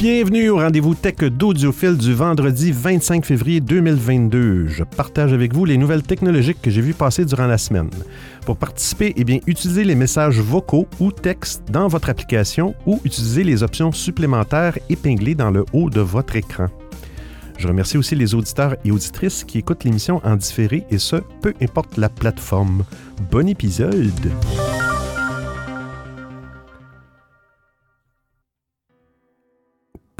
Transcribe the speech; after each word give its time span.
Bienvenue 0.00 0.48
au 0.48 0.56
rendez-vous 0.56 0.94
tech 0.94 1.16
d'Audiophile 1.16 1.98
du 1.98 2.14
vendredi 2.14 2.72
25 2.72 3.22
février 3.22 3.60
2022. 3.60 4.68
Je 4.68 4.82
partage 4.82 5.34
avec 5.34 5.52
vous 5.52 5.66
les 5.66 5.76
nouvelles 5.76 6.02
technologiques 6.02 6.62
que 6.62 6.70
j'ai 6.70 6.80
vues 6.80 6.94
passer 6.94 7.26
durant 7.26 7.46
la 7.46 7.58
semaine. 7.58 7.90
Pour 8.46 8.56
participer, 8.56 9.12
eh 9.18 9.24
bien, 9.24 9.40
utilisez 9.46 9.84
les 9.84 9.94
messages 9.94 10.40
vocaux 10.40 10.88
ou 11.00 11.12
textes 11.12 11.64
dans 11.70 11.86
votre 11.86 12.08
application 12.08 12.74
ou 12.86 12.98
utilisez 13.04 13.44
les 13.44 13.62
options 13.62 13.92
supplémentaires 13.92 14.78
épinglées 14.88 15.34
dans 15.34 15.50
le 15.50 15.66
haut 15.74 15.90
de 15.90 16.00
votre 16.00 16.34
écran. 16.34 16.68
Je 17.58 17.68
remercie 17.68 17.98
aussi 17.98 18.14
les 18.14 18.34
auditeurs 18.34 18.76
et 18.86 18.92
auditrices 18.92 19.44
qui 19.44 19.58
écoutent 19.58 19.84
l'émission 19.84 20.22
en 20.24 20.36
différé 20.36 20.86
et 20.90 20.96
ce, 20.96 21.16
peu 21.42 21.52
importe 21.60 21.98
la 21.98 22.08
plateforme. 22.08 22.84
Bon 23.30 23.46
épisode! 23.46 24.32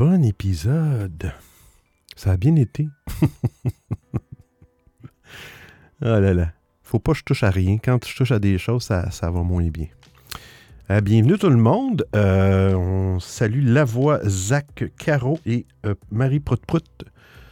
Bon 0.00 0.24
épisode. 0.24 1.30
Ça 2.16 2.30
a 2.30 2.36
bien 2.38 2.56
été. 2.56 2.88
oh 3.22 3.26
là 6.00 6.32
là. 6.32 6.52
Faut 6.82 6.98
pas 6.98 7.12
que 7.12 7.18
je 7.18 7.24
touche 7.24 7.42
à 7.42 7.50
rien. 7.50 7.76
Quand 7.76 8.02
je 8.06 8.16
touche 8.16 8.32
à 8.32 8.38
des 8.38 8.56
choses, 8.56 8.84
ça, 8.84 9.10
ça 9.10 9.30
va 9.30 9.42
moins 9.42 9.68
bien. 9.68 9.88
Euh, 10.88 11.02
bienvenue 11.02 11.36
tout 11.36 11.50
le 11.50 11.58
monde. 11.58 12.06
Euh, 12.16 12.72
on 12.72 13.20
salue 13.20 13.62
la 13.62 13.84
voix 13.84 14.20
Zach 14.26 14.84
Caro 14.96 15.38
et 15.44 15.66
euh, 15.84 15.94
Marie 16.10 16.40
Prout 16.40 17.04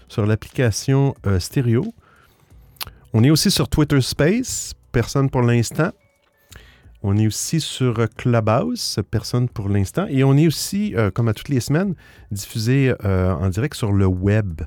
sur 0.09 0.25
l'application 0.25 1.15
Stereo. 1.39 1.93
On 3.13 3.25
est 3.25 3.31
aussi 3.31 3.51
sur 3.51 3.69
Twitter 3.69 4.01
Space. 4.01 4.73
Personne 4.91 5.29
pour 5.29 5.43
l'instant. 5.43 5.91
On 7.03 7.17
est 7.17 7.27
aussi 7.27 7.61
sur 7.61 8.09
Clubhouse, 8.17 9.01
personne 9.11 9.49
pour 9.49 9.69
l'instant. 9.69 10.07
Et 10.09 10.23
on 10.25 10.37
est 10.37 10.49
aussi, 10.49 10.97
euh, 10.97 11.13
comme 11.13 11.29
à 11.29 11.35
toutes 11.35 11.49
les 11.49 11.61
semaines, 11.61 11.95
diffusé 12.33 12.93
euh, 13.05 13.33
en 13.33 13.49
direct 13.51 13.77
sur 13.77 13.93
le 13.93 14.07
web. 14.07 14.63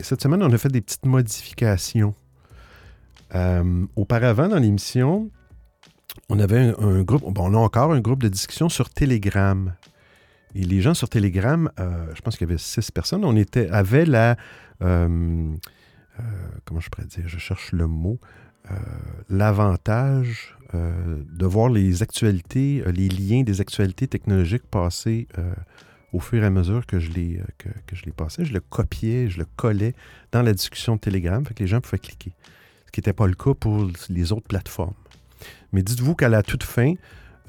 cette 0.00 0.22
semaine, 0.22 0.42
on 0.42 0.52
a 0.52 0.58
fait 0.58 0.70
des 0.70 0.80
petites 0.80 1.04
modifications. 1.04 2.14
Euh, 3.34 3.84
auparavant, 3.96 4.48
dans 4.48 4.58
l'émission, 4.58 5.30
on 6.28 6.38
avait 6.38 6.72
un, 6.78 7.02
groupe, 7.02 7.22
bon, 7.22 7.50
on 7.50 7.54
a 7.54 7.58
encore 7.58 7.92
un 7.92 8.00
groupe 8.00 8.22
de 8.22 8.28
discussion 8.28 8.68
sur 8.68 8.88
Telegram. 8.90 9.74
Et 10.54 10.62
les 10.62 10.80
gens 10.80 10.94
sur 10.94 11.08
Telegram, 11.08 11.70
je 11.76 12.20
pense 12.22 12.38
qu'il 12.38 12.48
y 12.48 12.50
avait 12.50 12.58
six 12.58 12.90
personnes, 12.90 13.24
on 13.24 13.36
était, 13.36 13.68
avaient 13.68 14.06
la. 14.06 14.36
comment 14.80 15.60
je 16.80 16.88
pourrais 16.88 17.06
dire? 17.06 17.28
Je 17.28 17.38
cherche 17.38 17.72
le 17.72 17.86
mot. 17.86 18.18
L'avantage 19.30 20.58
euh, 20.74 21.22
de 21.32 21.46
voir 21.46 21.70
les 21.70 22.02
actualités, 22.02 22.82
euh, 22.86 22.92
les 22.92 23.08
liens 23.08 23.42
des 23.42 23.62
actualités 23.62 24.06
technologiques 24.06 24.64
passer 24.70 25.26
euh, 25.38 25.54
au 26.12 26.20
fur 26.20 26.42
et 26.42 26.46
à 26.46 26.50
mesure 26.50 26.84
que 26.84 26.98
je 26.98 27.10
les, 27.10 27.40
que, 27.56 27.96
je 27.96 28.04
les 28.04 28.12
passais. 28.12 28.44
Je 28.44 28.52
le 28.52 28.60
copiais, 28.60 29.30
je 29.30 29.38
le 29.38 29.46
collais 29.56 29.94
dans 30.30 30.42
la 30.42 30.52
discussion 30.52 30.96
de 30.96 31.00
Telegram, 31.00 31.42
fait 31.46 31.54
que 31.54 31.62
les 31.62 31.68
gens 31.68 31.80
pouvaient 31.80 31.98
cliquer. 31.98 32.32
Ce 32.84 32.90
qui 32.92 33.00
n'était 33.00 33.14
pas 33.14 33.26
le 33.26 33.32
cas 33.32 33.54
pour 33.54 33.88
les 34.10 34.32
autres 34.32 34.46
plateformes. 34.46 34.92
Mais 35.72 35.82
dites-vous 35.82 36.14
qu'à 36.14 36.28
la 36.28 36.42
toute 36.42 36.64
fin, 36.64 36.94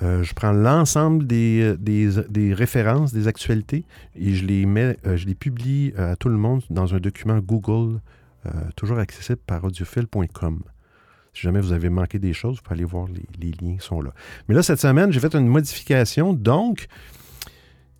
je 0.01 0.33
prends 0.33 0.53
l'ensemble 0.53 1.27
des, 1.27 1.75
des, 1.77 2.53
références, 2.53 3.11
des 3.11 3.27
actualités, 3.27 3.83
et 4.15 4.33
je 4.33 4.45
les 4.45 4.63
je 4.63 5.25
les 5.25 5.35
publie 5.35 5.93
à 5.97 6.15
tout 6.15 6.29
le 6.29 6.37
monde 6.37 6.61
dans 6.69 6.93
un 6.95 6.99
document 6.99 7.39
Google, 7.39 7.99
toujours 8.75 8.99
accessible 8.99 9.39
par 9.45 9.63
audiophile.com. 9.63 10.61
Si 11.33 11.41
jamais 11.41 11.61
vous 11.61 11.71
avez 11.71 11.89
manqué 11.89 12.19
des 12.19 12.33
choses, 12.33 12.57
vous 12.57 12.61
pouvez 12.63 12.75
aller 12.75 12.85
voir, 12.85 13.07
les, 13.39 13.51
liens 13.51 13.77
sont 13.79 14.01
là. 14.01 14.13
Mais 14.47 14.55
là, 14.55 14.63
cette 14.63 14.79
semaine, 14.79 15.11
j'ai 15.11 15.19
fait 15.19 15.33
une 15.35 15.47
modification. 15.47 16.33
Donc, 16.33 16.87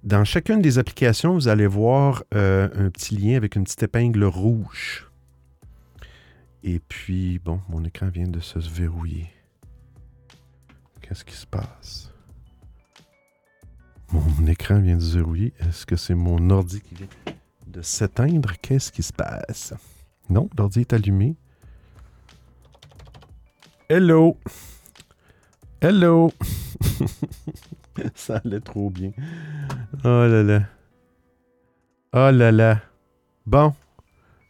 dans 0.04 0.24
chacune 0.24 0.62
des 0.62 0.80
applications, 0.80 1.34
vous 1.34 1.48
allez 1.48 1.68
voir 1.68 2.24
euh, 2.34 2.70
un 2.74 2.90
petit 2.90 3.16
lien 3.16 3.36
avec 3.38 3.56
une 3.56 3.64
petite 3.64 3.84
épingle 3.84 4.24
rouge. 4.24 5.10
Et 6.64 6.80
puis, 6.80 7.40
bon, 7.40 7.62
mon 7.70 7.84
écran 7.86 8.10
vient 8.10 8.28
de 8.28 8.40
se 8.40 8.60
verrouiller. 8.60 9.30
Qu'est-ce 11.02 11.24
qui 11.24 11.36
se 11.36 11.48
passe? 11.48 12.12
Mon 14.12 14.48
écran 14.48 14.80
vient 14.80 14.98
de 14.98 15.02
se 15.02 15.18
verrouiller. 15.18 15.54
Est-ce 15.60 15.86
que 15.86 15.96
c'est 15.96 16.16
mon 16.16 16.50
ordi 16.50 16.82
qui 16.82 16.96
vient 16.96 17.08
de 17.68 17.82
s'éteindre? 17.82 18.54
Qu'est-ce 18.62 18.92
qui 18.92 19.04
se 19.04 19.14
passe? 19.14 19.74
Non, 20.30 20.50
l'ordi 20.58 20.82
est 20.82 20.94
allumé. 20.94 21.36
Hello. 23.92 24.38
Hello. 25.82 26.32
Ça 28.14 28.40
allait 28.46 28.60
trop 28.60 28.92
bien. 28.92 29.10
Oh 30.04 30.28
là 30.28 30.44
là. 30.44 30.62
Oh 32.14 32.30
là 32.32 32.52
là. 32.52 32.82
Bon. 33.48 33.74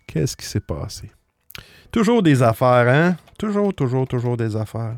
Qu'est-ce 0.08 0.36
qui 0.36 0.46
s'est 0.46 0.60
passé? 0.60 1.10
Toujours 1.90 2.22
des 2.22 2.44
affaires, 2.44 2.90
hein? 2.90 3.16
Toujours, 3.38 3.74
toujours, 3.74 4.06
toujours 4.10 4.36
des 4.36 4.58
affaires. 4.58 4.98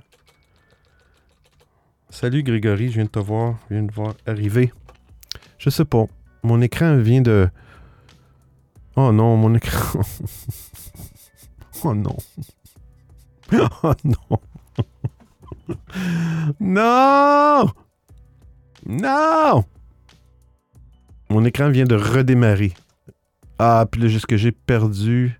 Salut 2.09 2.41
Grégory, 2.41 2.87
je 2.87 2.95
viens 2.95 3.05
de 3.05 3.09
te 3.09 3.19
voir. 3.19 3.59
Je 3.69 3.75
viens 3.75 3.83
de 3.83 3.91
voir 3.91 4.15
arriver. 4.25 4.73
Je 5.59 5.69
sais 5.69 5.85
pas. 5.85 6.05
Mon 6.41 6.61
écran 6.61 6.97
vient 6.97 7.21
de. 7.21 7.47
Oh 8.95 9.11
non, 9.11 9.37
mon 9.37 9.53
écran. 9.53 10.01
oh 11.83 11.93
non. 11.93 12.17
Oh 13.53 13.93
non. 14.03 14.39
non! 16.59 17.69
Non! 18.85 19.65
Mon 21.29 21.45
écran 21.45 21.69
vient 21.69 21.85
de 21.85 21.95
redémarrer. 21.95 22.73
Ah, 23.59 23.85
puis 23.89 24.01
là, 24.01 24.07
juste 24.07 24.25
que 24.25 24.37
j'ai 24.37 24.51
perdu. 24.51 25.39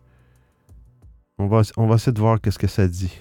On 1.37 1.47
va, 1.47 1.61
on 1.77 1.87
va 1.87 1.95
essayer 1.95 2.11
de 2.11 2.19
voir 2.19 2.39
qu'est-ce 2.39 2.59
que 2.59 2.67
ça 2.67 2.87
dit. 2.87 3.17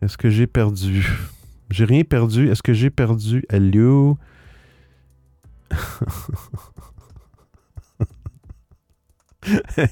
Est-ce 0.00 0.16
que 0.18 0.30
j'ai 0.30 0.46
perdu? 0.46 1.06
J'ai 1.70 1.84
rien 1.84 2.02
perdu. 2.04 2.50
Est-ce 2.50 2.62
que 2.62 2.72
j'ai 2.74 2.90
perdu? 2.90 3.44
Hello? 3.50 4.18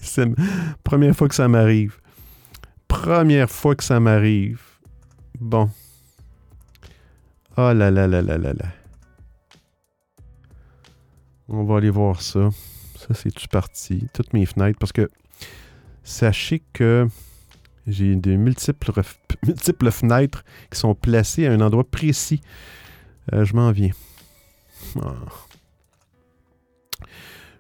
C'est 0.03 0.27
la 0.27 0.35
première 0.85 1.15
fois 1.15 1.29
que 1.29 1.35
ça 1.35 1.49
m'arrive 1.49 2.01
première 2.91 3.49
fois 3.49 3.77
que 3.77 3.85
ça 3.85 4.01
m'arrive. 4.01 4.61
Bon. 5.39 5.71
Oh 7.57 7.73
là 7.73 7.91
là 7.91 8.07
là 8.07 8.21
là 8.21 8.37
là 8.37 8.53
là. 8.53 8.67
On 11.49 11.65
va 11.65 11.77
aller 11.79 11.91
voir 11.91 12.21
ça. 12.21 12.51
Ça, 12.97 13.15
c'est-tu 13.15 13.49
parti? 13.49 14.07
Toutes 14.13 14.33
mes 14.33 14.45
fenêtres. 14.45 14.79
Parce 14.79 14.93
que 14.93 15.09
sachez 16.03 16.63
que 16.73 17.09
j'ai 17.87 18.17
des 18.17 18.37
multiples, 18.37 18.93
fenêtres 19.91 20.45
qui 20.71 20.79
sont 20.79 20.95
placées 20.95 21.47
à 21.47 21.53
un 21.53 21.61
endroit 21.61 21.89
précis. 21.89 22.41
Euh, 23.33 23.45
je 23.45 23.55
m'en 23.55 23.71
viens. 23.71 23.93
Ah. 25.01 25.15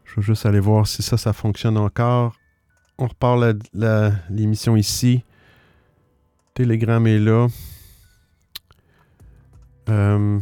Je 0.05 0.17
vais 0.17 0.23
juste 0.23 0.45
aller 0.45 0.61
voir 0.61 0.87
si 0.89 1.03
ça, 1.03 1.17
ça 1.17 1.33
fonctionne 1.33 1.79
encore 1.79 2.40
on 3.01 3.07
repart 3.07 3.41
l'émission 4.29 4.77
ici. 4.77 5.25
Telegram 6.55 7.05
est 7.07 7.19
là. 7.19 7.49
Euh, 9.89 10.39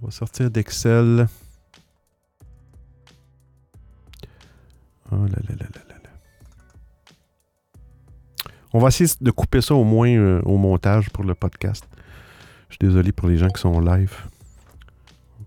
on 0.00 0.06
va 0.06 0.10
sortir 0.10 0.50
d'Excel. 0.50 1.28
Oh 5.12 5.16
là 5.16 5.26
là. 5.26 5.66
On 8.74 8.80
va 8.80 8.88
essayer 8.88 9.10
de 9.20 9.30
couper 9.30 9.62
ça 9.62 9.74
au 9.74 9.84
moins 9.84 10.10
euh, 10.10 10.42
au 10.42 10.58
montage 10.58 11.08
pour 11.10 11.24
le 11.24 11.34
podcast. 11.34 11.88
Je 12.68 12.74
suis 12.74 12.86
désolé 12.86 13.12
pour 13.12 13.28
les 13.28 13.38
gens 13.38 13.48
qui 13.48 13.60
sont 13.60 13.80
live 13.80 14.14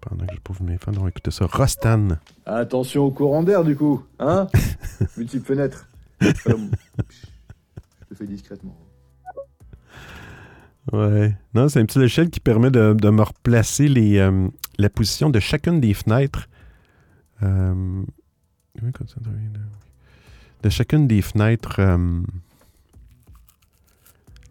pendant 0.01 0.25
que 0.25 0.35
je 0.35 0.39
pose 0.41 0.59
mes 0.61 0.77
fans. 0.77 0.91
On 0.97 1.03
va 1.03 1.09
écouter 1.09 1.31
ça. 1.31 1.45
Rostan. 1.45 2.09
Attention 2.45 3.03
au 3.03 3.11
courant 3.11 3.43
d'air, 3.43 3.63
du 3.63 3.75
coup. 3.75 4.03
Hein? 4.19 4.47
Multiple 5.17 5.45
fenêtres. 5.45 5.87
je 6.19 6.27
le 6.49 8.15
fais 8.15 8.27
discrètement. 8.27 8.77
Ouais. 10.91 11.35
Non, 11.53 11.69
c'est 11.69 11.79
un 11.79 11.85
petit 11.85 12.01
échelle 12.01 12.29
qui 12.29 12.39
permet 12.39 12.71
de, 12.71 12.93
me 13.09 13.21
replacer 13.21 13.87
les, 13.87 14.17
euh, 14.17 14.47
la 14.77 14.89
position 14.89 15.29
de 15.29 15.39
chacune 15.39 15.79
des 15.79 15.93
fenêtres 15.93 16.47
Euh, 17.43 18.03
de 20.63 20.69
chacune 20.69 21.07
des 21.07 21.21
fenêtres, 21.21 21.79
euh, 21.79 22.21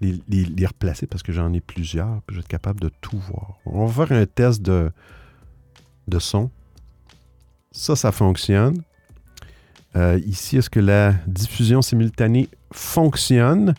les, 0.00 0.20
les- 0.28 0.44
les 0.44 0.66
replacer 0.66 1.06
parce 1.06 1.22
que 1.22 1.32
j'en 1.32 1.52
ai 1.52 1.60
plusieurs, 1.60 2.20
puis 2.22 2.34
je 2.34 2.40
vais 2.40 2.40
être 2.40 2.48
capable 2.48 2.80
de 2.80 2.90
tout 3.00 3.18
voir. 3.18 3.58
On 3.66 3.86
va 3.86 4.06
faire 4.06 4.16
un 4.18 4.26
test 4.26 4.60
de, 4.62 4.90
de 6.10 6.18
son. 6.18 6.50
Ça, 7.72 7.96
ça 7.96 8.12
fonctionne. 8.12 8.82
Euh, 9.96 10.20
ici, 10.26 10.58
est-ce 10.58 10.68
que 10.70 10.80
la 10.80 11.12
diffusion 11.26 11.82
simultanée 11.82 12.48
fonctionne? 12.72 13.74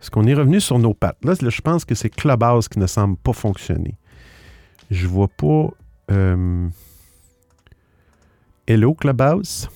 Est-ce 0.00 0.10
qu'on 0.10 0.26
est 0.26 0.34
revenu 0.34 0.60
sur 0.60 0.78
nos 0.78 0.94
pattes? 0.94 1.22
Là, 1.24 1.34
je 1.38 1.60
pense 1.60 1.84
que 1.84 1.94
c'est 1.94 2.08
Clubhouse 2.10 2.68
qui 2.68 2.78
ne 2.78 2.86
semble 2.86 3.16
pas 3.16 3.32
fonctionner. 3.32 3.96
Je 4.90 5.06
vois 5.06 5.28
pas. 5.28 5.68
euh, 6.10 6.68
Hello 8.66 8.94
Clubhouse. 8.94 9.68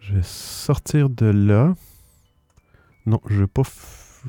Je 0.00 0.14
vais 0.14 0.22
sortir 0.22 1.08
de 1.08 1.26
là. 1.26 1.74
Non, 3.06 3.20
je 3.28 3.40
vais 3.40 3.46
pas. 3.46 3.62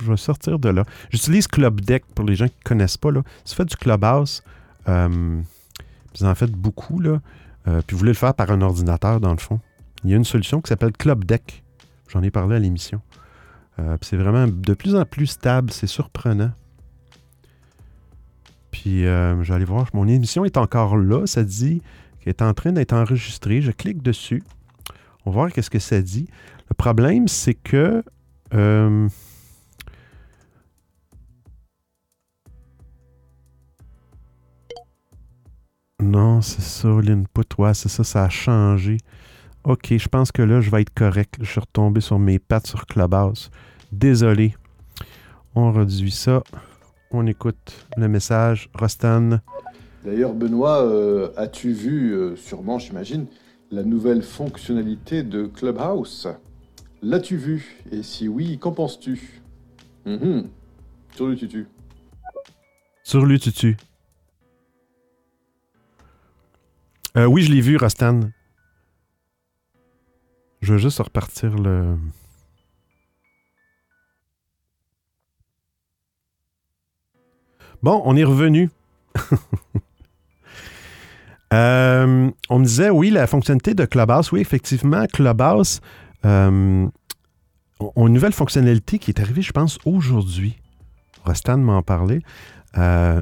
Je 0.02 0.10
vais 0.10 0.18
sortir 0.18 0.58
de 0.60 0.70
là. 0.70 0.84
J'utilise 1.10 1.48
Club 1.48 1.82
Deck 1.82 2.06
pour 2.16 2.26
les 2.26 2.36
gens 2.36 2.48
qui 2.48 2.56
ne 2.60 2.64
connaissent 2.64 2.98
pas. 2.98 3.12
Là. 3.12 3.22
Si 3.44 3.54
vous 3.54 3.58
faites 3.58 3.70
du 3.70 3.76
Clubhouse, 3.78 4.42
vous 4.88 6.26
en 6.26 6.36
faites 6.36 6.52
beaucoup, 6.52 7.00
là, 7.00 7.22
euh, 7.68 7.82
puis 7.86 7.96
vous 7.96 8.00
voulez 8.00 8.12
le 8.12 8.18
faire 8.18 8.34
par 8.34 8.52
un 8.52 8.62
ordinateur, 8.62 9.20
dans 9.20 9.32
le 9.32 9.38
fond, 9.38 9.60
il 10.04 10.12
y 10.12 10.14
a 10.14 10.18
une 10.18 10.26
solution 10.26 10.62
qui 10.62 10.70
s'appelle 10.70 10.92
Club 10.92 11.26
Deck. 11.26 11.64
J'en 12.08 12.22
ai 12.22 12.32
parlé 12.32 12.56
à 12.56 12.60
l'émission. 12.60 13.02
Euh, 13.80 13.98
c'est 14.02 14.18
vraiment 14.18 14.48
de 14.48 14.74
plus 14.74 14.96
en 14.96 15.04
plus 15.04 15.28
stable. 15.28 15.72
C'est 15.72 15.88
surprenant. 15.88 16.52
Puis 18.72 19.06
euh, 19.06 19.42
aller 19.50 19.66
voir. 19.66 19.90
Mon 19.94 20.08
émission 20.08 20.46
est 20.46 20.58
encore 20.58 20.98
là. 20.98 21.26
Ça 21.26 21.44
dit 21.44 21.82
qu'elle 22.20 22.32
est 22.32 22.42
en 22.42 22.54
train 22.54 22.72
d'être 22.72 22.94
enregistrée. 22.94 23.62
Je 23.62 23.72
clique 23.72 24.02
dessus. 24.04 24.44
On 25.26 25.32
va 25.32 25.36
voir 25.36 25.52
qu'est-ce 25.52 25.72
que 25.72 25.80
ça 25.80 26.02
dit. 26.02 26.28
Le 26.70 26.76
problème, 26.76 27.28
c'est 27.28 27.56
que. 27.56 28.04
euh, 28.54 29.10
non, 36.01 36.42
c'est 36.42 36.62
ça, 36.62 36.89
l'input. 37.01 37.42
Ouais, 37.57 37.74
c'est 37.74 37.89
ça, 37.89 38.03
ça 38.03 38.24
a 38.25 38.30
changé. 38.30 38.97
OK, 39.63 39.97
je 39.97 40.07
pense 40.07 40.31
que 40.31 40.42
là, 40.42 40.62
je 40.62 40.69
vais 40.69 40.81
être 40.81 40.94
correct. 40.94 41.36
Je 41.39 41.50
suis 41.50 41.59
retombé 41.59 42.01
sur 42.01 42.19
mes 42.19 42.38
pattes 42.38 42.68
sur 42.68 42.86
Clubhouse. 42.86 43.50
Désolé. 43.92 44.56
On 45.56 45.71
réduit 45.71 46.12
ça. 46.12 46.44
On 47.12 47.25
écoute 47.25 47.88
le 47.97 48.07
message. 48.07 48.69
Rostan. 48.74 49.39
D'ailleurs, 50.03 50.33
Benoît, 50.33 50.83
euh, 50.83 51.31
as-tu 51.38 51.71
vu, 51.71 52.12
euh, 52.13 52.36
sûrement, 52.36 52.77
j'imagine, 52.77 53.25
la 53.71 53.83
nouvelle 53.83 54.21
fonctionnalité 54.21 55.24
de 55.24 55.48
Clubhouse? 55.48 56.27
L'as-tu 57.01 57.38
vu? 57.38 57.83
Et 57.91 58.03
si 58.03 58.27
oui, 58.27 58.59
qu'en 58.59 58.71
penses-tu? 58.71 59.41
Mhm. 60.06 60.50
Sur 61.15 61.27
le 61.27 61.36
tutu. 61.36 61.68
Sur 63.03 63.25
le 63.25 63.39
tutu. 63.39 63.77
Euh, 67.17 67.25
oui, 67.25 67.44
je 67.44 67.51
l'ai 67.51 67.62
vu, 67.62 67.77
Rostan. 67.77 68.19
Je 70.62 70.73
veux 70.73 70.79
juste 70.79 71.00
repartir 71.00 71.56
le. 71.56 71.97
Bon, 77.81 78.01
on 78.06 78.15
est 78.15 78.23
revenu. 78.23 78.69
Euh, 81.53 82.31
on 82.50 82.59
me 82.59 82.65
disait, 82.65 82.89
oui, 82.89 83.12
la 83.12 83.27
fonctionnalité 83.27 83.75
de 83.75 83.85
Clubhouse. 83.85 84.31
Oui, 84.31 84.41
effectivement, 84.41 85.06
Clubhouse 85.06 85.79
euh, 86.25 86.88
ont 87.79 88.07
une 88.07 88.13
nouvelle 88.13 88.33
fonctionnalité 88.33 89.00
qui 89.00 89.12
est 89.12 89.21
arrivée, 89.21 89.44
je 89.44 89.53
pense, 89.53 89.77
aujourd'hui. 89.85 90.57
Rostan 91.23 91.59
m'en 91.59 91.81
parlait. 91.81 92.19
Euh, 92.77 93.21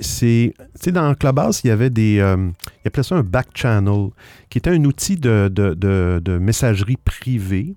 c'est, 0.00 0.54
tu 0.56 0.64
sais, 0.80 0.92
dans 0.92 1.14
Clubhouse, 1.14 1.60
il 1.64 1.68
y 1.68 1.70
avait 1.70 1.90
des, 1.90 2.18
euh, 2.18 2.50
il 2.84 2.88
appelait 2.88 3.02
ça 3.02 3.16
un 3.16 3.22
back 3.22 3.48
channel, 3.54 4.08
qui 4.50 4.58
était 4.58 4.70
un 4.70 4.84
outil 4.84 5.16
de, 5.16 5.50
de- 5.52 5.74
de- 5.74 6.20
de 6.24 6.38
messagerie 6.38 6.96
privée. 6.96 7.74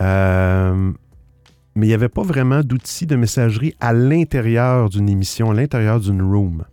Euh, 0.00 0.92
mais 1.76 1.86
il 1.86 1.88
n'y 1.88 1.94
avait 1.94 2.08
pas 2.08 2.22
vraiment 2.22 2.62
d'outil 2.62 3.06
de 3.06 3.16
messagerie 3.16 3.74
à 3.80 3.92
l'intérieur 3.92 4.90
d'une 4.90 5.08
émission, 5.08 5.50
à 5.50 5.54
l'intérieur 5.54 6.00
d'une 6.00 6.22
room. 6.22 6.64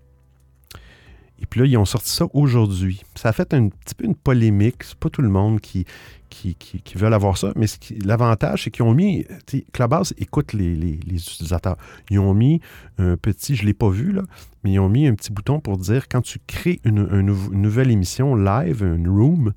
Et 1.42 1.46
puis 1.48 1.60
là, 1.60 1.66
ils 1.66 1.78
ont 1.78 1.86
sorti 1.86 2.12
ça 2.12 2.26
aujourd'hui. 2.34 3.02
Ça 3.16 3.30
a 3.30 3.32
fait 3.34 3.54
un 3.54 3.70
petit 3.70 3.96
peu 3.96 4.06
une 4.06 4.16
polémique. 4.16 4.84
C'est 4.84 4.98
pas 4.98 5.10
tout 5.10 5.24
le 5.24 5.30
monde 5.30 5.60
qui, 5.60 5.86
qui, 6.32 6.82
veulent 6.96 7.14
avoir 7.14 7.38
ça. 7.38 7.52
Mais 7.56 7.68
l'avantage, 8.04 8.64
c'est 8.64 8.72
qu'ils 8.72 8.84
ont 8.84 8.94
mis. 8.94 9.26
Clubhouse 9.74 10.14
écoute 10.18 10.54
les, 10.54 10.76
les- 10.76 11.00
les 11.06 11.16
utilisateurs. 11.16 11.78
Ils 12.10 12.20
ont 12.20 12.34
mis 12.34 12.62
un 12.98 13.18
petit, 13.18 13.56
je 13.56 13.62
ne 13.64 13.68
l'ai 13.68 13.74
pas 13.74 13.90
vu, 13.90 14.12
là, 14.12 14.24
mais 14.64 14.72
ils 14.74 14.80
ont 14.80 14.90
mis 14.90 15.08
un 15.08 15.14
petit 15.16 15.32
bouton 15.32 15.60
pour 15.60 15.78
dire 15.78 16.08
quand 16.10 16.22
tu 16.22 16.40
crées 16.48 16.80
une 16.84 17.06
nouvelle 17.52 17.92
émission 17.92 18.36
live, 18.36 18.82
une 18.84 19.10
room, 19.10 19.54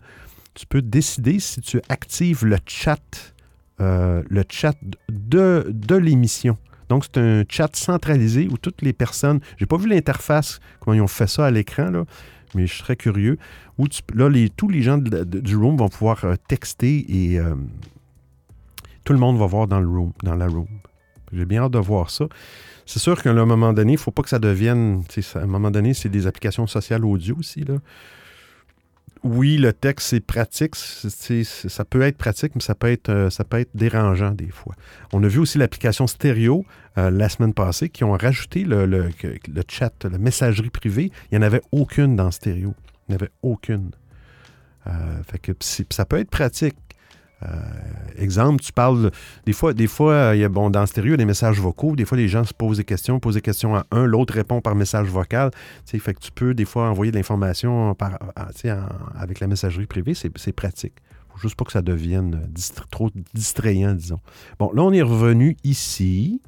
tu 0.55 0.67
peux 0.67 0.83
décider 0.83 1.41
si 1.41 1.61
tu 1.61 1.81
actives 1.89 2.45
le 2.45 2.59
chat, 2.67 3.35
euh, 3.81 4.23
le 4.29 4.45
chat 4.49 4.77
de, 5.09 5.67
de 5.69 5.97
l'émission. 5.97 6.57
Donc, 6.91 7.05
c'est 7.07 7.19
un 7.19 7.45
chat 7.49 7.75
centralisé 7.75 8.47
où 8.51 8.59
toutes 8.59 8.83
les 8.83 8.93
personnes. 8.93 9.41
J'ai 9.57 9.67
pas 9.67 9.79
vu 9.79 9.89
l'interface, 9.89 10.61
comment 10.81 10.95
ils 10.95 11.01
ont 11.01 11.07
fait 11.07 11.27
ça 11.27 11.47
à 11.47 11.51
l'écran, 11.51 11.91
là, 11.91 12.05
mais 12.55 12.67
je 12.67 12.75
serais 12.75 12.97
curieux. 12.97 13.39
Où 13.79 13.87
là, 14.15 14.29
tous 14.57 14.69
les 14.69 14.83
gens 14.83 14.99
du 14.99 15.57
room 15.57 15.77
vont 15.77 15.89
pouvoir 15.89 16.25
euh, 16.25 16.35
texter 16.49 17.05
et 17.09 17.39
euh, 17.39 17.55
tout 19.05 19.13
le 19.13 19.19
monde 19.19 19.39
va 19.39 19.47
voir 19.47 19.67
dans, 19.67 19.81
le 19.81 19.89
room, 19.89 20.13
dans 20.23 20.35
la 20.35 20.47
room. 20.47 20.69
J'ai 21.33 21.45
bien 21.45 21.63
hâte 21.63 21.73
de 21.73 21.79
voir 21.79 22.11
ça. 22.11 22.27
C'est 22.87 22.99
sûr 22.99 23.23
qu'à 23.23 23.31
un 23.31 23.47
moment 23.47 23.73
donné, 23.73 23.93
il 23.93 23.97
ne 23.97 24.01
faut 24.01 24.11
pas 24.11 24.23
que 24.23 24.29
ça 24.29 24.39
devienne. 24.39 25.03
À 25.35 25.39
un 25.39 25.47
moment 25.47 25.71
donné, 25.71 25.95
c'est 25.95 26.09
des 26.09 26.27
applications 26.27 26.67
sociales 26.67 27.05
audio 27.05 27.37
aussi. 27.39 27.65
Là. 27.65 27.75
Oui, 29.25 29.57
le 29.57 29.73
texte, 29.73 30.09
c'est 30.09 30.21
pratique. 30.21 30.75
ça 30.77 31.85
peut 31.87 32.03
être 32.03 32.19
pratique, 32.19 32.55
mais 32.55 32.61
ça 32.61 32.75
peut 32.75 32.93
être, 32.93 33.09
euh, 33.09 33.31
ça 33.31 33.43
peut 33.43 33.59
être 33.59 33.71
dérangeant 33.75 34.33
des 34.33 34.51
fois. 34.51 34.75
On 35.15 35.25
a 35.25 35.29
vu 35.29 35.39
aussi 35.39 35.57
l'application 35.57 36.07
stéréo 36.07 36.67
euh, 36.99 37.11
la 37.11 37.31
semaine 37.31 37.55
passée 37.55 37.89
qui 37.89 38.05
ont 38.05 38.13
rajouté 38.13 38.65
le, 38.65 39.09
chat, 39.67 40.05
la 40.05 40.19
messagerie 40.19 40.69
privée. 40.69 41.11
Il 41.33 41.39
n'y 41.39 41.43
en 41.43 41.47
avait 41.47 41.63
aucune 41.73 42.17
dans 42.17 42.31
stéréo. 42.31 42.75
Il 43.09 43.13
n'y 43.13 43.15
en 43.15 43.21
avait 43.23 43.33
aucune. 43.43 43.93
Euh, 44.87 45.23
fait 45.27 45.39
que 45.39 45.53
ça 45.63 46.05
peut 46.05 46.19
être 46.19 46.29
pratique. 46.29 46.77
Euh, 47.47 47.51
exemple, 48.17 48.63
tu 48.63 48.73
parles. 48.73 49.11
Des 49.47 49.53
fois, 49.53 49.75
des 49.75 49.87
fois 49.87 50.13
euh, 50.13 50.37
il 50.37 50.41
y 50.41 50.45
a, 50.45 50.49
bon, 50.49 50.71
dans 50.71 50.87
stéréo, 50.87 51.09
il 51.09 51.13
y 51.13 51.15
a 51.15 51.19
des 51.19 51.25
messages 51.25 51.61
vocaux. 51.61 51.95
Des 51.97 52.05
fois, 52.05 52.17
les 52.17 52.29
gens 52.29 52.45
se 52.45 52.55
posent 52.55 52.79
des 52.79 52.85
questions, 52.85 53.21
posent 53.21 53.35
des 53.35 53.41
questions 53.43 53.75
à 53.75 53.87
un, 53.91 54.07
l'autre 54.07 54.35
répond 54.35 54.61
par 54.61 54.75
message 54.75 55.09
vocal. 55.09 55.51
Tu 55.87 55.99
fait 55.99 56.15
que 56.15 56.21
tu 56.21 56.33
peux 56.33 56.55
des 56.55 56.65
fois 56.65 56.89
envoyer 56.89 57.13
de 57.13 57.17
l'information 57.17 57.91
en- 57.91 57.97
avec 59.17 59.41
la 59.41 59.47
messagerie 59.47 59.87
privée. 59.87 60.15
C'est 60.15 60.53
pratique. 60.53 60.95
faut 61.33 61.39
juste 61.39 61.57
pas 61.57 61.65
que 61.65 61.73
ça 61.73 61.83
devienne 61.83 62.49
distra- 62.55 62.87
trop 62.91 63.11
distrayant, 63.35 63.93
disons. 63.95 64.21
Bon, 64.59 64.71
là, 64.73 64.83
on 64.83 64.93
est 64.93 65.03
revenu 65.03 65.57
ici. 65.65 66.41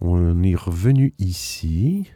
On 0.00 0.42
est 0.44 0.54
revenu 0.54 1.12
ici. 1.18 2.08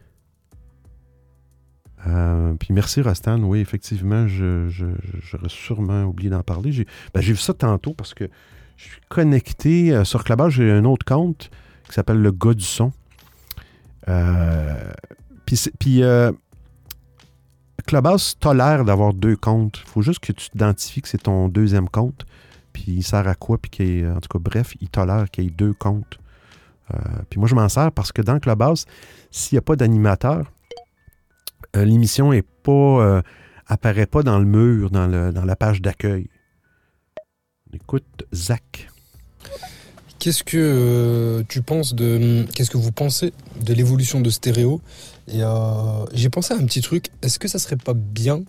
Euh, 2.07 2.55
puis 2.55 2.73
merci 2.73 3.01
Rostan, 3.01 3.41
oui, 3.43 3.61
effectivement, 3.61 4.27
j'aurais 4.27 5.49
sûrement 5.49 6.05
oublié 6.05 6.31
d'en 6.31 6.43
parler. 6.43 6.73
J'ai, 6.73 6.87
ben, 7.15 7.21
j'ai 7.21 7.33
vu 7.33 7.39
ça 7.39 7.55
tantôt 7.55 7.95
parce 7.95 8.15
que 8.15 8.29
je 8.77 8.85
suis 8.85 9.01
connecté 9.09 9.93
euh, 9.93 10.05
sur 10.05 10.25
Clubhouse, 10.25 10.55
j'ai 10.55 10.71
un 10.71 10.85
autre 10.85 11.05
compte 11.05 11.51
qui 11.87 11.95
s'appelle 11.95 12.21
le 12.21 12.33
gars 12.33 12.55
du 12.55 12.65
son. 12.65 12.93
Euh, 14.09 14.93
puis 15.79 16.03
euh, 16.03 16.33
Clubhouse 17.87 18.37
tolère 18.41 18.85
d'avoir 18.85 19.13
deux 19.15 19.37
comptes. 19.37 19.81
Il 19.85 19.89
faut 19.89 20.03
juste 20.03 20.21
que 20.21 20.33
tu 20.33 20.51
t'identifies 20.51 21.03
que 21.03 21.09
c'est 21.09 21.23
ton 21.23 21.49
deuxième 21.49 21.89
compte. 21.89 22.25
Puis 22.73 22.87
il 22.89 23.03
sert 23.03 23.29
à 23.29 23.35
quoi? 23.35 23.59
Puis 23.59 24.07
en 24.07 24.19
tout 24.19 24.29
cas, 24.29 24.39
bref, 24.39 24.75
il 24.81 24.89
tolère 24.89 25.31
qu'il 25.31 25.45
y 25.45 25.47
ait 25.49 25.51
deux 25.51 25.75
comptes. 25.75 26.19
Puis 27.31 27.39
moi, 27.39 27.49
je 27.49 27.55
m'en 27.55 27.69
sers 27.69 27.93
parce 27.93 28.13
que 28.13 28.23
dans 28.23 28.39
Clubhouse, 28.39 28.87
s'il 29.31 29.57
n'y 29.57 29.59
a 29.59 29.63
pas 29.63 29.77
d'animateur, 29.77 30.52
l'émission 31.75 32.33
est 32.33 32.47
pas 32.63 32.73
euh, 32.73 33.23
pas 34.11 34.23
dans 34.23 34.39
le 34.39 34.45
mur, 34.45 34.91
dans, 34.91 35.07
la 35.07 35.57
page 35.57 35.81
d'accueil. 35.81 36.29
Écoute 37.73 38.25
Zach. 38.35 38.89
Qu'est-ce 40.19 40.45
que 40.45 40.57
euh, 40.57 41.43
tu 41.49 41.63
penses 41.63 41.95
de. 41.95 42.45
Qu'est-ce 42.55 42.71
que 42.71 42.77
vous 42.77 42.93
pensez 42.93 43.33
de 43.65 43.75
l'évolution 43.75 44.21
de 44.21 44.31
stéréo? 44.31 44.81
Euh, 45.33 46.05
j'ai 46.13 46.29
pensé 46.29 46.55
à 46.55 46.59
un 46.59 46.65
petit 46.65 46.81
truc. 46.81 47.07
Est-ce 47.23 47.39
que 47.39 47.49
ça 47.49 47.59
serait 47.59 47.77
pas 47.77 47.95
bien 47.95 48.43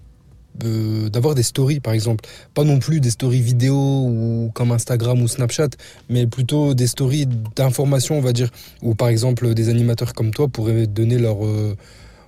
euh, 0.64 1.10
d'avoir 1.10 1.34
des 1.34 1.42
stories, 1.42 1.80
par 1.80 1.94
exemple? 1.94 2.30
Pas 2.54 2.64
non 2.64 2.78
plus 2.78 3.00
des 3.00 3.10
stories 3.10 3.42
vidéo 3.42 3.76
ou 3.76 4.52
comme 4.54 4.72
Instagram 4.72 5.20
ou 5.22 5.28
Snapchat, 5.28 5.70
mais 6.10 6.28
plutôt 6.28 6.76
des 6.76 6.86
stories 6.86 7.28
d'information, 7.56 8.20
on 8.20 8.22
va 8.22 8.34
dire. 8.34 8.52
Où 8.84 8.94
par 8.94 9.08
exemple 9.08 9.56
des 9.56 9.70
animateurs 9.70 10.14
comme 10.14 10.32
toi 10.32 10.48
pourraient 10.48 10.86
donner 10.86 11.18
leur. 11.18 11.44
euh, 11.44 11.76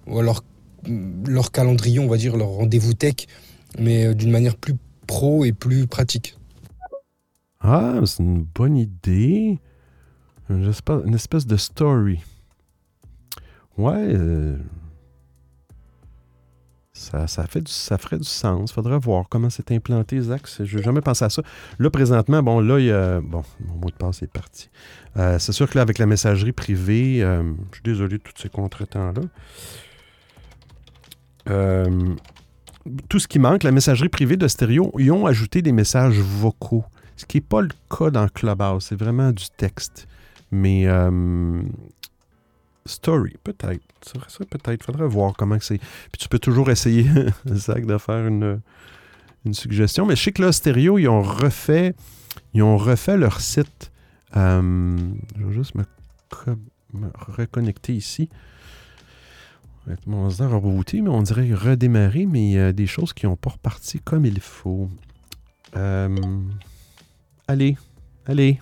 ou 0.07 0.19
alors 0.19 0.43
leur 0.87 1.51
calendrier, 1.51 1.99
on 1.99 2.07
va 2.07 2.17
dire, 2.17 2.37
leur 2.37 2.49
rendez-vous 2.49 2.93
tech, 2.93 3.27
mais 3.79 4.13
d'une 4.15 4.31
manière 4.31 4.55
plus 4.55 4.75
pro 5.07 5.45
et 5.45 5.51
plus 5.51 5.87
pratique. 5.87 6.37
Ah, 7.61 7.99
c'est 8.05 8.21
une 8.21 8.43
bonne 8.43 8.77
idée. 8.77 9.59
Une 10.49 11.15
espèce 11.15 11.47
de 11.47 11.57
story. 11.57 12.19
Ouais. 13.77 14.13
Euh, 14.13 14.57
ça, 16.93 17.27
fait 17.47 17.67
ça 17.67 17.97
ferait 17.97 18.17
du 18.19 18.27
sens. 18.27 18.71
Faudrait 18.71 18.99
voir 18.99 19.25
comment 19.29 19.49
c'est 19.49 19.71
implanté, 19.71 20.21
Zach. 20.21 20.43
Je 20.63 20.77
n'ai 20.77 20.83
jamais 20.83 21.01
pensé 21.01 21.25
à 21.25 21.29
ça. 21.29 21.41
Là, 21.79 21.89
présentement, 21.89 22.41
bon, 22.43 22.59
là, 22.59 22.79
il 22.79 22.85
y 22.85 22.91
a. 22.91 23.19
Bon, 23.19 23.43
mon 23.67 23.75
mot 23.75 23.89
de 23.89 23.95
passe 23.95 24.21
est 24.21 24.31
parti. 24.31 24.69
Euh, 25.17 25.39
c'est 25.39 25.51
sûr 25.51 25.69
que 25.69 25.75
là, 25.77 25.81
avec 25.81 25.97
la 25.97 26.05
messagerie 26.05 26.51
privée, 26.51 27.23
euh, 27.23 27.43
je 27.71 27.75
suis 27.75 27.83
désolé 27.83 28.17
de 28.17 28.23
tous 28.23 28.41
ces 28.41 28.49
contretemps-là. 28.49 29.21
Tout 31.45 33.19
ce 33.19 33.27
qui 33.27 33.39
manque, 33.39 33.63
la 33.63 33.71
messagerie 33.71 34.09
privée 34.09 34.37
de 34.37 34.47
stéréo, 34.47 34.91
ils 34.99 35.11
ont 35.11 35.25
ajouté 35.25 35.61
des 35.61 35.71
messages 35.71 36.17
vocaux. 36.19 36.85
Ce 37.17 37.25
qui 37.25 37.37
n'est 37.37 37.41
pas 37.41 37.61
le 37.61 37.69
cas 37.89 38.09
dans 38.09 38.27
Clubhouse. 38.27 38.85
C'est 38.89 38.99
vraiment 38.99 39.31
du 39.31 39.45
texte. 39.57 40.07
Mais 40.51 40.85
euh, 40.85 41.61
Story, 42.85 43.35
peut-être. 43.43 43.81
Ça, 44.01 44.45
peut-être. 44.45 44.83
Faudrait 44.83 45.07
voir 45.07 45.33
comment 45.35 45.57
c'est. 45.59 45.77
Puis 45.77 46.19
tu 46.19 46.27
peux 46.27 46.39
toujours 46.39 46.69
essayer, 46.69 47.09
Zach, 47.47 47.85
de 47.85 47.97
faire 47.97 48.27
une, 48.27 48.61
une 49.45 49.53
suggestion. 49.53 50.05
Mais 50.05 50.15
je 50.15 50.23
sais 50.23 50.31
que 50.31 50.41
là, 50.41 50.51
Stereo, 50.51 50.97
ils 50.97 51.07
ont 51.07 51.21
refait, 51.21 51.95
ils 52.53 52.63
ont 52.63 52.77
refait 52.77 53.17
leur 53.17 53.41
site. 53.41 53.91
Euh, 54.35 54.97
je 55.37 55.45
vais 55.45 55.53
juste 55.53 55.73
me, 55.75 55.83
reconnecter 57.15 57.93
ici. 57.93 58.29
Mon 60.07 60.27
a 60.27 60.47
rebooté, 60.47 61.01
mais 61.01 61.09
on 61.09 61.21
dirait 61.21 61.53
redémarrer, 61.53 62.25
mais 62.25 62.49
il 62.49 62.51
y 62.53 62.59
a 62.59 62.73
des 62.73 62.87
choses 62.87 63.13
qui 63.13 63.25
n'ont 63.25 63.35
pas 63.35 63.51
reparti 63.51 63.99
comme 63.99 64.25
il 64.25 64.39
faut. 64.39 64.89
Euh, 65.75 66.15
allez, 67.47 67.77
allez, 68.25 68.59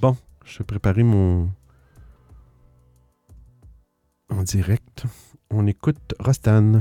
Bon, 0.00 0.16
je 0.46 0.58
vais 0.58 0.64
préparer 0.64 1.02
mon. 1.02 1.50
En 4.30 4.42
direct. 4.42 5.04
On 5.50 5.66
écoute 5.66 6.14
Rostan. 6.18 6.80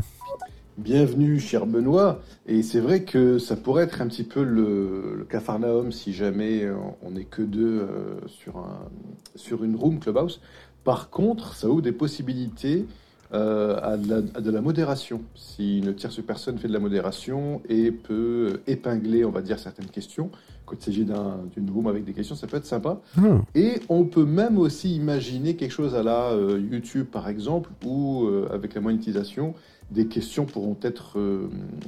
Bienvenue, 0.79 1.41
cher 1.41 1.65
Benoît. 1.65 2.21
Et 2.47 2.63
c'est 2.63 2.79
vrai 2.79 3.03
que 3.03 3.37
ça 3.37 3.57
pourrait 3.57 3.83
être 3.83 4.01
un 4.01 4.07
petit 4.07 4.23
peu 4.23 4.43
le, 4.43 5.13
le 5.17 5.25
Cafarnaum 5.25 5.91
si 5.91 6.13
jamais 6.13 6.65
on 7.01 7.11
n'est 7.11 7.25
que 7.25 7.41
deux 7.41 7.81
euh, 7.81 8.21
sur, 8.27 8.55
un, 8.59 8.87
sur 9.35 9.65
une 9.65 9.75
room 9.75 9.99
Clubhouse. 9.99 10.39
Par 10.85 11.09
contre, 11.09 11.53
ça 11.53 11.67
ouvre 11.67 11.81
des 11.81 11.91
possibilités 11.91 12.85
euh, 13.31 13.77
à, 13.83 13.95
de 13.95 14.49
la, 14.49 14.59
modération. 14.59 15.21
Si 15.35 15.77
une 15.77 15.93
tierce 15.93 16.19
personne 16.19 16.57
fait 16.57 16.67
de 16.67 16.73
la 16.73 16.79
modération 16.79 17.61
et 17.69 17.91
peut 17.91 18.61
épingler, 18.65 19.23
on 19.23 19.29
va 19.29 19.43
dire, 19.43 19.59
certaines 19.59 19.85
questions, 19.85 20.31
quand 20.65 20.75
il 20.79 20.83
s'agit 20.83 21.05
d'une 21.05 21.69
room 21.69 21.85
avec 21.85 22.05
des 22.05 22.13
questions, 22.13 22.35
ça 22.35 22.47
peut 22.47 22.57
être 22.57 22.65
sympa. 22.65 22.99
Hmm. 23.15 23.41
Et 23.53 23.81
on 23.87 24.05
peut 24.05 24.25
même 24.25 24.57
aussi 24.57 24.95
imaginer 24.95 25.55
quelque 25.55 25.73
chose 25.73 25.93
à 25.93 26.01
la 26.01 26.31
euh, 26.31 26.59
YouTube, 26.59 27.05
par 27.05 27.29
exemple, 27.29 27.69
euh, 27.85 28.47
avec 28.51 28.73
la 28.73 28.81
monétisation, 28.81 29.53
des 29.91 30.07
questions 30.07 30.45
pourront 30.45 30.77
être 30.81 31.17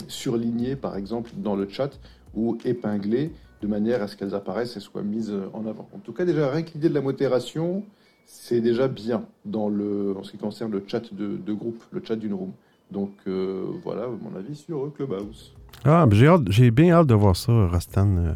surlignées, 0.08 0.76
par 0.76 0.96
exemple, 0.96 1.32
dans 1.38 1.56
le 1.56 1.68
chat 1.70 2.00
ou 2.34 2.58
épinglées 2.66 3.32
de 3.62 3.68
manière 3.68 4.02
à 4.02 4.08
ce 4.08 4.16
qu'elles 4.16 4.34
apparaissent 4.34 4.76
et 4.76 4.80
soient 4.80 5.04
mises 5.04 5.34
en 5.54 5.68
avant. 5.68 5.88
En 5.94 6.00
tout 6.00 6.14
cas, 6.14 6.26
déjà, 6.26 6.50
rien 6.50 6.64
que 6.64 6.74
l'idée 6.74 6.90
de 6.90 6.94
la 6.94 7.02
modération, 7.02 7.84
c'est 8.26 8.62
déjà 8.62 8.88
bien 8.88 9.26
dans 9.46 9.70
le, 9.70 10.16
en 10.18 10.24
ce 10.24 10.32
qui 10.32 10.38
concerne 10.38 10.72
le 10.72 10.84
chat 10.88 11.14
de, 11.14 11.54
groupe, 11.54 11.84
le 11.92 12.02
chat 12.04 12.16
d'une 12.16 12.34
room. 12.34 12.52
Donc 12.90 13.12
euh, 13.28 13.66
voilà 13.84 14.08
mon 14.08 14.36
avis 14.38 14.56
sur 14.56 14.92
Clubhouse. 14.94 15.54
Ah, 15.86 16.08
j'ai 16.50 16.72
bien 16.72 16.94
hâte 16.94 17.08
de 17.08 17.14
voir 17.14 17.36
ça, 17.36 17.68
Rastan. 17.68 18.18
Euh. 18.18 18.34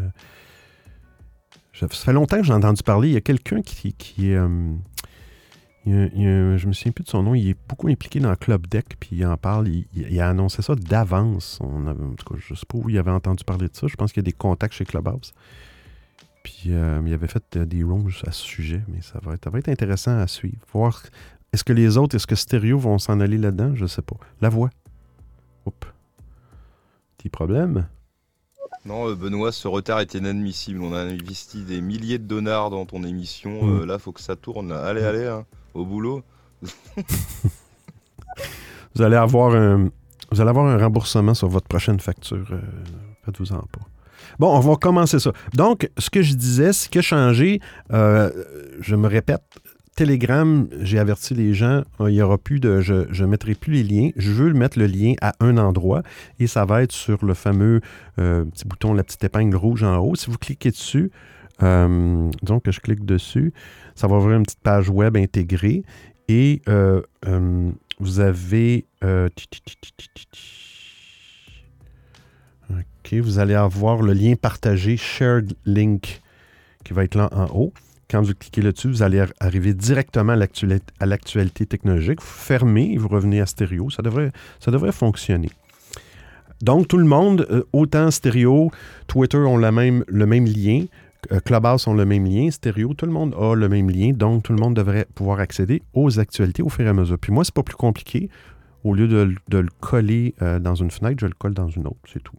ça 1.73 1.87
fait 1.87 2.13
longtemps 2.13 2.37
que 2.37 2.43
j'ai 2.43 2.53
entendu 2.53 2.83
parler. 2.83 3.09
Il 3.09 3.13
y 3.13 3.17
a 3.17 3.21
quelqu'un 3.21 3.61
qui 3.61 3.95
est. 5.91 6.25
Euh, 6.25 6.57
je 6.57 6.67
me 6.67 6.73
souviens 6.73 6.91
plus 6.91 7.03
de 7.03 7.09
son 7.09 7.23
nom. 7.23 7.35
Il 7.35 7.49
est 7.49 7.57
beaucoup 7.67 7.87
impliqué 7.87 8.19
dans 8.19 8.35
Club 8.35 8.67
Deck, 8.67 8.97
puis 8.99 9.11
il 9.13 9.25
en 9.25 9.37
parle. 9.37 9.67
Il, 9.67 10.19
a 10.19 10.29
annoncé 10.29 10.61
ça 10.61 10.75
d'avance. 10.75 11.59
En 11.61 11.95
tout 12.15 12.33
cas, 12.33 12.39
je 12.39 12.53
ne 12.53 12.57
sais 12.57 12.65
pas 12.67 12.77
où 12.77 12.89
il 12.89 12.97
avait 12.97 13.11
entendu 13.11 13.43
parler 13.43 13.67
de 13.67 13.75
ça. 13.75 13.87
Je 13.87 13.95
pense 13.95 14.11
qu'il 14.11 14.21
y 14.21 14.25
a 14.25 14.29
des 14.29 14.33
contacts 14.33 14.73
chez 14.73 14.85
Clubhouse. 14.85 15.33
Puis 16.43 16.65
euh, 16.67 17.01
il 17.05 17.13
avait 17.13 17.27
fait 17.27 17.57
euh, 17.57 17.65
des 17.65 17.83
rooms 17.83 18.11
à 18.27 18.31
ce 18.31 18.43
sujet, 18.43 18.83
mais 18.87 19.01
ça 19.01 19.19
va 19.23 19.33
être, 19.33 19.49
va 19.49 19.57
être 19.57 19.69
intéressant 19.69 20.17
à 20.17 20.27
suivre. 20.27 20.59
Voir 20.71 21.01
est-ce 21.51 21.63
que 21.63 21.73
les 21.73 21.97
autres, 21.97 22.15
est-ce 22.15 22.27
que 22.27 22.35
Stereo 22.35 22.77
vont 22.77 22.99
s'en 22.99 23.19
aller 23.19 23.37
là-dedans? 23.37 23.73
Je 23.75 23.83
ne 23.83 23.87
sais 23.87 24.01
pas. 24.01 24.17
La 24.41 24.49
voix. 24.49 24.69
Oups. 25.65 25.87
Petit 27.17 27.29
problème. 27.29 27.87
Non, 28.85 29.09
euh, 29.09 29.15
Benoît, 29.15 29.51
ce 29.51 29.67
retard 29.67 30.01
est 30.01 30.13
inadmissible. 30.13 30.81
On 30.81 30.93
a 30.93 30.99
investi 30.99 31.63
des 31.63 31.81
milliers 31.81 32.19
de 32.19 32.25
dollars 32.25 32.69
dans 32.69 32.85
ton 32.85 33.03
émission. 33.03 33.65
Là, 33.65 33.85
mm. 33.85 33.85
là, 33.85 33.99
faut 33.99 34.11
que 34.11 34.21
ça 34.21 34.35
tourne. 34.35 34.71
Allez, 34.71 35.01
mm. 35.01 35.05
allez, 35.05 35.25
hein, 35.25 35.45
au 35.75 35.85
boulot. 35.85 36.23
vous 38.95 39.01
allez 39.01 39.15
avoir 39.15 39.53
un, 39.55 39.89
remboursement 40.31 41.33
sur 41.33 41.47
votre 41.47 41.67
prochaine 41.67 41.99
facture. 41.99 42.47
Faites-vous-en 43.25 43.59
pas. 43.59 43.81
Bon, 44.39 44.55
on 44.55 44.59
va 44.59 44.75
commencer 44.75 45.19
ça. 45.19 45.31
Donc, 45.53 45.89
ce 45.97 46.09
que 46.09 46.21
je 46.21 46.33
disais, 46.33 46.73
ce 46.73 46.89
qui 46.89 46.97
a 46.97 47.01
changé, 47.01 47.59
euh, 47.93 48.31
je 48.79 48.95
me 48.95 49.07
répète, 49.07 49.43
Telegram, 49.95 50.67
j'ai 50.81 50.99
averti 50.99 51.33
les 51.33 51.53
gens, 51.53 51.83
euh, 52.01 52.11
il 52.11 52.15
n'y 52.15 52.21
aura 52.21 52.37
plus 52.37 52.59
de. 52.59 52.81
Je 52.81 53.05
ne 53.23 53.27
mettrai 53.27 53.55
plus 53.55 53.71
les 53.71 53.83
liens. 53.83 54.09
Je 54.17 54.31
veux 54.31 54.51
mettre 54.51 54.77
le 54.77 54.87
lien 54.87 55.13
à 55.21 55.33
un 55.39 55.57
endroit 55.57 56.03
et 56.37 56.47
ça 56.47 56.65
va 56.65 56.83
être 56.83 56.91
sur 56.91 57.23
le 57.23 57.33
fameux 57.33 57.79
euh, 58.19 58.43
petit 58.43 58.67
bouton, 58.67 58.93
la 58.93 59.03
petite 59.03 59.23
épingle 59.23 59.55
rouge 59.55 59.83
en 59.83 59.97
haut. 59.99 60.15
Si 60.15 60.29
vous 60.29 60.37
cliquez 60.37 60.71
dessus, 60.71 61.11
donc 61.59 62.69
je 62.69 62.79
clique 62.79 63.05
dessus, 63.05 63.53
ça 63.95 64.07
va 64.07 64.17
ouvrir 64.17 64.37
une 64.37 64.43
petite 64.43 64.61
page 64.61 64.89
web 64.89 65.15
intégrée 65.17 65.83
et 66.27 66.61
vous 67.99 68.19
avez. 68.19 68.85
vous 73.13 73.39
allez 73.39 73.53
avoir 73.53 74.01
le 74.01 74.13
lien 74.13 74.33
partagé, 74.35 74.97
Shared 74.97 75.53
Link, 75.65 76.21
qui 76.83 76.93
va 76.93 77.03
être 77.03 77.15
là 77.15 77.29
en 77.31 77.45
haut. 77.45 77.73
Quand 78.09 78.21
vous 78.21 78.33
cliquez 78.35 78.61
là-dessus, 78.61 78.87
vous 78.87 79.01
allez 79.01 79.23
arriver 79.39 79.73
directement 79.73 80.33
à 80.33 81.05
l'actualité 81.05 81.65
technologique. 81.65 82.21
Vous 82.21 82.27
fermez 82.27 82.93
et 82.93 82.97
vous 82.97 83.07
revenez 83.07 83.41
à 83.41 83.45
stéréo. 83.45 83.89
Ça 83.89 84.03
devrait, 84.03 84.31
ça 84.59 84.69
devrait 84.71 84.91
fonctionner. 84.91 85.49
Donc, 86.61 86.87
tout 86.87 86.97
le 86.97 87.05
monde, 87.05 87.47
euh, 87.49 87.63
autant 87.73 88.11
stéréo, 88.11 88.71
Twitter 89.07 89.37
ont 89.37 89.57
même, 89.57 90.03
le 90.07 90.25
même 90.25 90.45
lien, 90.45 90.83
euh, 90.83 90.85
Clubhouse 91.45 91.87
ont 91.87 91.93
le 91.93 92.05
même 92.05 92.25
lien, 92.25 92.49
stéréo, 92.51 92.93
tout 92.93 93.05
le 93.05 93.11
monde 93.11 93.35
a 93.39 93.55
le 93.55 93.69
même 93.69 93.89
lien. 93.89 94.11
Donc, 94.13 94.43
tout 94.43 94.53
le 94.53 94.59
monde 94.59 94.75
devrait 94.75 95.07
pouvoir 95.15 95.39
accéder 95.39 95.81
aux 95.93 96.19
actualités 96.19 96.63
au 96.63 96.69
fur 96.69 96.85
et 96.85 96.89
à 96.89 96.93
mesure. 96.93 97.17
Puis 97.19 97.31
moi, 97.31 97.43
c'est 97.43 97.53
pas 97.53 97.63
plus 97.63 97.75
compliqué. 97.75 98.29
Au 98.83 98.93
lieu 98.93 99.07
de, 99.07 99.57
le 99.57 99.69
coller 99.79 100.35
euh, 100.41 100.59
dans 100.59 100.75
une 100.75 100.91
fenêtre, 100.91 101.17
je 101.19 101.25
le 101.25 101.33
colle 101.33 101.53
dans 101.53 101.69
une 101.69 101.87
autre. 101.87 101.97
C'est 102.11 102.21
tout. 102.21 102.35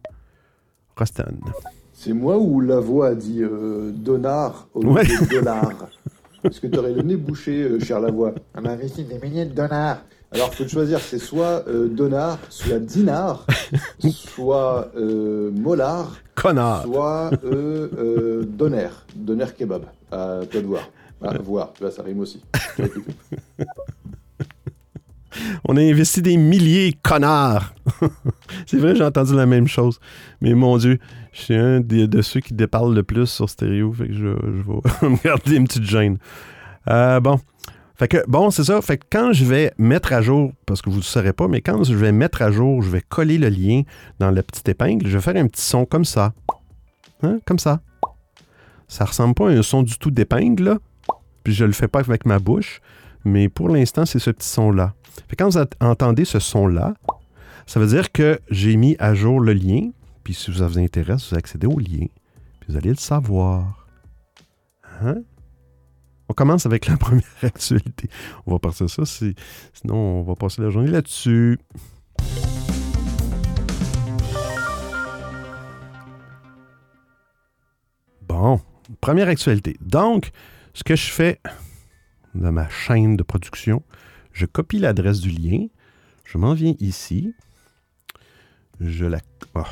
C'est 1.93 2.13
moi 2.13 2.37
ou 2.37 2.61
la 2.61 2.79
voix 2.79 3.15
dit 3.15 3.41
euh, 3.41 3.91
Donard 3.91 4.67
au 4.73 4.81
lieu 4.81 5.03
de 5.03 5.39
dollar? 5.39 5.71
Parce 6.43 6.59
que 6.59 6.67
tu 6.67 6.77
aurais 6.77 6.93
le 6.93 7.01
nez 7.01 7.15
bouché, 7.15 7.63
euh, 7.63 7.79
cher 7.79 7.99
Lavoie? 7.99 8.33
On 8.55 8.63
a 8.65 8.71
investi 8.71 9.03
des 9.03 9.19
milliers 9.19 9.45
de 9.45 9.53
dollars. 9.53 10.03
Alors, 10.31 10.49
il 10.51 10.55
faut 10.63 10.67
choisir, 10.67 10.99
c'est 10.99 11.19
soit 11.19 11.63
euh, 11.67 11.87
Donard, 11.87 12.39
soit 12.49 12.79
Dinar, 12.79 13.45
soit 13.99 14.91
euh, 14.97 15.51
Mollard, 15.51 16.17
Connard, 16.35 16.83
soit 16.83 17.31
euh, 17.43 18.43
Donner, 18.43 18.89
Donner 19.15 19.45
Kebab. 19.57 19.85
À 20.11 20.41
toi 20.49 20.61
de 20.61 20.67
voir. 20.67 20.89
Ah, 21.21 21.33
voir, 21.39 21.73
là, 21.81 21.89
ça 21.89 22.03
rime 22.03 22.19
aussi. 22.19 22.41
On 25.65 25.77
a 25.77 25.81
investi 25.81 26.21
des 26.21 26.37
milliers, 26.37 26.93
connards. 27.03 27.73
c'est 28.65 28.77
vrai, 28.77 28.95
j'ai 28.95 29.03
entendu 29.03 29.35
la 29.35 29.45
même 29.45 29.67
chose. 29.67 29.99
Mais 30.41 30.53
mon 30.53 30.77
Dieu, 30.77 30.99
je 31.33 31.41
suis 31.41 31.55
un 31.55 31.79
de, 31.79 32.21
ceux 32.21 32.39
qui 32.39 32.53
déparlent 32.53 32.93
le 32.93 33.03
plus 33.03 33.27
sur 33.27 33.49
stéréo. 33.49 33.93
Fait 33.93 34.07
que 34.07 34.13
je, 34.13 34.27
vais 34.27 35.09
me 35.09 35.23
garder 35.23 35.55
une 35.55 35.65
petite 35.67 35.83
gêne. 35.83 36.17
Euh, 36.89 37.19
bon. 37.19 37.39
Fait 37.97 38.07
que, 38.07 38.23
bon, 38.27 38.51
c'est 38.51 38.63
ça. 38.63 38.81
Fait 38.81 38.97
que 38.97 39.05
quand 39.11 39.33
je 39.33 39.43
vais 39.45 39.73
mettre 39.77 40.13
à 40.13 40.21
jour, 40.21 40.51
parce 40.65 40.81
que 40.81 40.89
vous 40.89 40.97
ne 40.97 41.01
le 41.01 41.05
saurez 41.05 41.33
pas, 41.33 41.47
mais 41.47 41.61
quand 41.61 41.83
je 41.83 41.95
vais 41.95 42.11
mettre 42.11 42.41
à 42.41 42.51
jour, 42.51 42.81
je 42.81 42.89
vais 42.89 43.01
coller 43.01 43.37
le 43.37 43.49
lien 43.49 43.81
dans 44.19 44.29
la 44.29 44.43
petite 44.43 44.69
épingle, 44.69 45.07
je 45.07 45.17
vais 45.17 45.21
faire 45.21 45.35
un 45.35 45.47
petit 45.47 45.63
son 45.63 45.85
comme 45.85 46.05
ça. 46.05 46.33
Hein? 47.23 47.39
Comme 47.45 47.59
ça. 47.59 47.81
Ça 48.87 49.05
ressemble 49.05 49.33
pas 49.33 49.49
à 49.49 49.51
un 49.51 49.63
son 49.63 49.83
du 49.83 49.97
tout 49.97 50.11
d'épingle. 50.11 50.77
Puis 51.43 51.53
je 51.53 51.65
le 51.65 51.71
fais 51.71 51.87
pas 51.87 51.99
avec 51.99 52.25
ma 52.25 52.39
bouche. 52.39 52.81
Mais 53.25 53.49
pour 53.49 53.69
l'instant, 53.69 54.05
c'est 54.05 54.19
ce 54.19 54.29
petit 54.29 54.47
son-là 54.47 54.93
quand 55.37 55.49
vous 55.49 55.59
entendez 55.81 56.25
ce 56.25 56.39
son-là, 56.39 56.93
ça 57.65 57.79
veut 57.79 57.87
dire 57.87 58.11
que 58.11 58.39
j'ai 58.49 58.75
mis 58.77 58.95
à 58.99 59.13
jour 59.13 59.39
le 59.39 59.53
lien. 59.53 59.89
Puis 60.23 60.33
si 60.33 60.53
ça 60.53 60.67
vous 60.67 60.79
intéresse, 60.79 61.31
vous 61.31 61.37
accédez 61.37 61.67
au 61.67 61.79
lien. 61.79 62.07
Puis 62.59 62.69
vous 62.69 62.77
allez 62.77 62.89
le 62.89 62.95
savoir. 62.95 63.87
Hein? 65.01 65.17
On 66.29 66.33
commence 66.33 66.65
avec 66.65 66.87
la 66.87 66.97
première 66.97 67.23
actualité. 67.41 68.09
On 68.45 68.51
va 68.51 68.59
passer 68.59 68.87
ça, 68.87 69.03
sinon 69.05 69.95
on 69.95 70.23
va 70.23 70.35
passer 70.35 70.61
la 70.61 70.69
journée 70.69 70.91
là-dessus. 70.91 71.59
Bon, 78.27 78.59
première 78.99 79.29
actualité. 79.29 79.77
Donc, 79.81 80.31
ce 80.73 80.83
que 80.83 80.95
je 80.95 81.09
fais 81.09 81.39
dans 82.35 82.51
ma 82.51 82.69
chaîne 82.69 83.15
de 83.15 83.23
production, 83.23 83.81
je 84.33 84.45
copie 84.45 84.79
l'adresse 84.79 85.21
du 85.21 85.29
lien, 85.29 85.67
je 86.23 86.37
m'en 86.37 86.53
viens 86.53 86.75
ici, 86.79 87.33
je 88.79 89.05
la, 89.05 89.19
oh, 89.55 89.63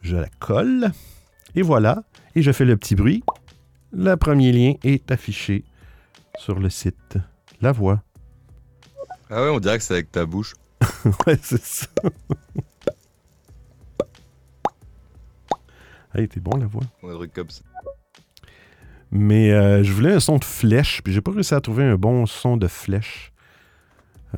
je 0.00 0.16
la 0.16 0.28
colle, 0.38 0.92
et 1.54 1.62
voilà, 1.62 2.04
et 2.34 2.42
je 2.42 2.52
fais 2.52 2.64
le 2.64 2.76
petit 2.76 2.94
bruit. 2.94 3.22
Le 3.92 4.14
premier 4.16 4.52
lien 4.52 4.72
est 4.84 5.10
affiché 5.10 5.64
sur 6.38 6.58
le 6.58 6.70
site. 6.70 7.18
La 7.60 7.72
voix. 7.72 8.02
Ah 9.28 9.42
ouais, 9.42 9.50
on 9.50 9.60
dirait 9.60 9.76
que 9.78 9.84
c'est 9.84 9.94
avec 9.94 10.10
ta 10.10 10.24
bouche. 10.24 10.54
ouais, 11.26 11.38
c'est 11.42 11.62
ça. 11.62 11.86
hey, 16.14 16.26
t'es 16.26 16.40
bon 16.40 16.56
la 16.56 16.66
voix. 16.66 16.84
Un 17.02 17.14
truc 17.14 17.34
comme 17.34 17.50
ça. 17.50 17.62
Mais 19.10 19.52
euh, 19.52 19.84
je 19.84 19.92
voulais 19.92 20.12
un 20.12 20.20
son 20.20 20.38
de 20.38 20.44
flèche, 20.44 21.02
puis 21.02 21.12
j'ai 21.12 21.20
pas 21.20 21.32
réussi 21.32 21.52
à 21.54 21.60
trouver 21.60 21.84
un 21.84 21.96
bon 21.96 22.24
son 22.24 22.56
de 22.56 22.68
flèche. 22.68 23.30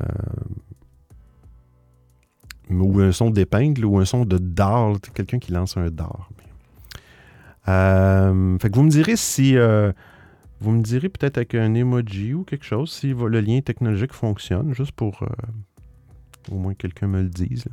Euh, 0.00 0.04
ou 2.70 3.00
un 3.00 3.12
son 3.12 3.30
d'épingle 3.30 3.84
ou 3.84 3.98
un 4.00 4.04
son 4.04 4.24
de 4.24 4.38
dard. 4.38 4.96
Quelqu'un 5.14 5.38
qui 5.38 5.52
lance 5.52 5.76
un 5.76 5.90
dard. 5.90 6.28
Euh, 7.68 8.58
fait 8.58 8.70
que 8.70 8.74
vous 8.74 8.82
me 8.82 8.90
direz 8.90 9.16
si. 9.16 9.56
vous 10.60 10.70
me 10.70 10.82
direz 10.82 11.08
peut-être 11.08 11.38
avec 11.38 11.54
un 11.54 11.74
emoji 11.74 12.34
ou 12.34 12.44
quelque 12.44 12.64
chose 12.64 12.90
si 12.90 13.14
le 13.14 13.40
lien 13.40 13.60
technologique 13.60 14.12
fonctionne, 14.12 14.74
juste 14.74 14.92
pour. 14.92 15.22
au 16.50 16.56
moins 16.56 16.74
quelqu'un 16.74 17.06
me 17.06 17.22
le 17.22 17.28
dise. 17.28 17.64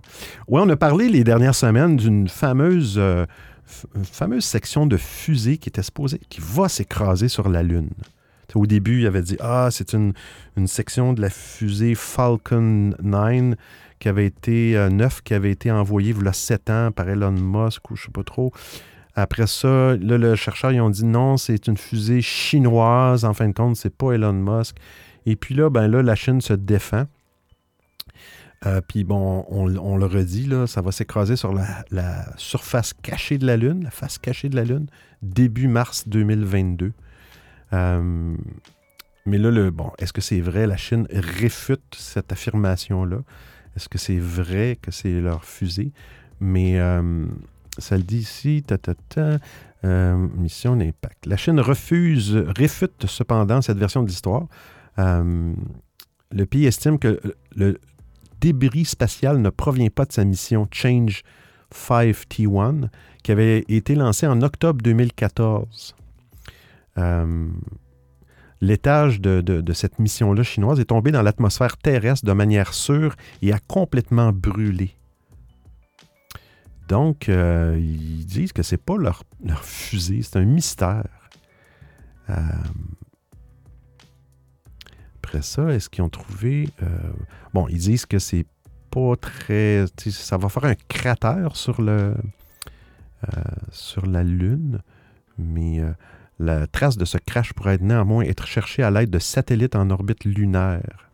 Oui, 0.48 0.62
on 0.64 0.70
a 0.70 0.78
parlé 0.78 1.10
les 1.10 1.24
dernières 1.24 1.56
semaines 1.56 1.98
d'une 1.98 2.28
fameuse 2.28 3.00
une 3.96 4.06
fameuse 4.06 4.44
section 4.44 4.86
de 4.86 4.98
fusée 4.98 5.58
qui 5.58 5.70
était 5.70 5.84
supposée, 5.84 6.20
qui 6.30 6.42
va 6.42 6.68
s'écraser 6.68 7.28
sur 7.28 7.50
la 7.50 7.64
Lune. 7.64 7.90
Au 8.54 8.66
début, 8.66 9.00
il 9.00 9.08
avait 9.08 9.22
dit 9.22 9.38
Ah, 9.40 9.70
c'est 9.72 9.94
une, 9.94 10.14
section 10.66 11.14
de 11.14 11.22
la 11.22 11.30
fusée 11.30 11.96
Falcon 11.96 12.94
9 13.02 13.56
qui 14.00 14.10
avait 14.10 14.26
été 14.26 14.76
euh, 14.76 15.10
qui 15.24 15.34
avait 15.34 15.52
été 15.52 15.72
envoyée 15.72 16.14
il 16.18 16.26
y 16.26 16.28
a 16.28 16.34
7 16.34 16.70
ans 16.70 16.92
par 16.92 17.08
Elon 17.08 17.32
Musk 17.32 17.90
ou 17.92 17.96
je 17.96 18.02
ne 18.02 18.06
sais 18.08 18.12
pas 18.12 18.24
trop. 18.24 18.52
Après 19.16 19.48
ça, 19.48 19.96
là, 19.98 20.18
le 20.18 20.36
chercheur, 20.36 20.72
ils 20.72 20.82
ont 20.82 20.90
dit 20.90 21.06
non, 21.06 21.38
c'est 21.38 21.68
une 21.68 21.78
fusée 21.78 22.22
chinoise. 22.22 23.26
En 23.26 23.34
fin 23.34 23.48
de 23.50 23.54
compte, 23.54 23.76
c'est 23.76 23.96
pas 23.96 24.14
Elon 24.14 24.34
Musk. 24.34 24.78
Et 25.26 25.36
puis 25.36 25.54
là, 25.54 25.70
ben 25.70 25.88
là, 25.88 26.02
la 26.02 26.16
Chine 26.16 26.42
se 26.42 26.54
défend. 26.54 27.06
Euh, 28.66 28.80
puis 28.88 29.04
bon, 29.04 29.46
on, 29.50 29.66
le 29.98 30.06
redit, 30.06 30.46
là, 30.46 30.68
ça 30.68 30.82
va 30.82 30.92
s'écraser 30.92 31.36
sur 31.36 31.52
la, 31.52 32.26
surface 32.38 32.94
cachée 32.94 33.38
de 33.38 33.46
la 33.46 33.58
Lune, 33.58 33.84
la 33.84 33.92
face 33.92 34.20
cachée 34.20 34.50
de 34.50 34.56
la 34.56 34.64
Lune, 34.64 34.86
début 35.24 35.68
mars 35.68 36.08
2022. 36.08 36.94
Euh, 37.74 38.36
mais 39.26 39.38
là, 39.38 39.50
le, 39.50 39.72
bon, 39.72 39.92
est-ce 39.98 40.14
que 40.14 40.22
c'est 40.22 40.42
vrai? 40.42 40.68
La 40.68 40.78
Chine 40.78 41.08
réfute 41.12 41.96
cette 41.98 42.32
affirmation-là. 42.32 43.18
Est-ce 43.76 43.90
que 43.90 43.98
c'est 43.98 44.20
vrai 44.20 44.78
que 44.80 44.92
c'est 44.92 45.22
leur 45.22 45.44
fusée? 45.44 45.92
Mais 46.40 46.80
euh, 46.80 47.26
ça 47.82 47.98
le 47.98 48.04
dit 48.04 48.20
ici, 48.20 48.64
ta, 48.66 48.78
ta, 48.78 48.94
ta 48.96 49.38
mission 49.84 50.76
d'impact. 50.76 51.26
La 51.26 51.38
Chine 51.38 51.60
refuse, 51.60 52.36
réfute 52.56 53.08
cependant 53.08 53.62
cette 53.62 53.78
version 53.78 54.04
de 54.04 54.08
l'histoire. 54.08 54.48
le 54.98 56.46
pays 56.46 56.66
estime 56.66 57.00
que 57.00 57.20
le, 57.56 57.80
débris 58.42 58.86
spatial 58.86 59.40
ne 59.40 59.50
provient 59.50 59.90
pas 59.90 60.06
de 60.06 60.12
sa 60.12 60.26
mission 60.26 60.68
Change 60.72 61.24
5T1, 61.74 62.90
qui 63.24 63.32
avait 63.32 63.64
été 63.70 63.96
lancée 63.96 64.28
en 64.28 64.42
octobre 64.42 64.82
2014. 64.82 65.96
Euh, 66.98 67.48
l'étage 68.60 69.22
de, 69.22 69.74
cette 69.74 70.00
mission-là 70.00 70.44
chinoise 70.44 70.80
est 70.80 70.86
tombé 70.86 71.12
dans 71.12 71.22
l'atmosphère 71.22 71.78
terrestre 71.78 72.26
de 72.26 72.34
manière 72.34 72.74
sûre 72.74 73.16
et 73.42 73.54
a 73.54 73.60
complètement 73.60 74.34
brûlé. 74.34 74.96
Donc, 76.92 77.30
euh, 77.30 77.78
ils 77.80 78.26
disent 78.26 78.52
que 78.52 78.64
c'est 78.64 78.76
pas 78.76 78.98
leur, 78.98 79.24
fusée, 79.64 80.22
c'est 80.24 80.36
un 80.36 80.44
mystère. 80.44 81.08
Euh, 82.30 82.34
après 85.24 85.42
ça, 85.42 85.70
est-ce 85.70 85.90
qu'ils 85.90 86.04
ont 86.04 86.10
trouvé. 86.10 86.68
Euh, 86.84 86.88
bon, 87.54 87.70
ils 87.70 87.78
disent 87.78 88.06
que 88.06 88.20
c'est 88.20 88.46
pas 88.90 89.16
très. 89.16 89.86
Ça 90.10 90.36
va 90.36 90.50
faire 90.50 90.66
un 90.66 90.76
cratère 90.90 91.56
sur 91.56 91.82
le. 91.82 92.14
Sur 93.72 94.06
la 94.06 94.24
Lune, 94.24 94.82
mais 95.38 95.80
la 96.40 96.68
trace 96.68 96.98
de 96.98 97.06
ce 97.06 97.20
crash 97.20 97.54
pourrait 97.54 97.78
néanmoins 97.78 98.24
être 98.24 98.48
cherchée 98.48 98.84
à 98.84 98.92
l'aide 98.92 99.12
de 99.12 99.20
satellites 99.20 99.78
en 99.78 99.92
orbite 99.92 100.26
lunaire. 100.26 101.10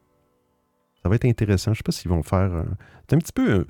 Ça 1.03 1.09
va 1.09 1.15
être 1.15 1.25
intéressant. 1.25 1.65
Je 1.65 1.71
ne 1.71 1.75
sais 1.75 1.83
pas 1.83 1.91
s'ils 1.91 2.09
vont 2.09 2.23
faire. 2.23 2.63
c'est 3.07 3.15
un 3.15 3.19
petit 3.19 3.33
peu. 3.33 3.67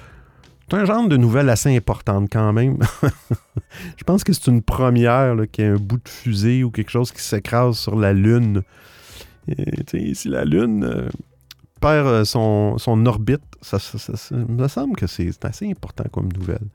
C'est 0.70 0.76
un 0.76 0.86
genre 0.86 1.08
de 1.08 1.18
nouvelle 1.18 1.50
assez 1.50 1.76
importante 1.76 2.28
quand 2.32 2.52
même. 2.52 2.78
Je 3.98 4.04
pense 4.04 4.24
que 4.24 4.34
c'est 4.34 4.48
une 4.48 4.62
première 4.62 5.36
qu'il 5.52 5.64
y 5.64 5.68
ait 5.68 5.72
un 5.72 5.78
bout 5.78 5.98
de 5.98 6.10
fusée 6.10 6.64
ou 6.64 6.72
quelque 6.72 6.92
chose 6.92 7.12
qui 7.12 7.22
s'écrase 7.22 7.78
sur 7.78 7.96
la 7.96 8.14
Lune 8.14 8.64
si 10.14 10.30
la 10.30 10.46
Lune 10.46 10.84
euh, 10.84 11.10
perd 11.80 12.08
euh, 12.08 12.26
son, 12.26 12.78
son 12.78 13.06
orbite, 13.06 13.44
ça, 13.62 13.78
me 14.32 14.68
semble 14.68 14.96
que 14.96 15.08
c'est 15.08 15.44
assez 15.46 15.70
important 15.70 16.06
comme 16.12 16.32
nouvelle. 16.32 16.68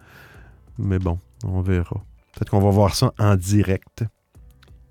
Mais 0.78 0.98
bon, 0.98 1.18
on 1.44 1.60
verra. 1.60 2.02
Peut-être 2.32 2.50
qu'on 2.50 2.60
va 2.60 2.70
voir 2.70 2.94
ça 2.94 3.12
en 3.18 3.36
direct. 3.36 4.04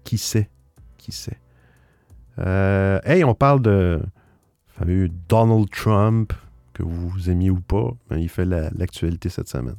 Qui 0.03 0.17
sait? 0.17 0.49
Qui 0.97 1.11
sait? 1.11 1.39
Euh, 2.39 2.99
hey, 3.03 3.23
on 3.23 3.33
parle 3.33 3.61
de 3.61 4.01
fameux 4.67 5.09
Donald 5.27 5.69
Trump, 5.69 6.33
que 6.81 6.87
vous 6.87 7.29
aimiez 7.29 7.49
ou 7.49 7.61
pas. 7.61 7.91
Ben, 8.09 8.17
il 8.17 8.29
fait 8.29 8.45
l'actualité 8.45 9.29
cette 9.29 9.47
semaine. 9.47 9.75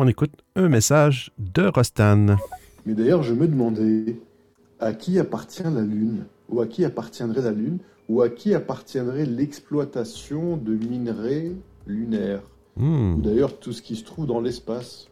on 0.00 0.06
écoute 0.06 0.30
un 0.54 0.68
message 0.68 1.32
de 1.38 1.66
Rostan. 1.66 2.36
Mais 2.86 2.94
d'ailleurs, 2.94 3.24
je 3.24 3.34
me 3.34 3.48
demandais 3.48 4.20
à 4.78 4.92
qui 4.92 5.18
appartient 5.18 5.64
la 5.64 5.82
Lune? 5.82 6.24
Ou 6.48 6.60
à 6.60 6.68
qui 6.68 6.84
appartiendrait 6.84 7.42
la 7.42 7.50
Lune? 7.50 7.78
Ou 8.08 8.22
à 8.22 8.28
qui 8.28 8.54
appartiendrait 8.54 9.26
l'exploitation 9.26 10.56
de 10.56 10.72
minerais 10.72 11.50
lunaires? 11.88 12.42
Hmm. 12.76 13.14
Ou 13.16 13.20
d'ailleurs 13.20 13.58
tout 13.58 13.72
ce 13.72 13.82
qui 13.82 13.96
se 13.96 14.04
trouve 14.04 14.26
dans 14.26 14.40
l'espace 14.40 15.07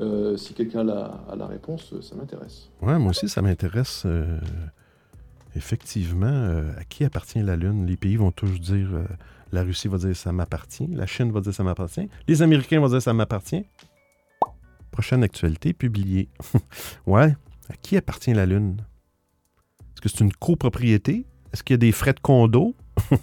euh, 0.00 0.36
Si 0.36 0.54
quelqu'un 0.54 0.88
a, 0.88 1.34
la 1.36 1.46
réponse, 1.46 1.94
ça 2.00 2.14
m'intéresse. 2.14 2.70
Ouais, 2.82 2.98
moi 2.98 3.10
aussi, 3.10 3.28
ça 3.28 3.42
m'intéresse. 3.42 4.02
Euh, 4.06 4.38
effectivement, 5.56 6.26
euh, 6.26 6.72
à 6.78 6.84
qui 6.84 7.04
appartient 7.04 7.42
la 7.42 7.56
Lune? 7.56 7.86
Les 7.86 7.96
pays 7.96 8.16
vont 8.16 8.32
toujours 8.32 8.58
dire 8.58 8.88
la 9.52 9.62
Russie 9.62 9.88
va 9.88 9.98
dire 9.98 10.16
ça 10.16 10.32
m'appartient, 10.32 10.86
la 10.88 11.06
Chine 11.06 11.32
va 11.32 11.40
dire 11.40 11.52
ça 11.52 11.64
m'appartient, 11.64 12.08
les 12.28 12.42
Américains 12.42 12.80
vont 12.80 12.88
dire 12.88 13.02
ça 13.02 13.12
m'appartient. 13.12 13.64
Prochaine 14.90 15.22
actualité 15.22 15.72
publiée. 15.72 16.28
ouais, 17.06 17.34
à 17.68 17.76
qui 17.80 17.96
appartient 17.96 18.32
la 18.32 18.46
Lune? 18.46 18.76
Est-ce 19.80 20.00
que 20.00 20.08
c'est 20.08 20.20
une 20.20 20.32
copropriété? 20.32 21.26
Est-ce 21.52 21.62
qu'il 21.62 21.74
y 21.74 21.78
a 21.78 21.78
des 21.78 21.92
frais 21.92 22.12
de 22.12 22.20
condo? 22.20 22.74
oh 23.10 23.16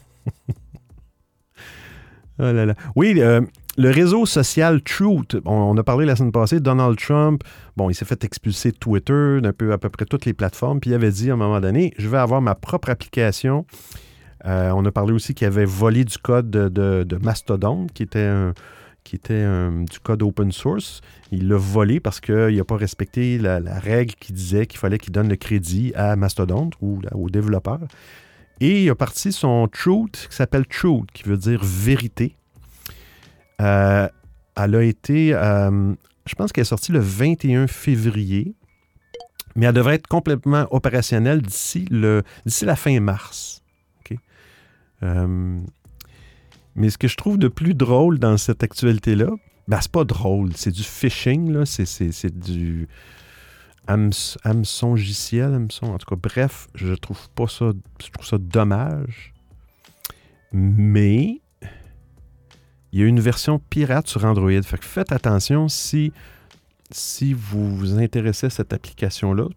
là 2.39 2.65
là. 2.65 2.75
Oui, 2.95 3.15
euh, 3.17 3.41
le 3.77 3.91
réseau 3.91 4.25
social 4.25 4.81
Truth, 4.81 5.37
on, 5.45 5.77
a 5.77 5.83
parlé 5.83 6.05
la 6.05 6.15
semaine 6.15 6.31
passée, 6.31 6.59
Donald 6.59 6.97
Trump, 6.97 7.43
bon, 7.75 7.89
il 7.89 7.93
s'est 7.93 8.05
fait 8.05 8.23
expulser 8.23 8.71
de 8.71 8.77
Twitter, 8.77 9.39
d'un 9.41 9.53
peu 9.53 9.71
à 9.71 9.77
peu 9.77 9.89
près 9.89 10.05
toutes 10.05 10.25
les 10.25 10.33
plateformes, 10.33 10.79
puis 10.79 10.89
il 10.89 10.93
avait 10.93 11.11
dit 11.11 11.29
à 11.29 11.33
un 11.33 11.37
moment 11.37 11.59
donné, 11.59 11.93
je 11.97 12.09
vais 12.09 12.17
avoir 12.17 12.41
ma 12.41 12.55
propre 12.55 12.89
application. 12.89 13.65
Euh, 14.45 14.71
on 14.75 14.85
a 14.85 14.91
parlé 14.91 15.13
aussi 15.13 15.33
qu'il 15.33 15.47
avait 15.47 15.65
volé 15.65 16.05
du 16.05 16.17
code 16.17 16.49
de, 16.49 16.69
de 17.03 17.17
Mastodon, 17.17 17.87
qui 17.93 18.03
était 18.03 18.31
qui 19.07 19.15
était 19.15 19.45
du 19.89 19.99
code 20.01 20.21
open 20.21 20.51
source. 20.51 20.99
Il 21.31 21.47
l'a 21.47 21.55
volé 21.55 22.01
parce 22.01 22.19
qu'il 22.19 22.57
n'a 22.57 22.63
pas 22.65 22.75
respecté 22.75 23.37
la, 23.37 23.59
règle 23.79 24.13
qui 24.15 24.33
disait 24.33 24.65
qu'il 24.65 24.79
fallait 24.79 24.97
qu'il 24.97 25.13
donne 25.13 25.29
le 25.29 25.37
crédit 25.37 25.93
à 25.95 26.17
Mastodon 26.17 26.71
ou 26.81 26.99
aux 27.13 27.29
développeurs. 27.29 27.87
Et 28.59 28.83
il 28.83 28.89
a 28.89 28.95
parti 28.95 29.31
son 29.31 29.69
truth 29.69 30.27
qui 30.29 30.35
s'appelle 30.35 30.65
truth, 30.65 31.09
qui 31.13 31.23
veut 31.23 31.37
dire 31.37 31.61
vérité. 31.63 32.35
Euh, 33.61 34.07
elle 34.55 34.75
a 34.75 34.83
été, 34.83 35.33
euh, 35.33 35.93
je 36.25 36.35
pense 36.35 36.51
qu'elle 36.51 36.63
est 36.63 36.65
sortie 36.65 36.91
le 36.91 36.99
21 36.99 37.67
février, 37.67 38.55
mais 39.55 39.65
elle 39.65 39.73
devrait 39.73 39.95
être 39.95 40.07
complètement 40.07 40.67
opérationnelle 40.71 41.41
d'ici 41.41 41.87
la 41.89 42.75
fin 42.75 42.99
mars. 42.99 43.63
OK? 44.01 44.17
mais 46.75 46.91
ce 46.91 46.97
que 46.99 47.07
je 47.07 47.17
trouve 47.17 47.39
de 47.39 47.47
plus 47.47 47.73
drôle 47.73 48.19
dans 48.19 48.37
cette 48.37 48.61
actualité-là, 48.61 49.31
Ben, 49.67 49.81
c'est 49.81 49.91
pas 49.91 50.05
drôle. 50.05 50.55
C'est 50.55 50.71
du 50.71 50.83
phishing. 50.83 51.65
C'est, 51.65 52.39
du 52.39 52.87
hameçon 53.87 54.39
hameçongiciel, 54.43 55.53
hameçon. 55.53 55.87
En 55.87 55.97
tout 55.97 56.05
cas, 56.05 56.15
bref, 56.21 56.67
je 56.75 56.93
trouve 56.93 57.29
pas 57.31 57.47
ça. 57.47 57.71
Je 58.01 58.09
trouve 58.11 58.25
ça 58.25 58.37
dommage. 58.37 59.33
Mais 60.53 61.41
il 62.91 63.00
y 63.00 63.04
a 63.04 63.06
une 63.06 63.19
version 63.19 63.60
pirate 63.69 64.08
sur 64.08 64.23
Android. 64.26 64.62
Fait 64.62 64.78
que 64.78 64.86
faites 64.86 65.12
attention 65.12 65.67
si, 65.67 66.13
si 66.91 67.34
vous 67.34 67.76
vous 67.76 68.00
intéressez 68.00 68.47
à 68.47 68.50
cette 68.50 68.73
application-là. 68.73 69.47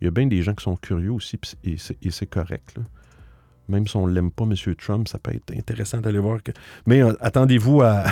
Il 0.00 0.04
y 0.04 0.06
a 0.06 0.10
bien 0.10 0.26
des 0.26 0.42
gens 0.42 0.54
qui 0.54 0.64
sont 0.64 0.76
curieux 0.76 1.12
aussi, 1.12 1.38
et 1.64 1.76
c'est 2.10 2.26
correct. 2.26 2.76
Même 3.68 3.86
si 3.86 3.96
on 3.96 4.06
ne 4.06 4.12
l'aime 4.12 4.30
pas, 4.30 4.44
M. 4.44 4.54
Trump, 4.76 5.08
ça 5.08 5.18
peut 5.18 5.34
être 5.34 5.54
intéressant 5.54 6.00
d'aller 6.00 6.18
voir. 6.18 6.42
Que... 6.42 6.52
Mais 6.86 7.02
euh, 7.02 7.12
attendez-vous 7.20 7.82
à. 7.82 8.04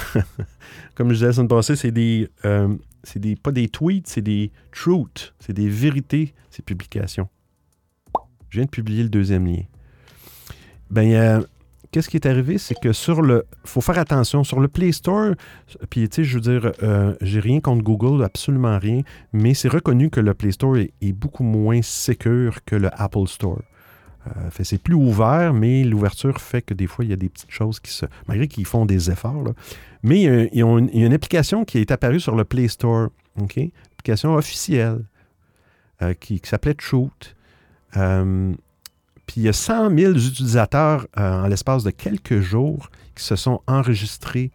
Comme 0.94 1.08
je 1.08 1.14
disais 1.14 1.26
la 1.26 1.32
semaine 1.32 1.48
passée, 1.48 1.76
c'est 1.76 1.90
des, 1.90 2.28
euh, 2.44 2.74
c'est 3.02 3.20
des. 3.20 3.36
Pas 3.36 3.52
des 3.52 3.68
tweets, 3.68 4.06
c'est 4.06 4.20
des 4.20 4.52
truths. 4.70 5.34
C'est 5.38 5.54
des 5.54 5.70
vérités, 5.70 6.34
ces 6.50 6.60
publications. 6.60 7.28
Je 8.50 8.58
viens 8.58 8.66
de 8.66 8.70
publier 8.70 9.02
le 9.02 9.08
deuxième 9.08 9.46
lien. 9.46 9.62
Ben, 10.90 11.42
qu'est-ce 11.96 12.10
qui 12.10 12.18
est 12.18 12.26
arrivé? 12.26 12.58
C'est 12.58 12.78
que 12.78 12.92
sur 12.92 13.22
le. 13.22 13.46
faut 13.64 13.80
faire 13.80 13.98
attention. 13.98 14.44
Sur 14.44 14.60
le 14.60 14.68
Play 14.68 14.92
Store, 14.92 15.30
puis, 15.88 16.06
tu 16.10 16.16
sais, 16.16 16.24
je 16.24 16.34
veux 16.34 16.42
dire, 16.42 16.72
euh, 16.82 17.14
j'ai 17.22 17.40
rien 17.40 17.60
contre 17.60 17.82
Google, 17.82 18.22
absolument 18.22 18.78
rien, 18.78 19.00
mais 19.32 19.54
c'est 19.54 19.68
reconnu 19.68 20.10
que 20.10 20.20
le 20.20 20.34
Play 20.34 20.52
Store 20.52 20.76
est, 20.76 21.12
beaucoup 21.12 21.42
moins 21.42 21.80
sécure 21.80 22.62
que 22.66 22.76
le 22.76 22.90
Apple 22.92 23.26
Store. 23.26 23.62
Euh, 24.26 24.50
c'est 24.62 24.82
plus 24.82 24.94
ouvert, 24.94 25.54
mais 25.54 25.84
l'ouverture 25.84 26.38
fait 26.38 26.60
que 26.60 26.74
des 26.74 26.86
fois, 26.86 27.02
il 27.06 27.12
y 27.12 27.14
a 27.14 27.16
des 27.16 27.30
petites 27.30 27.50
choses 27.50 27.80
qui 27.80 27.90
se. 27.90 28.04
Malgré 28.28 28.46
qu'ils 28.46 28.66
font 28.66 28.84
des 28.84 29.10
efforts. 29.10 29.54
Mais 30.02 30.20
il 30.20 30.58
y, 30.58 30.62
a, 30.62 30.66
une, 30.66 31.14
application 31.14 31.64
qui 31.64 31.78
est 31.78 31.90
apparue 31.90 32.20
sur 32.20 32.36
le 32.36 32.44
Play 32.44 32.68
Store. 32.68 33.08
OK? 33.40 33.56
Une 33.56 33.70
application 33.92 34.34
officielle 34.34 35.02
euh, 36.02 36.12
qui, 36.12 36.42
s'appelait 36.44 36.74
Truth. 36.74 37.34
Euh, 37.96 38.52
puis 39.26 39.40
il 39.40 39.42
y 39.44 39.48
a 39.48 39.52
100 39.52 39.96
000 39.96 40.12
utilisateurs 40.12 41.06
en 41.16 41.46
l'espace 41.46 41.82
de 41.82 41.90
quelques 41.90 42.40
jours 42.40 42.90
qui 43.14 43.24
se 43.24 43.36
sont 43.36 43.60
enregistrés 43.66 44.50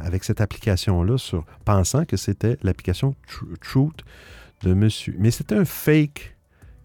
avec 0.00 0.24
cette 0.24 0.40
application-là, 0.40 1.16
pensant 1.64 2.04
que 2.04 2.16
c'était 2.16 2.58
l'application 2.62 3.14
Truth 3.60 4.02
de 4.62 4.74
monsieur. 4.74 5.14
Mais 5.18 5.30
c'était 5.30 5.54
un 5.54 5.64
fake 5.64 6.36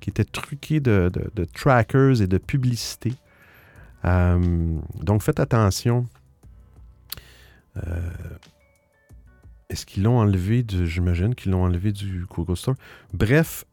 qui 0.01 0.09
était 0.09 0.25
truqué 0.25 0.79
de, 0.79 1.11
trackers 1.53 2.21
et 2.21 2.27
de 2.27 2.37
publicité. 2.37 3.13
Euh, 4.03 4.77
donc 5.01 5.21
faites 5.21 5.39
attention. 5.39 6.07
Euh, 7.77 8.11
est-ce 9.69 9.85
qu'ils 9.85 10.03
l'ont 10.03 10.19
enlevé 10.19 10.63
du. 10.63 10.87
J'imagine 10.87 11.35
qu'ils 11.35 11.51
l'ont 11.51 11.63
enlevé 11.63 11.93
du 11.93 12.25
Google 12.29 12.57
Store? 12.57 12.75
Bref. 13.13 13.63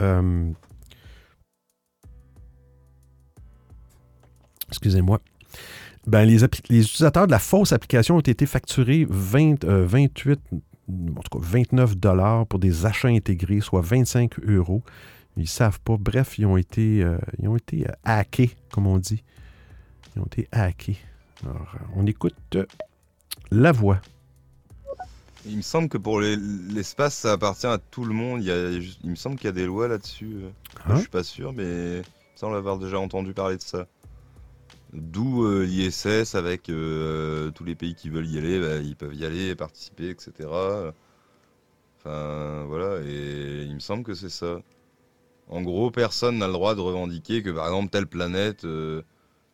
Excusez-moi. 4.69 5.21
Ben, 6.07 6.25
les, 6.25 6.39
les, 6.69 6.83
utilisateurs 6.83 7.27
de 7.27 7.33
la 7.33 7.39
fausse 7.39 7.73
application 7.73 8.17
ont 8.17 8.21
été 8.21 8.47
facturés 8.47 9.07
20, 9.09 9.65
28, 9.65 10.41
en 11.17 11.21
tout 11.21 11.39
cas 11.39 11.47
29 11.47 11.97
dollars 11.97 12.47
pour 12.47 12.59
des 12.59 12.87
achats 12.87 13.09
intégrés, 13.09 13.61
soit 13.61 13.83
25 13.83 14.39
euros. 14.41 14.83
Ils 15.37 15.43
ne 15.43 15.47
savent 15.47 15.81
pas. 15.81 15.97
Bref, 15.99 16.39
ils 16.39 16.47
ont 16.47 16.57
été, 16.57 17.03
euh, 17.03 17.17
ils 17.39 17.49
ont 17.49 17.57
été 17.57 17.87
euh, 17.87 17.93
hackés, 18.05 18.51
comme 18.73 18.87
on 18.87 18.99
dit. 18.99 19.23
Ils 20.17 20.23
ont 20.23 20.27
été 20.27 20.49
hackés. 20.51 20.99
Alors, 21.45 21.75
euh, 21.77 21.85
on 21.95 22.07
écoute 22.07 22.35
la 23.51 23.71
voix. 23.71 24.01
Il 25.47 25.59
me 25.59 25.63
semble 25.63 25.89
que 25.89 25.97
pour 25.97 26.21
l'espace, 26.21 27.15
ça 27.15 27.33
appartient 27.33 27.69
à 27.69 27.79
tout 27.79 28.05
le 28.05 28.13
monde. 28.13 28.43
Il, 28.43 28.97
il 29.05 29.11
me 29.11 29.15
semble 29.15 29.37
qu'il 29.37 29.47
y 29.47 29.49
a 29.49 29.53
des 29.53 29.67
lois 29.67 29.87
là-dessus. 29.87 30.39
Je 30.85 30.89
ne 30.89 30.97
hein? 30.97 30.99
suis 30.99 31.09
pas 31.09 31.23
sûr, 31.23 31.53
mais 31.53 32.01
il 32.01 32.05
semble 32.35 32.57
avoir 32.57 32.79
déjà 32.79 32.99
entendu 32.99 33.33
parler 33.33 33.57
de 33.57 33.63
ça. 33.63 33.87
D'où 34.93 35.47
l'ISS 35.63 36.35
avec 36.35 36.65
tous 36.65 37.65
les 37.65 37.75
pays 37.75 37.95
qui 37.95 38.09
veulent 38.09 38.27
y 38.27 38.39
aller, 38.39 38.61
bah, 38.61 38.77
ils 38.79 38.97
peuvent 38.97 39.15
y 39.15 39.25
aller, 39.25 39.55
participer, 39.55 40.11
etc. 40.11 40.49
Enfin, 41.99 42.65
voilà, 42.67 43.01
et 43.05 43.65
il 43.65 43.75
me 43.75 43.81
semble 43.81 44.05
que 44.05 44.15
c'est 44.15 44.29
ça. 44.29 44.61
En 45.49 45.63
gros, 45.63 45.91
personne 45.91 46.39
n'a 46.39 46.47
le 46.47 46.53
droit 46.53 46.75
de 46.75 46.81
revendiquer 46.81 47.43
que 47.43 47.51
par 47.51 47.67
exemple 47.67 47.91
telle 47.91 48.07
planète 48.07 48.65
euh, 48.65 49.03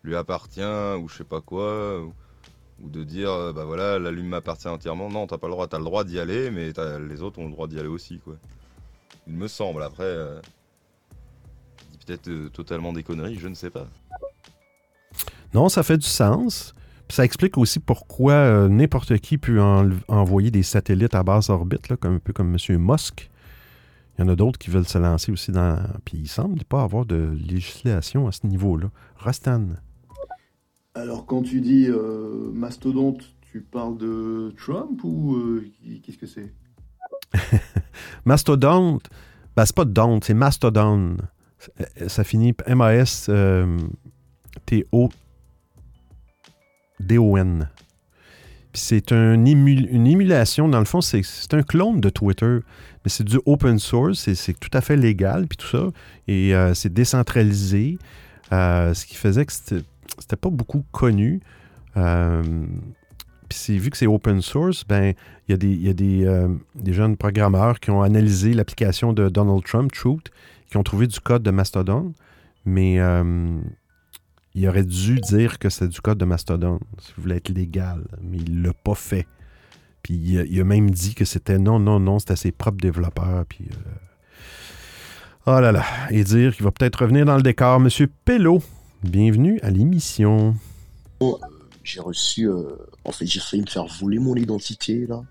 lui 0.03 0.16
appartient 0.16 0.61
ou 0.61 1.09
je 1.09 1.18
sais 1.18 1.25
pas 1.25 1.40
quoi, 1.40 2.01
ou, 2.01 2.12
de 2.81 3.05
dire 3.05 3.31
euh, 3.31 3.53
bah 3.53 3.64
voilà 3.64 3.99
la 4.01 4.11
Lune 4.11 4.29
m'appartient 4.29 4.68
entièrement. 4.68 5.09
Non, 5.09 5.27
t'as 5.27 5.38
pas 5.38 5.47
le 5.47 5.53
droit, 5.53 5.68
t'as 5.68 5.79
le 5.79 5.85
droit 5.85 6.05
d'y 6.05 6.18
aller, 6.18 6.51
mais 6.51 6.73
les 7.01 7.23
autres 7.23 7.38
ont 7.38 7.47
le 7.47 7.53
droit 7.53 7.68
d'y 7.68 7.79
aller 7.79 7.88
aussi. 7.88 8.20
Il 9.29 9.35
me 9.35 9.49
semble. 9.49 9.83
Après, 9.83 10.05
euh, 10.05 10.40
peut-être 12.05 12.49
totalement 12.53 12.92
des 12.92 13.05
conneries, 13.05 13.37
je 13.38 13.49
ne 13.49 13.55
sais 13.55 13.70
pas. 13.70 13.87
Non, 15.55 15.69
ça 15.69 15.83
fait 15.83 15.99
du 15.99 16.07
sens. 16.07 16.75
ça 17.09 17.25
explique 17.25 17.57
aussi 17.59 17.79
pourquoi 17.79 18.69
n'importe 18.69 19.19
qui 19.19 19.38
peut 19.38 19.61
envoyer 20.09 20.51
des 20.51 20.62
satellites 20.62 21.14
à 21.14 21.23
basse 21.23 21.49
orbite, 21.49 21.88
là, 21.88 21.97
comme, 21.97 22.14
un 22.14 22.19
peu 22.19 22.33
comme 22.33 22.55
M. 22.55 22.79
Musk. 22.79 23.31
Il 24.19 24.23
y 24.23 24.25
en 24.25 24.29
a 24.29 24.37
d'autres 24.37 24.59
qui 24.59 24.71
veulent 24.71 24.87
se 24.87 24.99
lancer 24.99 25.33
aussi 25.33 25.51
dans. 25.51 25.79
Puis 26.05 26.19
il 26.19 26.29
semble 26.29 26.62
pas 26.64 26.83
avoir 26.83 27.05
de 27.05 27.37
législation 27.49 28.29
à 28.29 28.33
ce 28.33 28.47
niveau-là. 28.47 28.90
Rastan. 29.17 29.67
Alors, 30.95 31.27
quand 31.27 31.43
tu 31.43 31.61
dis 31.61 31.87
euh, 31.88 32.51
mastodonte, 32.53 33.23
tu 33.51 33.61
parles 33.61 33.99
de 33.99 34.53
Trump 34.57 35.01
ou 35.03 35.35
euh, 35.35 35.69
qu'est-ce 36.03 36.19
que 36.19 36.27
c'est? 36.27 36.53
Mastodonte, 38.25 39.09
ben, 39.57 39.67
c'est 39.67 39.75
pas 39.75 39.85
don't, 39.85 40.21
c'est 40.23 40.35
mastodon. 40.35 41.17
Ça 42.07 42.23
finit 42.23 42.55
M-A-S-T-O-D-O-N. 47.11 47.69
c'est 48.73 49.12
une 49.12 50.07
émulation, 50.07 50.69
dans 50.69 50.79
le 50.79 50.85
fond, 50.85 51.01
c'est 51.01 51.55
un 51.55 51.62
clone 51.62 52.01
de 52.01 52.09
Twitter 52.09 52.61
mais 53.05 53.11
c'est 53.11 53.25
du 53.25 53.38
open 53.45 53.79
source, 53.79 54.33
c'est 54.33 54.59
tout 54.59 54.71
à 54.73 54.81
fait 54.81 54.97
légal, 54.97 55.47
puis 55.47 55.59
tout 55.59 55.67
ça, 55.67 55.88
et 56.27 56.55
euh, 56.55 56.73
c'est 56.73 56.93
décentralisé, 56.93 57.99
euh, 58.53 58.95
ce 58.95 59.05
qui 59.05 59.17
faisait 59.17 59.45
que 59.45 59.53
c'était 59.53 60.37
pas 60.40 60.51
beaucoup 60.51 60.85
connu. 60.90 61.40
Euh, 61.97 62.43
puis 63.49 63.79
vu 63.79 63.90
que 63.90 63.97
c'est 63.97 64.07
open 64.07 64.40
source, 64.40 64.85
ben 64.87 65.12
il 65.49 65.53
y 65.53 65.88
a, 65.88 65.93
des, 65.93 66.93
jeunes 66.93 67.17
programmeurs 67.19 67.79
qui 67.79 67.90
ont 67.90 68.03
analysé 68.03 68.55
l'application 68.55 69.12
de 69.12 69.29
Donald 69.29 69.62
Trump, 69.64 69.93
Truth, 69.93 70.31
qui 70.71 70.79
ont 70.79 70.83
trouvé 70.83 71.07
du 71.07 71.21
code 71.21 71.43
de 71.43 71.51
Mastodon, 71.51 72.14
mais 72.64 72.99
il 74.55 74.69
aurait 74.69 74.85
dû 74.85 75.21
dire 75.21 75.59
que 75.59 75.69
c'est 75.69 75.88
du 75.88 76.01
code 76.01 76.19
de 76.19 76.25
Mastodon, 76.25 76.79
si 77.01 77.12
vous 77.17 77.23
voulez 77.23 77.37
être 77.37 77.49
légal, 77.49 78.05
mais 78.23 78.38
il 78.38 78.62
l'a 78.62 78.73
pas 78.73 78.95
fait. 78.95 79.27
Puis 80.03 80.14
il 80.14 80.61
a, 80.61 80.64
même 80.64 80.90
dit 80.90 81.14
que 81.14 81.25
c'était 81.25 81.59
non, 81.59 81.79
non, 81.79 81.99
non, 81.99 82.19
c'était 82.19 82.37
ses 82.37 82.53
propres 82.53 82.81
développeurs. 82.81 83.47
Puis. 83.49 83.64
Euh, 83.71 85.47
oh 85.47 85.61
là 85.61 85.73
là. 85.73 85.85
Et 86.11 86.23
dire 86.25 86.55
qu'il 86.55 86.64
va 86.64 86.71
peut-être 86.71 87.01
revenir 87.03 87.25
dans 87.25 87.37
le 87.37 87.43
décor. 87.43 87.81
Monsieur 87.81 88.09
Pello, 88.25 88.62
bienvenue 89.03 89.59
à 89.62 89.71
l'émission. 89.71 90.55
j'ai 91.83 92.01
reçu. 92.01 92.49
Euh, 92.49 92.77
en 93.05 93.12
fait, 93.12 93.27
j'ai 93.27 93.40
failli 93.40 93.62
me 93.62 93.67
faire 93.67 93.87
voler 93.87 94.19
mon 94.19 94.37
identité, 94.37 95.07
là. 95.07 95.23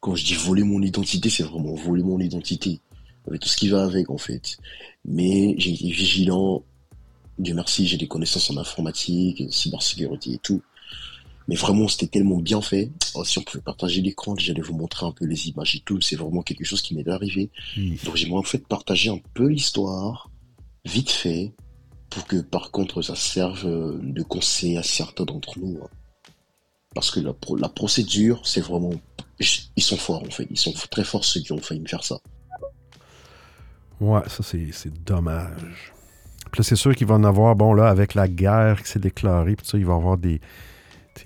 Quand 0.00 0.14
je 0.14 0.24
dis 0.24 0.34
voler 0.34 0.62
mon 0.62 0.80
identité, 0.80 1.28
c'est 1.28 1.42
vraiment 1.42 1.74
voler 1.74 2.02
mon 2.02 2.20
identité. 2.20 2.80
Avec 3.26 3.42
tout 3.42 3.48
ce 3.48 3.56
qui 3.56 3.68
va 3.68 3.84
avec, 3.84 4.08
en 4.08 4.18
fait. 4.18 4.56
Mais 5.04 5.56
j'ai 5.58 5.72
été 5.74 5.90
vigilant. 5.90 6.62
Dieu 7.40 7.54
merci, 7.54 7.86
j'ai 7.86 7.96
des 7.96 8.06
connaissances 8.06 8.50
en 8.50 8.56
informatique, 8.58 9.42
cybersécurité 9.50 10.32
et 10.34 10.38
tout. 10.38 10.62
Mais 11.48 11.56
vraiment, 11.56 11.88
c'était 11.88 12.06
tellement 12.06 12.38
bien 12.38 12.60
fait. 12.60 12.92
Oh, 13.14 13.24
si 13.24 13.38
on 13.38 13.42
pouvait 13.42 13.62
partager 13.62 14.02
l'écran, 14.02 14.36
j'allais 14.36 14.60
vous 14.60 14.76
montrer 14.76 15.06
un 15.06 15.12
peu 15.12 15.24
les 15.24 15.48
images 15.48 15.74
et 15.74 15.80
tout. 15.80 16.00
C'est 16.00 16.16
vraiment 16.16 16.42
quelque 16.42 16.64
chose 16.64 16.82
qui 16.82 16.94
m'est 16.94 17.08
arrivé. 17.08 17.50
Donc 18.04 18.14
j'aimerais 18.14 18.38
en 18.38 18.44
fait 18.44 18.64
partager 18.68 19.10
un 19.10 19.18
peu 19.34 19.48
l'histoire, 19.48 20.30
vite 20.84 21.10
fait, 21.10 21.52
pour 22.10 22.26
que 22.26 22.36
par 22.36 22.70
contre 22.70 23.02
ça 23.02 23.16
serve 23.16 23.66
euh, 23.66 23.98
de 24.02 24.22
conseil 24.22 24.76
à 24.76 24.82
certains 24.82 25.24
d'entre 25.24 25.58
nous. 25.58 25.80
Hein. 25.82 25.88
Parce 26.94 27.10
que 27.10 27.20
la, 27.20 27.34
la 27.56 27.68
procédure, 27.68 28.46
c'est 28.46 28.60
vraiment... 28.60 28.92
Ils 29.76 29.82
sont 29.82 29.96
forts 29.96 30.22
en 30.22 30.30
fait. 30.30 30.46
Ils 30.50 30.58
sont 30.58 30.74
très 30.90 31.04
forts 31.04 31.24
ceux 31.24 31.40
qui 31.40 31.52
ont 31.52 31.58
failli 31.58 31.80
me 31.80 31.88
faire 31.88 32.04
ça. 32.04 32.18
Ouais, 34.00 34.22
ça 34.28 34.42
c'est 34.42 35.04
dommage. 35.04 35.92
Puis 36.50 36.60
là, 36.60 36.64
c'est 36.64 36.76
sûr 36.76 36.94
qu'il 36.94 37.06
va 37.06 37.14
en 37.14 37.24
avoir, 37.24 37.56
bon 37.56 37.72
là, 37.74 37.88
avec 37.88 38.14
la 38.14 38.28
guerre 38.28 38.82
qui 38.82 38.90
s'est 38.90 38.98
déclarée, 38.98 39.56
puis 39.56 39.66
ça, 39.66 39.78
il 39.78 39.86
va 39.86 39.94
y 39.94 39.96
avoir 39.96 40.18
des 40.18 40.40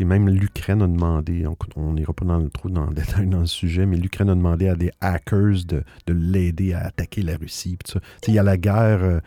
même 0.03 0.29
l'Ukraine 0.29 0.83
a 0.83 0.89
demandé, 0.89 1.47
on 1.77 1.93
n'ira 1.93 2.13
pas 2.13 2.25
dans, 2.25 2.39
le 2.39 2.49
détail 2.95 3.29
dans 3.29 3.41
le 3.41 3.47
sujet, 3.47 3.87
mais 3.87 3.97
l'Ukraine 3.97 4.31
a 4.31 4.35
demandé 4.35 4.67
à 4.67 4.75
des 4.75 4.91
hackers 5.01 5.65
de, 5.69 5.85
l'aider 6.09 6.73
à 6.73 6.87
attaquer 6.87 7.23
la 7.23 7.37
Russie. 7.37 7.79
Il 8.27 8.35
y 8.35 8.39
a 8.39 8.43
la 8.43 8.57
guerre 8.57 9.05
euh, 9.05 9.21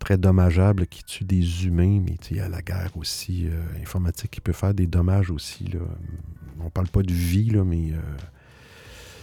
très 0.00 0.18
dommageable 0.18 0.86
qui 0.86 1.04
tue 1.04 1.24
des 1.24 1.66
humains, 1.66 2.00
mais 2.04 2.16
il 2.30 2.38
y 2.38 2.40
a 2.40 2.48
la 2.48 2.62
guerre 2.62 2.90
aussi 2.96 3.46
euh, 3.46 3.62
informatique 3.80 4.32
qui 4.32 4.40
peut 4.40 4.52
faire 4.52 4.74
des 4.74 4.86
dommages 4.86 5.30
aussi. 5.30 5.70
on 6.60 6.70
parle 6.70 6.88
pas 6.88 7.02
de 7.02 7.12
vie, 7.12 7.50
là, 7.50 7.62
mais 7.64 7.92
euh, 7.92 8.00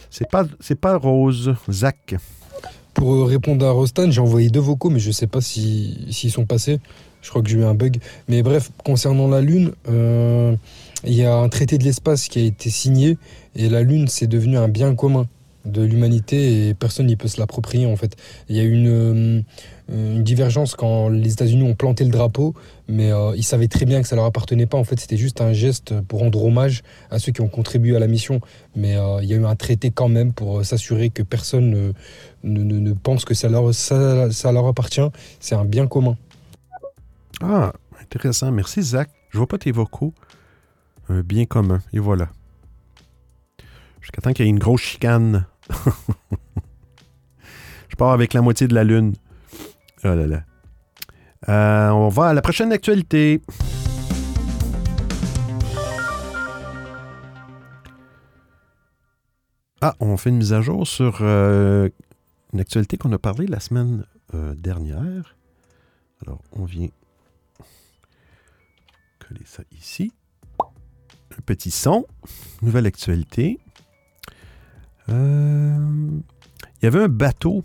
c'est 0.08 0.30
pas, 0.30 0.44
c'est 0.60 0.80
pas 0.80 0.96
rose. 0.96 1.54
Zach. 1.70 2.14
Pour 2.94 3.26
répondre 3.28 3.66
à 3.66 3.70
Rostan, 3.72 4.10
j'ai 4.10 4.20
envoyé 4.20 4.50
deux 4.50 4.60
vocaux, 4.60 4.88
mais 4.90 5.00
je 5.00 5.10
sais 5.10 5.26
pas 5.26 5.40
si- 5.40 6.06
s'ils 6.10 6.30
sont 6.30 6.46
passés. 6.46 6.78
Je 7.22 7.30
crois 7.30 7.42
que 7.42 7.48
j'ai 7.48 7.58
eu 7.58 7.64
un 7.64 7.74
bug. 7.74 7.98
Mais 8.28 8.42
bref, 8.42 8.70
concernant 8.84 9.28
la 9.28 9.40
Lune, 9.40 9.72
euh, 9.88 10.54
il 11.04 11.14
y 11.14 11.24
a 11.24 11.34
un 11.34 11.48
traité 11.48 11.78
de 11.78 11.84
l'espace 11.84 12.28
qui 12.28 12.38
a 12.38 12.42
été 12.42 12.70
signé 12.70 13.18
et 13.56 13.68
la 13.68 13.82
Lune, 13.82 14.06
c'est 14.08 14.26
devenu 14.26 14.58
un 14.58 14.68
bien 14.68 14.94
commun 14.94 15.26
de 15.64 15.82
l'humanité 15.82 16.68
et 16.68 16.74
personne 16.74 17.06
n'y 17.06 17.16
peut 17.16 17.28
se 17.28 17.40
l'approprier 17.40 17.86
en 17.86 17.96
fait. 17.96 18.16
Il 18.48 18.56
y 18.56 18.60
a 18.60 18.62
eu 18.62 18.72
une, 18.72 18.88
euh, 18.88 19.42
une 19.88 20.22
divergence 20.22 20.74
quand 20.74 21.08
les 21.08 21.32
États-Unis 21.32 21.62
ont 21.62 21.74
planté 21.74 22.04
le 22.04 22.10
drapeau, 22.10 22.54
mais 22.88 23.10
euh, 23.12 23.34
ils 23.36 23.42
savaient 23.42 23.68
très 23.68 23.86
bien 23.86 24.02
que 24.02 24.08
ça 24.08 24.16
leur 24.16 24.24
appartenait 24.24 24.66
pas. 24.66 24.78
En 24.78 24.84
fait, 24.84 25.00
c'était 25.00 25.16
juste 25.16 25.40
un 25.40 25.52
geste 25.52 26.00
pour 26.02 26.20
rendre 26.20 26.44
hommage 26.44 26.82
à 27.10 27.18
ceux 27.18 27.32
qui 27.32 27.40
ont 27.40 27.48
contribué 27.48 27.96
à 27.96 27.98
la 27.98 28.06
mission. 28.06 28.40
Mais 28.76 28.96
euh, 28.96 29.22
il 29.22 29.28
y 29.28 29.32
a 29.32 29.36
eu 29.36 29.44
un 29.44 29.56
traité 29.56 29.90
quand 29.90 30.08
même 30.08 30.32
pour 30.32 30.64
s'assurer 30.64 31.10
que 31.10 31.22
personne 31.22 31.92
ne, 32.42 32.62
ne, 32.62 32.92
pense 32.92 33.24
que 33.24 33.34
ça 33.34 33.48
leur, 33.48 33.74
ça 33.74 34.52
leur 34.52 34.66
appartient. 34.66 35.08
C'est 35.40 35.54
un 35.54 35.64
bien 35.64 35.86
commun. 35.86 36.16
Ah, 37.42 37.72
intéressant. 38.00 38.52
Merci, 38.52 38.82
Zach. 38.82 39.08
Je 39.30 39.38
vois 39.38 39.46
pas 39.46 39.58
tes 39.58 39.72
vocaux. 39.72 40.14
Un 41.08 41.20
bien 41.20 41.44
commun. 41.44 41.80
Et 41.92 41.98
voilà. 41.98 42.28
Jusqu'à 44.00 44.20
temps 44.20 44.32
qu'il 44.32 44.44
y 44.44 44.48
ait 44.48 44.50
une 44.50 44.58
grosse 44.58 44.82
chicane. 44.82 45.46
Je 47.88 47.96
pars 47.96 48.12
avec 48.12 48.34
la 48.34 48.42
moitié 48.42 48.66
de 48.66 48.74
la 48.74 48.84
lune. 48.84 49.14
Oh 50.04 50.14
là 50.14 50.26
là. 50.26 50.42
Euh, 51.48 51.90
on 51.90 52.08
va 52.08 52.28
à 52.28 52.34
la 52.34 52.42
prochaine 52.42 52.72
actualité. 52.72 53.40
Ah, 59.80 59.94
on 60.00 60.16
fait 60.16 60.30
une 60.30 60.38
mise 60.38 60.54
à 60.54 60.62
jour 60.62 60.86
sur 60.86 61.18
euh, 61.20 61.90
une 62.54 62.60
actualité 62.60 62.96
qu'on 62.96 63.12
a 63.12 63.18
parlé 63.18 63.46
la 63.46 63.60
semaine 63.60 64.06
euh, 64.32 64.54
dernière. 64.54 65.36
Alors, 66.22 66.40
on 66.52 66.64
vient 66.64 66.88
coller 69.18 69.44
ça 69.44 69.62
ici. 69.72 70.12
Un 70.58 71.42
petit 71.44 71.70
son. 71.70 72.06
Nouvelle 72.62 72.86
actualité. 72.86 73.60
Euh, 75.08 75.76
il 76.80 76.84
y 76.84 76.86
avait 76.86 77.02
un 77.02 77.08
bateau. 77.08 77.64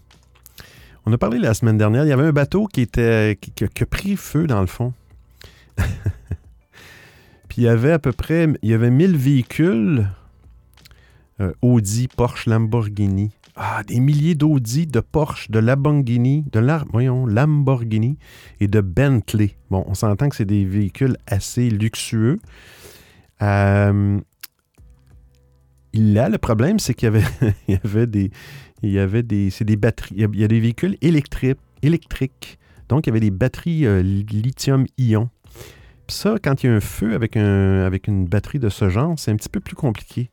On 1.06 1.14
a 1.14 1.18
parlé 1.18 1.40
la 1.40 1.54
semaine 1.54 1.78
dernière. 1.78 2.06
Il 2.06 2.10
y 2.10 2.14
avait 2.14 2.28
un 2.28 2.34
bateau 2.34 2.68
qui 2.68 2.82
était 2.82 3.38
qui, 3.40 3.64
a 3.64 3.86
pris 3.86 4.16
feu 4.16 4.48
dans 4.48 4.62
le 4.62 4.68
fond. 4.68 4.94
Puis 7.48 7.58
il 7.58 7.64
y 7.64 7.68
avait 7.68 7.92
à 7.92 8.00
peu 8.00 8.12
près 8.12 8.48
il 8.62 8.70
y 8.70 8.74
avait 8.74 8.92
1000 8.92 9.18
véhicules 9.18 10.10
euh, 11.42 11.54
Audi, 11.62 12.08
Porsche, 12.08 12.48
Lamborghini. 12.48 13.32
Ah, 13.56 13.84
des 13.84 14.00
milliers 14.00 14.36
d'Audi, 14.36 14.88
de 14.88 15.02
Porsche, 15.02 15.52
de 15.52 15.60
Lamborghini, 15.60 16.46
de 16.52 16.62
voyons, 16.92 17.26
Lamborghini 17.26 18.18
et 18.62 18.68
de 18.68 18.80
Bentley. 18.80 19.58
Bon, 19.70 19.84
on 19.88 19.94
s'entend 19.94 20.30
que 20.30 20.36
c'est 20.36 20.46
des 20.46 20.64
véhicules 20.64 21.18
assez 21.28 21.70
luxueux. 21.70 22.40
Euh, 23.42 24.20
là, 25.94 26.30
le 26.30 26.38
problème, 26.38 26.80
c'est 26.80 26.94
qu'il 26.94 27.06
y 27.06 27.18
avait, 27.18 27.24
il 27.68 28.06
des, 28.08 28.32
il 28.82 28.92
y 28.92 29.76
batteries. 29.76 30.16
Il 30.16 30.22
y 30.22 30.26
a, 30.26 30.28
il 30.32 30.48
des 30.48 30.60
véhicules 30.60 30.98
électriques. 31.02 32.60
Donc, 32.88 33.06
il 33.06 33.10
y 33.10 33.12
avait 33.12 33.20
des 33.20 33.32
batteries 33.32 33.86
euh, 33.86 34.02
lithium-ion. 34.02 35.30
Ça, 36.08 36.36
quand 36.44 36.64
il 36.64 36.68
y 36.68 36.70
a 36.70 36.76
un 36.76 36.80
feu 36.80 37.14
avec, 37.14 37.38
un, 37.38 37.86
avec 37.86 38.08
une 38.08 38.26
batterie 38.26 38.60
de 38.60 38.70
ce 38.70 38.90
genre, 38.90 39.18
c'est 39.18 39.32
un 39.32 39.36
petit 39.36 39.50
peu 39.50 39.60
plus 39.60 39.76
compliqué. 39.76 40.32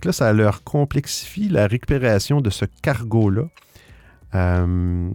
Que 0.00 0.08
là, 0.08 0.12
ça 0.12 0.32
leur 0.32 0.64
complexifie 0.64 1.48
la 1.50 1.66
récupération 1.66 2.40
de 2.40 2.48
ce 2.48 2.64
cargo-là. 2.64 3.48
Euh, 4.34 5.10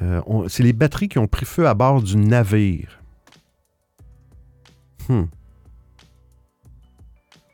euh, 0.00 0.48
c'est 0.48 0.62
les 0.62 0.72
batteries 0.72 1.08
qui 1.08 1.18
ont 1.18 1.26
pris 1.26 1.44
feu 1.44 1.66
à 1.68 1.74
bord 1.74 2.02
du 2.02 2.16
navire. 2.16 3.02
Hmm. 5.08 5.24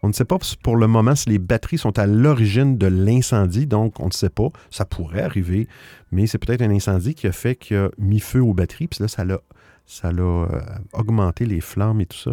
On 0.02 0.08
ne 0.08 0.12
sait 0.12 0.24
pas 0.24 0.38
pour 0.62 0.76
le 0.76 0.86
moment 0.86 1.14
si 1.14 1.28
les 1.28 1.38
batteries 1.38 1.78
sont 1.78 1.98
à 1.98 2.06
l'origine 2.06 2.78
de 2.78 2.86
l'incendie, 2.86 3.66
donc 3.66 4.00
on 4.00 4.06
ne 4.06 4.12
sait 4.12 4.30
pas. 4.30 4.48
Ça 4.70 4.84
pourrait 4.84 5.22
arriver, 5.22 5.68
mais 6.10 6.26
c'est 6.26 6.38
peut-être 6.38 6.62
un 6.62 6.70
incendie 6.70 7.14
qui 7.14 7.26
a 7.26 7.32
fait 7.32 7.54
qu'il 7.54 7.76
a 7.76 7.90
mis 7.98 8.20
feu 8.20 8.40
aux 8.40 8.54
batteries, 8.54 8.88
puis 8.88 9.02
là, 9.02 9.08
ça 9.08 9.24
l'a, 9.24 9.40
ça 9.84 10.10
l'a 10.10 10.22
euh, 10.22 10.46
augmenté 10.92 11.44
les 11.44 11.60
flammes 11.60 12.00
et 12.00 12.06
tout 12.06 12.16
ça. 12.16 12.32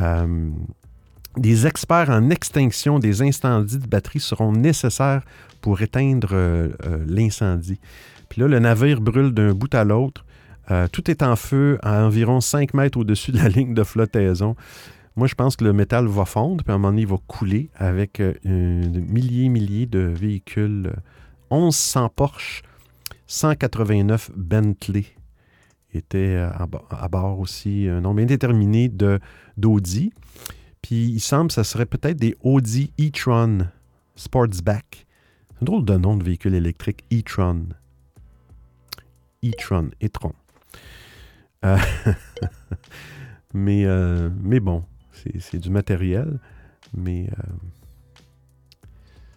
Euh, 0.00 0.50
des 1.36 1.66
experts 1.66 2.10
en 2.10 2.30
extinction 2.30 2.98
des 2.98 3.22
incendies 3.22 3.78
de 3.78 3.86
batteries 3.86 4.20
seront 4.20 4.52
nécessaires 4.52 5.22
pour 5.60 5.82
éteindre 5.82 6.30
euh, 6.32 6.68
l'incendie. 7.06 7.80
Puis 8.28 8.40
là, 8.40 8.48
le 8.48 8.58
navire 8.60 9.00
brûle 9.00 9.32
d'un 9.32 9.52
bout 9.52 9.74
à 9.74 9.84
l'autre. 9.84 10.24
Tout 10.92 11.10
est 11.10 11.24
en 11.24 11.34
feu 11.34 11.80
à 11.82 12.04
environ 12.04 12.40
5 12.40 12.74
mètres 12.74 12.96
au-dessus 12.96 13.32
de 13.32 13.38
la 13.38 13.48
ligne 13.48 13.74
de 13.74 13.82
flottaison. 13.82 14.54
Moi, 15.20 15.26
je 15.26 15.34
pense 15.34 15.54
que 15.54 15.64
le 15.64 15.74
métal 15.74 16.06
va 16.06 16.24
fondre, 16.24 16.64
puis 16.64 16.72
à 16.72 16.76
un 16.76 16.78
moment 16.78 16.92
donné, 16.92 17.02
il 17.02 17.06
va 17.08 17.18
couler 17.26 17.68
avec 17.74 18.20
euh, 18.20 18.32
milliers, 18.46 19.50
milliers 19.50 19.84
de 19.84 19.98
véhicules. 19.98 20.86
euh, 21.52 21.54
1100 21.54 22.08
Porsche, 22.08 22.62
189 23.26 24.30
Bentley 24.34 25.04
étaient 25.92 26.36
euh, 26.38 26.50
à, 26.54 26.64
bo- 26.66 26.86
à 26.88 27.06
bord 27.08 27.38
aussi, 27.38 27.86
un 27.86 28.00
nombre 28.00 28.22
indéterminé 28.22 28.90
d'Audi. 29.58 30.10
Puis 30.80 31.04
il 31.10 31.20
semble 31.20 31.48
que 31.48 31.52
ça 31.54 31.64
serait 31.64 31.84
peut-être 31.84 32.16
des 32.16 32.34
Audi 32.42 32.90
e-tron 32.98 33.66
Sportsback. 34.16 35.06
C'est 35.50 35.62
un 35.62 35.64
drôle 35.66 35.84
de 35.84 35.98
nom 35.98 36.16
de 36.16 36.24
véhicule 36.24 36.54
électrique, 36.54 37.04
e-tron. 37.12 37.66
e-tron, 39.44 39.90
e-tron. 40.02 40.32
Euh, 41.66 41.76
mais, 43.52 43.84
euh, 43.84 44.30
mais 44.42 44.60
bon, 44.60 44.82
c'est, 45.38 45.58
du 45.58 45.70
matériel. 45.70 46.38
Mais 46.94 47.28
euh, 47.30 47.42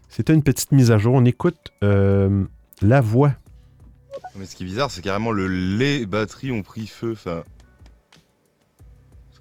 c'était 0.09 0.33
une 0.33 0.43
petite 0.43 0.71
mise 0.71 0.91
à 0.91 0.97
jour. 0.97 1.13
On 1.13 1.25
écoute 1.25 1.71
euh, 1.83 2.45
la 2.81 3.01
voix. 3.01 3.33
Mais 4.35 4.45
ce 4.45 4.55
qui 4.55 4.63
est 4.63 4.65
bizarre, 4.65 4.89
c'est 4.91 5.01
carrément 5.01 5.31
le 5.31 5.47
les 5.47 6.05
batteries 6.05 6.51
ont 6.51 6.63
pris 6.63 6.87
feu. 6.87 7.15
C'est 7.15 7.43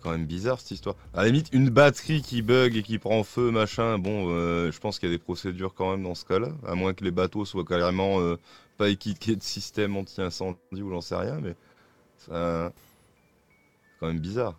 quand 0.03 0.11
même 0.11 0.27
bizarre 0.27 0.61
cette 0.61 0.73
histoire. 0.73 0.97
À 1.15 1.23
la 1.23 1.29
limite, 1.29 1.49
une 1.53 1.71
batterie 1.71 2.21
qui 2.23 2.43
bug 2.43 2.77
et 2.77 2.83
qui 2.83 2.99
prend 2.99 3.23
feu, 3.23 3.51
machin. 3.51 3.99
Bon, 3.99 4.27
euh, 4.29 4.71
je 4.71 4.79
pense 4.81 4.99
qu'il 4.99 5.09
y 5.09 5.13
a 5.13 5.15
des 5.15 5.23
procédures 5.23 5.75
quand 5.75 5.93
même 5.93 6.03
dans 6.03 6.15
ce 6.15 6.25
cas-là, 6.25 6.49
à 6.67 6.75
moins 6.75 6.93
que 6.93 7.05
les 7.05 7.11
bateaux 7.11 7.45
soient 7.45 7.65
carrément 7.65 8.19
pas 8.77 8.89
équipés 8.89 9.37
de 9.37 9.43
système 9.43 9.97
anti-incendie 9.97 10.83
ou 10.83 10.91
j'en 10.91 11.01
sais 11.01 11.17
rien, 11.17 11.39
mais 11.41 11.55
c'est 12.19 12.33
quand 14.01 14.09
même 14.09 14.21
bizarre. 14.21 14.59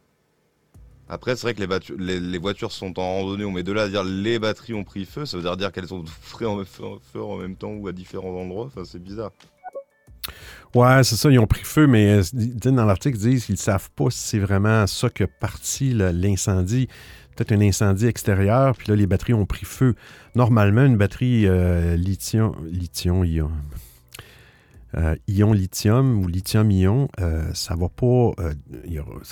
Après, 1.09 1.35
c'est 1.35 1.43
vrai 1.43 1.53
que 1.53 1.93
les, 1.97 2.37
voitures 2.37 2.71
sont 2.71 2.97
en 2.99 3.19
randonnée, 3.19 3.49
mais 3.51 3.63
de 3.63 3.71
là 3.71 3.83
à 3.83 3.89
dire 3.89 4.03
les 4.03 4.39
batteries 4.39 4.73
ont 4.73 4.83
pris 4.83 5.05
feu, 5.05 5.25
ça 5.25 5.37
veut 5.37 5.55
dire, 5.55 5.71
qu'elles 5.71 5.87
sont 5.87 6.03
frais 6.05 6.45
en, 6.47 6.63
feu, 6.63 7.21
en 7.21 7.37
même 7.37 7.55
temps 7.55 7.71
ou 7.71 7.87
à 7.87 7.91
différents 7.91 8.35
endroits. 8.39 8.65
Enfin, 8.65 8.83
c'est 8.85 9.03
bizarre. 9.03 9.31
Ouais, 10.73 11.03
c'est 11.03 11.15
ça, 11.15 11.29
ils 11.29 11.37
ont 11.37 11.45
pris 11.45 11.63
feu, 11.63 11.85
mais 11.85 12.19
euh, 12.19 12.23
dans 12.33 12.85
l'article, 12.85 13.17
ils 13.17 13.29
disent 13.31 13.45
qu'ils 13.45 13.55
ne 13.55 13.59
savent 13.59 13.91
pas 13.91 14.09
si 14.09 14.19
c'est 14.19 14.39
vraiment 14.39 14.87
ça 14.87 15.09
qui 15.09 15.23
a 15.23 15.27
parti 15.27 15.93
l'incendie. 15.93 16.87
Peut-être 17.35 17.51
un 17.51 17.61
incendie 17.61 18.07
extérieur, 18.07 18.75
puis 18.75 18.87
là, 18.89 18.95
les 18.95 19.07
batteries 19.07 19.33
ont 19.33 19.45
pris 19.45 19.65
feu. 19.65 19.95
Normalement, 20.35 20.85
une 20.85 20.97
batterie 20.97 21.47
euh, 21.47 21.95
lithium, 21.95 22.55
lithium, 22.65 23.25
ion, 23.25 23.51
euh, 24.95 25.15
ion 25.27 25.53
lithium 25.53 26.23
ou 26.23 26.27
lithium-ion, 26.27 27.08
euh, 27.19 27.49
ça 27.56 27.75
va 27.75 27.89
pas, 27.89 28.32
euh, 28.39 28.53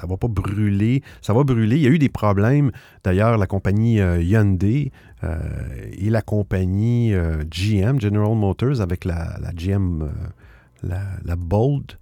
va 0.03 0.17
pas 0.17 0.27
brûler. 0.27 1.03
Ça 1.21 1.33
va 1.33 1.43
brûler. 1.43 1.75
Il 1.75 1.83
y 1.83 1.87
a 1.87 1.91
eu 1.91 1.99
des 1.99 2.09
problèmes. 2.09 2.71
D'ailleurs, 3.03 3.37
la 3.37 3.45
compagnie 3.47 3.97
Hyundai 3.97 4.91
et 5.23 6.09
la 6.09 6.21
compagnie 6.23 7.13
GM, 7.51 8.01
General 8.01 8.35
Motors, 8.35 8.81
avec 8.81 9.05
la, 9.05 9.37
GM, 9.53 10.09
la, 10.81 11.35
Bold, 11.35 11.97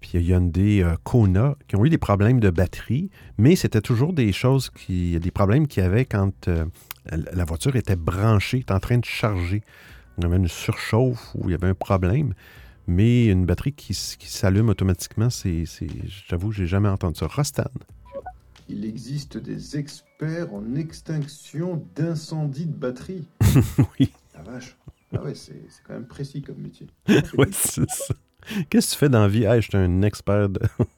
puis 0.00 0.10
il 0.14 0.16
a 0.16 0.20
Hyundai 0.20 0.84
Kona, 1.04 1.56
qui 1.66 1.76
ont 1.76 1.84
eu 1.84 1.90
des 1.90 1.98
problèmes 1.98 2.40
de 2.40 2.48
batterie, 2.48 3.10
mais 3.36 3.54
c'était 3.54 3.82
toujours 3.82 4.14
des 4.14 4.32
choses 4.32 4.70
qui, 4.70 5.18
des 5.20 5.30
problèmes 5.30 5.66
qu'il 5.66 5.82
y 5.82 5.86
avait 5.86 6.06
quand 6.06 6.46
la 6.46 6.64
la 7.34 7.44
voiture 7.44 7.76
était 7.76 7.96
branchée, 7.96 8.58
était 8.58 8.72
en 8.72 8.80
train 8.80 8.98
de 8.98 9.04
charger. 9.04 9.62
Il 10.18 10.24
y 10.24 10.26
avait 10.26 10.36
une 10.36 10.48
surchauffe 10.48 11.34
ou 11.34 11.48
il 11.48 11.52
y 11.52 11.54
avait 11.54 11.68
un 11.68 11.74
problème. 11.74 12.34
Mais 12.86 13.26
une 13.26 13.44
batterie 13.44 13.72
qui, 13.72 13.92
qui 14.18 14.28
s'allume 14.28 14.70
automatiquement, 14.70 15.30
c'est, 15.30 15.64
j'avoue, 16.28 16.52
j'ai 16.52 16.66
jamais 16.66 16.88
entendu 16.88 17.18
ça. 17.18 17.26
Rostan. 17.26 17.64
Il 18.68 18.84
existe 18.84 19.38
des 19.38 19.78
experts 19.78 20.52
en 20.52 20.74
extinction 20.74 21.86
d'incendie 21.94 22.66
de 22.66 22.74
batterie. 22.74 23.26
oui, 24.00 24.10
La 24.34 24.42
vache. 24.42 24.76
Ah 25.14 25.22
ouais, 25.22 25.34
c'est 25.34 25.54
quand 25.86 25.94
même 25.94 26.06
précis 26.06 26.42
comme 26.42 26.58
métier. 26.58 26.86
ouais, 27.08 27.48
c'est 27.52 27.88
ça. 27.88 28.14
Qu'est-ce 28.68 28.88
que 28.88 28.92
tu 28.92 28.98
fais 28.98 29.08
dans 29.08 29.22
la 29.22 29.28
vie? 29.28 29.44
Hey, 29.44 29.62
je 29.62 29.68
suis 29.68 29.78
un 29.78 30.02
expert 30.02 30.48
de. 30.48 30.60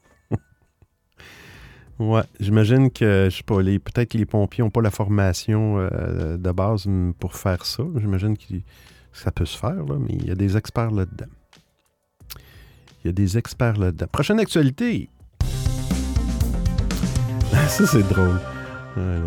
Ouais, 1.99 2.23
j'imagine 2.39 2.89
que, 2.89 3.27
je 3.29 3.37
sais 3.37 3.43
pas, 3.43 3.61
les, 3.61 3.77
peut-être 3.77 4.09
que 4.09 4.17
les 4.17 4.25
pompiers 4.25 4.63
n'ont 4.63 4.71
pas 4.71 4.81
la 4.81 4.89
formation 4.89 5.77
euh, 5.77 6.35
de 6.35 6.51
base 6.51 6.87
pour 7.19 7.35
faire 7.35 7.63
ça. 7.63 7.83
J'imagine 7.97 8.35
que 8.35 8.55
ça 9.13 9.31
peut 9.31 9.45
se 9.45 9.57
faire, 9.57 9.83
là, 9.85 9.97
mais 9.99 10.13
il 10.13 10.27
y 10.27 10.31
a 10.31 10.35
des 10.35 10.57
experts 10.57 10.91
là-dedans. 10.91 11.29
Il 13.03 13.07
y 13.07 13.09
a 13.09 13.13
des 13.13 13.37
experts 13.37 13.77
là-dedans. 13.77 14.07
Prochaine 14.11 14.39
actualité. 14.39 15.09
ça, 17.67 17.87
c'est 17.87 18.03
drôle. 18.03 18.39
Ah. 18.97 19.17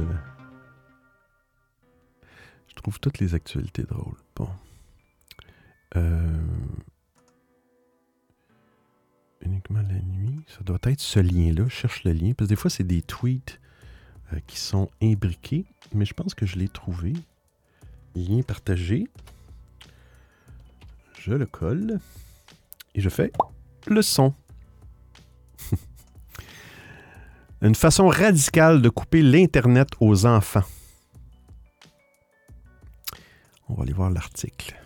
Je 2.68 2.74
trouve 2.76 3.00
toutes 3.00 3.18
les 3.18 3.34
actualités 3.34 3.82
drôles. 3.82 4.16
Bon. 4.36 4.48
Euh, 5.96 6.38
Uniquement 9.44 9.82
la 9.82 10.00
nuit. 10.00 10.40
Ça 10.46 10.62
doit 10.64 10.78
être 10.84 11.00
ce 11.00 11.20
lien-là. 11.20 11.64
Je 11.64 11.74
cherche 11.74 12.04
le 12.04 12.12
lien. 12.12 12.32
Parce 12.32 12.48
que 12.48 12.54
des 12.54 12.56
fois, 12.56 12.70
c'est 12.70 12.84
des 12.84 13.02
tweets 13.02 13.60
euh, 14.32 14.38
qui 14.46 14.58
sont 14.58 14.88
imbriqués. 15.02 15.64
Mais 15.94 16.04
je 16.04 16.14
pense 16.14 16.34
que 16.34 16.46
je 16.46 16.56
l'ai 16.56 16.68
trouvé. 16.68 17.12
Lien 18.14 18.42
partagé. 18.42 19.08
Je 21.26 21.32
le 21.32 21.46
colle. 21.46 22.00
Et 22.94 23.00
je 23.00 23.08
fais 23.08 23.32
le 23.86 24.02
son. 24.02 24.34
Une 27.62 27.74
façon 27.74 28.08
radicale 28.08 28.82
de 28.82 28.90
couper 28.90 29.22
l'Internet 29.22 29.88
aux 30.00 30.26
enfants. 30.26 30.64
On 33.70 33.74
va 33.74 33.84
aller 33.84 33.94
voir 33.94 34.10
l'article. 34.10 34.78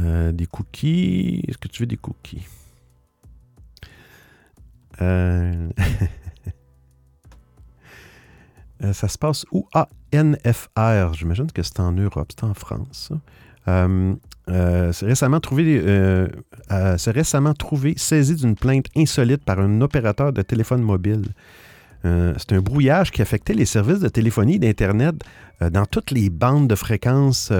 Euh, 0.00 0.32
des 0.32 0.46
cookies. 0.46 1.44
Est-ce 1.46 1.58
que 1.58 1.68
tu 1.68 1.82
veux 1.82 1.86
des 1.86 1.96
cookies? 1.96 2.48
Euh, 5.00 5.68
euh, 8.82 8.92
ça 8.92 9.06
se 9.06 9.18
passe 9.18 9.46
où? 9.52 9.68
Ah, 9.72 9.88
NFR. 10.22 11.14
J'imagine 11.14 11.50
que 11.52 11.62
c'est 11.62 11.80
en 11.80 11.92
Europe, 11.92 12.30
c'est 12.30 12.44
en 12.44 12.54
France. 12.54 13.12
c'est 13.66 15.06
récemment 15.06 15.40
trouvé, 15.40 16.28
c'est 16.98 17.10
récemment 17.10 17.54
trouvé 17.54 17.94
saisi 17.96 18.34
d'une 18.36 18.54
plainte 18.54 18.86
insolite 18.96 19.44
par 19.44 19.60
un 19.60 19.80
opérateur 19.80 20.32
de 20.32 20.42
téléphone 20.42 20.82
mobile. 20.82 21.24
c'est 22.02 22.52
un 22.52 22.60
brouillage 22.60 23.10
qui 23.10 23.22
affectait 23.22 23.54
les 23.54 23.66
services 23.66 24.00
de 24.00 24.08
téléphonie 24.08 24.56
et 24.56 24.58
d'Internet 24.58 25.16
dans 25.60 25.86
toutes 25.86 26.10
les 26.10 26.30
bandes 26.30 26.68
de 26.68 26.74
fréquences 26.74 27.52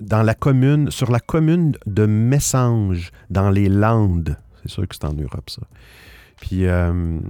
dans 0.00 0.22
la 0.22 0.34
commune, 0.34 0.90
sur 0.90 1.10
la 1.10 1.20
commune 1.20 1.76
de 1.86 2.06
Messanges, 2.06 3.10
dans 3.30 3.50
les 3.50 3.68
Landes. 3.68 4.36
C'est 4.62 4.70
sûr 4.70 4.88
que 4.88 4.94
c'est 4.94 5.04
en 5.04 5.12
Europe, 5.12 5.50
ça. 5.50 5.62
Puis, 6.40 6.66
euh, 6.66 6.92
euh, 6.92 7.20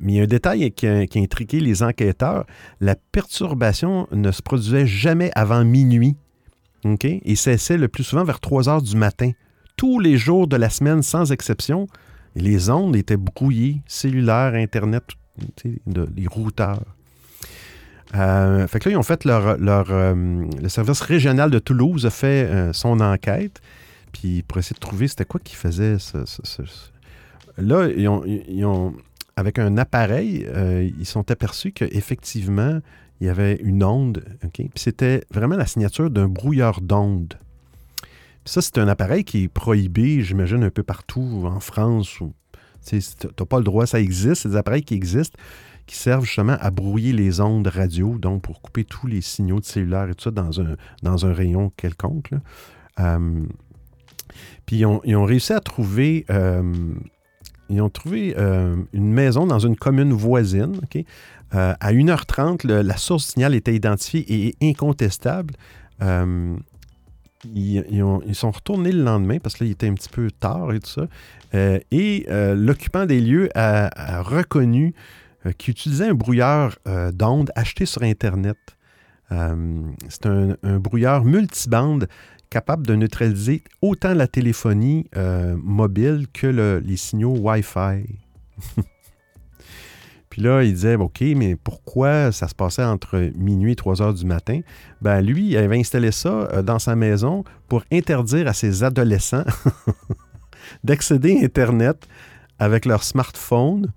mais 0.00 0.12
il 0.12 0.16
y 0.16 0.20
a 0.20 0.24
un 0.24 0.26
détail 0.26 0.72
qui 0.72 0.86
a, 0.86 1.04
les 1.52 1.82
enquêteurs. 1.82 2.46
La 2.80 2.96
perturbation 2.96 4.08
ne 4.12 4.32
se 4.32 4.42
produisait 4.42 4.86
jamais 4.86 5.30
avant 5.34 5.64
minuit. 5.64 6.16
OK? 6.84 7.04
Et 7.04 7.36
cessait 7.36 7.76
le 7.76 7.88
plus 7.88 8.04
souvent 8.04 8.24
vers 8.24 8.40
3 8.40 8.68
heures 8.68 8.82
du 8.82 8.96
matin. 8.96 9.32
Tous 9.76 10.00
les 10.00 10.16
jours 10.16 10.48
de 10.48 10.56
la 10.56 10.70
semaine, 10.70 11.02
sans 11.02 11.30
exception, 11.32 11.86
les 12.34 12.70
ondes 12.70 12.96
étaient 12.96 13.16
brouillées, 13.16 13.82
cellulaires, 13.86 14.54
Internet, 14.54 15.04
les 16.16 16.26
routeurs. 16.26 16.82
Euh, 18.14 18.66
fait 18.66 18.78
que 18.78 18.88
là, 18.88 18.94
ils 18.94 18.98
ont 18.98 19.02
fait 19.02 19.24
leur. 19.24 19.56
Euh, 19.90 20.46
le 20.60 20.68
service 20.68 21.00
régional 21.00 21.50
de 21.50 21.58
Toulouse 21.58 22.06
a 22.06 22.10
fait 22.10 22.46
euh, 22.46 22.72
son 22.72 23.00
enquête. 23.00 23.60
Puis 24.12 24.42
pour 24.42 24.58
essayer 24.58 24.74
de 24.74 24.80
trouver 24.80 25.08
c'était 25.08 25.26
quoi 25.26 25.40
qui 25.42 25.54
faisait 25.54 25.98
ce, 25.98 26.18
Là, 27.58 27.88
ils 27.88 28.08
ont, 28.08 28.94
avec 29.38 29.58
un 29.58 29.76
appareil, 29.78 30.46
ils 30.98 31.06
sont 31.06 31.30
aperçus 31.30 31.72
qu'effectivement, 31.72 32.80
il 33.20 33.26
y 33.26 33.30
avait 33.30 33.56
une 33.56 33.84
onde. 33.84 34.24
Puis 34.52 34.68
c'était 34.74 35.22
vraiment 35.30 35.56
la 35.56 35.66
signature 35.66 36.10
d'un 36.10 36.28
brouilleur 36.28 36.80
d'onde. 36.80 37.34
ça, 38.44 38.62
c'est 38.62 38.78
un 38.78 38.88
appareil 38.88 39.24
qui 39.24 39.44
est 39.44 39.48
prohibé, 39.48 40.22
j'imagine, 40.22 40.64
un 40.64 40.70
peu 40.70 40.82
partout 40.82 41.44
en 41.44 41.60
France. 41.60 42.18
Tu 42.86 42.96
n'as 42.96 43.46
pas 43.46 43.58
le 43.58 43.64
droit, 43.64 43.86
ça 43.86 44.00
existe, 44.00 44.42
c'est 44.42 44.48
des 44.48 44.56
appareils 44.56 44.82
qui 44.82 44.94
existent 44.94 45.38
qui 45.88 45.96
servent 45.96 46.24
justement 46.24 46.56
à 46.60 46.70
brouiller 46.70 47.12
les 47.12 47.40
ondes 47.40 47.66
radio, 47.66 48.18
donc 48.18 48.42
pour 48.42 48.60
couper 48.60 48.84
tous 48.84 49.06
les 49.06 49.22
signaux 49.22 49.58
de 49.58 49.64
cellulaire 49.64 50.08
et 50.10 50.14
tout 50.14 50.24
ça 50.24 50.30
dans 50.30 50.60
un, 50.60 50.76
dans 51.02 51.26
un 51.26 51.32
rayon 51.32 51.72
quelconque. 51.76 52.30
Euh, 53.00 53.46
puis 54.66 54.76
ils 54.76 54.86
ont, 54.86 55.24
réussi 55.24 55.54
à 55.54 55.60
trouver, 55.60 56.26
euh, 56.30 56.94
ils 57.68 57.80
ont 57.80 57.90
trouvé 57.90 58.34
euh, 58.36 58.76
une 58.92 59.12
maison 59.12 59.46
dans 59.46 59.58
une 59.58 59.76
commune 59.76 60.12
voisine. 60.12 60.80
à 61.50 61.92
1h30, 61.92 62.66
la 62.66 62.96
source 62.96 63.26
de 63.26 63.32
signal 63.32 63.54
était 63.54 63.74
identifiée 63.74 64.24
et 64.28 64.56
incontestable. 64.62 65.54
Ils, 67.54 68.34
sont 68.34 68.50
retournés 68.50 68.92
le 68.92 69.02
lendemain 69.02 69.38
parce 69.38 69.54
que 69.54 69.64
là, 69.64 69.68
il 69.68 69.72
était 69.72 69.88
un 69.88 69.94
petit 69.94 70.08
peu 70.08 70.30
tard 70.30 70.72
et 70.72 70.80
tout 70.80 70.90
ça. 70.90 71.06
et 71.90 72.26
l'occupant 72.28 73.06
des 73.06 73.20
lieux 73.20 73.48
a 73.54 74.22
reconnu 74.22 74.94
euh, 75.46 75.52
qui 75.56 75.70
utilisait 75.70 76.08
un 76.08 76.14
brouilleur 76.14 76.76
euh, 76.88 77.12
d'ondes 77.12 77.52
acheté 77.54 77.86
sur 77.86 78.02
Internet. 78.02 78.58
Euh, 79.32 79.82
c'est 80.08 80.26
un, 80.26 80.56
brouilleur 80.78 81.24
multibande 81.24 82.08
capable 82.50 82.86
de 82.86 82.94
neutraliser 82.94 83.62
autant 83.82 84.14
la 84.14 84.26
téléphonie 84.26 85.06
mobile 85.56 86.26
que 86.32 86.46
les 86.82 86.96
signaux 86.96 87.36
Wi-Fi. 87.36 88.06
Puis 90.30 90.42
là, 90.42 90.62
il 90.62 90.72
disait, 90.72 90.94
OK, 90.96 91.20
mais 91.36 91.56
pourquoi 91.56 92.32
ça 92.32 92.48
se 92.48 92.54
passait 92.54 92.84
entre 92.84 93.30
minuit 93.34 93.72
et 93.72 93.76
3 93.76 94.00
heures 94.00 94.14
du 94.14 94.24
matin? 94.24 94.60
Ben, 95.02 95.20
lui, 95.20 95.48
il 95.48 95.56
avait 95.58 95.78
installé 95.78 96.10
ça 96.10 96.62
dans 96.62 96.78
sa 96.78 96.96
maison 96.96 97.44
pour 97.68 97.84
interdire 97.92 98.48
à 98.48 98.54
ses 98.54 98.82
adolescents 98.82 99.44
d'accéder 100.84 101.38
à 101.40 101.44
Internet 101.44 102.06
avec 102.58 102.84
leur 102.84 103.02
smartphone 103.02 103.92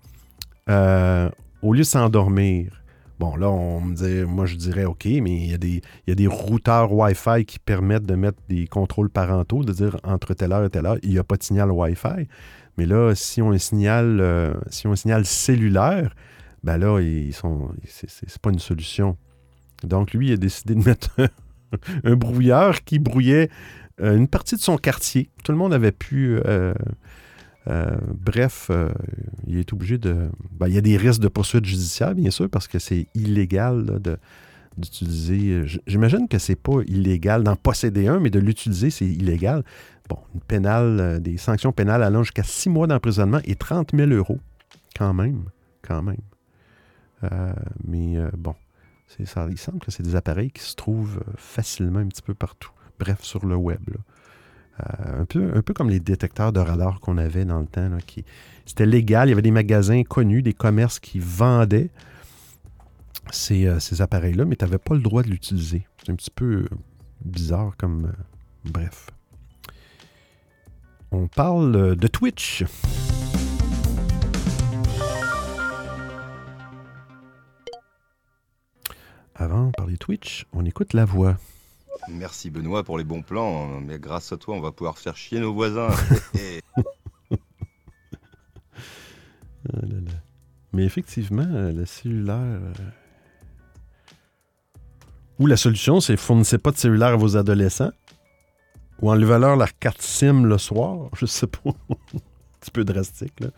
euh, 0.69 1.29
au 1.61 1.73
lieu 1.73 1.79
de 1.79 1.85
s'endormir, 1.85 2.80
bon, 3.21 3.35
là, 3.35 3.51
on 3.51 3.81
me 3.81 3.93
dit, 3.93 4.25
moi, 4.25 4.47
je 4.47 4.55
dirais 4.55 4.85
OK, 4.85 5.05
mais 5.05 5.31
il 5.31 5.51
y, 5.51 5.53
a 5.53 5.59
des, 5.59 5.83
il 6.07 6.09
y 6.09 6.11
a 6.11 6.15
des 6.15 6.25
routeurs 6.25 6.91
Wi-Fi 6.91 7.45
qui 7.45 7.59
permettent 7.59 8.07
de 8.07 8.15
mettre 8.15 8.39
des 8.49 8.65
contrôles 8.65 9.11
parentaux, 9.11 9.63
de 9.63 9.71
dire 9.71 9.97
entre 10.03 10.33
telle 10.33 10.51
heure 10.51 10.65
et 10.65 10.71
telle 10.71 10.87
heure, 10.87 10.97
il 11.03 11.11
n'y 11.11 11.19
a 11.19 11.23
pas 11.23 11.37
de 11.37 11.43
signal 11.43 11.69
Wi-Fi. 11.69 12.27
Mais 12.79 12.87
là, 12.87 13.13
si 13.13 13.39
on 13.43 13.51
un 13.51 13.59
signal, 13.59 14.19
euh, 14.21 14.55
si 14.71 14.87
on 14.87 14.93
un 14.93 14.95
signal 14.95 15.23
cellulaire, 15.27 16.15
ben 16.63 16.79
là, 16.79 16.99
ils 16.99 17.33
sont, 17.33 17.69
c'est 17.85 18.41
pas 18.41 18.49
une 18.49 18.57
solution. 18.57 19.17
Donc, 19.83 20.13
lui, 20.13 20.29
il 20.29 20.33
a 20.33 20.37
décidé 20.37 20.73
de 20.73 20.83
mettre 20.83 21.15
un, 22.03 22.15
brouilleur 22.15 22.83
qui 22.83 22.97
brouillait 22.97 23.49
euh, 24.01 24.17
une 24.17 24.29
partie 24.29 24.55
de 24.55 24.61
son 24.61 24.77
quartier. 24.77 25.29
Tout 25.43 25.51
le 25.51 25.59
monde 25.59 25.75
avait 25.75 25.91
pu 25.91 26.39
euh, 26.47 26.73
bref, 27.67 28.67
euh, 28.69 28.89
il 29.47 29.57
est 29.57 29.73
obligé 29.73 29.97
de. 29.97 30.29
Ben, 30.51 30.67
il 30.67 30.73
y 30.73 30.77
a 30.77 30.81
des 30.81 30.97
risques 30.97 31.21
de 31.21 31.27
poursuite 31.27 31.65
judiciaire, 31.65 32.15
bien 32.15 32.31
sûr, 32.31 32.49
parce 32.49 32.67
que 32.67 32.79
c'est 32.79 33.07
illégal 33.13 33.99
d'utiliser. 34.77 35.63
J'imagine 35.85 36.27
que 36.27 36.39
c'est 36.39 36.55
pas 36.55 36.81
illégal 36.87 37.43
d'en 37.43 37.55
posséder 37.55 38.07
un, 38.07 38.19
mais 38.19 38.29
de 38.29 38.39
l'utiliser, 38.39 38.89
c'est 38.89 39.05
illégal. 39.05 39.63
Bon, 40.09 40.17
une 40.33 40.41
pénale, 40.41 40.99
euh, 40.99 41.19
des 41.19 41.37
sanctions 41.37 41.71
pénales 41.71 42.03
allant 42.03 42.23
jusqu'à 42.23 42.43
six 42.43 42.69
mois 42.69 42.87
d'emprisonnement 42.87 43.39
et 43.45 43.55
30 43.55 43.91
000 43.95 44.09
euros. 44.11 44.39
Quand 44.97 45.13
même, 45.13 45.45
quand 45.81 46.01
même. 46.01 46.17
mais 47.87 48.17
bon, 48.37 48.55
ça, 49.07 49.47
il 49.49 49.57
semble 49.57 49.79
que 49.79 49.89
c'est 49.89 50.03
des 50.03 50.15
appareils 50.15 50.51
qui 50.51 50.63
se 50.63 50.75
trouvent 50.75 51.21
facilement 51.37 51.99
un 51.99 52.07
petit 52.07 52.21
peu 52.21 52.33
partout. 52.33 52.71
Bref, 52.99 53.23
sur 53.23 53.45
le 53.45 53.55
web. 53.55 53.79
Là. 53.87 53.97
Euh, 54.81 55.21
un, 55.21 55.61
peu, 55.61 55.73
comme 55.73 55.89
les 55.89 55.99
détecteurs 55.99 56.51
de 56.51 56.59
radar 56.59 56.99
qu'on 56.99 57.17
avait 57.17 57.45
dans 57.45 57.59
le 57.59 57.65
temps. 57.65 57.89
qui, 58.05 58.25
c'était 58.65 58.85
légal. 58.85 59.27
Il 59.27 59.31
y 59.31 59.33
avait 59.33 59.41
des 59.41 59.51
magasins 59.51 60.03
connus, 60.03 60.41
des 60.41 60.53
commerces 60.53 60.99
qui 60.99 61.19
vendaient 61.19 61.89
ces, 63.31 63.67
euh, 63.67 63.79
appareils-là, 63.99 64.45
mais 64.45 64.55
tu 64.55 64.65
n'avais 64.65 64.77
pas 64.77 64.95
le 64.95 65.01
droit 65.01 65.23
de 65.23 65.29
l'utiliser. 65.29 65.87
C'est 66.03 66.11
un 66.11 66.15
petit 66.15 66.31
peu 66.31 66.67
bizarre 67.23 67.73
comme... 67.77 68.05
Euh, 68.05 68.23
bref. 68.65 69.09
On 71.11 71.27
parle 71.27 71.95
de 71.95 72.07
Twitch. 72.07 72.63
Avant 79.35 79.67
de 79.67 79.71
parler 79.71 79.97
Twitch, 79.97 80.45
on 80.53 80.65
écoute 80.65 80.93
la 80.93 81.03
voix. 81.03 81.35
Merci 82.09 82.49
Benoît 82.49 82.83
pour 82.83 82.97
les 82.97 83.03
bons 83.03 83.21
plans, 83.21 83.79
mais 83.79 83.99
grâce 83.99 84.31
à 84.31 84.37
toi, 84.37 84.55
on 84.55 84.61
va 84.61 84.71
pouvoir 84.71 84.97
faire 84.97 85.15
chier 85.15 85.39
nos 85.39 85.53
voisins. 85.53 85.89
Ah 89.73 89.77
mais 90.73 90.83
effectivement, 90.85 91.47
euh, 91.51 91.71
le 91.71 91.85
cellulaire. 91.85 92.35
Euh, 92.35 92.73
ou 95.39 95.45
la 95.45 95.57
solution, 95.57 95.99
c'est 95.99 96.17
fournissez 96.17 96.57
pas 96.57 96.71
de 96.71 96.77
cellulaire 96.77 97.09
à 97.09 97.15
vos 97.15 97.35
adolescents. 97.35 97.91
Ou 99.01 99.11
enlevez-leur 99.11 99.55
leur 99.55 99.77
carte 99.77 100.01
SIM 100.01 100.45
le 100.45 100.57
soir. 100.57 101.09
Je 101.19 101.25
sais 101.25 101.47
pas. 101.47 101.71
petit 102.59 102.71
peu 102.71 102.83
drastique. 102.83 103.39
Là. 103.39 103.49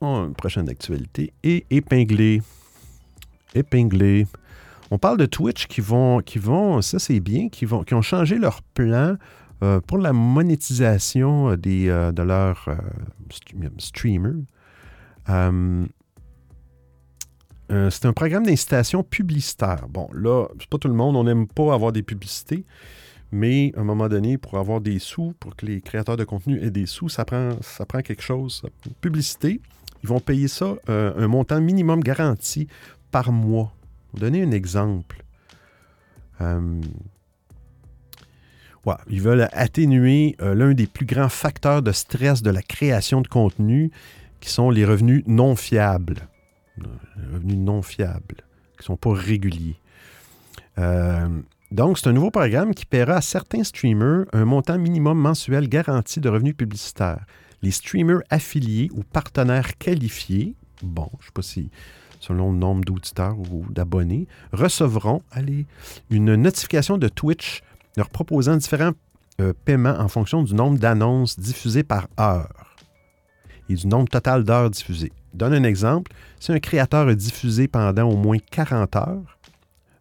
Oh, 0.00 0.24
une 0.26 0.34
prochaine 0.34 0.68
actualité. 0.68 1.32
Et 1.42 1.64
épinglé. 1.70 2.42
Épinglé. 3.54 4.26
On 4.90 4.98
parle 4.98 5.18
de 5.18 5.26
Twitch 5.26 5.66
qui 5.66 5.80
vont, 5.80 6.20
qui 6.20 6.38
vont 6.38 6.80
ça 6.80 6.98
c'est 6.98 7.20
bien, 7.20 7.48
qui, 7.48 7.64
vont, 7.64 7.82
qui 7.82 7.94
ont 7.94 8.02
changé 8.02 8.38
leur 8.38 8.62
plan 8.62 9.16
euh, 9.62 9.80
pour 9.80 9.96
la 9.96 10.12
monétisation 10.12 11.56
des, 11.56 11.88
euh, 11.88 12.12
de 12.12 12.22
leurs 12.22 12.68
euh, 12.68 12.76
streamers. 13.78 14.44
c'est 17.68 18.04
un 18.04 18.12
programme 18.12 18.44
d'incitation 18.44 19.02
publicitaire. 19.02 19.86
Bon, 19.88 20.08
là, 20.12 20.46
c'est 20.60 20.68
pas 20.68 20.76
tout 20.76 20.88
le 20.88 20.94
monde, 20.94 21.16
on 21.16 21.24
n'aime 21.24 21.48
pas 21.48 21.72
avoir 21.72 21.92
des 21.92 22.02
publicités, 22.02 22.66
mais 23.32 23.72
à 23.76 23.80
un 23.80 23.84
moment 23.84 24.08
donné, 24.08 24.36
pour 24.36 24.58
avoir 24.58 24.82
des 24.82 24.98
sous, 24.98 25.32
pour 25.40 25.56
que 25.56 25.64
les 25.64 25.80
créateurs 25.80 26.18
de 26.18 26.24
contenu 26.24 26.62
aient 26.62 26.70
des 26.70 26.86
sous, 26.86 27.08
ça 27.08 27.24
prend, 27.24 27.52
ça 27.62 27.86
prend 27.86 28.02
quelque 28.02 28.22
chose. 28.22 28.62
publicité, 29.00 29.60
ils 30.02 30.08
vont 30.08 30.20
payer 30.20 30.48
ça 30.48 30.76
un 30.86 31.26
montant 31.26 31.60
minimum 31.60 32.00
garanti 32.00 32.68
par 33.10 33.32
mois. 33.32 33.75
Pour 34.16 34.22
donner 34.22 34.42
un 34.42 34.50
exemple, 34.50 35.22
ils 36.40 36.80
veulent 39.20 39.46
atténuer 39.52 40.36
euh, 40.40 40.54
l'un 40.54 40.72
des 40.72 40.86
plus 40.86 41.04
grands 41.04 41.28
facteurs 41.28 41.82
de 41.82 41.92
stress 41.92 42.40
de 42.40 42.48
la 42.48 42.62
création 42.62 43.20
de 43.20 43.28
contenu, 43.28 43.90
qui 44.40 44.48
sont 44.48 44.70
les 44.70 44.86
revenus 44.86 45.22
non 45.26 45.54
fiables. 45.54 46.28
Les 46.78 47.34
revenus 47.34 47.58
non 47.58 47.82
fiables, 47.82 48.36
qui 48.78 48.78
ne 48.78 48.84
sont 48.84 48.96
pas 48.96 49.12
réguliers. 49.12 49.76
Euh, 50.78 51.28
donc, 51.70 51.98
c'est 51.98 52.08
un 52.08 52.14
nouveau 52.14 52.30
programme 52.30 52.74
qui 52.74 52.86
paiera 52.86 53.16
à 53.16 53.20
certains 53.20 53.64
streamers 53.64 54.24
un 54.32 54.46
montant 54.46 54.78
minimum 54.78 55.18
mensuel 55.18 55.68
garanti 55.68 56.20
de 56.20 56.30
revenus 56.30 56.56
publicitaires. 56.56 57.26
Les 57.60 57.70
streamers 57.70 58.22
affiliés 58.30 58.88
ou 58.94 59.02
partenaires 59.02 59.76
qualifiés, 59.76 60.54
bon, 60.82 61.10
je 61.20 61.24
ne 61.24 61.26
sais 61.26 61.32
pas 61.34 61.42
si 61.42 61.70
selon 62.26 62.52
le 62.52 62.58
nombre 62.58 62.84
d'auditeurs 62.84 63.38
ou 63.38 63.64
d'abonnés, 63.70 64.26
recevront 64.52 65.22
une 66.10 66.34
notification 66.34 66.98
de 66.98 67.08
Twitch 67.08 67.62
leur 67.96 68.10
proposant 68.10 68.56
différents 68.56 68.92
euh, 69.40 69.52
paiements 69.64 69.96
en 69.98 70.08
fonction 70.08 70.42
du 70.42 70.54
nombre 70.54 70.78
d'annonces 70.78 71.38
diffusées 71.38 71.84
par 71.84 72.08
heure 72.18 72.76
et 73.68 73.74
du 73.74 73.86
nombre 73.86 74.08
total 74.08 74.44
d'heures 74.44 74.70
diffusées. 74.70 75.12
donne 75.34 75.52
un 75.52 75.64
exemple. 75.64 76.12
Si 76.40 76.52
un 76.52 76.58
créateur 76.58 77.08
a 77.08 77.14
diffusé 77.14 77.68
pendant 77.68 78.08
au 78.08 78.16
moins 78.16 78.38
40 78.50 78.96
heures 78.96 79.38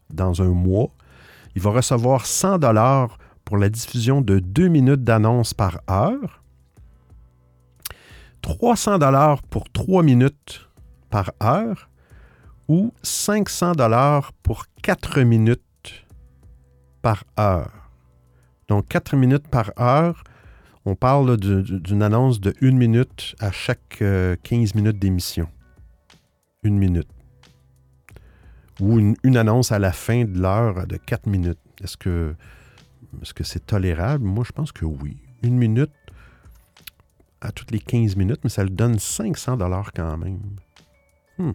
dans 0.09 0.41
un 0.41 0.49
mois, 0.49 0.91
il 1.55 1.61
va 1.61 1.71
recevoir 1.71 2.25
100 2.25 2.59
dollars 2.59 3.17
pour 3.43 3.57
la 3.57 3.69
diffusion 3.69 4.21
de 4.21 4.39
2 4.39 4.67
minutes 4.67 5.03
d'annonces 5.03 5.53
par 5.53 5.81
heure, 5.89 6.41
300 8.41 8.99
dollars 8.99 9.41
pour 9.43 9.69
3 9.71 10.03
minutes 10.03 10.69
par 11.09 11.31
heure 11.41 11.89
ou 12.67 12.93
500 13.03 13.73
dollars 13.73 14.33
pour 14.43 14.65
4 14.81 15.21
minutes 15.21 16.05
par 17.01 17.23
heure. 17.39 17.91
Donc, 18.67 18.87
4 18.87 19.15
minutes 19.15 19.47
par 19.47 19.71
heure, 19.79 20.23
on 20.85 20.95
parle 20.95 21.37
d'une 21.37 22.03
annonce 22.03 22.39
de 22.39 22.53
1 22.61 22.71
minute 22.71 23.35
à 23.39 23.51
chaque 23.51 23.97
15 23.97 24.01
euh, 24.01 24.35
minutes 24.75 24.99
d'émission. 24.99 25.47
Une 26.63 26.77
minute. 26.77 27.07
Ou 28.79 28.99
une, 28.99 29.37
annonce 29.37 29.71
à 29.71 29.79
la 29.79 29.91
fin 29.91 30.25
de 30.25 30.39
l'heure 30.39 30.85
de 30.87 30.97
4 30.97 31.27
minutes. 31.27 31.59
Est-ce 31.81 31.97
que 31.97 32.35
est-ce 33.21 33.33
que 33.33 33.43
c'est 33.43 33.65
tolérable? 33.65 34.25
Moi, 34.25 34.43
je 34.45 34.51
pense 34.51 34.71
que 34.71 34.85
oui. 34.85 35.17
Une 35.41 35.57
minute 35.57 35.91
à 37.39 37.51
toutes 37.51 37.71
les 37.71 37.79
15 37.79 38.15
minutes, 38.15 38.41
mais 38.43 38.49
ça 38.49 38.63
le 38.63 38.69
donne 38.69 38.99
500 38.99 39.57
dollars 39.57 39.91
quand 39.93 40.17
même. 40.17 40.39
Hmm. 41.37 41.51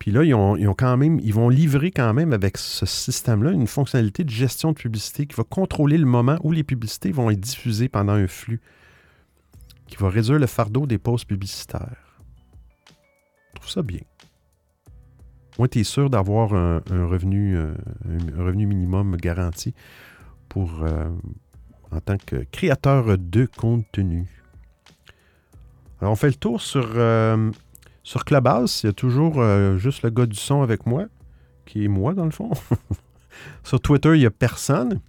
Puis 0.00 0.12
là, 0.12 0.24
ils, 0.24 0.34
ont, 0.34 0.56
quand 0.74 0.96
même, 0.96 1.20
ils 1.20 1.34
vont 1.34 1.50
livrer 1.50 1.90
quand 1.90 2.14
même 2.14 2.32
avec 2.32 2.56
ce 2.56 2.86
système-là 2.86 3.52
une 3.52 3.66
fonctionnalité 3.66 4.24
de 4.24 4.30
gestion 4.30 4.72
de 4.72 4.76
publicité 4.78 5.26
qui 5.26 5.36
va 5.36 5.44
contrôler 5.44 5.98
le 5.98 6.06
moment 6.06 6.38
où 6.42 6.52
les 6.52 6.64
publicités 6.64 7.12
vont 7.12 7.28
être 7.28 7.38
diffusées 7.38 7.90
pendant 7.90 8.14
un 8.14 8.26
flux, 8.26 8.62
qui 9.86 9.98
va 9.98 10.08
réduire 10.08 10.38
le 10.38 10.46
fardeau 10.46 10.86
des 10.86 10.96
pauses 10.96 11.24
publicitaires. 11.24 12.22
Je 13.52 13.60
trouve 13.60 13.68
ça 13.68 13.82
bien. 13.82 14.00
Moi, 15.58 15.68
tu 15.68 15.80
es 15.80 15.84
sûr 15.84 16.08
d'avoir 16.08 16.54
un, 16.54 16.80
revenu, 16.90 17.58
euh, 17.58 17.74
un, 18.08 18.42
revenu 18.42 18.64
minimum 18.64 19.16
garanti 19.16 19.74
pour, 20.48 20.82
euh, 20.82 21.10
en 21.90 22.00
tant 22.00 22.16
que 22.16 22.36
créateur 22.50 23.18
de 23.18 23.44
contenu. 23.44 24.24
Alors, 26.00 26.12
on 26.14 26.16
fait 26.16 26.28
le 26.28 26.34
tour 26.36 26.62
sur 26.62 26.88
euh, 26.94 27.50
sur 28.10 28.24
Clubhouse, 28.24 28.82
il 28.82 28.86
y 28.86 28.90
a 28.90 28.92
toujours 28.92 29.34
euh, 29.36 29.78
juste 29.78 30.02
le 30.02 30.10
gars 30.10 30.26
du 30.26 30.36
son 30.36 30.62
avec 30.62 30.84
moi, 30.84 31.06
qui 31.64 31.84
est 31.84 31.88
moi 31.88 32.12
dans 32.12 32.24
le 32.24 32.32
fond. 32.32 32.50
sur 33.62 33.80
Twitter, 33.80 34.16
il 34.16 34.18
n'y 34.18 34.26
a 34.26 34.32
personne. 34.32 35.00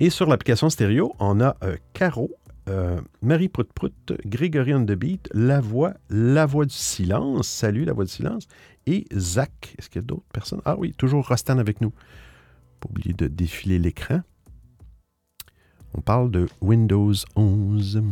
Et 0.00 0.10
sur 0.10 0.26
l'application 0.26 0.68
stéréo, 0.68 1.12
on 1.20 1.40
a 1.40 1.56
euh, 1.62 1.76
Caro, 1.92 2.28
euh, 2.68 3.00
Marie 3.22 3.48
Prout-Prout, 3.48 4.14
Grégory 4.26 4.74
on 4.74 4.84
the 4.84 4.98
La 5.32 5.60
Voix, 5.60 5.94
La 6.08 6.44
Voix 6.44 6.66
du 6.66 6.74
Silence, 6.74 7.46
salut 7.46 7.84
La 7.84 7.92
Voix 7.92 8.04
du 8.04 8.10
Silence, 8.10 8.48
et 8.88 9.06
Zach. 9.16 9.76
Est-ce 9.78 9.88
qu'il 9.88 10.02
y 10.02 10.04
a 10.04 10.08
d'autres 10.08 10.26
personnes? 10.32 10.62
Ah 10.64 10.74
oui, 10.76 10.92
toujours 10.98 11.28
Rostan 11.28 11.58
avec 11.58 11.80
nous. 11.80 11.92
Pas 12.80 12.88
oublier 12.90 13.14
de 13.14 13.28
défiler 13.28 13.78
l'écran. 13.78 14.22
On 15.94 16.00
parle 16.00 16.32
de 16.32 16.48
Windows 16.60 17.14
11. 17.36 18.02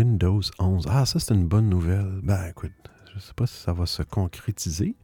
Windows 0.00 0.40
11. 0.58 0.86
Ah, 0.88 1.04
ça, 1.04 1.20
c'est 1.20 1.34
une 1.34 1.46
bonne 1.46 1.68
nouvelle. 1.68 2.20
Ben, 2.22 2.46
écoute, 2.48 2.72
je 3.10 3.16
ne 3.16 3.20
sais 3.20 3.34
pas 3.36 3.46
si 3.46 3.58
ça 3.58 3.74
va 3.74 3.84
se 3.84 4.02
concrétiser. 4.02 4.96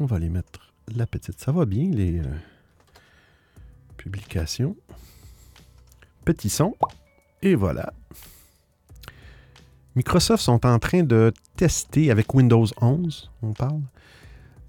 On 0.00 0.06
va 0.06 0.16
aller 0.16 0.30
mettre 0.30 0.72
la 0.88 1.06
petite. 1.06 1.38
Ça 1.38 1.52
va 1.52 1.66
bien, 1.66 1.90
les 1.90 2.20
euh, 2.20 2.24
publications. 3.98 4.74
Petit 6.24 6.48
son. 6.48 6.74
Et 7.42 7.56
voilà. 7.56 7.92
Microsoft 9.96 10.42
sont 10.42 10.64
en 10.64 10.78
train 10.78 11.02
de 11.02 11.34
tester 11.56 12.10
avec 12.10 12.32
Windows 12.32 12.64
11, 12.80 13.30
on 13.42 13.52
parle, 13.52 13.82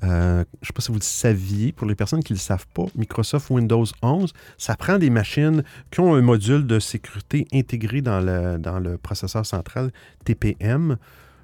euh, 0.03 0.43
je 0.61 0.65
ne 0.65 0.67
sais 0.67 0.73
pas 0.73 0.81
si 0.81 0.91
vous 0.91 0.99
le 0.99 1.03
saviez, 1.03 1.71
pour 1.71 1.87
les 1.87 1.95
personnes 1.95 2.23
qui 2.23 2.33
ne 2.33 2.37
le 2.37 2.41
savent 2.41 2.67
pas, 2.73 2.85
Microsoft 2.95 3.49
Windows 3.49 3.85
11, 4.01 4.31
ça 4.57 4.75
prend 4.75 4.97
des 4.97 5.09
machines 5.09 5.63
qui 5.91 5.99
ont 5.99 6.13
un 6.13 6.21
module 6.21 6.67
de 6.67 6.79
sécurité 6.79 7.47
intégré 7.53 8.01
dans 8.01 8.19
le, 8.19 8.57
dans 8.57 8.79
le 8.79 8.97
processeur 8.97 9.45
central 9.45 9.91
TPM. 10.23 10.97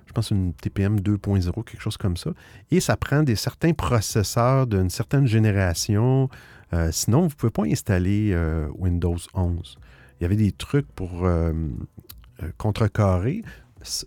Je 0.05 0.13
pense 0.13 0.29
une 0.29 0.53
TPM 0.53 0.99
2.0, 0.99 1.51
quelque 1.63 1.81
chose 1.81 1.97
comme 1.97 2.17
ça. 2.17 2.31
Et 2.69 2.79
ça 2.79 2.95
prend 2.95 3.23
des 3.23 3.35
certains 3.35 3.73
processeurs 3.73 4.67
d'une 4.67 4.89
certaine 4.89 5.25
génération. 5.25 6.29
Euh, 6.73 6.89
sinon, 6.91 7.21
vous 7.21 7.29
ne 7.29 7.33
pouvez 7.33 7.51
pas 7.51 7.63
installer 7.63 8.31
euh, 8.33 8.67
Windows 8.77 9.17
11. 9.33 9.77
Il 10.19 10.23
y 10.23 10.25
avait 10.25 10.35
des 10.35 10.51
trucs 10.51 10.87
pour 10.93 11.27
contrecarrer. 12.57 13.43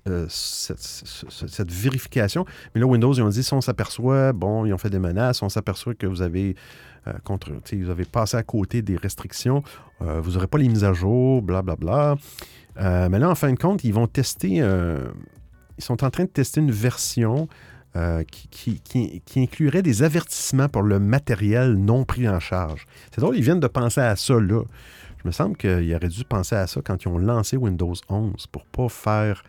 Euh, 0.09 0.27
cette, 0.29 1.70
vérification. 1.70 2.45
Mais 2.74 2.81
là, 2.81 2.87
Windows, 2.87 3.12
ils 3.12 3.22
ont 3.22 3.29
dit, 3.29 3.43
si 3.43 3.53
on 3.55 3.61
s'aperçoit, 3.61 4.33
bon, 4.33 4.64
ils 4.64 4.72
ont 4.72 4.79
fait 4.79 4.91
des 4.91 4.99
menaces, 4.99 5.43
on 5.43 5.49
s'aperçoit 5.49 5.95
que 5.95 6.07
vous 6.07 6.22
avez, 6.22 6.57
euh, 7.07 7.12
contre, 7.24 7.51
vous 7.72 7.91
avez 7.91 8.05
passé 8.05 8.37
à 8.37 8.43
côté 8.43 8.83
des 8.83 8.97
restrictions, 8.97 9.62
euh, 10.03 10.20
vous 10.20 10.33
n'aurez 10.33 10.47
pas 10.47 10.59
les 10.59 10.68
mises 10.68 10.85
à 10.85 10.93
jour, 10.93 11.43
blablabla. 11.43 12.16
Bla, 12.16 12.18
bla. 12.74 13.09
mais 13.09 13.18
là, 13.18 13.31
en 13.31 13.35
fin 13.35 13.53
de 13.53 13.59
compte, 13.59 13.85
ils 13.85 13.93
vont 13.93 14.07
tester, 14.07 14.57
ils 14.57 15.85
sont 15.85 16.05
en 16.05 16.11
train 16.11 16.24
de 16.24 16.31
tester 16.31 16.61
une 16.61 16.72
version 16.72 17.49
qui, 18.31 18.81
qui, 18.81 19.22
qui, 19.24 19.41
inclurait 19.41 19.81
des 19.81 20.03
avertissements 20.03 20.68
pour 20.68 20.83
le 20.83 20.99
matériel 20.99 21.77
non 21.77 22.05
pris 22.05 22.29
en 22.29 22.41
charge. 22.41 22.85
C'est 23.11 23.22
drôle, 23.22 23.37
ils 23.37 23.43
viennent 23.43 23.61
de 23.61 23.66
penser 23.66 24.03
à 24.03 24.16
ça 24.16 24.39
là. 24.39 24.62
Je 25.22 25.29
me 25.29 25.33
semble 25.33 25.57
qu'ils 25.57 25.95
auraient 25.95 26.09
dû 26.09 26.24
penser 26.24 26.55
à 26.55 26.66
ça 26.66 26.83
quand 26.85 27.03
ils 27.03 27.09
ont 27.09 27.18
lancé 27.18 27.57
Windows 27.57 27.95
11 28.11 28.47
pour 28.49 28.66
pas 28.66 28.89
faire 28.91 29.43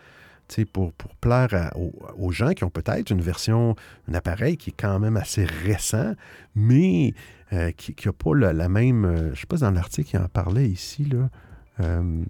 pour, 0.72 0.92
pour 0.92 1.14
plaire 1.16 1.72
aux, 1.76 2.32
gens 2.32 2.52
qui 2.52 2.64
ont 2.64 2.70
peut-être 2.70 3.10
une 3.10 3.20
version, 3.20 3.76
un 4.08 4.14
appareil 4.14 4.56
qui 4.56 4.70
est 4.70 4.76
quand 4.76 4.98
même 4.98 5.16
assez 5.16 5.44
récent, 5.44 6.14
mais 6.54 7.14
euh, 7.52 7.70
qui 7.72 7.94
n'a 8.04 8.12
pas 8.12 8.34
la, 8.34 8.68
même. 8.68 9.04
Euh, 9.04 9.16
je 9.26 9.30
ne 9.30 9.34
sais 9.34 9.46
pas 9.46 9.56
dans 9.56 9.70
l'article 9.70 10.10
qui 10.10 10.18
en 10.18 10.28
parlait 10.28 10.68
ici. 10.68 11.04
Là. 11.04 11.28
Euh, 11.80 12.24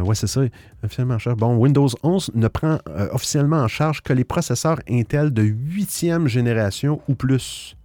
oui, 0.00 0.16
c'est 0.16 0.28
ça, 0.28 0.40
officiellement 0.82 1.14
en 1.14 1.18
charge. 1.18 1.36
Bon, 1.36 1.56
Windows 1.56 1.88
11 2.02 2.30
ne 2.34 2.48
prend 2.48 2.78
officiellement 3.12 3.58
en 3.58 3.68
charge 3.68 4.00
que 4.00 4.14
les 4.14 4.24
processeurs 4.24 4.78
Intel 4.88 5.30
de 5.30 5.42
huitième 5.42 6.26
génération 6.26 7.02
ou 7.08 7.14
plus. 7.14 7.76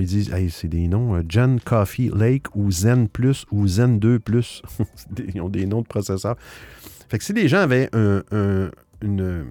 Ils 0.00 0.06
disent, 0.06 0.34
c'est 0.50 0.68
des 0.68 0.88
noms, 0.88 1.22
Gen 1.28 1.60
Coffee 1.60 2.10
Lake 2.14 2.54
ou 2.54 2.70
Zen 2.70 3.08
Plus 3.08 3.46
ou 3.50 3.66
Zen 3.66 3.98
2 3.98 4.18
Plus. 4.18 4.62
ils 5.34 5.40
ont 5.40 5.48
des 5.48 5.66
noms 5.66 5.82
de 5.82 5.86
processeurs. 5.86 6.36
Fait 7.08 7.18
que 7.18 7.24
si 7.24 7.32
les 7.32 7.48
gens 7.48 7.58
avaient 7.58 7.90
une, 7.92 9.46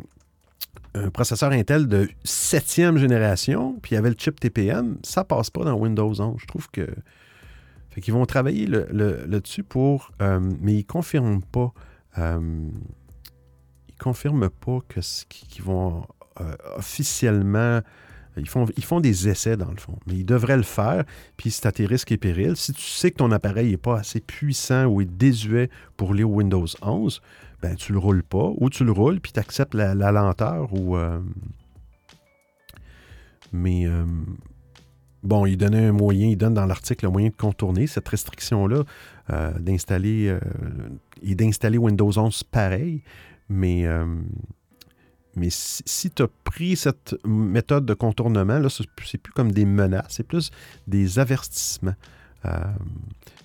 un 0.94 1.10
processeur 1.10 1.52
Intel 1.52 1.88
de 1.88 2.10
septième 2.24 2.98
génération, 2.98 3.78
puis 3.82 3.92
il 3.92 3.96
y 3.96 3.98
avait 3.98 4.10
le 4.10 4.16
chip 4.18 4.40
TPM, 4.40 4.98
ça 5.04 5.24
passe 5.24 5.50
pas 5.50 5.64
dans 5.64 5.76
Windows 5.76 6.20
11. 6.20 6.38
Je 6.40 6.46
trouve 6.46 6.70
que. 6.70 6.88
Fait 7.92 8.00
qu'ils 8.00 8.14
vont 8.14 8.26
travailler 8.26 8.68
là-dessus 8.68 9.64
pour. 9.64 10.12
Euh, 10.22 10.40
mais 10.62 10.76
ils 10.76 10.86
confirment 10.86 11.42
pas. 11.42 11.74
Euh, 12.18 12.70
ils 13.90 13.96
confirment 13.96 14.50
pas 14.50 14.80
que 14.88 15.00
qu'ils 15.28 15.64
vont 15.64 16.06
euh, 16.40 16.56
officiellement. 16.78 17.82
Ils 18.38 18.48
font, 18.48 18.66
ils 18.78 18.84
font 18.84 19.00
des 19.00 19.28
essais, 19.28 19.58
dans 19.58 19.70
le 19.70 19.78
fond. 19.78 19.98
Mais 20.08 20.16
ils 20.16 20.26
devraient 20.26 20.58
le 20.58 20.64
faire. 20.64 21.04
Puis 21.38 21.52
c'est 21.52 21.66
à 21.66 21.72
tes 21.72 21.86
risques 21.86 22.12
et 22.12 22.18
périls. 22.18 22.56
Si 22.56 22.74
tu 22.74 22.82
sais 22.82 23.12
que 23.12 23.18
ton 23.18 23.32
appareil 23.32 23.72
n'est 23.72 23.78
pas 23.78 24.00
assez 24.00 24.20
puissant 24.20 24.86
ou 24.86 25.02
est 25.02 25.06
désuet 25.06 25.70
pour 25.98 26.14
lire 26.14 26.30
Windows 26.30 26.66
11, 26.82 27.22
ben 27.62 27.76
tu 27.76 27.92
le 27.92 28.00
roules 28.00 28.24
pas. 28.24 28.52
Ou 28.58 28.70
tu 28.70 28.86
le 28.86 28.92
roules, 28.92 29.20
puis 29.20 29.32
tu 29.32 29.40
acceptes 29.40 29.74
la, 29.74 29.94
lenteur. 29.94 30.74
Ou, 30.74 30.96
euh, 30.96 31.20
Mais 33.52 33.86
euh, 33.86 34.06
bon, 35.24 35.46
il 35.46 35.58
donnait 35.58 35.86
un 35.86 35.92
moyen, 35.92 36.28
il 36.28 36.38
donne 36.38 36.54
dans 36.54 36.66
l'article 36.66 37.08
un 37.08 37.12
moyen 37.12 37.30
de 37.30 37.36
contourner 37.36 37.88
cette 37.88 38.08
restriction-là, 38.08 38.84
d'installer 39.60 40.38
et 41.22 41.36
d'installer 41.36 41.78
Windows 41.78 42.18
11 42.18 42.44
pareil. 42.44 43.02
Mais 43.50 43.86
mais 45.36 45.48
si, 45.50 46.12
tu 46.12 46.24
as 46.24 46.28
pris 46.44 46.76
cette 46.76 47.16
méthode 47.26 47.86
de 47.86 47.94
contournement, 47.94 48.60
là, 48.60 48.70
c'est 48.70 48.88
plus 49.22 49.32
comme 49.34 49.52
des 49.52 49.66
menaces, 49.66 50.08
c'est 50.10 50.28
plus 50.28 50.52
des 50.88 51.20
avertissements. 51.20 51.96
Euh, 52.46 52.50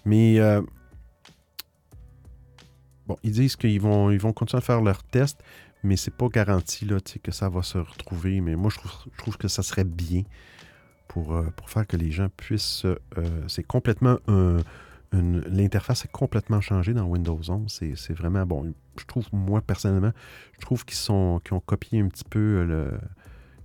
mais 0.04 0.40
euh, 0.40 0.62
bon, 3.06 3.16
ils 3.22 3.32
disent 3.32 3.56
qu'ils 3.56 3.80
vont, 3.80 4.10
ils 4.10 4.18
vont 4.18 4.32
continuer 4.32 4.58
à 4.58 4.62
faire 4.62 4.80
leurs 4.80 5.04
tests, 5.04 5.42
mais 5.84 5.96
c'est 5.96 6.14
pas 6.14 6.28
garanti 6.28 6.86
là, 6.86 6.98
que 7.22 7.30
ça 7.30 7.48
va 7.48 7.62
se 7.62 7.78
retrouver. 7.78 8.40
Mais 8.40 8.56
moi, 8.56 8.70
je 8.70 8.78
trouve, 8.78 8.92
je 9.12 9.18
trouve 9.18 9.36
que 9.36 9.48
ça 9.48 9.62
serait 9.62 9.84
bien 9.84 10.22
pour, 11.06 11.36
euh, 11.36 11.44
pour 11.56 11.70
faire 11.70 11.86
que 11.86 11.96
les 11.96 12.10
gens 12.10 12.28
puissent. 12.36 12.84
c'est 13.46 13.64
complètement 13.64 14.18
un 14.26 14.58
l'interface 15.12 16.04
est 16.04 16.12
complètement 16.12 16.60
changée 16.60 16.94
dans 16.94 17.04
Windows 17.04 17.40
11. 17.48 17.66
C'est 17.68 18.14
vraiment 18.14 18.44
bon. 18.44 18.74
Je 18.98 19.04
trouve, 19.04 19.26
moi, 19.32 19.60
personnellement, 19.60 20.12
je 20.54 20.60
trouve 20.60 20.84
qu'ils 20.84 20.96
sont 20.96 21.40
ont 21.50 21.60
copié 21.60 22.00
un 22.00 22.08
petit 22.08 22.24
peu 22.24 22.38
euh, 22.38 22.64
le. 22.64 22.90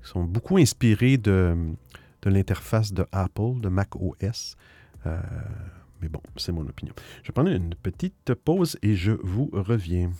Ils 0.03 0.07
sont 0.07 0.23
beaucoup 0.23 0.57
inspirés 0.57 1.17
de, 1.17 1.55
de 2.23 2.29
l'interface 2.29 2.91
de 2.91 3.05
Apple, 3.11 3.59
de 3.61 3.69
Mac 3.69 3.95
OS. 3.95 4.55
Euh, 5.05 5.19
mais 6.01 6.09
bon, 6.09 6.21
c'est 6.37 6.51
mon 6.51 6.61
opinion. 6.61 6.93
Je 7.21 7.27
vais 7.27 7.33
prendre 7.33 7.51
une 7.51 7.75
petite 7.75 8.33
pause 8.33 8.77
et 8.81 8.95
je 8.95 9.11
vous 9.23 9.49
reviens. 9.53 10.11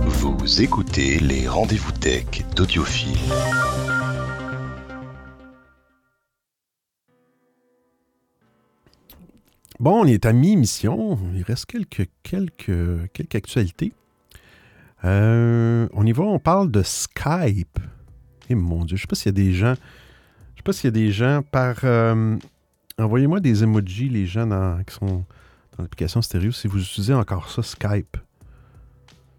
Vous 0.00 0.62
écoutez 0.62 1.20
les 1.20 1.46
rendez-vous 1.46 1.92
tech 1.92 2.26
d'Audiophile. 2.56 3.16
Bon, 9.82 10.02
on 10.02 10.04
est 10.04 10.26
à 10.26 10.32
mi-émission. 10.32 11.18
Il 11.34 11.42
reste 11.42 11.66
quelques, 11.66 12.08
quelques, 12.22 13.34
actualités. 13.34 13.92
Euh, 15.02 15.88
on 15.92 16.06
y 16.06 16.12
va, 16.12 16.22
on 16.22 16.38
parle 16.38 16.70
de 16.70 16.84
Skype. 16.84 17.80
Eh 18.48 18.54
mon 18.54 18.84
Dieu, 18.84 18.96
je 18.96 19.02
ne 19.02 19.06
sais 19.06 19.06
pas 19.08 19.16
s'il 19.16 19.26
y 19.26 19.30
a 19.30 19.44
des 19.44 19.52
gens. 19.52 19.74
Je 19.74 20.58
sais 20.58 20.62
pas 20.62 20.72
s'il 20.72 20.84
y 20.84 20.86
a 20.86 20.92
des 20.92 21.10
gens 21.10 21.42
par. 21.50 21.78
Euh, 21.82 22.38
envoyez-moi 22.96 23.40
des 23.40 23.64
emojis, 23.64 24.08
les 24.08 24.24
gens 24.24 24.78
qui 24.86 24.94
sont 24.94 25.24
dans 25.76 25.82
l'application 25.82 26.22
stéréo, 26.22 26.52
si 26.52 26.68
vous 26.68 26.80
utilisez 26.80 27.14
encore 27.14 27.50
ça, 27.50 27.64
Skype. 27.64 28.16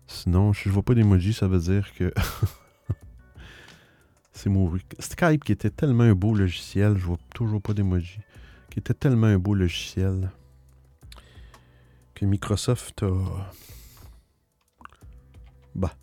Sinon, 0.08 0.52
je 0.52 0.68
ne 0.68 0.74
vois 0.74 0.84
pas 0.84 0.94
d'emojis, 0.94 1.32
ça 1.32 1.48
veut 1.48 1.60
dire 1.60 1.88
que. 1.94 2.14
C'est 4.34 4.50
mouru. 4.50 4.82
Skype 5.00 5.46
qui 5.46 5.54
était 5.54 5.70
tellement 5.70 6.04
un 6.04 6.16
beau 6.16 6.36
logiciel, 6.36 6.98
je 6.98 7.06
vois 7.06 7.18
toujours 7.34 7.62
pas 7.62 7.74
d'emojis 7.74 8.20
qui 8.74 8.80
était 8.80 8.96
tellement 8.96 9.28
un 9.28 9.38
beau 9.38 9.54
logiciel 9.54 10.32
que 12.16 12.26
Microsoft 12.26 13.04
a. 13.04 13.52
Bah. 15.76 15.94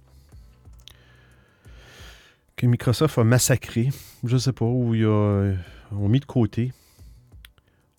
Que 2.55 2.67
Microsoft 2.67 3.19
a 3.19 3.25
massacré. 3.25 3.89
Je 4.23 4.37
sais 4.37 4.53
pas, 4.53 4.67
où 4.67 4.95
ils 4.95 5.05
ont 5.05 5.59
mis 5.91 6.21
de 6.21 6.25
côté. 6.27 6.73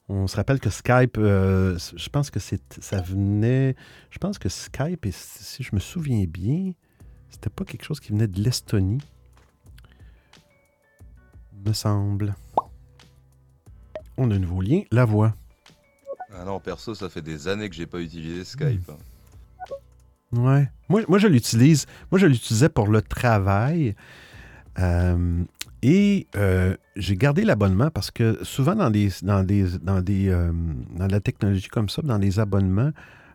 On 0.08 0.28
se 0.28 0.38
rappelle 0.38 0.62
que 0.62 0.70
Skype, 0.70 1.18
euh, 1.18 1.78
je 1.78 2.08
pense 2.08 2.32
que 2.32 2.40
ça 2.40 3.02
venait. 3.02 3.76
Je 4.10 4.20
pense 4.20 4.40
que 4.40 4.48
Skype, 4.48 5.06
si 5.12 5.64
je 5.64 5.76
me 5.76 5.82
souviens 5.82 6.24
bien, 6.24 6.72
c'était 7.30 7.50
pas 7.50 7.66
quelque 7.66 7.84
chose 7.84 8.00
qui 8.00 8.14
venait 8.14 8.30
de 8.30 8.42
l'Estonie. 8.42 9.02
Me 11.66 11.74
semble. 11.74 12.36
On 14.22 14.30
a 14.30 14.36
un 14.36 14.40
nouveau 14.40 14.62
lien, 14.62 14.82
la 14.92 15.06
voix. 15.06 15.34
Ah 16.34 16.46
non, 16.46 16.60
perso, 16.60 16.94
ça 16.94 17.10
fait 17.10 17.22
des 17.22 17.48
années 17.48 17.70
que 17.70 17.76
j'ai 17.76 17.88
pas 17.88 18.00
utilisé 18.00 18.44
Skype. 18.44 18.92
Ouais. 20.32 20.70
Moi, 20.90 21.02
moi 21.08 21.18
je 21.18 21.28
l'utilise. 21.28 21.88
Moi, 22.12 22.20
je 22.20 22.28
l'utilisais 22.28 22.70
pour 22.70 22.88
le 22.88 23.02
travail. 23.02 23.96
Euh, 24.80 25.44
et 25.82 26.28
euh, 26.36 26.78
j'ai 26.96 27.18
gardé 27.18 27.44
l'abonnement 27.44 27.90
parce 27.90 28.12
que 28.12 28.44
souvent 28.44 28.76
dans 28.76 28.90
des 28.90 29.10
dans 29.24 29.44
des 29.44 29.66
dans 29.82 30.02
des 30.02 30.30
euh, 30.30 30.52
dans 30.96 31.08
la 31.08 31.20
technologie 31.20 31.68
comme 31.68 31.90
ça, 31.90 32.02
dans 32.04 32.20
les 32.20 32.40
abonnements, 32.40 32.92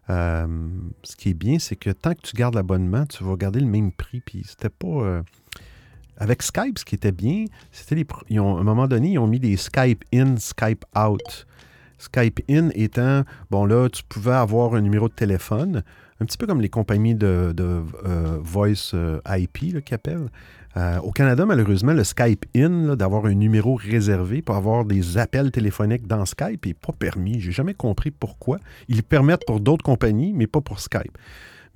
ce 0.08 1.16
qui 1.16 1.30
est 1.30 1.34
bien, 1.34 1.58
c'est 1.58 1.76
que 1.76 1.90
tant 1.90 2.14
que 2.14 2.22
tu 2.22 2.36
gardes 2.36 2.54
l'abonnement, 2.54 3.04
tu 3.06 3.24
vas 3.24 3.34
garder 3.36 3.60
le 3.60 3.66
même 3.66 3.90
prix. 3.90 4.20
Puis 4.20 4.44
c'était 4.46 4.70
pas 4.70 5.22
avec 6.18 6.42
Skype, 6.42 6.78
ce 6.78 6.84
qui 6.84 6.94
était 6.94 7.12
bien, 7.12 7.44
c'était 7.72 7.94
les. 7.94 8.06
À 8.38 8.40
un 8.40 8.62
moment 8.62 8.86
donné, 8.88 9.12
ils 9.12 9.18
ont 9.18 9.26
mis 9.26 9.40
des 9.40 9.56
Skype 9.56 10.04
in, 10.14 10.36
Skype 10.36 10.84
out. 10.96 11.46
Skype 11.98 12.40
in 12.50 12.70
étant, 12.74 13.22
bon 13.50 13.64
là, 13.64 13.88
tu 13.88 14.02
pouvais 14.04 14.32
avoir 14.32 14.74
un 14.74 14.82
numéro 14.82 15.08
de 15.08 15.14
téléphone, 15.14 15.82
un 16.20 16.24
petit 16.24 16.36
peu 16.36 16.46
comme 16.46 16.60
les 16.60 16.68
compagnies 16.68 17.14
de, 17.14 17.54
euh, 17.58 18.38
voice 18.40 18.92
euh, 18.94 19.20
IP 19.28 19.82
qui 19.84 19.94
appellent. 19.94 20.28
Euh, 20.76 20.98
au 20.98 21.10
Canada, 21.10 21.46
malheureusement, 21.46 21.94
le 21.94 22.04
Skype 22.04 22.44
in, 22.54 22.96
d'avoir 22.96 23.24
un 23.24 23.32
numéro 23.32 23.76
réservé 23.76 24.42
pour 24.42 24.56
avoir 24.56 24.84
des 24.84 25.16
appels 25.16 25.50
téléphoniques 25.50 26.06
dans 26.06 26.26
Skype, 26.26 26.66
n'est 26.66 26.74
pas 26.74 26.92
permis. 26.92 27.40
J'ai 27.40 27.52
jamais 27.52 27.72
compris 27.72 28.10
pourquoi. 28.10 28.58
Ils 28.88 28.96
le 28.96 29.02
permettent 29.02 29.46
pour 29.46 29.60
d'autres 29.60 29.84
compagnies, 29.84 30.34
mais 30.34 30.46
pas 30.46 30.60
pour 30.60 30.80
Skype. 30.80 31.16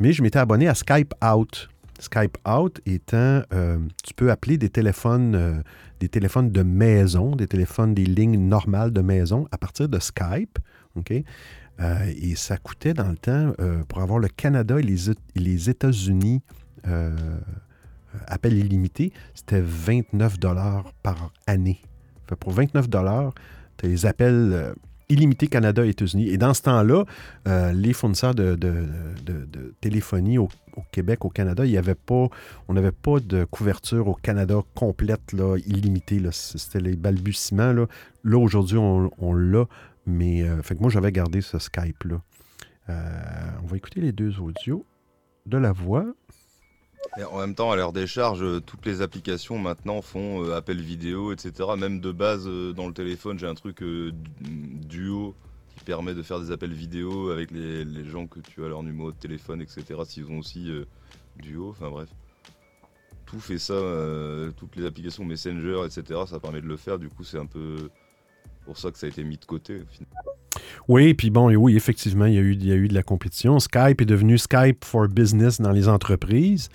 Mais 0.00 0.12
je 0.12 0.22
m'étais 0.22 0.38
abonné 0.38 0.68
à 0.68 0.74
Skype 0.74 1.14
out. 1.24 1.70
Skype 2.00 2.38
Out 2.48 2.80
étant, 2.86 3.42
euh, 3.52 3.78
tu 4.02 4.14
peux 4.14 4.30
appeler 4.30 4.58
des 4.58 4.70
téléphones, 4.70 5.34
euh, 5.34 5.62
des 6.00 6.08
téléphones 6.08 6.50
de 6.50 6.62
maison, 6.62 7.36
des 7.36 7.46
téléphones, 7.46 7.94
des 7.94 8.04
lignes 8.04 8.38
normales 8.38 8.92
de 8.92 9.00
maison 9.00 9.46
à 9.52 9.58
partir 9.58 9.88
de 9.88 9.98
Skype. 9.98 10.58
OK? 10.96 11.12
Euh, 11.12 12.12
et 12.20 12.34
ça 12.34 12.56
coûtait 12.56 12.94
dans 12.94 13.08
le 13.08 13.16
temps, 13.16 13.52
pour 13.88 14.00
avoir 14.00 14.18
le 14.18 14.28
Canada 14.28 14.78
et 14.78 14.82
les, 14.82 15.70
États-Unis, 15.70 16.42
appel 18.26 18.58
illimité, 18.58 19.12
c'était 19.34 19.62
29 19.62 20.38
dollars 20.38 20.92
par 21.02 21.32
année. 21.46 21.80
pour 22.38 22.52
29 22.52 22.88
dollars, 22.88 23.32
tu 23.76 23.86
as 23.86 23.88
les 23.88 24.06
appels 24.06 24.74
illimité 25.10 25.48
Canada 25.48 25.84
et 25.84 25.90
États-Unis. 25.90 26.28
Et 26.28 26.38
dans 26.38 26.54
ce 26.54 26.62
temps-là, 26.62 27.04
euh, 27.46 27.72
les 27.72 27.92
fournisseurs 27.92 28.34
de, 28.34 28.58
téléphonie 29.80 30.38
au, 30.38 30.48
Québec, 30.92 31.24
au 31.24 31.28
Canada, 31.28 31.66
il 31.66 31.72
y 31.72 31.76
avait 31.76 31.94
pas, 31.94 32.28
on 32.68 32.74
n'avait 32.74 32.92
pas 32.92 33.20
de 33.20 33.44
couverture 33.44 34.08
au 34.08 34.14
Canada 34.14 34.60
complète, 34.74 35.32
là, 35.32 35.58
illimitée. 35.66 36.20
C'était 36.32 36.80
les 36.80 36.96
balbutiements. 36.96 37.72
Là, 37.72 37.86
là 38.24 38.38
aujourd'hui, 38.38 38.78
on, 38.78 39.32
l'a. 39.34 39.66
Mais 40.06 40.42
euh, 40.42 40.62
fait 40.62 40.76
que 40.76 40.80
moi, 40.80 40.90
j'avais 40.90 41.12
gardé 41.12 41.40
ce 41.40 41.58
Skype-là. 41.58 42.22
Euh, 42.88 43.50
on 43.62 43.66
va 43.66 43.76
écouter 43.76 44.00
les 44.00 44.12
deux 44.12 44.40
audios 44.40 44.86
de 45.46 45.58
la 45.58 45.72
voix 45.72 46.06
en 47.18 47.38
même 47.38 47.54
temps, 47.54 47.70
à 47.72 47.76
l'heure 47.76 47.92
des 47.92 48.06
charges, 48.06 48.42
euh, 48.42 48.60
toutes 48.60 48.86
les 48.86 49.02
applications 49.02 49.58
maintenant 49.58 50.00
font 50.02 50.44
euh, 50.44 50.56
appel 50.56 50.80
vidéo, 50.80 51.32
etc. 51.32 51.70
Même 51.76 52.00
de 52.00 52.12
base, 52.12 52.46
euh, 52.46 52.72
dans 52.72 52.86
le 52.86 52.94
téléphone, 52.94 53.38
j'ai 53.38 53.46
un 53.46 53.54
truc 53.54 53.82
duo 54.40 55.34
qui 55.76 55.84
permet 55.84 56.14
de 56.14 56.22
faire 56.22 56.40
des 56.40 56.52
appels 56.52 56.72
vidéo 56.72 57.30
avec 57.30 57.50
les, 57.50 58.04
gens 58.04 58.26
que 58.26 58.40
tu 58.40 58.64
as 58.64 58.68
leur 58.68 58.82
numéro 58.82 59.10
de 59.10 59.16
téléphone, 59.16 59.60
etc. 59.60 59.84
S'ils 60.06 60.30
ont 60.30 60.38
aussi 60.38 60.70
duo, 61.36 61.70
enfin 61.70 61.88
bref. 61.90 62.08
Tout 63.26 63.40
fait 63.40 63.58
ça, 63.58 63.74
toutes 64.56 64.74
les 64.76 64.84
applications 64.84 65.24
Messenger, 65.24 65.82
etc. 65.86 66.20
Ça 66.26 66.40
permet 66.40 66.60
de 66.60 66.66
le 66.66 66.76
faire. 66.76 66.98
Du 66.98 67.08
coup, 67.08 67.22
c'est 67.22 67.38
un 67.38 67.46
peu 67.46 67.88
pour 68.64 68.76
ça 68.76 68.90
que 68.90 68.98
ça 68.98 69.06
a 69.06 69.08
été 69.08 69.22
mis 69.22 69.38
de 69.38 69.44
côté. 69.44 69.82
Oui, 70.88 71.14
puis 71.14 71.30
bon, 71.30 71.54
oui, 71.54 71.76
effectivement, 71.76 72.26
il 72.26 72.34
y, 72.34 72.38
a 72.38 72.42
eu, 72.42 72.52
il 72.54 72.66
y 72.66 72.72
a 72.72 72.74
eu 72.74 72.88
de 72.88 72.94
la 72.94 73.04
compétition. 73.04 73.60
Skype 73.60 74.00
est 74.00 74.06
devenu 74.06 74.36
Skype 74.36 74.84
for 74.84 75.06
Business 75.06 75.60
dans 75.60 75.70
les 75.70 75.88
entreprises 75.88 76.68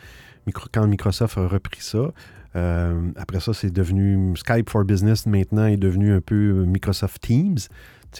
quand 0.71 0.87
Microsoft 0.87 1.37
a 1.37 1.47
repris 1.47 1.81
ça. 1.81 2.11
Euh, 2.55 3.09
après 3.17 3.39
ça, 3.39 3.53
c'est 3.53 3.71
devenu 3.71 4.35
Skype 4.37 4.69
for 4.69 4.85
Business 4.85 5.25
maintenant 5.25 5.65
est 5.65 5.77
devenu 5.77 6.13
un 6.13 6.21
peu 6.21 6.63
Microsoft 6.65 7.21
Teams. 7.21 7.57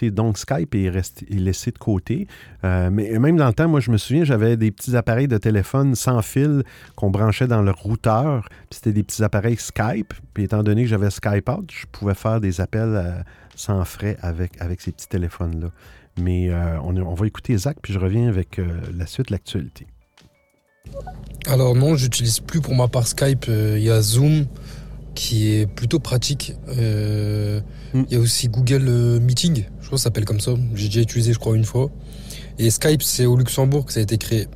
Donc 0.02 0.36
Skype 0.36 0.74
est, 0.74 0.90
laissé 1.30 1.70
de 1.70 1.78
côté. 1.78 2.28
Euh, 2.64 2.90
mais 2.92 3.18
même 3.18 3.36
dans 3.36 3.46
le 3.46 3.54
temps, 3.54 3.68
moi 3.68 3.80
je 3.80 3.90
me 3.90 3.96
souviens, 3.96 4.24
j'avais 4.24 4.56
des 4.56 4.70
petits 4.70 4.94
appareils 4.94 5.28
de 5.28 5.38
téléphone 5.38 5.94
sans 5.94 6.20
fil 6.20 6.64
qu'on 6.96 7.10
branchait 7.10 7.46
dans 7.46 7.62
le 7.62 7.70
routeur. 7.70 8.48
C'était 8.70 8.92
des 8.92 9.02
petits 9.02 9.24
appareils 9.24 9.56
Skype. 9.56 10.12
Puis 10.34 10.44
étant 10.44 10.62
donné 10.62 10.82
que 10.82 10.88
j'avais 10.88 11.10
Skype 11.10 11.48
Out, 11.48 11.72
je 11.72 11.86
pouvais 11.86 12.14
faire 12.14 12.40
des 12.40 12.60
appels 12.60 12.94
euh, 12.94 13.22
sans 13.54 13.82
frais 13.86 14.18
avec, 14.20 14.52
ces 14.80 14.92
petits 14.92 15.08
téléphones-là. 15.08 15.70
Mais 16.18 16.50
on, 16.82 17.14
va 17.14 17.26
écouter 17.26 17.56
Zach, 17.58 17.76
puis 17.82 17.92
je 17.92 17.98
reviens 17.98 18.28
avec 18.28 18.58
la 18.94 19.04
suite 19.04 19.28
de 19.28 19.32
l'actualité. 19.32 19.86
Alors 21.46 21.74
non, 21.76 21.94
j'utilise 21.96 22.40
plus 22.40 22.60
pour 22.60 22.74
ma 22.74 22.88
part 22.88 23.06
Skype. 23.06 23.46
euh, 23.48 23.76
Il 23.78 23.84
y 23.84 23.90
a 23.90 24.02
Zoom 24.02 24.46
qui 25.14 25.48
est 25.52 25.66
plutôt 25.66 25.98
pratique. 26.00 26.54
Euh, 26.68 27.60
Il 27.94 28.00
Mm. 28.00 28.06
y 28.10 28.14
a 28.16 28.18
aussi 28.18 28.48
Google 28.48 28.84
euh, 28.88 29.20
Meeting, 29.20 29.64
je 29.80 29.86
crois 29.86 29.90
que 29.92 29.96
ça 29.96 30.04
s'appelle 30.04 30.24
comme 30.24 30.40
ça. 30.40 30.52
J'ai 30.74 30.88
déjà 30.88 31.00
utilisé, 31.00 31.32
je 31.32 31.38
crois, 31.38 31.56
une 31.56 31.64
fois. 31.64 31.88
Et 32.58 32.68
Skype, 32.70 33.02
c'est 33.02 33.24
au 33.26 33.36
Luxembourg 33.36 33.86
que 33.86 33.92
ça 33.92 34.00
a 34.00 34.02
été 34.02 34.18
créé, 34.18 34.48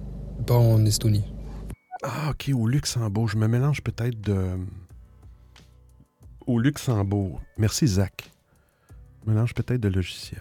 pas 0.46 0.56
en 0.56 0.84
Estonie. 0.84 1.24
Ah, 2.02 2.30
OK, 2.30 2.50
au 2.54 2.66
Luxembourg. 2.66 3.28
Je 3.28 3.36
me 3.36 3.46
mélange 3.46 3.82
peut-être 3.82 4.20
de. 4.20 4.56
Au 6.46 6.58
Luxembourg. 6.58 7.40
Merci, 7.56 7.86
Zach. 7.86 8.30
Je 9.24 9.30
mélange 9.30 9.54
peut-être 9.54 9.80
de 9.80 9.88
logiciel. 9.88 10.40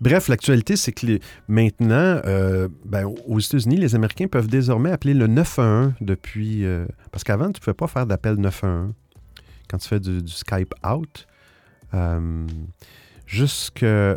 Bref, 0.00 0.28
l'actualité, 0.28 0.76
c'est 0.76 0.92
que 0.92 1.18
maintenant, 1.48 2.20
euh, 2.24 2.68
ben, 2.84 3.12
aux 3.26 3.40
États-Unis, 3.40 3.76
les 3.76 3.94
Américains 3.94 4.26
peuvent 4.26 4.48
désormais 4.48 4.90
appeler 4.90 5.14
le 5.14 5.26
911 5.26 5.92
depuis. 6.00 6.64
euh, 6.64 6.86
parce 7.12 7.24
qu'avant, 7.24 7.46
tu 7.46 7.60
ne 7.60 7.64
pouvais 7.64 7.74
pas 7.74 7.86
faire 7.86 8.06
d'appel 8.06 8.36
911 8.36 8.92
quand 9.68 9.78
tu 9.78 9.88
fais 9.88 10.00
du, 10.00 10.20
Skype 10.26 10.74
out. 10.86 11.26
Euh, 11.94 12.46
Jusqu'à 13.26 14.16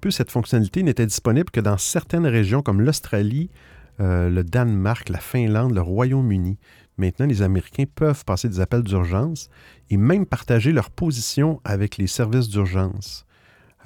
peu, 0.00 0.10
cette 0.10 0.30
fonctionnalité 0.30 0.82
n'était 0.82 1.04
disponible 1.04 1.50
que 1.50 1.60
dans 1.60 1.76
certaines 1.76 2.26
régions 2.26 2.62
comme 2.62 2.80
l'Australie, 2.80 3.50
le 3.98 4.42
Danemark, 4.42 5.10
la 5.10 5.18
Finlande, 5.18 5.74
le 5.74 5.82
Royaume-Uni. 5.82 6.56
Maintenant, 6.96 7.26
les 7.26 7.42
Américains 7.42 7.84
peuvent 7.94 8.24
passer 8.24 8.48
des 8.48 8.60
appels 8.60 8.82
d'urgence 8.82 9.50
et 9.90 9.98
même 9.98 10.24
partager 10.24 10.72
leur 10.72 10.88
position 10.90 11.60
avec 11.64 11.98
les 11.98 12.06
services 12.06 12.48
d'urgence. 12.48 13.25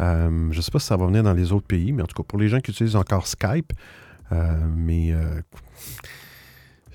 Euh, 0.01 0.49
je 0.51 0.57
ne 0.57 0.63
sais 0.63 0.71
pas 0.71 0.79
si 0.79 0.87
ça 0.87 0.97
va 0.97 1.07
venir 1.07 1.23
dans 1.23 1.35
les 1.35 1.53
autres 1.53 1.67
pays, 1.67 1.93
mais 1.93 2.03
en 2.03 2.07
tout 2.07 2.17
cas, 2.17 2.27
pour 2.27 2.39
les 2.39 2.49
gens 2.49 2.61
qui 2.61 2.71
utilisent 2.71 2.97
encore 2.97 3.27
Skype, 3.27 3.73
euh, 4.33 4.57
mais 4.75 5.13
euh, 5.13 5.41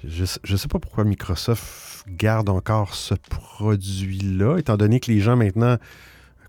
je 0.04 0.24
ne 0.24 0.58
sais 0.58 0.68
pas 0.68 0.80
pourquoi 0.80 1.04
Microsoft 1.04 2.06
garde 2.08 2.50
encore 2.50 2.96
ce 2.96 3.14
produit-là, 3.14 4.58
étant 4.58 4.78
donné 4.78 5.00
que 5.00 5.12
les 5.12 5.20
gens 5.20 5.36
maintenant, 5.36 5.78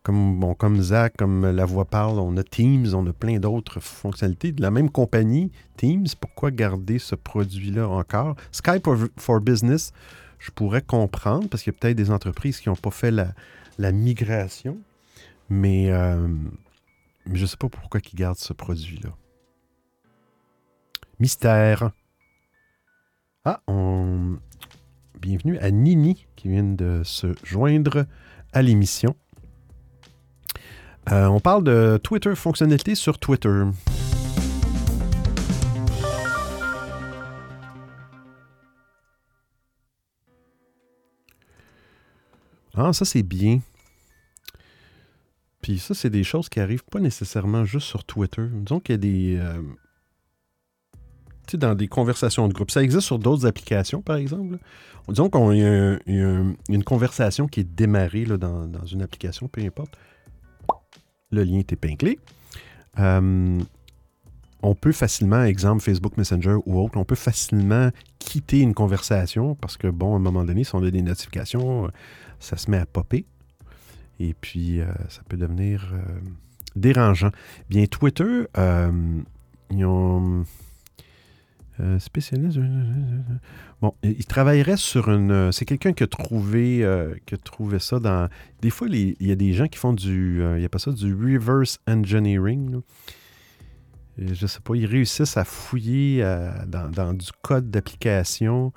comme, 0.03 0.39
bon, 0.39 0.55
comme 0.55 0.81
Zach, 0.81 1.15
comme 1.19 1.51
La 1.51 1.65
Voix 1.65 1.85
parle, 1.85 2.21
on 2.21 2.37
a 2.37 2.43
Teams, 2.45 2.95
on 2.95 3.07
a 3.07 3.13
plein 3.13 3.39
d'autres 3.39 3.81
fonctionnalités 3.81 4.53
de 4.53 4.63
la 4.63 4.71
même 4.71 4.89
compagnie, 4.89 5.51
Teams, 5.77 6.07
pourquoi 6.21 6.51
garder 6.53 6.99
ce 6.99 7.17
produit-là 7.17 7.89
encore? 7.89 8.37
Skype 8.53 8.89
for, 9.19 9.41
Business, 9.41 9.93
je 10.39 10.51
pourrais 10.53 10.83
comprendre, 10.83 11.49
parce 11.49 11.63
qu'il 11.63 11.73
y 11.73 11.77
a 11.77 11.79
peut-être 11.79 11.97
des 11.97 12.11
entreprises 12.11 12.61
qui 12.61 12.69
n'ont 12.69 12.77
pas 12.77 12.91
fait 12.91 13.11
la 13.11 13.93
migration, 13.93 14.79
mais, 15.49 15.91
euh, 15.91 16.29
je 17.33 17.43
ne 17.43 17.47
sais 17.47 17.57
pas 17.57 17.69
pourquoi 17.69 18.01
ils 18.01 18.17
gardent 18.17 18.39
ce 18.39 18.53
produit-là. 18.53 19.11
Mystère. 21.19 21.91
Ah, 23.45 23.63
on... 23.69 24.39
bienvenue 25.21 25.59
à 25.59 25.71
Nini 25.71 26.27
qui 26.37 26.49
vient 26.49 26.65
de 26.65 27.03
se 27.05 27.29
joindre 27.45 28.07
à 28.53 28.63
l'émission. 28.63 29.17
Euh, 31.13 31.27
on 31.27 31.41
parle 31.41 31.63
de 31.63 32.01
Twitter, 32.03 32.35
fonctionnalité 32.35 32.95
sur 32.97 33.19
Twitter. 33.19 33.63
Ah, 42.75 42.93
ça 42.93 43.05
c'est 43.05 43.23
bien. 43.23 43.61
Puis 45.67 45.81
ça, 45.81 45.95
c'est 45.95 46.11
des 46.11 46.23
choses 46.23 46.49
qui 46.49 46.61
arrivent 46.61 46.85
pas 46.85 47.01
nécessairement 47.01 47.65
juste 47.65 47.89
sur 47.89 48.05
Twitter. 48.05 48.45
Disons 48.53 48.79
qu'il 48.79 48.93
y 48.93 48.95
a 48.95 48.99
des... 48.99 49.37
euh, 49.37 49.61
tu 51.45 51.51
sais, 51.51 51.57
dans 51.57 51.75
des 51.75 51.89
conversations 51.89 52.47
de 52.47 52.53
groupe. 52.53 52.71
Ça 52.71 52.85
existe 52.85 53.05
sur 53.05 53.19
d'autres 53.19 53.47
applications, 53.47 54.01
par 54.01 54.15
exemple. 54.15 54.59
Disons 55.09 55.29
y, 55.55 55.65
a 55.65 55.99
une 56.07 56.85
conversation 56.85 57.49
qui 57.49 57.59
est 57.59 57.65
démarrée 57.65 58.27
dans, 58.27 58.85
une 58.85 59.03
application, 59.03 59.49
peu 59.49 59.61
importe. 59.61 59.99
Le 61.33 61.43
lien 61.43 61.59
est 61.59 61.73
épinglé. 61.73 62.21
Euh, 63.01 63.59
on 64.63 64.75
peut 64.77 64.93
facilement, 64.93 65.43
exemple 65.43 65.83
Facebook 65.83 66.17
Messenger 66.17 66.59
ou 66.65 66.81
autre, 66.81 66.97
on 66.97 67.05
peut 67.05 67.17
facilement 67.17 67.91
quitter 68.21 68.61
une 68.61 68.73
conversation 68.73 69.57
parce 69.57 69.77
que, 69.77 69.89
bon, 69.89 70.13
à 70.13 70.17
un 70.19 70.21
moment 70.21 70.45
donné, 70.45 70.63
si 70.63 70.77
on 70.77 70.85
a 70.85 70.93
des 70.93 71.03
notifications, 71.03 71.91
ça 72.39 72.57
se 72.57 72.71
met 72.71 72.79
à 72.79 72.87
popper. 72.87 73.27
Et 74.19 74.35
puis, 74.35 74.81
euh, 74.81 74.87
ça 75.09 75.23
peut 75.29 75.37
devenir 75.37 75.93
euh, 75.93 75.99
dérangeant. 76.75 77.31
Bien, 77.69 77.87
Twitter, 77.87 78.45
euh, 78.57 79.21
ils 79.71 79.85
ont. 79.85 80.45
euh, 81.81 81.99
spécialiste. 81.99 82.59
Bon, 83.83 83.93
il 84.03 84.13
il 84.13 84.25
travaillerait 84.25 84.79
sur 84.79 85.11
une. 85.11 85.53
C'est 85.53 85.67
quelqu'un 85.67 85.93
qui 85.93 86.03
a 86.03 86.07
trouvé, 86.07 86.79
qui 87.27 87.35
a 87.35 87.39
trouvé 87.39 87.79
ça 87.79 87.99
dans. 88.01 88.29
Des 88.63 88.71
fois, 88.71 88.89
il 88.91 89.17
y 89.21 89.31
a 89.31 89.37
des 89.37 89.53
gens 89.53 89.67
qui 89.69 89.79
font 89.79 89.93
du. 89.93 90.41
euh, 90.43 90.59
il 90.59 90.63
y 90.63 90.65
a 90.65 90.69
pas 90.71 90.79
ça, 90.79 90.93
du 90.93 91.15
reverse 91.15 91.79
engineering. 91.87 92.71
là. 92.73 92.79
Je 94.19 94.47
sais 94.47 94.61
pas, 94.61 94.75
ils 94.75 94.87
réussissent 94.87 95.37
à 95.37 95.45
fouiller 95.45 96.23
dans 96.69 97.13
du 97.13 97.27
code 97.43 97.71
d'application. 97.71 98.73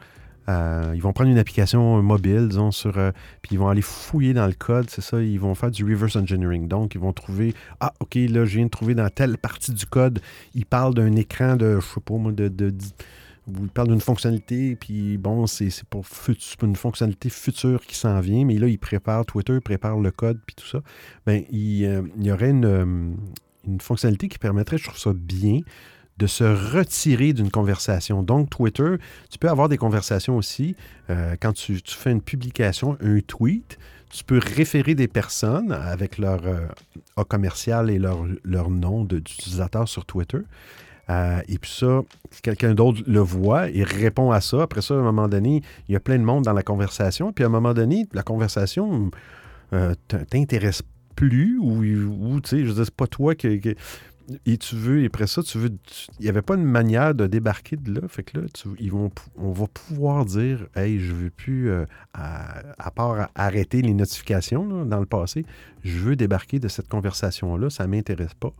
Euh, 0.49 0.93
ils 0.95 1.01
vont 1.01 1.13
prendre 1.13 1.29
une 1.29 1.37
application 1.37 2.01
mobile, 2.01 2.47
disons, 2.49 2.71
sur, 2.71 2.97
euh, 2.97 3.11
puis 3.41 3.53
ils 3.53 3.59
vont 3.59 3.69
aller 3.69 3.83
fouiller 3.83 4.33
dans 4.33 4.47
le 4.47 4.53
code, 4.53 4.89
c'est 4.89 5.01
ça, 5.01 5.21
ils 5.21 5.39
vont 5.39 5.53
faire 5.53 5.69
du 5.69 5.83
reverse 5.83 6.15
engineering. 6.15 6.67
Donc, 6.67 6.95
ils 6.95 7.01
vont 7.01 7.13
trouver, 7.13 7.53
ah, 7.79 7.93
OK, 7.99 8.15
là, 8.15 8.45
je 8.45 8.55
viens 8.57 8.65
de 8.65 8.71
trouver 8.71 8.95
dans 8.95 9.09
telle 9.09 9.37
partie 9.37 9.71
du 9.73 9.85
code, 9.85 10.19
il 10.55 10.65
parle 10.65 10.95
d'un 10.95 11.15
écran 11.15 11.55
de, 11.55 11.79
je 11.79 11.85
sais 11.85 12.01
pas 12.01 12.15
moi, 12.15 12.31
de, 12.31 12.73
il 13.47 13.69
parle 13.69 13.89
d'une 13.89 14.01
fonctionnalité, 14.01 14.75
puis 14.75 15.17
bon, 15.17 15.47
c'est 15.47 15.69
pour, 15.89 16.03
pour 16.05 16.67
une 16.67 16.75
fonctionnalité 16.75 17.29
future 17.29 17.85
qui 17.85 17.95
s'en 17.95 18.19
vient, 18.19 18.45
mais 18.45 18.55
là, 18.55 18.67
il 18.67 18.79
prépare 18.79 19.25
Twitter, 19.25 19.59
prépare 19.59 19.99
le 19.99 20.11
code, 20.11 20.39
puis 20.45 20.55
tout 20.55 20.67
ça. 20.67 20.81
Ben, 21.25 21.43
il, 21.51 21.85
euh, 21.85 22.01
il 22.17 22.25
y 22.25 22.31
aurait 22.31 22.49
une, 22.49 22.65
euh, 22.65 23.13
une 23.67 23.81
fonctionnalité 23.81 24.27
qui 24.29 24.39
permettrait, 24.39 24.77
je 24.77 24.85
trouve 24.85 24.99
ça 24.99 25.13
bien, 25.13 25.59
de 26.20 26.28
se 26.28 26.43
retirer 26.43 27.34
d'une 27.34 27.49
conversation. 27.49 28.22
Donc, 28.24 28.49
Twitter, 28.49 28.95
tu 29.32 29.39
peux 29.39 29.49
avoir 29.49 29.70
des 29.70 29.78
conversations 29.78 30.36
aussi. 30.38 30.76
euh, 31.09 31.36
quand 31.41 31.53
tu, 31.53 31.80
fais 31.86 32.11
une 32.11 32.22
publication, 32.22 32.97
un 33.01 33.20
tweet, 33.22 33.80
tu 34.11 34.24
peux 34.26 34.39
référer 34.39 34.95
des 34.95 35.07
personnes 35.07 35.72
avec 35.72 36.17
leur 36.17 36.41
euh, 36.45 37.24
commercial 37.28 37.89
et 37.89 37.99
leur, 37.99 38.26
leur 38.43 38.70
nom 38.70 39.05
d'utilisateur 39.05 39.88
sur 39.88 40.05
Twitter. 40.05 40.39
Euh, 41.09 41.39
et 41.47 41.57
puis 41.57 41.72
ça, 41.72 42.01
quelqu'un 42.43 42.74
d'autre 42.74 43.01
le 43.07 43.20
voit 43.20 43.70
et 43.70 43.84
répond 43.84 44.32
à 44.32 44.41
ça, 44.41 44.61
après 44.63 44.82
ça, 44.82 44.93
à 44.93 44.97
un 44.97 45.03
moment 45.03 45.28
donné, 45.28 45.63
il 45.88 45.93
y 45.93 45.95
a 45.95 45.99
plein 45.99 46.20
de 46.20 46.24
monde 46.24 46.43
dans 46.43 46.53
la 46.53 46.63
conversation. 46.63 47.32
Puis 47.32 47.43
à 47.43 47.47
un 47.47 47.51
moment 47.51 47.74
donné, 47.74 48.07
la 48.13 48.24
conversation 48.24 49.09
euh, 49.74 49.95
t'intéresse 50.30 50.84
plus 51.15 51.57
ou, 51.59 51.84
ou 51.84 52.39
tu 52.41 52.49
sais, 52.49 52.59
je 52.59 52.65
veux 52.67 52.74
dire, 52.76 52.86
c'est 52.86 52.93
pas 52.93 53.07
toi 53.07 53.36
qui- 53.36 53.76
et 54.45 54.57
tu 54.57 54.75
veux, 54.75 55.01
et 55.01 55.05
après 55.07 55.27
ça, 55.27 55.43
tu 55.43 55.57
veux. 55.57 55.69
Il 56.19 56.23
n'y 56.23 56.30
avait 56.30 56.41
pas 56.41 56.55
une 56.55 56.65
manière 56.65 57.15
de 57.15 57.27
débarquer 57.27 57.75
de 57.75 57.99
là. 57.99 58.07
Fait 58.07 58.23
que 58.23 58.39
là, 58.39 58.47
ils 58.80 58.91
vont, 58.91 59.11
on 59.38 59.51
va 59.51 59.67
pouvoir 59.67 60.25
dire 60.25 60.67
Hey, 60.75 60.99
je 60.99 61.13
veux 61.13 61.30
plus, 61.30 61.69
euh, 61.69 61.86
à, 62.13 62.91
part 62.91 63.30
arrêter 63.36 63.82
les 63.82 63.93
notifications 63.93 64.86
dans 64.86 64.99
le 64.99 65.05
passé, 65.05 65.45
je 65.84 65.97
veux 65.97 66.15
débarquer 66.15 66.59
de 66.59 66.67
cette 66.67 66.88
conversation-là, 66.88 67.69
ça 67.69 67.86
ne 67.86 67.95
m'intéresse 67.95 68.34
pas. 68.34 68.53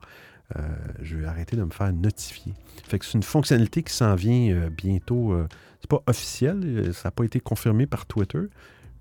Euh, 0.58 0.62
je 1.02 1.16
vais 1.16 1.28
arrêter 1.28 1.56
de 1.56 1.64
me 1.64 1.70
faire 1.70 1.94
notifier. 1.94 2.54
Fait 2.88 2.98
que 2.98 3.06
c'est 3.06 3.14
une 3.14 3.24
fonctionnalité 3.24 3.84
qui 3.84 3.94
s'en 3.94 4.16
vient 4.16 4.52
euh, 4.52 4.70
bientôt. 4.70 5.34
euh, 5.34 5.48
c'est 5.80 5.90
pas 5.90 6.02
officiel, 6.08 6.92
ça 6.94 7.08
n'a 7.08 7.12
pas 7.12 7.24
été 7.24 7.40
confirmé 7.40 7.86
par 7.86 8.06
Twitter, 8.06 8.42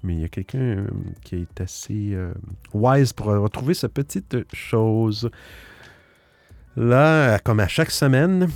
mais 0.04 0.14
il 0.14 0.20
y 0.20 0.24
a 0.24 0.28
quelqu'un 0.28 0.86
qui 1.24 1.34
est 1.34 1.60
assez 1.60 2.16
wise 2.72 3.12
pour 3.12 3.26
retrouver 3.26 3.74
cette 3.74 3.94
petite 3.94 4.36
chose. 4.54 5.28
Là, 6.78 7.40
comme 7.40 7.58
à 7.58 7.66
chaque 7.66 7.90
semaine, 7.90 8.48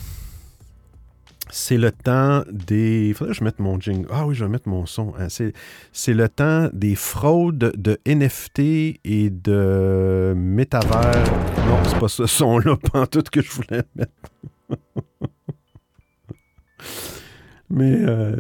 c'est 1.51 1.77
le 1.77 1.91
temps 1.91 2.45
des. 2.53 3.13
Faudrait 3.15 3.33
que 3.33 3.39
je 3.41 3.43
mette 3.45 3.59
mon 3.59 3.81
jingle. 3.81 4.07
Ah 4.13 4.27
oui, 4.29 4.37
je 4.37 4.45
vais 4.45 4.51
mettre 4.51 4.69
mon 4.69 4.87
son. 4.87 5.13
hein. 5.19 5.29
C'est, 5.29 5.53
c'est 5.93 6.15
le 6.15 6.29
temps 6.29 6.69
des 6.73 6.95
fraudes 6.95 7.73
de 7.77 7.99
NFT 8.07 8.61
et 9.05 9.29
de 9.31 10.35
métavers. 10.37 11.25
Non, 11.67 11.83
c'est 11.85 11.99
pas 11.99 12.07
ce 12.07 12.27
son-là, 12.27 12.77
tout 13.11 13.23
que 13.31 13.43
je 13.43 13.51
voulais 13.51 13.83
mettre. 13.97 14.13
Mais 17.71 18.05
euh, 18.05 18.37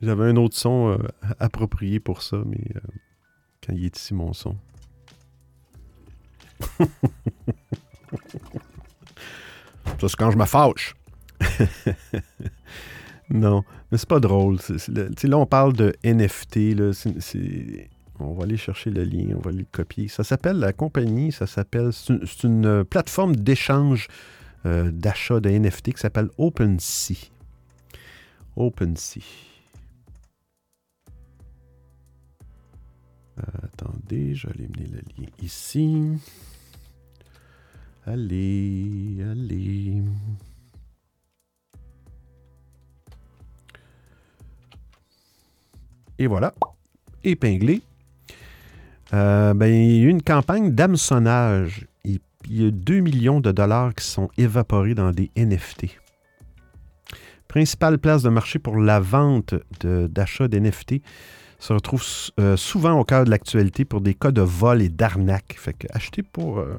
J'avais 0.00 0.24
un 0.24 0.36
autre 0.36 0.56
son 0.56 0.92
euh, 0.92 0.96
approprié 1.38 2.00
pour 2.00 2.22
ça, 2.22 2.38
mais 2.46 2.64
euh, 2.76 2.80
quand 3.66 3.72
il 3.74 3.84
est 3.84 3.96
ici, 3.96 4.14
mon 4.14 4.32
son. 4.32 4.56
ça, 10.00 10.08
c'est 10.08 10.16
quand 10.16 10.30
je 10.30 10.38
me 10.38 10.44
fâche. 10.44 10.94
non, 13.30 13.64
mais 13.90 13.98
c'est 13.98 14.08
pas 14.08 14.20
drôle. 14.20 14.58
Là, 14.88 15.38
on 15.38 15.46
parle 15.46 15.72
de 15.74 15.94
NFT. 16.04 16.76
Là, 16.76 16.92
on 18.20 18.34
va 18.34 18.44
aller 18.44 18.56
chercher 18.56 18.90
le 18.90 19.04
lien, 19.04 19.34
on 19.36 19.40
va 19.40 19.52
le 19.52 19.64
copier. 19.70 20.08
Ça 20.08 20.24
s'appelle 20.24 20.58
la 20.58 20.72
compagnie, 20.72 21.32
ça 21.32 21.46
s'appelle. 21.46 21.92
C'est 21.92 22.12
une, 22.12 22.26
c'est 22.26 22.44
une, 22.44 22.66
euh, 22.66 22.84
plateforme 22.84 23.36
d'échange 23.36 24.08
euh, 24.66 24.90
d'achat 24.90 25.40
de 25.40 25.50
NFT 25.50 25.94
qui 25.94 26.00
s'appelle 26.00 26.28
OpenSea. 26.38 27.30
OpenSea. 28.56 29.20
Euh, 33.38 33.42
attendez, 33.64 34.34
je 34.34 34.46
vais 34.46 34.54
aller 34.54 34.68
mener 34.68 34.88
le 34.88 35.22
lien 35.22 35.28
ici. 35.42 36.02
Allez, 38.06 39.16
allez. 39.30 40.02
Et 46.18 46.26
voilà, 46.26 46.52
épinglé. 47.24 47.82
Euh, 49.14 49.54
ben, 49.54 49.66
il 49.66 49.96
y 49.96 50.00
a 50.00 50.04
eu 50.04 50.08
une 50.08 50.22
campagne 50.22 50.72
d'hameçonnage. 50.72 51.86
Il, 52.04 52.18
y 52.48 52.66
a 52.66 52.70
2 52.70 53.00
millions 53.00 53.40
de 53.40 53.52
dollars 53.52 53.94
qui 53.94 54.04
sont 54.04 54.28
évaporés 54.36 54.94
dans 54.94 55.10
des 55.12 55.30
NFT. 55.36 55.86
Principale 57.46 57.98
place 57.98 58.22
de 58.22 58.30
marché 58.30 58.58
pour 58.58 58.76
la 58.78 58.98
vente 58.98 59.54
de- 59.80 60.06
d'achat 60.06 60.48
d'NFT 60.48 61.02
se 61.58 61.72
retrouve 61.72 62.02
euh, 62.40 62.56
souvent 62.56 62.98
au 62.98 63.04
cœur 63.04 63.24
de 63.24 63.30
l'actualité 63.30 63.84
pour 63.84 64.00
des 64.00 64.14
cas 64.14 64.32
de 64.32 64.40
vol 64.40 64.82
et 64.82 64.88
d'arnaque. 64.88 65.54
Fait 65.56 65.72
que 65.74 65.86
achetez 65.92 66.22
pour. 66.22 66.58
euh, 66.58 66.76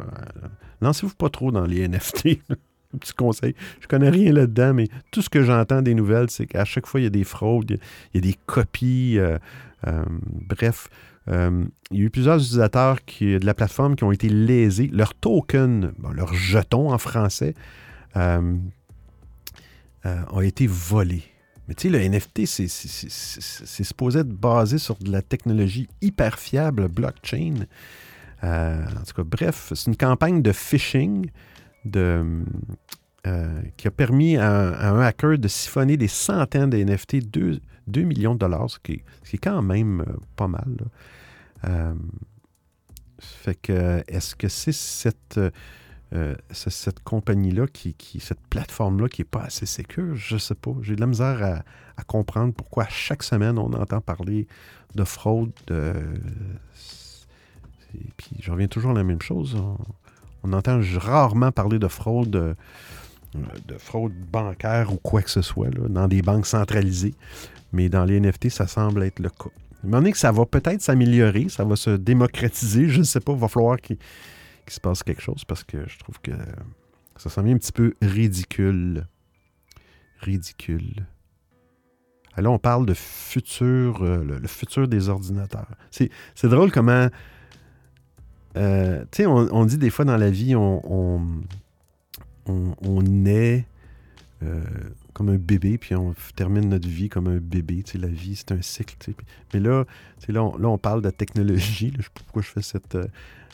Lancez-vous 0.84 1.16
pas 1.16 1.30
trop 1.30 1.52
dans 1.52 1.66
les 1.66 1.88
NFT. 1.88 2.40
Petit 3.00 3.14
conseil. 3.14 3.56
Je 3.80 3.88
connais 3.88 4.10
rien 4.10 4.32
là-dedans, 4.34 4.74
mais 4.76 4.88
tout 5.12 5.22
ce 5.22 5.30
que 5.30 5.44
j'entends 5.44 5.82
des 5.82 5.96
nouvelles, 5.96 6.30
c'est 6.30 6.46
qu'à 6.46 6.66
chaque 6.66 6.86
fois, 6.86 7.00
il 7.00 7.04
y 7.04 7.08
a 7.08 7.10
des 7.10 7.24
fraudes, 7.24 7.72
il 7.72 7.80
y 8.14 8.18
a, 8.18 8.22
des 8.22 8.38
copies. 8.46 9.18
euh, 9.18 9.40
euh, 9.88 10.04
bref, 10.48 10.90
euh, 11.28 11.66
il 11.90 11.98
y 11.98 12.02
a 12.02 12.04
eu 12.04 12.10
plusieurs 12.10 12.38
utilisateurs 12.38 12.98
de 13.20 13.46
la 13.46 13.54
plateforme 13.54 13.96
qui 13.96 14.04
ont 14.04 14.12
été 14.12 14.30
lésés. 14.30 14.90
Leur 14.94 15.16
token, 15.16 15.94
leur 16.14 16.34
jeton 16.34 16.92
en 16.92 16.98
français, 16.98 17.56
ont 18.16 18.60
été 20.42 20.68
volés. 20.68 21.24
Mais 21.68 21.76
tu 21.76 21.90
sais, 21.90 21.98
le 21.98 22.00
NFT, 22.00 22.46
c'est 22.46 23.84
supposé 23.84 24.20
être 24.20 24.30
basé 24.30 24.78
sur 24.78 24.98
de 24.98 25.12
la 25.12 25.22
technologie 25.22 25.88
hyper 26.02 26.38
fiable, 26.38 26.90
blockchain. 26.90 27.66
Euh, 28.44 28.86
en 28.86 29.04
tout 29.04 29.14
cas, 29.16 29.24
bref, 29.24 29.72
c'est 29.74 29.88
une 29.88 29.98
campagne 29.98 30.42
de 30.42 30.52
phishing 30.52 31.30
euh, 31.96 32.44
qui 33.78 33.88
a 33.88 33.92
permis 33.92 34.38
à, 34.38 34.90
un 34.90 35.00
hacker 35.00 35.38
de 35.38 35.48
siphonner 35.48 35.98
des 35.98 36.08
centaines 36.08 36.70
de 36.70 36.78
NFT, 36.78 37.26
2, 37.30 37.62
millions 38.04 38.34
de 38.34 38.40
dollars, 38.40 38.70
ce 38.70 38.80
qui 38.80 39.04
est, 39.34 39.38
quand 39.38 39.62
même 39.62 40.02
euh, 40.02 40.18
pas 40.36 40.48
mal. 40.48 40.78
fait 43.20 43.56
que, 43.56 44.04
est-ce 44.08 44.36
que 44.36 44.50
c'est 44.50 44.74
cette, 44.74 45.40
compagnie-là, 47.06 47.68
qui, 47.68 47.96
cette 48.20 48.46
plateforme-là 48.50 49.08
qui 49.08 49.22
n'est 49.22 49.26
pas 49.26 49.44
assez 49.44 49.66
sécure? 49.66 50.16
Je 50.16 50.38
sais 50.38 50.56
pas. 50.56 50.76
J'ai 50.82 50.96
de 50.96 51.02
la 51.02 51.08
misère 51.08 51.42
à, 51.42 51.64
à 51.96 52.04
comprendre 52.04 52.54
pourquoi 52.54 52.88
chaque 52.90 53.24
semaine 53.24 53.58
on 53.58 53.72
entend 53.72 54.02
parler 54.02 54.48
de 54.96 55.04
fraude. 55.06 55.54
De, 55.68 55.94
et 57.96 58.12
puis 58.18 58.32
je 58.40 58.52
reviens 58.52 58.68
toujours 58.68 58.92
à 58.92 58.96
la 58.96 59.04
même 59.04 59.22
chose. 59.22 59.56
On, 60.44 60.54
entend 60.54 60.80
rarement 60.98 61.52
parler 61.52 61.80
de 61.80 61.88
fraude, 61.88 62.36
euh, 62.36 62.54
de 63.34 63.78
fraude 63.78 64.14
bancaire 64.14 64.92
ou 64.92 64.98
quoi 64.98 65.22
que 65.22 65.30
ce 65.30 65.42
soit 65.42 65.70
là, 65.70 65.88
dans 65.88 66.08
des 66.08 66.22
banques 66.22 66.46
centralisées. 66.46 67.16
Mais 67.72 67.90
dans 67.90 68.06
les 68.06 68.20
NFT, 68.20 68.50
ça 68.50 68.68
semble 68.68 69.04
être 69.04 69.20
le 69.20 69.30
cas. 69.30 69.50
À 69.50 69.86
un 69.86 69.90
moment 69.90 69.98
donné 70.00 70.12
que 70.12 70.18
ça 70.18 70.32
va 70.32 70.46
peut-être 70.46 70.82
s'améliorer, 70.82 71.50
ça 71.50 71.64
va 71.64 71.76
se 71.76 71.92
démocratiser, 71.92 72.88
je 72.90 73.00
ne 73.00 73.04
sais 73.04 73.20
pas, 73.20 73.34
il 73.34 73.40
va 73.40 73.48
falloir 73.48 73.80
qu'il 73.80 73.98
se 74.68 74.80
passe 74.80 75.02
quelque 75.04 75.22
chose 75.22 75.44
parce 75.46 75.64
que 75.64 75.88
je 75.88 75.98
trouve 76.00 76.20
que 76.22 76.32
ça 77.18 77.30
semble 77.30 77.50
un 77.50 77.58
petit 77.58 77.72
peu 77.72 77.94
ridicule. 78.02 79.08
Ridicule. 80.20 81.06
Là, 82.38 82.50
on 82.50 82.58
parle 82.58 82.86
de 82.86 82.94
futur, 82.94 84.02
euh, 84.02 84.24
le, 84.24 84.48
futur 84.48 84.88
des 84.88 85.10
ordinateurs. 85.10 85.68
C'est 85.92 86.10
drôle 86.44 86.72
comment. 86.72 87.10
Euh, 88.56 89.06
on, 89.26 89.66
dit 89.66 89.78
des 89.78 89.90
fois 89.90 90.06
dans 90.06 90.18
la 90.18 90.30
vie, 90.30 90.56
on, 90.56 90.82
on, 90.92 91.22
euh, 94.44 94.64
comme 95.14 95.30
un 95.30 95.38
bébé, 95.38 95.78
puis 95.78 95.96
on 95.96 96.14
termine 96.36 96.70
notre 96.70 96.88
vie 96.88 97.08
comme 97.10 97.28
un 97.28 97.38
bébé. 97.38 97.84
Tu 97.84 97.98
la 97.98 98.08
vie, 98.08 98.36
c'est 98.36 98.52
un 98.52 98.62
cycle. 98.62 98.96
Mais 99.54 99.60
là, 99.60 99.86
tu 100.20 100.32
là, 100.32 100.44
on, 100.44 100.58
là, 100.58 100.78
parle 100.78 101.02
de 101.02 101.10
technologie. 101.10 101.94
je 101.96 102.02
sais 102.02 102.10
pas 102.14 102.22
pourquoi 102.26 102.42
je 102.42 102.48
fais 102.50 102.62
cette. 102.62 102.96
euh, 102.96 103.08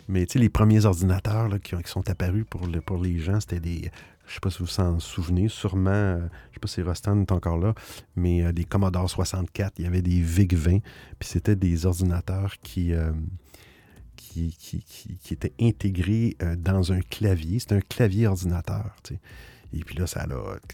mais 0.07 0.25
tu 0.25 0.33
sais, 0.33 0.39
les 0.39 0.49
premiers 0.49 0.85
ordinateurs 0.85 1.49
qui, 1.61 1.75
qui 1.75 1.91
sont 1.91 2.09
apparus 2.09 2.45
pour, 2.49 2.65
le- 2.65 2.81
pour 2.81 2.97
les 2.97 3.19
gens, 3.19 3.39
c'était 3.39 3.59
des. 3.59 3.91
Je 4.27 4.33
sais 4.35 4.39
pas 4.39 4.49
si 4.51 4.59
vous 4.59 4.65
vous 4.65 4.79
en 4.79 4.99
souvenez, 4.99 5.47
sûrement, 5.49 6.17
je 6.19 6.53
sais 6.53 6.59
pas 6.61 6.67
si 6.67 6.81
Rostan 6.83 7.19
est 7.21 7.31
encore 7.31 7.57
là, 7.57 7.73
mais 8.15 8.53
des 8.53 8.63
Commodore 8.63 9.09
64, 9.09 9.73
il 9.79 9.85
y 9.85 9.87
avait 9.87 10.03
des 10.03 10.21
VIC-20, 10.21 10.81
puis 11.17 11.29
c'était 11.29 11.55
des 11.55 11.87
ordinateurs 11.87 12.53
qui, 12.61 12.93
qui, 14.29 15.19
étaient 15.31 15.53
intégrés 15.59 16.35
euh, 16.41 16.55
dans 16.55 16.91
un 16.91 17.01
clavier. 17.01 17.59
C'était 17.59 17.75
un 17.75 17.81
clavier 17.81 18.27
ordinateur, 18.27 18.95
tu 19.03 19.15
sais. 19.15 19.19
Et 19.71 19.83
puis 19.83 19.95
là, 19.95 20.07
ça 20.07 20.25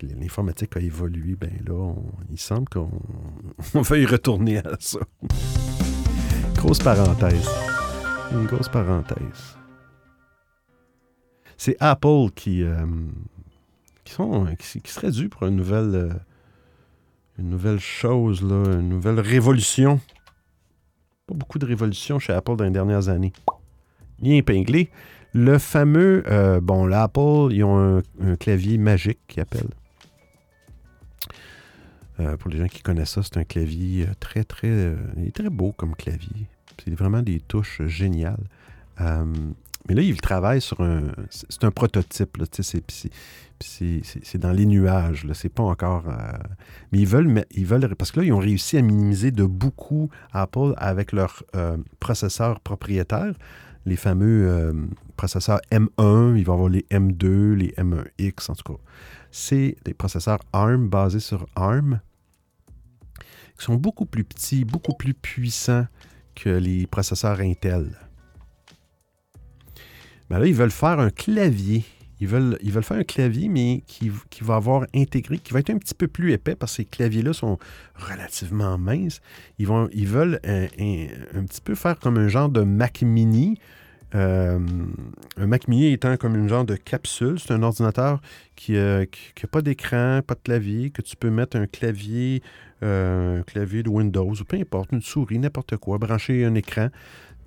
l'informatique 0.02 0.78
a 0.78 0.80
évolué. 0.80 1.36
Ben 1.36 1.52
là, 1.68 1.94
il 2.32 2.40
semble 2.40 2.70
qu'on 2.70 2.90
on 3.74 3.82
va 3.82 3.98
y 3.98 4.06
retourner 4.06 4.60
à 4.60 4.78
ça. 4.80 5.00
Grosse 6.56 6.80
parenthèse. 6.80 7.50
Une 8.32 8.46
grosse 8.46 8.70
parenthèse. 8.70 9.58
C'est 11.58 11.76
Apple 11.82 12.30
qui, 12.36 12.64
euh, 12.64 12.86
qui, 14.04 14.14
sont, 14.14 14.48
qui 14.58 14.92
serait 14.92 15.12
dû 15.12 15.30
pour 15.30 15.44
une 15.44 15.58
nouvelle, 15.58 15.96
euh, 15.96 16.14
une 17.38 17.50
nouvelle 17.50 17.80
chose, 17.80 18.42
là, 18.42 18.76
une 18.80 18.90
nouvelle 18.90 19.20
révolution. 19.20 20.00
Pas 21.28 21.34
beaucoup 21.34 21.58
de 21.58 21.66
révolutions 21.66 22.20
chez 22.20 22.34
Apple 22.34 22.56
dans 22.56 22.66
les 22.66 22.72
dernières 22.72 23.10
années. 23.10 23.34
Lien 24.22 24.36
épinglé. 24.36 24.90
Le 25.34 25.58
fameux, 25.58 26.24
euh, 26.28 26.62
bon, 26.62 26.86
l'Apple, 26.86 27.52
ils 27.52 27.64
ont 27.64 28.02
un, 28.22 28.36
clavier 28.36 28.78
magique 28.78 29.20
qu'ils 29.28 29.42
appellent. 29.42 29.74
Euh, 32.20 32.38
pour 32.38 32.50
les 32.50 32.60
gens 32.60 32.68
qui 32.68 32.82
connaissent 32.82 33.10
ça, 33.10 33.24
c'est 33.24 33.38
un 33.38 33.44
clavier 33.44 34.06
euh, 34.08 34.14
très, 34.20 34.46
très, 34.46 34.70
euh, 34.70 34.96
il 35.18 35.28
est 35.28 35.36
très 35.36 35.50
beau 35.50 35.74
comme 35.74 35.96
clavier. 35.96 36.48
C'est 36.84 36.94
vraiment 36.96 37.22
des 37.22 37.40
touches 37.42 37.82
géniales. 37.88 38.44
Mais 39.00 39.94
là, 39.94 40.02
ils 40.02 40.20
travaillent 40.22 40.62
sur 40.62 40.80
un. 40.82 41.12
C'est 41.30 41.64
un 41.64 41.72
prototype. 41.72 42.38
là, 42.38 42.46
c'est- 42.52 43.10
c'est- 43.62 44.38
dans 44.38 44.52
les 44.52 44.66
nuages. 44.66 45.26
C'est 45.34 45.50
pas 45.50 45.64
encore. 45.64 46.10
euh, 46.10 46.14
mais 46.92 47.00
ils 47.00 47.08
veulent, 47.08 47.28
mais 47.28 47.46
ils. 47.52 47.66
Parce 47.98 48.12
que 48.12 48.20
là, 48.20 48.26
ils 48.26 48.34
ont 48.34 48.40
réussi 48.40 48.78
à 48.78 48.82
minimiser 48.82 49.32
de 49.32 49.44
beaucoup 49.44 50.10
Apple 50.34 50.74
avec 50.78 51.12
leur 51.12 51.44
euh, 51.56 51.78
processeur 52.00 52.60
propriétaire. 52.60 53.34
Les 53.86 53.96
fameux 53.96 54.48
euh, 54.50 54.74
processeurs 55.16 55.60
M1, 55.72 56.36
il 56.38 56.44
va 56.44 56.52
y 56.54 56.56
avoir 56.56 56.70
les 56.70 56.86
M2, 56.92 57.54
les 57.54 57.72
M1X, 57.78 58.50
en 58.52 58.56
tout 58.56 58.74
cas. 58.74 58.80
C'est 59.32 59.76
des 59.86 59.94
processeurs 59.94 60.40
ARM 60.54 60.90
basés 60.90 61.20
sur 61.20 61.46
ARM 61.56 62.00
qui 63.58 63.64
sont 63.66 63.76
beaucoup 63.76 64.06
plus 64.06 64.24
petits, 64.24 64.66
beaucoup 64.66 64.94
plus 64.96 65.14
puissants 65.14 65.86
que 66.36 66.50
les 66.50 66.88
processeurs 66.88 67.40
Intel. 67.40 67.92
Ben 70.30 70.40
là, 70.40 70.48
ils 70.48 70.56
veulent 70.56 70.72
faire 70.72 71.00
un 71.00 71.10
clavier. 71.12 71.86
Ils 72.22 72.28
veulent, 72.28 72.58
ils 72.62 72.72
veulent 72.72 72.84
faire 72.84 72.98
un 72.98 73.04
clavier, 73.04 73.50
mais 73.50 73.84
qui, 73.88 74.10
qui 74.30 74.44
va 74.44 74.56
avoir 74.56 74.86
intégré, 74.96 75.38
qui 75.38 75.52
va 75.54 75.60
être 75.60 75.70
un 75.70 75.78
petit 75.78 75.94
peu 75.94 76.08
plus 76.08 76.32
épais 76.32 76.56
parce 76.56 76.72
que 76.74 76.76
ces 76.78 76.86
claviers-là 76.86 77.34
sont 77.34 77.58
relativement 77.96 78.78
minces. 78.78 79.20
Ils, 79.60 79.68
vont, 79.68 79.90
ils 79.94 80.08
veulent 80.08 80.40
un, 80.46 80.64
un- 80.80 81.46
petit 81.46 81.62
peu 81.62 81.76
faire 81.76 82.00
comme 82.00 82.18
un 82.18 82.28
genre 82.30 82.50
de 82.50 82.62
Mac 82.62 83.02
mini. 83.02 83.60
Euh, 84.14 84.60
un 85.36 85.48
Mac 85.48 85.68
mini 85.68 85.92
étant 85.92 86.16
comme 86.16 86.36
une 86.36 86.48
genre 86.48 86.64
de 86.64 86.76
capsule. 86.78 87.38
C'est 87.38 87.52
un 87.52 87.64
ordinateur 87.64 88.22
qui 88.56 88.74
n'a 88.74 89.06
pas 89.52 89.62
d'écran, 89.62 90.22
pas 90.26 90.36
de 90.36 90.40
clavier, 90.42 90.92
que 90.92 91.02
tu 91.02 91.18
peux 91.18 91.30
mettre 91.30 91.58
un 91.58 91.68
clavier, 91.68 92.42
euh, 92.82 93.40
un 93.40 93.44
clavier 93.44 93.84
de 93.84 93.90
Windows, 93.90 94.32
ou 94.32 94.44
peu 94.46 94.56
importe, 94.58 94.94
une 94.94 95.02
souris, 95.02 95.38
n'importe 95.40 95.76
quoi, 95.78 95.98
brancher 95.98 96.46
un 96.46 96.56
écran. 96.56 96.88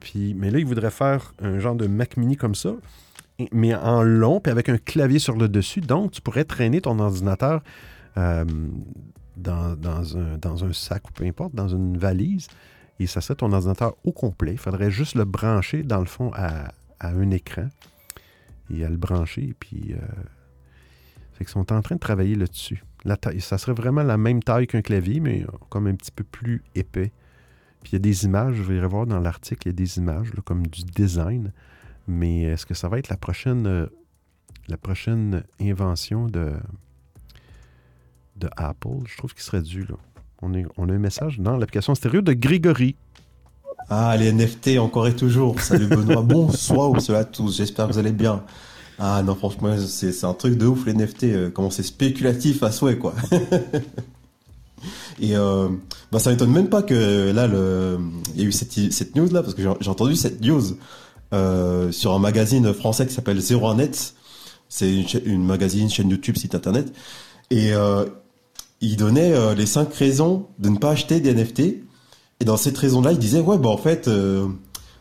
Puis, 0.00 0.34
mais 0.34 0.50
là, 0.50 0.58
il 0.58 0.66
voudrait 0.66 0.90
faire 0.90 1.32
un 1.40 1.58
genre 1.58 1.74
de 1.74 1.86
Mac 1.86 2.16
mini 2.18 2.36
comme 2.36 2.54
ça, 2.54 2.76
mais 3.52 3.74
en 3.74 4.02
long, 4.02 4.40
puis 4.40 4.50
avec 4.50 4.68
un 4.68 4.78
clavier 4.78 5.18
sur 5.18 5.36
le 5.36 5.48
dessus. 5.48 5.80
Donc, 5.80 6.12
tu 6.12 6.20
pourrais 6.20 6.44
traîner 6.44 6.80
ton 6.80 6.98
ordinateur 6.98 7.62
euh, 8.16 8.44
dans, 9.36 9.76
un, 10.16 10.72
sac 10.72 11.08
ou 11.08 11.12
peu 11.12 11.24
importe, 11.24 11.54
dans 11.54 11.68
une 11.68 11.96
valise, 11.96 12.48
et 12.98 13.06
ça 13.06 13.20
serait 13.20 13.36
ton 13.36 13.52
ordinateur 13.52 13.96
au 14.04 14.12
complet. 14.12 14.52
Il 14.52 14.58
faudrait 14.58 14.90
juste 14.90 15.14
le 15.14 15.24
brancher, 15.24 15.82
dans 15.82 16.00
le 16.00 16.06
fond, 16.06 16.32
à, 16.34 16.72
un 17.00 17.30
écran 17.30 17.68
et 18.70 18.84
à 18.84 18.88
le 18.88 18.96
brancher. 18.96 19.54
Puis, 19.60 19.94
euh, 19.94 21.44
sont 21.46 21.72
en 21.72 21.80
train 21.82 21.94
de 21.94 22.00
travailler 22.00 22.34
là-dessus. 22.34 22.82
Ça 23.38 23.58
serait 23.58 23.72
vraiment 23.72 24.02
la 24.02 24.18
même 24.18 24.42
taille 24.42 24.66
qu'un 24.66 24.82
clavier, 24.82 25.20
mais 25.20 25.42
euh, 25.42 25.46
comme 25.68 25.86
un 25.86 25.94
petit 25.94 26.10
peu 26.10 26.24
plus 26.24 26.62
épais. 26.74 27.12
Puis 27.82 27.92
il 27.92 27.94
y 27.94 27.96
a 27.96 28.00
des 28.00 28.24
images, 28.24 28.56
je 28.56 28.62
vais 28.62 28.84
voir 28.86 29.06
dans 29.06 29.20
l'article, 29.20 29.68
il 29.68 29.70
y 29.70 29.70
a 29.70 29.74
des 29.74 29.98
images 29.98 30.32
comme 30.44 30.66
du 30.66 30.82
design. 30.82 31.52
Mais 32.08 32.42
est-ce 32.42 32.64
que 32.64 32.74
ça 32.74 32.88
va 32.88 32.98
être 32.98 33.10
la 33.10 33.18
prochaine, 33.18 33.66
euh, 33.66 33.86
la 34.66 34.78
prochaine 34.78 35.44
invention 35.60 36.26
de, 36.26 36.54
de 38.36 38.48
Apple? 38.56 39.04
Je 39.06 39.16
trouve 39.18 39.34
qu'il 39.34 39.42
serait 39.42 39.60
dû. 39.60 39.84
Là. 39.84 39.96
On, 40.40 40.54
est, 40.54 40.64
on 40.78 40.88
a 40.88 40.94
un 40.94 40.98
message 40.98 41.38
dans 41.38 41.58
l'application 41.58 41.94
stéréo 41.94 42.22
de 42.22 42.32
Grégory. 42.32 42.96
Ah, 43.90 44.16
les 44.16 44.32
NFT 44.32 44.78
encore 44.78 45.06
et 45.06 45.14
toujours. 45.14 45.60
Salut 45.60 45.86
Benoît. 45.86 46.22
Bonsoir 46.22 46.90
ou 46.90 47.12
à 47.12 47.24
tous. 47.24 47.58
J'espère 47.58 47.86
que 47.86 47.92
vous 47.92 47.98
allez 47.98 48.12
bien. 48.12 48.42
Ah 48.98 49.22
non, 49.22 49.34
franchement, 49.34 49.76
c'est 49.78 50.24
un 50.24 50.34
truc 50.34 50.56
de 50.56 50.66
ouf 50.66 50.86
les 50.86 50.94
NFT. 50.94 51.24
euh, 51.24 51.50
comment 51.50 51.70
c'est 51.70 51.82
spéculatif 51.82 52.62
à 52.62 52.72
souhait, 52.72 52.96
quoi. 52.96 53.14
Et 55.20 55.36
euh, 55.36 55.68
bah, 56.10 56.20
ça 56.20 56.30
m'étonne 56.30 56.52
même 56.52 56.68
pas 56.68 56.82
que 56.82 57.32
là, 57.32 57.46
le... 57.46 57.98
il 58.34 58.40
y 58.40 58.44
a 58.44 58.48
eu 58.48 58.52
cette, 58.52 58.92
cette 58.92 59.16
news 59.16 59.28
là, 59.30 59.42
parce 59.42 59.54
que 59.54 59.62
j'ai 59.62 59.90
entendu 59.90 60.16
cette 60.16 60.40
news 60.40 60.62
euh, 61.32 61.92
sur 61.92 62.12
un 62.12 62.18
magazine 62.18 62.72
français 62.72 63.06
qui 63.06 63.14
s'appelle 63.14 63.38
01net. 63.38 64.14
C'est 64.68 64.92
une, 64.92 65.06
une 65.24 65.44
magazine, 65.44 65.88
chaîne 65.88 66.10
YouTube, 66.10 66.36
site 66.36 66.54
internet. 66.54 66.92
Et 67.50 67.72
euh, 67.72 68.04
il 68.80 68.96
donnait 68.96 69.32
euh, 69.32 69.54
les 69.54 69.66
cinq 69.66 69.92
raisons 69.94 70.46
de 70.58 70.68
ne 70.68 70.78
pas 70.78 70.90
acheter 70.90 71.20
des 71.20 71.34
NFT. 71.34 71.60
Et 72.40 72.44
dans 72.44 72.56
cette 72.56 72.78
raison-là, 72.78 73.12
il 73.12 73.18
disait, 73.18 73.40
ouais, 73.40 73.58
bah 73.58 73.68
en 73.68 73.76
fait, 73.76 74.06
euh, 74.06 74.46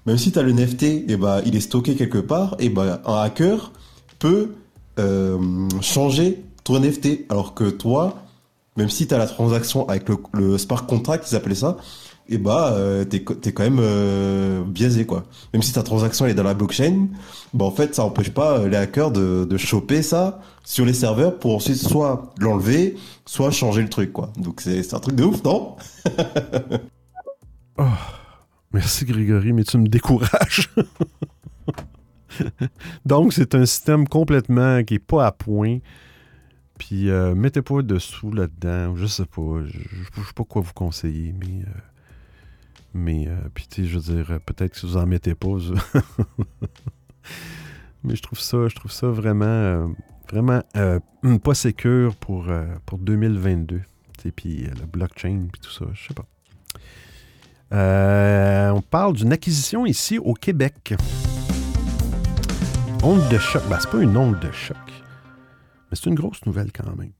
même 0.06 0.18
si 0.18 0.32
tu 0.32 0.40
as 0.40 0.42
le 0.42 0.52
NFT, 0.52 0.84
et 0.84 1.18
bah, 1.18 1.42
il 1.46 1.56
est 1.56 1.62
stocké 1.62 1.96
quelque 1.96 2.18
part, 2.18 2.56
et 2.60 2.70
bah, 2.70 3.02
un 3.06 3.16
hacker 3.18 3.72
peut 4.20 4.56
euh, 5.00 5.68
changer 5.82 6.44
ton 6.64 6.80
NFT. 6.80 7.26
Alors 7.30 7.54
que 7.54 7.70
toi, 7.70 8.24
même 8.76 8.90
si 8.90 9.08
tu 9.08 9.14
as 9.14 9.18
la 9.20 9.28
transaction 9.28 9.88
avec 9.88 10.10
le, 10.10 10.18
le 10.34 10.58
smart 10.58 10.86
contract, 10.88 11.28
ils 11.32 11.36
appelaient 11.36 11.56
ça, 11.56 11.78
et 12.30 12.38
bah, 12.38 12.74
euh, 12.74 13.06
t'es, 13.06 13.24
t'es 13.24 13.52
quand 13.54 13.64
même 13.64 13.80
euh, 13.80 14.64
biaisé, 14.66 15.06
quoi. 15.06 15.24
Même 15.54 15.62
si 15.62 15.72
ta 15.74 15.84
transaction 15.84 16.26
est 16.26 16.34
dans 16.34 16.44
la 16.44 16.54
blockchain, 16.54 17.08
bah, 17.54 17.66
en 17.66 17.72
fait, 17.72 17.96
ça 17.96 18.04
empêche 18.04 18.32
pas 18.32 18.60
euh, 18.60 18.68
les 18.68 18.76
hackers 18.78 19.12
de, 19.12 19.46
de 19.46 19.58
choper 19.58 20.02
ça 20.02 20.42
sur 20.66 20.86
les 20.86 20.94
serveurs 20.94 21.40
pour 21.40 21.56
ensuite 21.56 21.78
soit 21.78 22.34
l'enlever, 22.40 22.96
soit 23.26 23.52
changer 23.52 23.82
le 23.82 23.90
truc, 23.90 24.12
quoi. 24.12 24.32
Donc 24.38 24.60
c'est, 24.62 24.94
un 24.94 25.00
truc 25.00 25.16
de 25.16 25.24
ouf, 25.24 25.44
non? 25.44 25.76
Oh, 27.80 27.84
merci 28.74 29.06
Grégory, 29.06 29.54
mais 29.54 29.64
tu 29.64 29.78
me 29.78 29.88
décourages. 29.88 30.70
Donc, 33.06 33.34
c'est 33.34 33.54
un 33.54 33.66
système 33.68 34.08
complètement 34.08 34.84
qui 34.84 34.96
n'est 34.96 35.00
pas 35.00 35.28
à 35.28 35.32
point. 35.32 35.78
Puis, 36.80 37.10
euh, 37.10 37.36
mettez 37.36 37.62
pas 37.62 37.84
de 37.84 38.00
sous 38.00 38.32
là-dedans. 38.32 38.96
Je 38.96 39.06
sais 39.06 39.26
pas. 39.26 39.62
Je 39.66 39.78
ne 39.78 40.26
sais 40.26 40.34
pas 40.36 40.44
quoi 40.44 40.62
vous 40.64 40.74
conseiller, 40.74 41.34
mais. 41.40 41.64
euh, 41.64 41.70
mais, 42.98 43.28
euh, 43.28 43.36
je 43.78 43.98
veux 43.98 44.16
dire, 44.16 44.40
peut-être 44.46 44.72
que 44.72 44.78
si 44.80 44.86
vous 44.86 44.98
en 44.98 45.06
mettez 45.06 45.36
pas. 45.36 45.50
mais 48.04 48.16
je 48.16 48.22
trouve 48.22 48.40
ça, 48.40 48.68
je 48.68 48.76
trouve 48.76 48.92
ça 48.92 49.08
vraiment, 49.08 49.46
euh, 49.46 49.88
vraiment 50.30 50.62
euh, 50.76 51.00
pas 51.44 51.54
sécure 51.54 52.16
pour, 52.16 52.50
euh, 52.50 52.66
pour 52.86 52.98
2022. 52.98 53.78
Tu 53.78 53.84
sais, 54.22 54.32
Puis, 54.32 54.64
le 54.64 54.86
blockchain, 54.86 55.48
puis 55.52 55.62
tout 55.62 55.72
ça, 55.72 55.86
je 55.94 56.08
sais 56.08 56.14
pas. 56.14 56.26
On 58.74 58.82
parle 58.82 59.14
d'une 59.14 59.32
acquisition 59.32 59.86
ici 59.86 60.18
au 60.18 60.34
Québec. 60.34 60.96
Onde 63.04 63.28
de 63.30 63.38
choc. 63.38 63.62
Ben, 63.70 63.78
c'est 63.80 63.92
pas 63.92 64.02
une 64.02 64.18
onde 64.18 64.40
de 64.40 64.52
choc. 64.52 64.78
Mais 65.90 65.96
c'est 65.96 66.08
une 66.08 66.16
grosse 66.16 66.44
nouvelle 66.46 66.72
quand 66.72 66.96
même. 66.96 67.12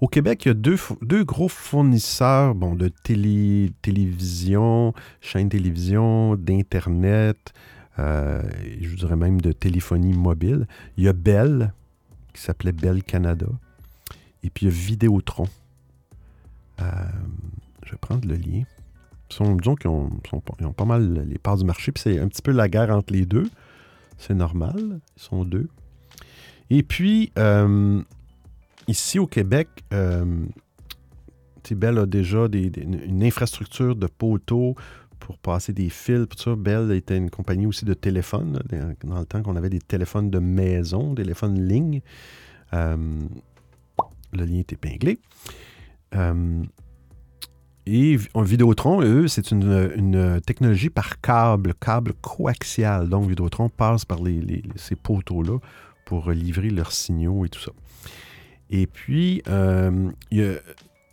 Au 0.00 0.08
Québec, 0.08 0.44
il 0.44 0.48
y 0.48 0.50
a 0.50 0.54
deux, 0.54 1.24
gros 1.24 1.48
fournisseurs 1.48 2.54
bon, 2.54 2.74
de 2.74 2.88
télé, 2.88 3.72
télévision, 3.82 4.92
chaînes 5.20 5.48
télévision, 5.48 6.36
d'Internet, 6.36 7.52
euh, 7.98 8.42
je 8.80 8.94
dirais 8.96 9.16
même 9.16 9.40
de 9.40 9.52
téléphonie 9.52 10.12
mobile. 10.12 10.66
Il 10.96 11.04
y 11.04 11.08
a 11.08 11.12
Bell, 11.12 11.72
qui 12.32 12.42
s'appelait 12.42 12.72
Bell 12.72 13.02
Canada, 13.02 13.46
et 14.42 14.50
puis 14.50 14.66
il 14.66 14.68
y 14.68 14.72
a 14.72 14.74
Vidéotron. 14.74 15.46
Euh, 16.80 16.84
je 17.84 17.92
vais 17.92 17.98
prendre 17.98 18.26
le 18.26 18.34
lien. 18.34 18.64
Disons 19.30 19.76
qu'ils 19.76 19.90
ont 19.90 20.72
pas 20.76 20.84
mal 20.84 21.24
les 21.26 21.38
parts 21.38 21.56
du 21.56 21.64
marché, 21.64 21.92
puis 21.92 22.02
c'est 22.02 22.18
un 22.18 22.28
petit 22.28 22.42
peu 22.42 22.52
la 22.52 22.68
guerre 22.68 22.90
entre 22.90 23.12
les 23.12 23.26
deux. 23.26 23.48
C'est 24.18 24.34
normal, 24.34 25.00
ils 25.16 25.22
sont 25.22 25.44
deux. 25.44 25.68
Et 26.70 26.82
puis, 26.82 27.32
euh, 27.38 28.02
ici 28.88 29.18
au 29.18 29.26
Québec, 29.26 29.68
euh, 29.92 30.44
Bell 31.70 31.98
a 31.98 32.06
déjà 32.06 32.46
une 32.52 33.22
infrastructure 33.24 33.96
de 33.96 34.06
poteaux 34.06 34.74
pour 35.18 35.38
passer 35.38 35.72
des 35.72 35.88
fils. 35.88 36.26
Tout 36.28 36.38
ça. 36.38 36.54
Bell 36.56 36.92
était 36.92 37.16
une 37.16 37.30
compagnie 37.30 37.66
aussi 37.66 37.84
de 37.86 37.94
téléphone, 37.94 38.60
dans- 39.02 39.18
le 39.20 39.24
temps 39.24 39.42
qu'on 39.42 39.56
avait 39.56 39.70
des 39.70 39.78
téléphones 39.80 40.30
de 40.30 40.38
maison, 40.38 41.14
des 41.14 41.22
téléphones 41.22 41.66
ligne. 41.66 42.02
Euh, 42.74 42.96
le 44.32 44.44
lien 44.44 44.58
est 44.58 44.72
épinglé. 44.74 45.18
Euh, 46.14 46.62
et 47.86 48.16
Vi- 48.16 48.28
Vidéotron, 48.36 49.00
eux, 49.02 49.28
c'est 49.28 49.50
une, 49.50 50.40
technologie 50.44 50.90
par 50.90 51.20
câble, 51.20 51.74
câble 51.74 52.12
coaxial. 52.14 53.08
Donc, 53.08 53.28
Vidéotron 53.28 53.68
passe 53.70 54.04
par 54.04 54.18
ces 54.76 54.96
poteaux-là 54.96 55.58
pour 56.04 56.30
livrer 56.30 56.70
leurs 56.70 56.92
signaux 56.92 57.44
et 57.44 57.48
tout 57.48 57.60
ça. 57.60 57.72
Et 58.74 58.88
puis, 58.88 59.40
euh, 59.46 60.10
il 60.32 60.38
y 60.38 60.42
a 60.42 60.54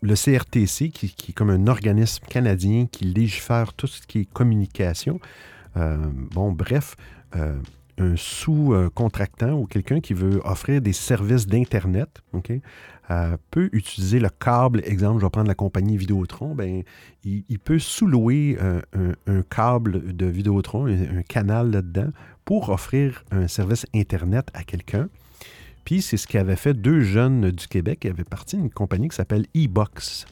le 0.01 0.15
CRTC, 0.15 0.89
qui, 0.89 1.05
est 1.29 1.33
comme 1.33 1.51
un 1.51 1.67
organisme 1.67 2.25
canadien 2.27 2.87
qui 2.91 3.05
légifère 3.05 3.73
tout 3.73 3.85
ce 3.85 4.01
qui 4.07 4.21
est 4.21 4.25
communication. 4.25 5.19
Euh, 5.77 5.97
bon, 6.31 6.51
bref, 6.51 6.95
euh, 7.35 7.55
un 7.99 8.15
sous-contractant 8.15 9.51
ou 9.51 9.67
quelqu'un 9.67 9.99
qui 9.99 10.15
veut 10.15 10.41
offrir 10.43 10.81
des 10.81 10.91
services 10.91 11.45
d'Internet, 11.45 12.23
OK, 12.33 12.51
euh, 13.11 13.37
peut 13.51 13.69
utiliser 13.73 14.19
le 14.19 14.29
câble. 14.29 14.81
Exemple, 14.85 15.19
je 15.19 15.25
vais 15.27 15.29
prendre 15.29 15.47
la 15.47 15.53
compagnie 15.53 15.97
Vidéotron. 15.97 16.55
Ben, 16.55 16.81
il, 17.23 17.59
peut 17.59 17.77
sous-louer 17.77 18.57
un, 19.27 19.41
câble 19.43 20.15
de 20.15 20.25
Vidéotron, 20.25 20.87
un 20.87 21.21
canal 21.21 21.69
là-dedans, 21.69 22.09
pour 22.43 22.69
offrir 22.69 23.23
un 23.29 23.47
service 23.47 23.85
Internet 23.93 24.47
à 24.55 24.63
quelqu'un. 24.63 25.09
Puis 25.85 26.01
c'est 26.01 26.17
ce 26.17 26.27
qu'avaient 26.27 26.55
fait 26.55 26.73
deux 26.73 27.01
jeunes 27.01 27.51
du 27.51 27.67
Québec 27.67 28.01
qui 28.01 28.07
avaient 28.07 28.23
parti 28.23 28.55
d'une 28.57 28.69
compagnie 28.69 29.09
qui 29.09 29.15
s'appelle 29.15 29.45
eBox, 29.53 30.25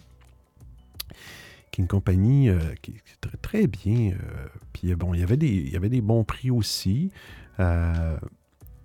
qui 1.72 1.82
est 1.82 1.84
une 1.84 1.88
compagnie 1.88 2.50
euh, 2.50 2.60
qui 2.82 2.91
est 2.91 3.38
très, 3.41 3.68
bien. 3.68 4.12
euh, 4.12 4.47
puis 4.74 4.93
bon, 4.95 5.14
il 5.14 5.20
y 5.20 5.24
avait 5.24 5.38
des, 5.38 5.47
il 5.47 5.70
y 5.72 5.76
avait 5.76 5.89
des 5.89 6.02
bons 6.02 6.24
prix 6.24 6.52
aussi. 6.52 7.12
euh, 7.60 8.18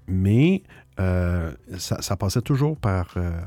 mais 0.07 0.63
euh, 1.01 1.53
ça, 1.79 2.17
passait 2.17 2.43
toujours 2.43 2.77
par. 2.77 3.15
euh, 3.17 3.41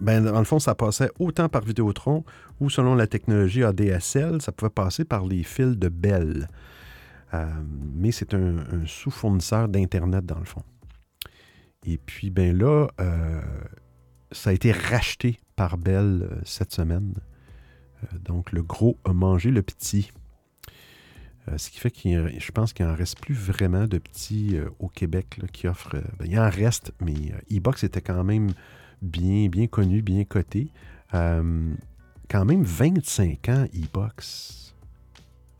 ben, 0.00 0.24
dans 0.24 0.38
le 0.38 0.44
fond, 0.44 0.58
ça 0.58 0.74
passait 0.74 1.10
autant 1.20 1.48
par 1.48 1.62
Vidéotron 1.62 2.24
ou 2.60 2.68
selon 2.68 2.94
la 2.96 3.06
technologie 3.06 3.62
ADSL, 3.62 4.42
ça 4.42 4.52
pouvait 4.52 4.70
passer 4.70 5.04
par 5.04 5.24
les 5.24 5.44
fils 5.44 5.78
de 5.78 5.88
Bell. 5.88 6.48
Euh, 7.32 7.46
mais 7.94 8.10
c'est 8.10 8.34
un 8.34 8.56
sous-fournisseur 8.86 9.68
d'Internet, 9.68 10.26
dans 10.26 10.38
le 10.40 10.44
fond. 10.44 10.62
Et 11.86 11.98
puis, 11.98 12.30
ben 12.30 12.56
là, 12.56 12.88
euh, 13.00 13.40
ça 14.32 14.50
a 14.50 14.52
été 14.52 14.72
racheté 14.72 15.38
par 15.56 15.78
Bell 15.78 16.28
euh, 16.30 16.40
cette 16.44 16.72
semaine. 16.72 17.14
Euh, 18.02 18.18
donc, 18.18 18.52
le 18.52 18.62
gros 18.62 18.98
a 19.04 19.12
mangé 19.12 19.50
le 19.50 19.62
petit. 19.62 20.12
Ce 21.56 21.68
qui 21.70 21.80
fait 21.80 21.90
qu'il 21.90 22.38
je 22.38 22.52
pense 22.52 22.72
qu'il 22.72 22.86
n'en 22.86 22.94
reste 22.94 23.18
plus 23.18 23.34
vraiment 23.34 23.88
de 23.88 23.98
petits 23.98 24.56
au 24.78 24.88
Québec 24.88 25.40
qui 25.52 25.66
offrent. 25.66 25.96
ben, 26.16 26.26
il 26.26 26.38
en 26.38 26.48
reste, 26.48 26.92
mais 27.00 27.14
e-box 27.50 27.82
était 27.82 28.02
quand 28.02 28.22
même 28.22 28.52
bien, 29.02 29.48
bien 29.48 29.66
connu, 29.66 30.00
bien 30.00 30.22
coté. 30.22 30.70
Quand 31.10 32.44
même 32.44 32.62
25 32.62 33.48
ans 33.48 33.64
e-box. 33.74 34.76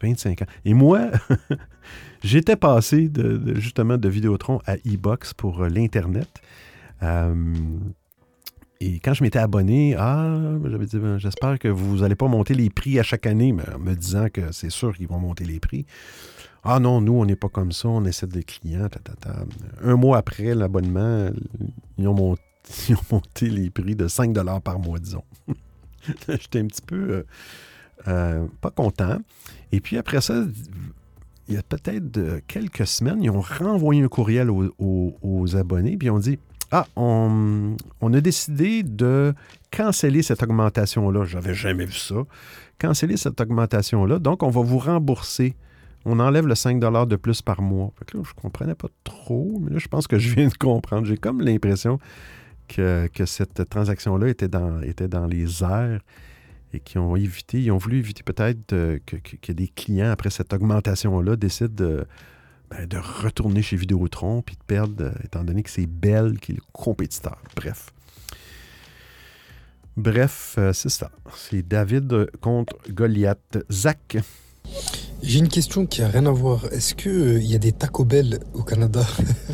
25 0.00 0.42
ans. 0.42 0.46
Et 0.64 0.74
moi, 0.74 1.10
j'étais 2.22 2.56
passé 2.56 3.08
de, 3.08 3.36
de- 3.36 3.54
justement 3.60 3.96
de 3.98 4.08
Vidéotron 4.08 4.60
à 4.66 4.76
e-box 4.76 5.34
pour 5.34 5.62
euh, 5.62 5.68
l'Internet. 5.68 6.28
Euh, 7.02 7.54
et 8.82 8.98
quand 9.00 9.12
je 9.12 9.22
m'étais 9.22 9.38
abonné, 9.38 9.94
ah, 9.98 10.38
j'avais 10.64 10.86
dit, 10.86 10.98
ben, 10.98 11.18
j'espère 11.18 11.58
que 11.58 11.68
vous 11.68 11.98
n'allez 11.98 12.14
pas 12.14 12.28
monter 12.28 12.54
les 12.54 12.70
prix 12.70 12.98
à 12.98 13.02
chaque 13.02 13.26
année, 13.26 13.54
en 13.74 13.78
me 13.78 13.94
disant 13.94 14.28
que 14.32 14.52
c'est 14.52 14.70
sûr 14.70 14.96
qu'ils 14.96 15.08
vont 15.08 15.18
monter 15.18 15.44
les 15.44 15.60
prix. 15.60 15.84
Ah 16.64 16.78
non, 16.78 17.00
nous, 17.00 17.12
on 17.12 17.24
n'est 17.26 17.36
pas 17.36 17.48
comme 17.48 17.72
ça, 17.72 17.88
on 17.88 18.04
essaie 18.04 18.26
des 18.26 18.42
clients. 18.42 18.88
Un 19.82 19.96
mois 19.96 20.18
après 20.18 20.54
l'abonnement, 20.54 21.30
ils 21.98 22.08
ont, 22.08 22.14
monté, 22.14 22.42
les 23.50 23.70
prix 23.70 23.94
de 23.96 24.08
5 24.08 24.34
par 24.62 24.78
mois, 24.78 24.98
disons. 24.98 25.24
J'étais 26.28 26.60
un 26.60 26.66
petit 26.66 26.82
peu 26.82 27.24
euh, 28.08 28.46
pas 28.60 28.70
content. 28.70 29.18
Et 29.72 29.80
puis 29.80 29.98
après 29.98 30.20
ça, 30.20 30.44
il 31.51 31.57
y 31.57 31.59
a 31.59 31.62
peut-être 31.62 32.40
quelques 32.46 32.86
semaines, 32.86 33.22
ils 33.22 33.30
ont 33.30 33.40
renvoyé 33.40 34.03
un 34.03 34.09
courriel 34.09 34.51
aux, 34.51 35.57
abonnés, 35.57 35.96
puis 35.96 36.07
ils 36.07 36.11
ont 36.11 36.20
dit 36.20 36.38
Ah, 36.70 36.86
on, 36.94 37.76
a 38.03 38.20
décidé 38.20 38.84
de 38.84 39.34
canceller 39.72 40.22
cette 40.22 40.42
augmentation-là. 40.42 41.24
J'avais 41.24 41.55
jamais 41.55 41.86
vu 41.86 41.92
ça. 41.92 42.22
Canceller 42.78 43.16
cette 43.16 43.40
augmentation-là. 43.40 44.20
Donc, 44.20 44.44
on 44.44 44.51
va 44.51 44.62
vous 44.62 44.78
rembourser. 44.78 45.57
On 46.05 46.20
enlève 46.20 46.46
le 46.46 46.55
5 46.55 46.78
de 46.80 47.16
plus 47.16 47.42
par 47.42 47.61
mois. 47.61 47.92
Là, 48.14 48.22
je 48.24 48.32
comprenais 48.40 48.76
pas 48.76 48.88
trop, 49.03 49.61
mais 49.61 49.72
là, 49.72 49.78
je 49.78 49.88
pense 49.88 50.07
que 50.07 50.18
je 50.18 50.34
viens 50.34 50.48
de 50.48 50.57
comprendre. 50.57 51.05
J'ai 51.05 51.18
comme 51.18 51.40
l'impression 51.40 51.98
que, 52.68 53.09
cette 53.26 53.68
transaction-là 53.68 54.28
était 54.28 54.48
dans 54.48 55.26
les 55.26 55.64
airs 55.64 56.01
et 56.72 56.80
qui 56.80 56.98
ont 56.98 57.16
évité, 57.16 57.60
ils 57.60 57.70
ont 57.70 57.78
voulu 57.78 57.98
éviter 57.98 58.22
peut-être 58.22 58.72
euh, 58.72 58.98
que, 59.04 59.52
des 59.52 59.68
clients, 59.68 60.10
après 60.10 60.30
cette 60.30 60.52
augmentation-là, 60.52 61.36
décident 61.36 61.74
de, 61.74 62.06
ben, 62.70 62.86
de 62.86 62.98
retourner 62.98 63.62
chez 63.62 63.76
Vidéotron 63.76 64.42
puis 64.42 64.54
de 64.54 64.62
perdre, 64.64 65.04
euh, 65.04 65.24
étant 65.24 65.42
donné 65.42 65.62
que 65.62 65.70
c'est 65.70 65.86
Bell 65.86 66.38
qui 66.38 66.52
est 66.52 66.56
le 66.56 66.62
compétiteur. 66.72 67.38
Bref. 67.56 67.90
Bref, 69.96 70.54
euh, 70.56 70.72
c'est 70.72 70.88
ça. 70.88 71.10
C'est 71.34 71.66
David 71.66 72.30
contre 72.40 72.76
Goliath. 72.88 73.58
Zach, 73.70 74.18
J'ai 75.20 75.40
une 75.40 75.48
question 75.48 75.84
qui 75.84 76.00
a 76.00 76.08
rien 76.08 76.26
à 76.26 76.30
voir. 76.30 76.66
Est-ce 76.72 76.94
que 76.94 77.10
euh, 77.10 77.38
il 77.40 77.50
y 77.50 77.56
a 77.56 77.58
des 77.58 77.72
Taco 77.72 78.04
Bell 78.04 78.38
au 78.54 78.62
Canada? 78.62 79.04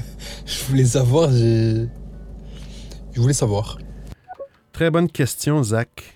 Je 0.46 0.64
voulais 0.64 0.84
savoir. 0.84 1.30
Je 1.30 1.88
voulais 3.16 3.32
savoir. 3.32 3.78
Très 4.72 4.90
bonne 4.90 5.10
question, 5.10 5.62
Zach. 5.62 6.15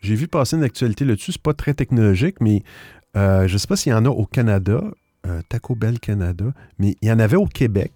J'ai 0.00 0.14
vu 0.14 0.28
passer 0.28 0.56
une 0.56 0.62
actualité 0.62 1.04
là-dessus. 1.04 1.32
C'est 1.32 1.42
pas 1.42 1.54
très 1.54 1.74
technologique, 1.74 2.40
mais 2.40 2.62
euh, 3.16 3.46
je 3.48 3.54
ne 3.54 3.58
sais 3.58 3.66
pas 3.66 3.76
s'il 3.76 3.92
y 3.92 3.94
en 3.94 4.04
a 4.04 4.08
au 4.08 4.26
Canada, 4.26 4.82
euh, 5.26 5.40
Taco 5.48 5.74
Bell 5.74 5.98
Canada, 5.98 6.52
mais 6.78 6.96
il 7.02 7.08
y 7.08 7.12
en 7.12 7.18
avait 7.18 7.36
au 7.36 7.46
Québec. 7.46 7.92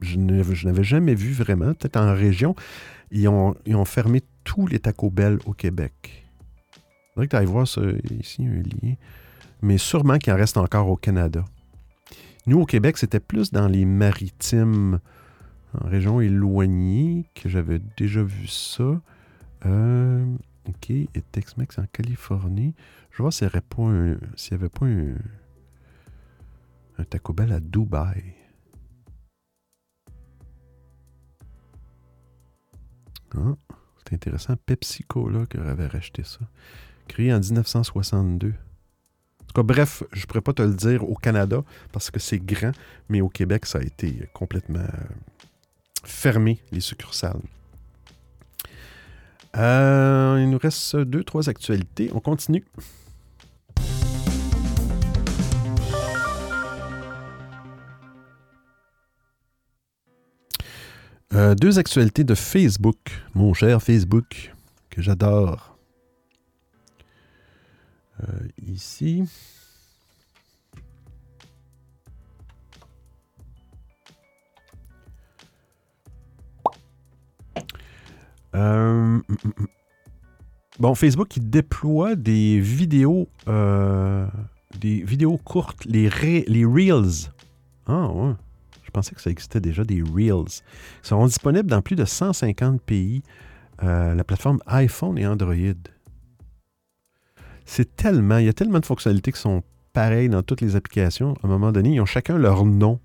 Je 0.00 0.18
n'avais 0.18 0.84
jamais 0.84 1.14
vu 1.14 1.32
vraiment. 1.32 1.74
Peut-être 1.74 1.96
en 1.96 2.12
région. 2.12 2.54
Ils 3.10 3.28
ont, 3.28 3.54
ils 3.66 3.76
ont 3.76 3.84
fermé 3.84 4.22
tous 4.44 4.66
les 4.66 4.80
Taco 4.80 5.10
Bell 5.10 5.38
au 5.46 5.52
Québec. 5.52 5.92
Il 6.74 7.14
faudrait 7.14 7.26
que 7.26 7.30
tu 7.30 7.36
ailles 7.36 7.46
voir 7.46 7.68
ça, 7.68 7.82
ici, 8.18 8.44
un 8.46 8.62
lien. 8.62 8.94
Mais 9.60 9.78
sûrement 9.78 10.18
qu'il 10.18 10.32
en 10.32 10.36
reste 10.36 10.56
encore 10.56 10.88
au 10.88 10.96
Canada. 10.96 11.44
Nous, 12.46 12.60
au 12.60 12.66
Québec, 12.66 12.98
c'était 12.98 13.20
plus 13.20 13.52
dans 13.52 13.68
les 13.68 13.84
maritimes 13.84 14.98
en 15.80 15.88
région 15.88 16.20
éloignée 16.20 17.26
que 17.34 17.48
j'avais 17.48 17.80
déjà 17.96 18.22
vu 18.22 18.48
ça. 18.48 19.00
Euh, 19.66 20.24
OK. 20.68 20.90
Et 20.90 21.08
Tex-Mex 21.32 21.78
en 21.78 21.86
Californie. 21.86 22.74
Je 23.10 23.22
vois 23.22 23.32
s'il 23.32 23.46
n'y 23.46 23.52
avait 23.52 23.60
pas 23.60 23.82
un, 23.84 25.16
un, 26.98 27.04
Taco 27.04 27.32
Bell 27.32 27.52
à 27.52 27.60
Dubaï. 27.60 28.34
Ah, 33.34 33.54
c'est 34.04 34.14
intéressant. 34.14 34.56
Pepsi 34.56 35.04
Cola 35.04 35.46
qui 35.46 35.56
avait 35.56 35.86
racheté 35.86 36.22
ça. 36.24 36.40
Créé 37.08 37.32
en 37.32 37.40
1962. 37.40 38.48
En 38.48 39.44
tout 39.46 39.54
cas, 39.54 39.62
bref, 39.62 40.02
je 40.12 40.20
ne 40.20 40.26
pourrais 40.26 40.40
pas 40.40 40.52
te 40.52 40.62
le 40.62 40.74
dire 40.74 41.08
au 41.08 41.14
Canada 41.14 41.62
parce 41.92 42.10
que 42.10 42.20
c'est 42.20 42.38
grand, 42.38 42.72
mais 43.08 43.20
au 43.20 43.28
Québec, 43.28 43.66
ça 43.66 43.78
a 43.78 43.82
été 43.82 44.28
complètement 44.32 44.78
euh, 44.78 45.08
fermé, 46.04 46.62
les 46.70 46.80
succursales. 46.80 47.42
Euh, 49.56 50.38
il 50.40 50.48
nous 50.48 50.58
reste 50.58 50.96
deux, 50.96 51.24
trois 51.24 51.48
actualités. 51.48 52.10
On 52.14 52.20
continue. 52.20 52.64
Euh, 61.34 61.54
deux 61.54 61.78
actualités 61.78 62.24
de 62.24 62.34
Facebook, 62.34 62.98
mon 63.34 63.54
cher 63.54 63.82
Facebook, 63.82 64.52
que 64.90 65.00
j'adore. 65.00 65.78
Euh, 68.22 68.48
ici. 68.66 69.24
Euh, 78.54 78.90
hum, 78.90 79.22
hum, 79.28 79.52
hum. 79.58 79.66
Bon, 80.78 80.94
Facebook, 80.94 81.36
il 81.36 81.50
déploie 81.50 82.16
des 82.16 82.58
vidéos, 82.58 83.28
euh, 83.46 84.26
des 84.80 85.02
vidéos 85.02 85.36
courtes, 85.36 85.84
les 85.84 86.08
Reels. 86.08 87.30
Ah, 87.86 88.08
ouais. 88.08 88.32
Je 88.82 88.90
pensais 88.90 89.14
que 89.14 89.20
ça 89.20 89.30
existait 89.30 89.60
déjà, 89.60 89.84
des 89.84 90.02
Reels. 90.02 90.62
Ils 91.02 91.06
seront 91.06 91.26
disponibles 91.26 91.68
dans 91.68 91.82
plus 91.82 91.96
de 91.96 92.04
150 92.04 92.80
pays, 92.80 93.22
euh, 93.82 94.14
la 94.14 94.24
plateforme 94.24 94.60
iPhone 94.66 95.18
et 95.18 95.26
Android. 95.26 95.54
C'est 97.66 97.94
tellement, 97.94 98.38
il 98.38 98.46
y 98.46 98.48
a 98.48 98.54
tellement 98.54 98.80
de 98.80 98.86
fonctionnalités 98.86 99.32
qui 99.32 99.40
sont 99.40 99.62
pareilles 99.92 100.30
dans 100.30 100.42
toutes 100.42 100.62
les 100.62 100.74
applications. 100.74 101.34
À 101.42 101.46
un 101.46 101.50
moment 101.50 101.70
donné, 101.70 101.94
ils 101.94 102.00
ont 102.00 102.06
chacun 102.06 102.38
leur 102.38 102.64
nom. 102.64 102.98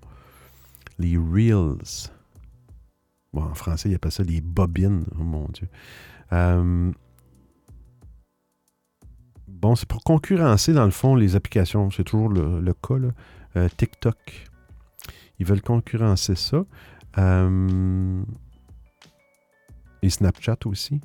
Les 0.98 1.16
Reels. 1.16 2.10
Bon, 3.32 3.42
en 3.42 3.54
français, 3.54 3.90
il 3.90 3.94
appelle 3.94 4.12
ça 4.12 4.22
les 4.22 4.40
bobines. 4.40 5.04
Oh 5.18 5.22
mon 5.22 5.46
Dieu. 5.48 5.68
Euh, 6.32 6.90
bon, 9.46 9.74
c'est 9.76 9.86
pour 9.88 10.02
concurrencer, 10.02 10.72
dans 10.72 10.84
le 10.84 10.90
fond, 10.90 11.14
les 11.14 11.36
applications. 11.36 11.90
C'est 11.90 12.04
toujours 12.04 12.28
le, 12.30 12.60
le 12.60 12.72
cas. 12.74 12.94
Euh, 13.56 13.68
TikTok. 13.76 14.16
Ils 15.38 15.46
veulent 15.46 15.62
concurrencer 15.62 16.34
ça. 16.34 16.64
Euh, 17.18 18.22
et 20.02 20.10
Snapchat 20.10 20.56
aussi. 20.66 21.00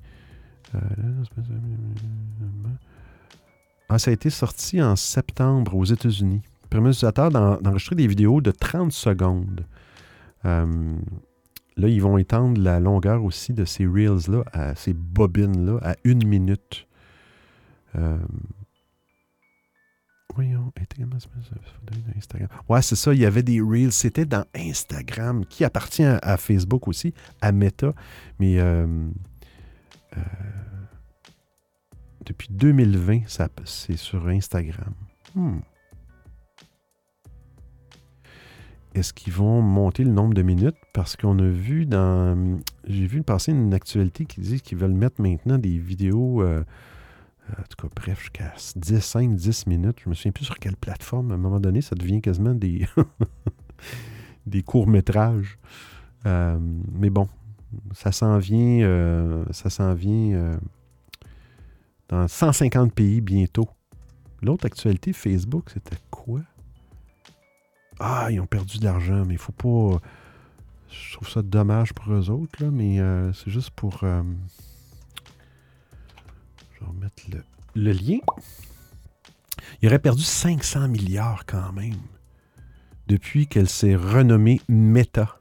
Ah, 3.89 3.99
ça 3.99 4.11
a 4.11 4.13
été 4.13 4.30
sorti 4.30 4.82
en 4.82 4.95
septembre 4.95 5.76
aux 5.76 5.86
États-Unis. 5.86 6.41
Permet 6.69 6.89
aux 6.89 6.91
utilisateurs 6.91 7.30
d'en- 7.30 7.59
d'enregistrer 7.61 7.95
des 7.95 8.07
vidéos 8.07 8.41
de 8.41 8.51
30 8.51 8.91
secondes. 8.91 9.65
Là, 11.78 11.88
ils 11.88 12.01
vont 12.01 12.17
étendre 12.17 12.61
la 12.61 12.80
longueur 12.80 13.24
aussi 13.24 13.53
de 13.53 13.65
ces 13.65 13.86
reels-là, 13.86 14.43
à 14.53 14.76
ces 14.76 14.93
bobines-là, 14.93 15.80
à 15.82 15.95
une 16.03 16.26
minute. 16.28 16.88
Euh, 17.95 18.17
voyons, 20.36 20.71
Instagram. 22.15 22.47
Ouais, 22.69 22.82
c'est 22.82 22.95
ça, 22.95 23.13
il 23.13 23.19
y 23.21 23.26
avait 23.26 23.43
des 23.43 23.59
reels. 23.61 23.91
C'était 23.91 24.26
dans 24.26 24.45
Instagram, 24.55 25.45
qui 25.45 25.63
appartient 25.63 26.03
à, 26.03 26.38
Facebook 26.38 26.88
aussi, 26.88 27.13
à 27.41 27.51
Meta. 27.51 27.93
Mais 28.39 28.59
euh, 28.59 28.86
euh, 30.17 30.21
depuis 32.26 32.49
2020, 32.51 33.28
ça- 33.28 33.49
c'est 33.65 33.97
sur 33.97 34.28
Instagram. 34.28 34.93
Hmm. 35.36 35.59
Est-ce 38.94 39.14
qu'ils 39.14 39.34
vont 39.34 39.62
monter 39.62 40.04
le 40.04 40.12
nombre 40.12 40.34
de 40.34 40.41
minutes? 40.41 40.76
Parce 40.94 41.16
qu'on 41.16 41.39
a 41.39 41.48
vu 41.48 41.86
dans. 41.86 42.60
J'ai 42.86 43.08
vu 43.08 43.24
passer 43.24 43.52
une 43.52 43.74
actualité 43.74 44.26
qui 44.26 44.41
dit 44.41 44.62
qu'ils 44.62 44.78
veulent 44.78 44.94
mettre 44.94 45.22
maintenant 45.22 45.58
des 45.58 45.78
vidéos. 45.78 46.41
euh, 46.44 46.64
en 47.50 47.64
tout 47.64 47.88
cas, 47.88 47.94
bref, 47.96 48.20
jusqu'à 48.20 48.54
10, 48.76 49.00
5, 49.00 49.36
10 49.36 49.68
minutes. 49.68 49.98
Je 50.04 50.10
me 50.10 50.14
souviens 50.14 50.32
plus 50.32 50.46
sur 50.46 50.60
quelle 50.60 50.78
plateforme. 50.78 51.32
À 51.32 51.36
un 51.36 51.38
moment 51.38 51.60
donné, 51.60 51.82
ça 51.82 51.96
devient 51.96 52.22
quasiment 52.22 52.54
des, 52.54 52.88
des 54.46 54.64
courts-métrages. 54.64 55.58
Euh, 56.26 56.58
mais 56.91 57.10
bon, 57.10 57.28
ça 57.94 58.12
s'en 58.12 58.38
vient, 58.38 58.82
euh, 58.82 59.44
ça 59.52 59.70
s'en 59.70 59.94
vient 59.94 60.34
euh, 60.36 60.58
dans 62.10 62.28
150 62.28 62.94
pays 62.94 63.22
bientôt. 63.22 63.68
L'autre 64.41 64.66
actualité, 64.66 65.14
Facebook, 65.14 65.70
c'était 65.74 65.98
quoi? 66.12 66.41
Ah, 68.06 68.28
ils 68.30 68.41
ont 68.41 68.45
perdu 68.45 68.80
de 68.80 68.84
l'argent, 68.84 69.24
mais 69.26 69.36
il 69.36 69.38
faut 69.38 69.54
pas. 69.54 69.97
Je 70.89 71.14
trouve 71.14 71.30
ça 71.30 71.41
dommage 71.41 71.93
pour 71.93 72.12
eux 72.12 72.30
autres, 72.30 72.62
là, 72.62 72.70
mais 72.70 72.99
euh, 72.99 73.32
c'est 73.32 73.49
juste 73.49 73.70
pour. 73.70 74.04
euh, 74.04 74.22
Je 76.74 76.82
vais 76.82 76.86
remettre 76.91 77.24
le, 77.76 77.91
lien. 77.93 78.18
Il 79.82 79.88
aurait 79.88 79.99
perdu 79.99 80.22
500 80.22 80.89
milliards 80.89 81.45
quand 81.45 81.72
même 81.72 81.95
depuis 83.08 83.47
qu'elle 83.47 83.70
s'est 83.70 83.95
renommée 83.95 84.60
Meta. 84.68 85.39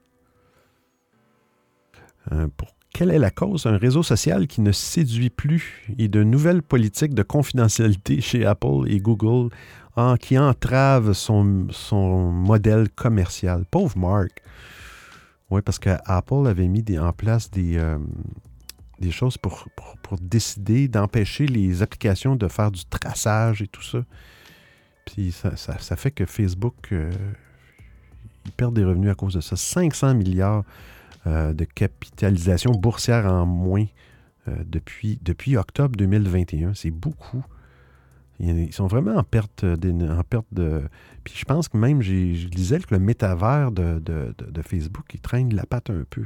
Euh, 2.31 2.47
pour 2.57 2.69
quelle 2.95 3.11
est 3.11 3.19
la 3.19 3.33
cause? 3.33 3.67
Un 3.67 3.77
réseau 3.77 4.05
social 4.05 4.47
qui 4.47 4.61
ne 4.61 4.71
séduit 4.71 5.31
plus 5.31 5.85
et 5.99 6.07
de 6.07 6.23
nouvelles 6.23 6.63
politiques 6.63 7.15
de 7.15 7.25
confidentialité 7.25 8.21
chez 8.21 8.47
Apple 8.47 8.85
et 8.87 9.01
Google 9.01 9.53
qui 10.20 10.38
entravent 10.38 11.12
son, 11.12 11.66
son 11.70 12.30
modèle 12.30 12.88
commercial. 12.90 13.64
Pauvre 13.70 13.99
Mark. 13.99 14.43
Oui, 15.51 15.61
parce 15.62 15.78
que 15.78 15.90
Apple 16.07 16.47
avait 16.47 16.68
mis 16.68 16.84
en 16.99 17.12
place 17.12 17.51
des, 17.51 17.76
euh, 17.76 17.99
des 19.01 19.11
choses 19.11 19.36
pour, 19.36 19.68
pour, 19.76 19.97
pour 20.03 20.18
décider 20.18 20.88
d'empêcher 20.88 21.47
les 21.47 21.82
applications 21.82 22.36
de 22.36 22.49
faire 22.49 22.70
du 22.70 22.84
traçage 22.86 23.61
et 23.61 23.68
tout 23.68 23.82
ça. 23.82 23.99
Puis 25.05 25.32
ça, 25.32 25.57
ça- 25.57 25.78
ça 25.78 25.97
fait 25.97 26.11
que 26.11 26.24
Facebook, 26.24 26.88
euh, 26.93 27.11
ils 28.47 28.53
perdent 28.53 28.74
des 28.76 28.84
revenus 28.84 29.11
à 29.11 29.14
cause 29.14 29.34
de 29.34 29.40
ça. 29.40 29.57
500 29.57 30.14
milliards 30.14 30.64
euh, 31.26 31.53
de 31.53 31.64
capitalisation 31.64 32.70
boursière 32.72 33.26
en 33.26 33.45
moins 33.45 33.84
euh, 34.49 34.57
depuis, 34.64 35.18
depuis 35.22 35.57
octobre 35.57 35.95
2021. 35.97 36.72
C'est 36.74 36.90
beaucoup. 36.90 37.45
Ils 38.43 38.72
sont 38.72 38.88
vraiment 38.88 39.16
en 39.16 39.22
perte, 39.22 39.64
en 39.64 40.22
perte 40.24 40.47
de... 40.51 40.82
Puis 41.22 41.34
je 41.36 41.45
pense 41.45 41.68
que 41.68 41.76
même, 41.76 42.03
je 42.03 42.49
lisais 42.49 42.80
que 42.80 42.93
le 42.93 42.99
métavers 42.99 43.70
de, 43.70 44.03
Facebook, 44.62 45.05
il 45.14 45.20
traîne 45.20 45.55
la 45.55 45.64
patte 45.64 45.90
un 45.90 46.03
peu. 46.11 46.24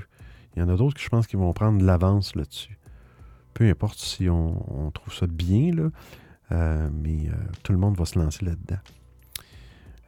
Il 0.55 0.61
y 0.61 0.63
en 0.63 0.71
a 0.71 0.77
d'autres 0.77 0.95
que 0.95 1.03
je 1.03 1.11
pense 1.11 1.27
qu'ils 1.27 1.39
vont 1.39 1.53
prendre 1.53 1.79
de 1.79 1.85
l'avance 1.85 2.35
là-dessus. 2.35 2.79
Peu 3.53 3.69
importe 3.69 3.99
si 3.99 4.31
on, 4.31 4.91
trouve 4.95 5.13
ça 5.13 5.27
bien, 5.27 5.75
là, 5.75 5.91
euh, 6.53 6.89
mais 6.91 7.29
euh, 7.29 7.33
tout 7.63 7.73
le 7.73 7.79
monde 7.79 7.99
va 7.99 8.07
se 8.07 8.19
lancer 8.19 8.47
là-dedans. 8.47 8.81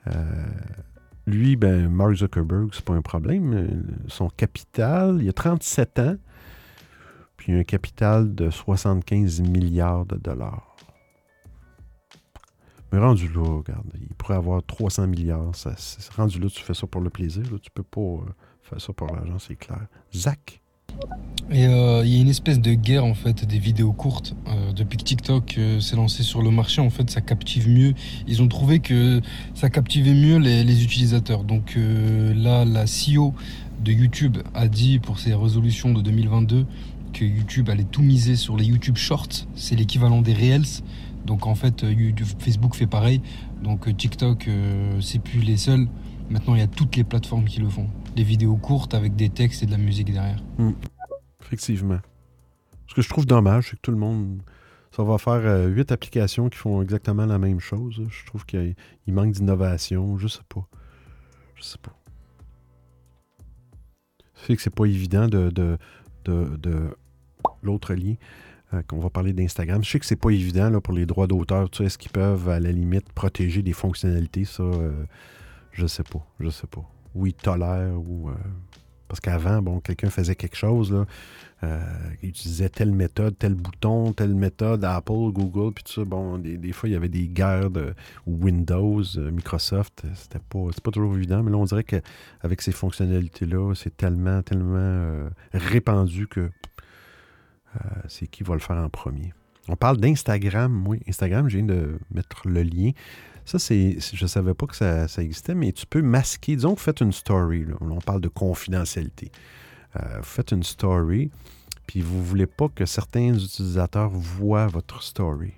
Euh, 0.06 0.46
lui, 1.26 1.56
ben, 1.56 1.90
Mark 1.90 2.14
Zuckerberg, 2.14 2.70
c'est 2.72 2.84
pas 2.84 2.94
un 2.94 3.02
problème. 3.02 3.82
Son 4.06 4.30
capital, 4.30 5.18
il 5.20 5.28
a 5.28 5.32
37 5.34 5.98
ans, 5.98 6.16
puis 7.36 7.52
un 7.52 7.64
capital 7.64 8.34
de 8.34 8.48
75 8.48 9.42
milliards 9.42 10.06
de 10.06 10.16
dollars. 10.16 10.67
Mais 12.92 12.98
rendu 12.98 13.28
là, 13.28 13.42
regarde, 13.42 13.86
il 14.00 14.14
pourrait 14.14 14.36
avoir 14.36 14.62
300 14.64 15.08
milliards. 15.08 15.54
Ça, 15.54 15.74
rendu 16.16 16.38
là, 16.38 16.48
tu 16.48 16.62
fais 16.62 16.74
ça 16.74 16.86
pour 16.86 17.00
le 17.00 17.10
plaisir. 17.10 17.42
là. 17.50 17.58
tu 17.60 17.70
peux 17.70 17.82
pas 17.82 18.00
euh, 18.00 18.20
faire 18.62 18.80
ça 18.80 18.92
pour 18.92 19.08
l'argent, 19.08 19.38
c'est 19.38 19.56
clair. 19.56 19.86
Zach, 20.14 20.62
Et 21.50 21.66
euh, 21.66 22.02
il 22.04 22.14
y 22.14 22.18
a 22.18 22.20
une 22.22 22.28
espèce 22.28 22.60
de 22.60 22.72
guerre 22.72 23.04
en 23.04 23.14
fait 23.14 23.44
des 23.44 23.58
vidéos 23.58 23.92
courtes. 23.92 24.34
Euh, 24.46 24.72
depuis 24.72 24.96
que 24.96 25.04
TikTok 25.04 25.58
s'est 25.80 25.96
lancé 25.96 26.22
sur 26.22 26.40
le 26.40 26.50
marché, 26.50 26.80
en 26.80 26.88
fait, 26.88 27.10
ça 27.10 27.20
captive 27.20 27.68
mieux. 27.68 27.92
Ils 28.26 28.42
ont 28.42 28.48
trouvé 28.48 28.80
que 28.80 29.20
ça 29.54 29.68
captivait 29.68 30.14
mieux 30.14 30.38
les, 30.38 30.64
les 30.64 30.82
utilisateurs. 30.82 31.44
Donc 31.44 31.76
là, 31.76 32.64
la 32.64 32.84
CEO 32.84 33.34
de 33.80 33.92
YouTube 33.92 34.38
a 34.54 34.66
dit 34.66 34.98
pour 34.98 35.18
ses 35.18 35.34
résolutions 35.34 35.92
de 35.92 36.00
2022 36.00 36.66
que 37.12 37.24
YouTube 37.24 37.70
allait 37.70 37.84
tout 37.84 38.02
miser 38.02 38.36
sur 38.36 38.56
les 38.56 38.64
YouTube 38.64 38.96
Shorts. 38.96 39.46
C'est 39.54 39.76
l'équivalent 39.76 40.22
des 40.22 40.34
Reels. 40.34 40.82
Donc 41.26 41.46
en 41.46 41.54
fait, 41.54 41.84
euh, 41.84 41.94
Facebook 42.38 42.74
fait 42.74 42.86
pareil. 42.86 43.20
Donc 43.62 43.86
euh, 43.88 43.92
TikTok, 43.92 44.48
euh, 44.48 45.00
c'est 45.00 45.18
plus 45.18 45.40
les 45.40 45.56
seuls. 45.56 45.86
Maintenant, 46.30 46.54
il 46.54 46.58
y 46.60 46.62
a 46.64 46.66
toutes 46.66 46.96
les 46.96 47.04
plateformes 47.04 47.44
qui 47.46 47.60
le 47.60 47.68
font. 47.68 47.88
Des 48.16 48.22
vidéos 48.22 48.56
courtes 48.56 48.94
avec 48.94 49.16
des 49.16 49.28
textes 49.30 49.62
et 49.62 49.66
de 49.66 49.70
la 49.70 49.78
musique 49.78 50.12
derrière. 50.12 50.42
effectivement. 51.40 51.98
Ce 52.86 52.94
que 52.94 53.02
je 53.02 53.08
trouve 53.08 53.26
dommage, 53.26 53.68
c'est 53.70 53.76
que 53.76 53.82
tout 53.82 53.90
le 53.90 53.98
monde. 53.98 54.42
Ça 54.90 55.02
va 55.04 55.18
faire 55.18 55.32
euh, 55.34 55.66
huit 55.68 55.92
applications 55.92 56.48
qui 56.48 56.56
font 56.58 56.80
exactement 56.82 57.26
la 57.26 57.38
même 57.38 57.60
chose. 57.60 58.02
Je 58.08 58.26
trouve 58.26 58.44
qu'il 58.46 58.74
il 59.06 59.12
manque 59.14 59.32
d'innovation. 59.32 60.16
Je 60.18 60.26
sais 60.28 60.40
pas. 60.48 60.66
Je 61.54 61.62
sais 61.62 61.78
pas. 61.78 61.94
Ça 64.34 64.44
fait 64.46 64.56
que 64.56 64.62
c'est 64.62 64.74
pas 64.74 64.86
évident 64.86 65.26
de. 65.28 65.50
de, 65.50 65.78
de, 66.24 66.56
de- 66.56 66.96
L'autre 67.62 67.94
lien, 67.94 68.14
qu'on 68.86 68.98
va 68.98 69.10
parler 69.10 69.32
d'Instagram. 69.32 69.82
Je 69.82 69.90
sais 69.90 69.98
que 69.98 70.06
c'est 70.06 70.16
pas 70.16 70.30
évident 70.30 70.70
là, 70.70 70.80
pour 70.80 70.94
les 70.94 71.06
droits 71.06 71.26
d'auteur. 71.26 71.70
Tu 71.70 71.78
sais, 71.78 71.84
est-ce 71.84 71.98
qu'ils 71.98 72.12
peuvent, 72.12 72.48
à 72.48 72.60
la 72.60 72.72
limite, 72.72 73.12
protéger 73.12 73.62
des 73.62 73.72
fonctionnalités? 73.72 74.44
Ça, 74.44 74.62
euh, 74.62 75.04
je 75.72 75.86
sais 75.86 76.02
pas. 76.02 76.26
Je 76.40 76.50
sais 76.50 76.66
pas. 76.66 76.84
Ou 77.14 77.26
ils 77.26 77.34
tolèrent, 77.34 77.98
ou. 77.98 78.28
euh, 78.28 78.34
parce 79.08 79.20
qu'avant, 79.20 79.62
bon, 79.62 79.80
quelqu'un 79.80 80.10
faisait 80.10 80.34
quelque 80.34 80.54
chose, 80.56 81.06
euh, 81.64 81.80
il 82.22 82.28
utilisait 82.28 82.68
telle 82.68 82.92
méthode, 82.92 83.38
tel 83.38 83.54
bouton, 83.54 84.12
telle 84.12 84.34
méthode, 84.34 84.84
Apple, 84.84 85.32
Google, 85.32 85.72
puis 85.72 85.82
tout 85.82 85.92
ça. 85.94 86.04
Bon, 86.04 86.36
des, 86.36 86.72
fois, 86.72 86.90
il 86.90 86.92
y 86.92 86.94
avait 86.94 87.08
des 87.08 87.26
guerres 87.26 87.70
de 87.70 87.94
Windows, 88.26 89.02
euh, 89.16 89.30
Microsoft. 89.30 90.02
euh, 90.04 90.08
C'était 90.14 90.40
pas, 90.40 90.58
pas 90.84 90.90
toujours 90.90 91.16
évident, 91.16 91.42
mais 91.42 91.50
là, 91.50 91.56
on 91.56 91.64
dirait 91.64 91.84
qu'avec 91.84 92.60
ces 92.60 92.72
fonctionnalités-là, 92.72 93.72
c'est 93.74 93.96
tellement, 93.96 94.42
tellement 94.42 94.76
euh, 94.76 95.30
répandu 95.54 96.26
que 96.28 96.50
euh, 97.76 97.88
c'est 98.08 98.26
qui 98.26 98.42
va 98.42 98.54
le 98.54 98.60
faire 98.60 98.76
en 98.76 98.88
premier. 98.88 99.32
On 99.68 99.76
parle 99.76 99.98
d'Instagram, 99.98 100.86
oui. 100.86 101.00
Instagram, 101.08 101.48
je 101.48 101.58
viens 101.58 101.66
de 101.66 101.98
mettre 102.10 102.48
le 102.48 102.62
lien. 102.62 102.92
Ça, 103.44 103.58
c'est, 103.58 103.98
je 104.00 104.22
ne 104.22 104.28
savais 104.28 104.54
pas 104.54 104.66
que 104.66 104.76
ça, 104.76 105.06
existait, 105.18 105.54
mais 105.54 105.72
tu 105.72 105.86
peux 105.86 106.02
masquer. 106.02 106.56
Disons 106.56 106.74
que 106.74 106.80
faites 106.80 107.00
une 107.00 107.12
story. 107.12 107.66
on 107.80 107.98
parle 108.00 108.20
de 108.20 108.28
confidentialité. 108.28 109.30
Euh, 109.96 110.22
faites 110.22 110.52
une 110.52 110.62
story, 110.62 111.30
puis 111.86 112.02
vous 112.02 112.18
ne 112.18 112.22
voulez 112.22 112.46
pas 112.46 112.68
que 112.68 112.84
certains 112.84 113.34
utilisateurs 113.34 114.10
voient 114.10 114.66
votre 114.66 115.02
story. 115.02 115.52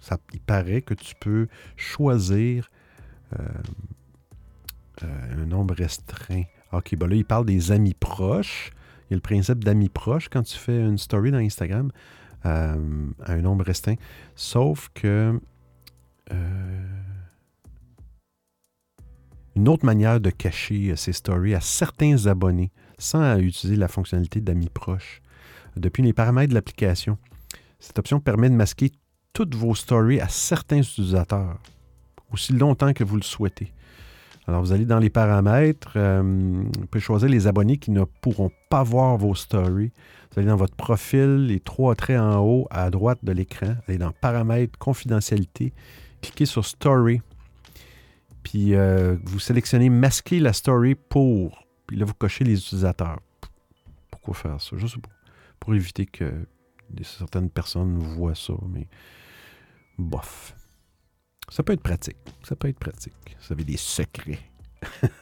Ça, 0.00 0.18
il 0.32 0.40
paraît 0.40 0.82
que 0.82 0.94
tu 0.94 1.14
peux 1.20 1.48
choisir 1.76 2.68
euh, 3.38 3.46
un 5.02 5.46
nombre 5.46 5.74
restreint. 5.74 6.44
OK, 6.72 6.96
ben 6.96 7.08
là, 7.08 7.14
il 7.14 7.24
parle 7.24 7.46
des 7.46 7.72
amis 7.72 7.94
proches. 7.94 8.72
Le 9.14 9.20
principe 9.20 9.62
d'amis 9.62 9.88
proches 9.88 10.28
quand 10.28 10.42
tu 10.42 10.56
fais 10.56 10.78
une 10.78 10.98
story 10.98 11.30
dans 11.30 11.38
Instagram 11.38 11.90
euh, 12.46 13.10
à 13.22 13.32
un 13.32 13.40
nombre 13.40 13.64
restreint. 13.64 13.96
Sauf 14.34 14.88
que 14.94 15.38
euh, 16.32 16.86
une 19.54 19.68
autre 19.68 19.84
manière 19.84 20.20
de 20.20 20.30
cacher 20.30 20.90
euh, 20.90 20.96
ces 20.96 21.12
stories 21.12 21.54
à 21.54 21.60
certains 21.60 22.26
abonnés 22.26 22.70
sans 22.98 23.38
utiliser 23.38 23.76
la 23.76 23.88
fonctionnalité 23.88 24.40
d'amis 24.40 24.70
proches. 24.70 25.20
Depuis 25.76 26.02
les 26.02 26.12
paramètres 26.12 26.50
de 26.50 26.54
l'application, 26.54 27.18
cette 27.80 27.98
option 27.98 28.20
permet 28.20 28.48
de 28.48 28.54
masquer 28.54 28.92
toutes 29.32 29.54
vos 29.54 29.74
stories 29.74 30.20
à 30.20 30.28
certains 30.28 30.78
utilisateurs, 30.78 31.58
aussi 32.32 32.52
longtemps 32.52 32.92
que 32.92 33.04
vous 33.04 33.16
le 33.16 33.22
souhaitez. 33.22 33.72
Alors, 34.48 34.60
vous 34.60 34.72
allez 34.72 34.86
dans 34.86 34.98
les 34.98 35.10
paramètres, 35.10 35.92
euh, 35.96 36.20
vous 36.22 36.86
pouvez 36.86 37.00
choisir 37.00 37.28
les 37.28 37.46
abonnés 37.46 37.76
qui 37.76 37.92
ne 37.92 38.02
pourront 38.04 38.50
pas 38.70 38.82
voir 38.82 39.16
vos 39.16 39.36
stories. 39.36 39.92
Vous 40.32 40.38
allez 40.38 40.48
dans 40.48 40.56
votre 40.56 40.74
profil, 40.74 41.46
les 41.46 41.60
trois 41.60 41.94
traits 41.94 42.18
en 42.18 42.40
haut 42.44 42.66
à 42.70 42.90
droite 42.90 43.20
de 43.22 43.32
l'écran, 43.32 43.76
allez 43.86 43.98
dans 43.98 44.10
paramètres, 44.10 44.78
confidentialité, 44.78 45.72
cliquez 46.22 46.46
sur 46.46 46.64
story, 46.64 47.20
puis 48.42 48.74
euh, 48.74 49.16
vous 49.24 49.38
sélectionnez 49.38 49.90
masquer 49.90 50.40
la 50.40 50.52
story 50.52 50.96
pour, 50.96 51.66
puis 51.86 51.96
là 51.96 52.04
vous 52.04 52.14
cochez 52.14 52.44
les 52.44 52.58
utilisateurs. 52.58 53.20
Pourquoi 54.10 54.34
faire 54.34 54.60
ça? 54.60 54.76
Pas. 54.76 55.08
Pour 55.60 55.74
éviter 55.74 56.06
que 56.06 56.46
certaines 57.02 57.50
personnes 57.50 57.98
voient 57.98 58.34
ça, 58.34 58.54
mais 58.72 58.88
bof. 59.98 60.54
Ça 61.48 61.62
peut 61.62 61.72
être 61.74 61.82
pratique. 61.82 62.16
Ça 62.42 62.56
peut 62.56 62.68
être 62.68 62.78
pratique. 62.78 63.36
Vous 63.46 63.52
avez 63.52 63.64
des 63.64 63.76
secrets. 63.76 64.38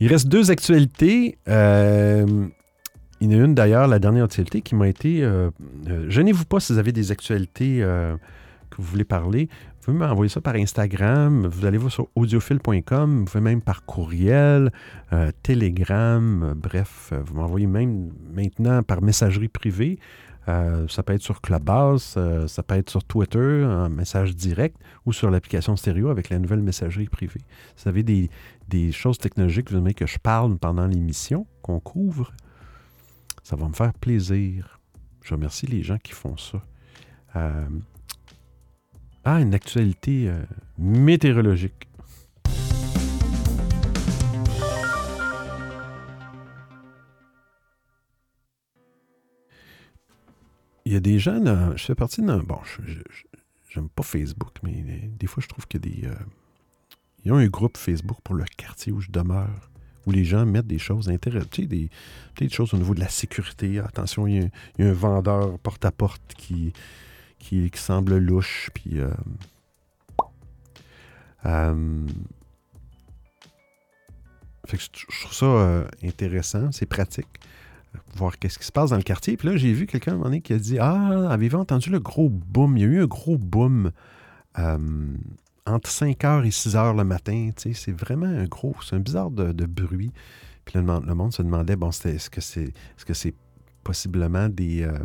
Il 0.00 0.08
reste 0.08 0.28
deux 0.28 0.50
actualités. 0.50 1.38
Euh, 1.48 2.46
il 3.20 3.32
y 3.32 3.36
en 3.36 3.40
a 3.40 3.44
une 3.44 3.54
d'ailleurs, 3.54 3.86
la 3.86 3.98
dernière 3.98 4.24
actualité, 4.24 4.60
qui 4.60 4.74
m'a 4.74 4.88
été. 4.88 5.22
euh, 5.22 5.50
euh, 5.88 6.10
Gênez-vous 6.10 6.44
pas 6.44 6.60
si 6.60 6.72
vous 6.72 6.78
avez 6.78 6.92
des 6.92 7.12
actualités 7.12 7.78
euh, 7.82 8.16
que 8.70 8.76
vous 8.78 8.82
voulez 8.82 9.04
parler. 9.04 9.48
Vous 9.80 9.92
pouvez 9.92 9.98
m'envoyer 9.98 10.28
ça 10.28 10.40
par 10.40 10.56
Instagram. 10.56 11.46
Vous 11.46 11.64
allez 11.64 11.78
voir 11.78 11.92
sur 11.92 12.08
audiophile.com. 12.16 13.18
Vous 13.20 13.24
pouvez 13.24 13.40
même 13.40 13.62
par 13.62 13.84
courriel, 13.84 14.72
euh, 15.12 15.30
Telegram. 15.42 16.54
bref, 16.56 17.12
vous 17.24 17.34
m'envoyez 17.34 17.66
même 17.68 18.10
maintenant 18.34 18.82
par 18.82 19.00
messagerie 19.00 19.48
privée. 19.48 19.98
Euh, 20.48 20.86
ça 20.88 21.02
peut 21.02 21.14
être 21.14 21.22
sur 21.22 21.40
Clubhouse, 21.40 22.14
euh, 22.16 22.46
ça 22.48 22.62
peut 22.62 22.74
être 22.74 22.90
sur 22.90 23.02
Twitter, 23.04 23.64
en 23.64 23.88
message 23.88 24.36
direct, 24.36 24.76
ou 25.06 25.12
sur 25.12 25.30
l'application 25.30 25.74
stéréo 25.76 26.10
avec 26.10 26.28
la 26.28 26.38
nouvelle 26.38 26.62
messagerie 26.62 27.08
privée. 27.08 27.40
Vous 27.78 27.88
avez 27.88 28.02
des, 28.02 28.92
choses 28.92 29.18
technologiques 29.18 29.66
que 29.66 29.72
vous 29.72 29.78
aimeriez 29.78 29.94
que 29.94 30.06
je 30.06 30.18
parle 30.18 30.58
pendant 30.58 30.86
l'émission, 30.86 31.46
qu'on 31.62 31.80
couvre, 31.80 32.32
ça 33.42 33.56
va 33.56 33.68
me 33.68 33.74
faire 33.74 33.94
plaisir. 33.94 34.80
Je 35.22 35.34
remercie 35.34 35.66
les 35.66 35.82
gens 35.82 35.98
qui 35.98 36.12
font 36.12 36.36
ça. 36.36 36.62
Euh, 37.36 37.68
ah, 39.24 39.40
une 39.40 39.54
actualité 39.54 40.30
météorologique. 40.76 41.88
Il 50.84 50.92
y 50.92 50.96
a 50.96 51.00
des 51.00 51.18
gens, 51.18 51.40
je 51.76 51.84
fais 51.84 51.94
partie 51.94 52.22
d'un. 52.22 52.38
Bon, 52.38 52.58
j'aime 53.70 53.88
pas 53.88 54.02
Facebook, 54.02 54.52
mais 54.62 55.10
des 55.18 55.26
fois, 55.26 55.42
je 55.42 55.48
trouve 55.48 55.66
qu'il 55.66 55.84
y 55.84 55.88
a 55.88 55.94
des. 55.94 56.08
euh, 56.08 56.24
il 57.24 57.28
y 57.28 57.30
a 57.30 57.34
un 57.36 57.46
groupe 57.46 57.78
Facebook 57.78 58.18
pour 58.22 58.34
le 58.34 58.44
quartier 58.56 58.92
où 58.92 59.00
je 59.00 59.10
demeure, 59.10 59.70
où 60.06 60.10
les 60.10 60.24
gens 60.24 60.44
mettent 60.44 60.66
des 60.66 60.78
choses 60.78 61.08
intéressantes, 61.08 61.50
tu 61.50 61.62
sais, 61.62 61.68
des, 61.68 62.48
choses 62.50 62.74
au 62.74 62.76
niveau 62.76 62.94
de 62.94 63.00
la 63.00 63.08
sécurité. 63.08 63.78
Attention, 63.78 64.26
il 64.26 64.50
y 64.78 64.82
a, 64.82 64.86
un 64.86 64.92
vendeur 64.92 65.58
porte-à-porte 65.60 66.34
qui, 66.36 66.74
qui, 67.38 67.70
semble 67.74 68.18
louche, 68.18 68.70
puis. 68.74 69.00
euh, 69.00 69.10
euh, 71.46 72.06
fait 74.66 74.78
que 74.78 74.82
je 74.82 75.04
je 75.10 75.20
trouve 75.20 75.34
ça 75.34 75.46
euh, 75.46 75.88
intéressant, 76.02 76.72
c'est 76.72 76.86
pratique. 76.86 77.28
Voir 78.16 78.38
qu'est-ce 78.38 78.58
qui 78.58 78.66
se 78.66 78.72
passe 78.72 78.90
dans 78.90 78.96
le 78.96 79.02
quartier. 79.02 79.36
Puis 79.36 79.48
là, 79.48 79.56
j'ai 79.56 79.72
vu 79.72 79.86
quelqu'un 79.86 80.12
un 80.12 80.14
moment 80.14 80.26
donné 80.26 80.40
qui 80.40 80.52
a 80.52 80.58
dit 80.58 80.78
Ah, 80.78 81.30
avez-vous 81.30 81.58
entendu 81.58 81.90
le 81.90 81.98
gros 81.98 82.28
boom? 82.28 82.76
Il 82.76 82.80
y 82.80 82.84
a 82.84 82.88
eu 82.88 83.02
un 83.02 83.06
gros 83.06 83.36
boom 83.38 83.90
euh, 84.58 84.78
entre 85.66 85.90
5h 85.90 86.44
et 86.44 86.50
6h 86.50 86.96
le 86.96 87.04
matin. 87.04 87.50
Tu 87.56 87.72
sais, 87.72 87.72
c'est 87.72 87.92
vraiment 87.92 88.26
un 88.26 88.44
gros, 88.44 88.76
c'est 88.82 88.94
un 88.94 89.00
bizarre 89.00 89.30
de, 89.30 89.66
bruit. 89.66 90.12
Puis 90.64 90.78
là, 90.78 91.00
le, 91.04 91.14
monde- 91.14 91.32
se 91.32 91.42
demandait 91.42 91.76
Bon, 91.76 91.90
est-ce 91.90 92.30
que 92.30 92.40
c'est 92.40 92.64
est-ce 92.64 93.04
que 93.04 93.14
c'est 93.14 93.34
possiblement 93.82 94.48
des. 94.48 94.82
euh, 94.82 94.98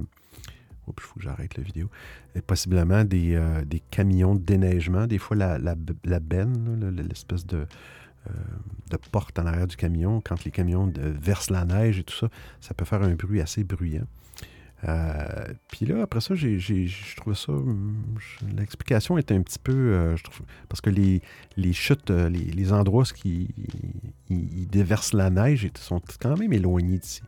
il 0.88 1.02
faut 1.02 1.16
que 1.16 1.22
j'arrête 1.22 1.58
la 1.58 1.64
vidéo. 1.64 1.90
Et 2.36 2.42
possiblement 2.42 3.04
des, 3.04 3.36
euh, 3.36 3.64
des 3.66 3.80
camions 3.92 4.36
de 4.36 4.42
déneigement. 4.42 5.08
Des 5.08 5.18
fois, 5.18 5.38
la, 5.38 5.58
la, 5.58 5.76
la 6.04 6.20
benne, 6.20 6.94
l'espèce 7.08 7.46
de, 7.46 7.66
de 8.90 8.98
porte 9.12 9.38
en 9.40 9.46
arrière 9.46 9.68
du 9.68 9.76
camion, 9.76 10.22
quand 10.22 10.44
les 10.44 10.52
camions 10.52 10.88
de- 10.88 11.02
versent 11.02 11.50
la 11.50 11.66
neige 11.66 12.00
et 12.00 12.04
tout 12.04 12.16
ça, 12.16 12.30
ça 12.60 12.74
peut 12.74 12.86
faire 12.86 13.02
un 13.02 13.16
bruit 13.16 13.42
assez 13.42 13.64
bruyant. 13.64 14.06
Euh, 14.88 15.54
Puis 15.70 15.86
là, 15.86 16.04
après 16.04 16.22
ça, 16.22 16.36
je 16.36 17.16
trouve 17.18 17.34
ça. 17.36 17.52
L'explication 18.56 19.18
est 19.18 19.32
un 19.32 19.42
petit 19.42 19.60
peu. 19.60 19.74
euh, 19.74 20.16
parce 20.70 20.80
que 20.82 20.90
les, 20.90 21.22
chutes, 21.74 22.12
euh, 22.12 22.30
les, 22.30 22.46
les 22.46 22.72
endroits 22.72 23.04
où 23.04 23.08
ils, 23.26 24.68
déversent 24.70 25.14
la 25.14 25.30
neige 25.30 25.64
ils 25.64 25.78
sont 25.78 26.02
quand 26.22 26.38
même 26.38 26.54
éloignés 26.54 27.00
d'ici. 27.00 27.22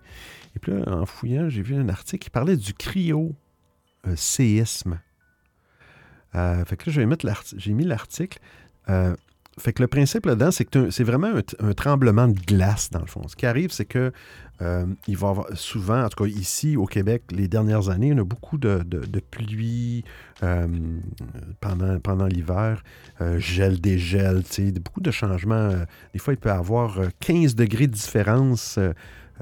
Et 0.56 0.60
puis 0.60 0.72
là, 0.72 0.84
en 0.88 1.06
fouillant, 1.06 1.50
j'ai 1.50 1.62
vu 1.62 1.76
un 1.76 1.90
article 1.90 2.24
qui 2.24 2.30
parlait 2.30 2.56
du 2.58 2.74
cryo-séisme. 2.74 5.00
Fait 6.34 6.78
que 6.78 6.90
là, 6.90 7.36
j'ai 7.58 7.74
mis 7.74 7.84
l'article. 7.84 8.40
Fait 9.60 9.74
que 9.74 9.82
le 9.82 9.88
principe 9.88 10.26
là-dedans, 10.26 10.52
c'est 10.52 10.64
que 10.64 10.90
c'est 10.92 11.04
vraiment 11.04 11.32
un, 11.60 11.74
tremblement 11.74 12.28
de 12.28 12.40
glace, 12.40 12.90
dans 12.90 13.02
le 13.02 13.06
fond. 13.06 13.28
Ce 13.28 13.36
qui 13.36 13.46
arrive, 13.46 13.72
c'est 13.72 13.86
que 13.86 14.14
euh, 14.62 14.86
il 15.08 15.18
va 15.18 15.30
avoir 15.30 15.48
souvent, 15.56 16.04
en 16.06 16.10
tout 16.10 16.24
cas 16.24 16.30
ici 16.30 16.78
au 16.78 16.86
Québec, 16.86 17.24
les 17.32 17.48
dernières 17.50 17.90
années, 17.90 18.08
y 18.10 18.12
a 18.12 18.24
beaucoup 18.24 18.58
de, 18.58 18.82
pluie 19.30 20.06
euh, 20.42 20.68
pendant, 21.60 22.00
pendant 22.00 22.28
l'hiver, 22.28 22.82
euh, 23.20 23.40
gel, 23.40 23.82
dégel, 23.82 24.44
beaucoup 24.84 25.02
de 25.02 25.12
changements. 25.12 25.56
Euh, 25.56 25.86
Des 26.14 26.20
fois, 26.20 26.34
il 26.34 26.38
peut 26.38 26.50
y 26.50 26.54
avoir 26.54 27.00
euh, 27.00 27.10
15 27.20 27.56
degrés 27.56 27.88
de 27.88 27.94
différence. 27.94 28.80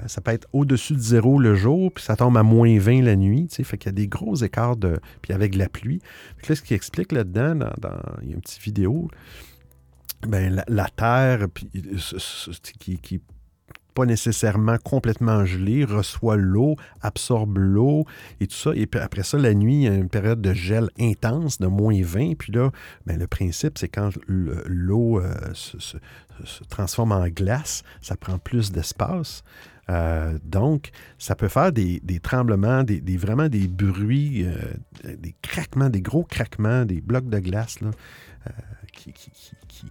ça 0.06 0.20
peut 0.22 0.32
être 0.32 0.48
au-dessus 0.52 0.94
de 0.94 0.98
zéro 1.00 1.38
le 1.38 1.54
jour, 1.54 1.92
puis 1.92 2.02
ça 2.02 2.16
tombe 2.16 2.36
à 2.36 2.42
moins 2.42 2.78
20 2.78 3.02
la 3.02 3.14
nuit. 3.14 3.46
Fait 3.62 3.78
qu'il 3.78 3.88
y 3.88 3.90
a 3.90 3.92
des 3.92 4.08
gros 4.08 4.34
écarts 4.36 4.76
de. 4.76 4.98
Puis 5.22 5.32
avec 5.34 5.54
la 5.54 5.68
pluie. 5.68 6.00
Là, 6.48 6.56
ce 6.56 6.62
qui 6.62 6.74
explique 6.74 7.12
là-dedans, 7.12 7.54
dans, 7.54 7.72
dans- 7.80 8.02
il 8.22 8.30
y 8.30 8.32
a 8.32 8.34
une 8.34 8.40
petite 8.40 8.62
vidéo, 8.62 9.08
ben, 10.26 10.62
la, 10.68 10.88
Terre, 10.88 11.46
puis, 11.52 11.70
euh, 11.76 12.52
qui, 12.78 12.98
qui 12.98 13.20
pas 13.94 14.06
nécessairement 14.06 14.76
complètement 14.78 15.44
gelée, 15.44 15.84
reçoit 15.84 16.36
l'eau, 16.36 16.76
absorbe 17.02 17.58
l'eau 17.58 18.04
et 18.40 18.46
tout 18.46 18.56
ça. 18.56 18.70
Et 18.74 18.86
puis 18.86 19.00
après 19.00 19.22
ça, 19.22 19.38
la 19.38 19.54
nuit, 19.54 19.74
il 19.74 19.82
y 19.82 19.88
a 19.88 19.94
une 19.94 20.08
période 20.08 20.40
de 20.40 20.52
gel 20.52 20.88
intense, 20.98 21.58
de 21.58 21.66
moins 21.66 22.00
20. 22.02 22.34
Puis 22.38 22.52
là, 22.52 22.70
ben, 23.06 23.18
le 23.18 23.26
principe, 23.26 23.78
c'est 23.78 23.88
quand 23.88 24.10
le- 24.26 24.62
l'eau 24.66 25.20
euh, 25.20 25.34
se, 25.54 25.96
transforme 26.68 27.12
en 27.12 27.28
glace, 27.28 27.82
ça 28.00 28.16
prend 28.16 28.38
plus 28.38 28.72
d'espace. 28.72 29.42
Euh, 29.90 30.38
donc, 30.44 30.90
ça 31.18 31.34
peut 31.34 31.48
faire 31.48 31.72
des, 31.72 32.00
des 32.04 32.20
tremblements, 32.20 32.84
des, 32.84 33.16
vraiment 33.16 33.48
des 33.48 33.66
bruits, 33.66 34.46
des 35.04 35.34
craquements, 35.42 35.90
des 35.90 36.00
gros 36.00 36.22
craquements, 36.24 36.84
des 36.84 37.00
blocs 37.00 37.28
de 37.28 37.40
glace 37.40 37.80
là, 37.80 37.90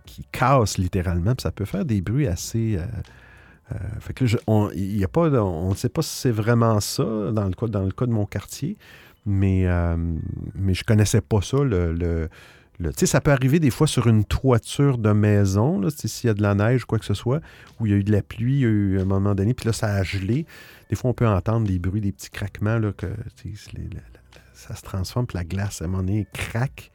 qui, 0.06 0.26
cassent 0.32 0.78
littéralement. 0.78 1.34
Ça 1.40 1.52
peut 1.52 1.66
faire 1.66 1.86
des 1.86 2.02
bruits 2.02 2.28
assez. 2.28 2.78
euh, 2.78 2.86
euh, 3.72 3.76
fait 4.00 4.14
que 4.14 4.26
là, 4.26 5.44
on, 5.44 5.70
ne 5.70 5.76
sait 5.76 5.90
pas 5.90 6.02
si 6.02 6.16
c'est 6.16 6.32
vraiment 6.32 6.80
ça 6.80 7.04
dans 7.32 7.46
le 7.46 7.54
cas, 7.92 8.06
de 8.06 8.12
mon 8.12 8.26
quartier, 8.26 8.78
mais, 9.26 9.68
euh, 9.68 9.96
mais 10.56 10.74
je 10.74 10.84
connaissais 10.84 11.22
pas 11.22 11.42
ça. 11.42 11.64
Le, 11.64 11.94
le- 11.94 12.30
ça 12.96 13.20
peut 13.20 13.32
arriver 13.32 13.60
des 13.60 13.72
fois 13.72 13.88
sur 13.88 14.08
une 14.08 14.24
toiture 14.24 14.98
de 14.98 15.12
maison, 15.12 15.82
s'il 15.90 16.28
y 16.30 16.32
a 16.32 16.34
de 16.34 16.42
la 16.42 16.56
neige 16.56 16.84
ou 16.84 16.86
quoi 16.88 16.98
que 16.98 17.06
ce 17.06 17.14
soit, 17.14 17.42
où 17.80 17.86
il 17.86 17.92
y 17.92 17.96
a 17.96 17.98
eu 17.98 18.04
de 18.04 18.12
la 18.12 18.22
pluie, 18.22 18.62
il 18.62 19.00
un 19.00 19.06
moment 19.06 19.36
donné, 19.36 19.54
puis 19.54 19.66
là, 19.66 19.74
ça 19.74 19.88
a 19.88 20.04
gelé. 20.04 20.46
Des 20.90 20.96
fois, 20.96 21.12
on 21.12 21.14
peut 21.14 21.28
entendre 21.28 21.68
des 21.68 21.78
bruits, 21.78 22.02
des 22.02 22.14
petits 22.14 22.30
craquements, 22.30 22.80
que 22.96 23.08
ça 24.54 24.76
se 24.76 24.82
transforme, 24.82 25.28
puis 25.28 25.38
la 25.38 25.44
glace, 25.44 25.82
à 25.82 25.86
un 25.86 25.88
moment 25.90 26.04
donné, 26.04 26.26
craque. 26.34 26.92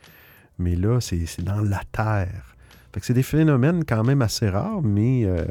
Mais 0.59 0.77
là, 0.77 1.01
c'est 1.01 1.43
dans 1.43 1.61
la 1.61 1.83
terre. 1.93 2.55
Fait 2.93 3.01
que 3.01 3.07
c'est 3.07 3.15
des 3.15 3.23
phénomènes 3.25 3.85
quand 3.85 4.05
même 4.05 4.23
assez 4.23 4.49
rares, 4.49 4.83
mais 4.83 5.25
euh, 5.25 5.45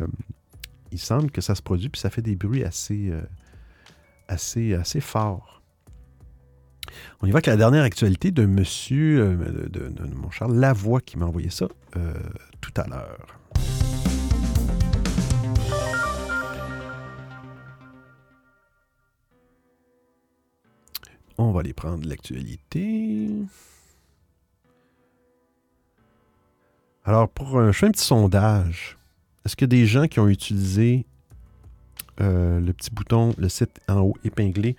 il 0.92 1.00
semble 1.00 1.30
que 1.30 1.42
ça 1.42 1.56
se 1.56 1.62
produit, 1.62 1.90
puis 1.90 2.00
ça 2.00 2.10
fait 2.10 2.22
des 2.22 2.36
bruits 2.36 2.64
assez, 2.64 3.10
euh, 3.10 3.22
assez, 4.28 4.74
assez 4.74 5.02
forts. 5.02 5.62
On 7.22 7.28
y 7.28 7.32
va 7.32 7.38
avec 7.38 7.48
la 7.48 7.58
dernière 7.58 7.84
actualité 7.84 8.32
de 8.32 8.46
monsieur, 8.46 9.20
euh, 9.22 9.36
de, 9.68 9.80
de- 9.80 9.90
de 9.90 10.14
mon 10.16 10.30
Charles 10.32 10.56
Lavoie 10.58 11.02
qui 11.02 11.18
m'a 11.18 11.26
envoyé 11.26 11.50
ça 11.50 11.68
tout 12.62 12.74
à 12.78 12.88
l'heure. 12.88 13.40
On 21.38 21.52
va 21.52 21.62
aller 21.62 21.74
prendre 21.74 22.08
l'actualité. 22.08 23.28
Alors, 27.06 27.28
pour 27.28 27.60
un, 27.60 27.72
je 27.74 27.80
fais 27.80 27.88
un 27.88 27.92
petit 27.92 28.06
sondage. 28.06 28.98
Est-ce 29.46 29.62
a 29.62 29.68
des 29.68 29.86
gens 29.86 30.08
qui 30.08 30.22
ont 30.22 30.30
utilisé 30.30 31.06
euh, 32.22 32.62
le 32.62 32.72
petit 32.72 32.92
bouton, 32.92 33.34
le 33.38 33.50
site 33.50 33.82
en 33.90 34.00
haut 34.00 34.18
épinglé 34.24 34.78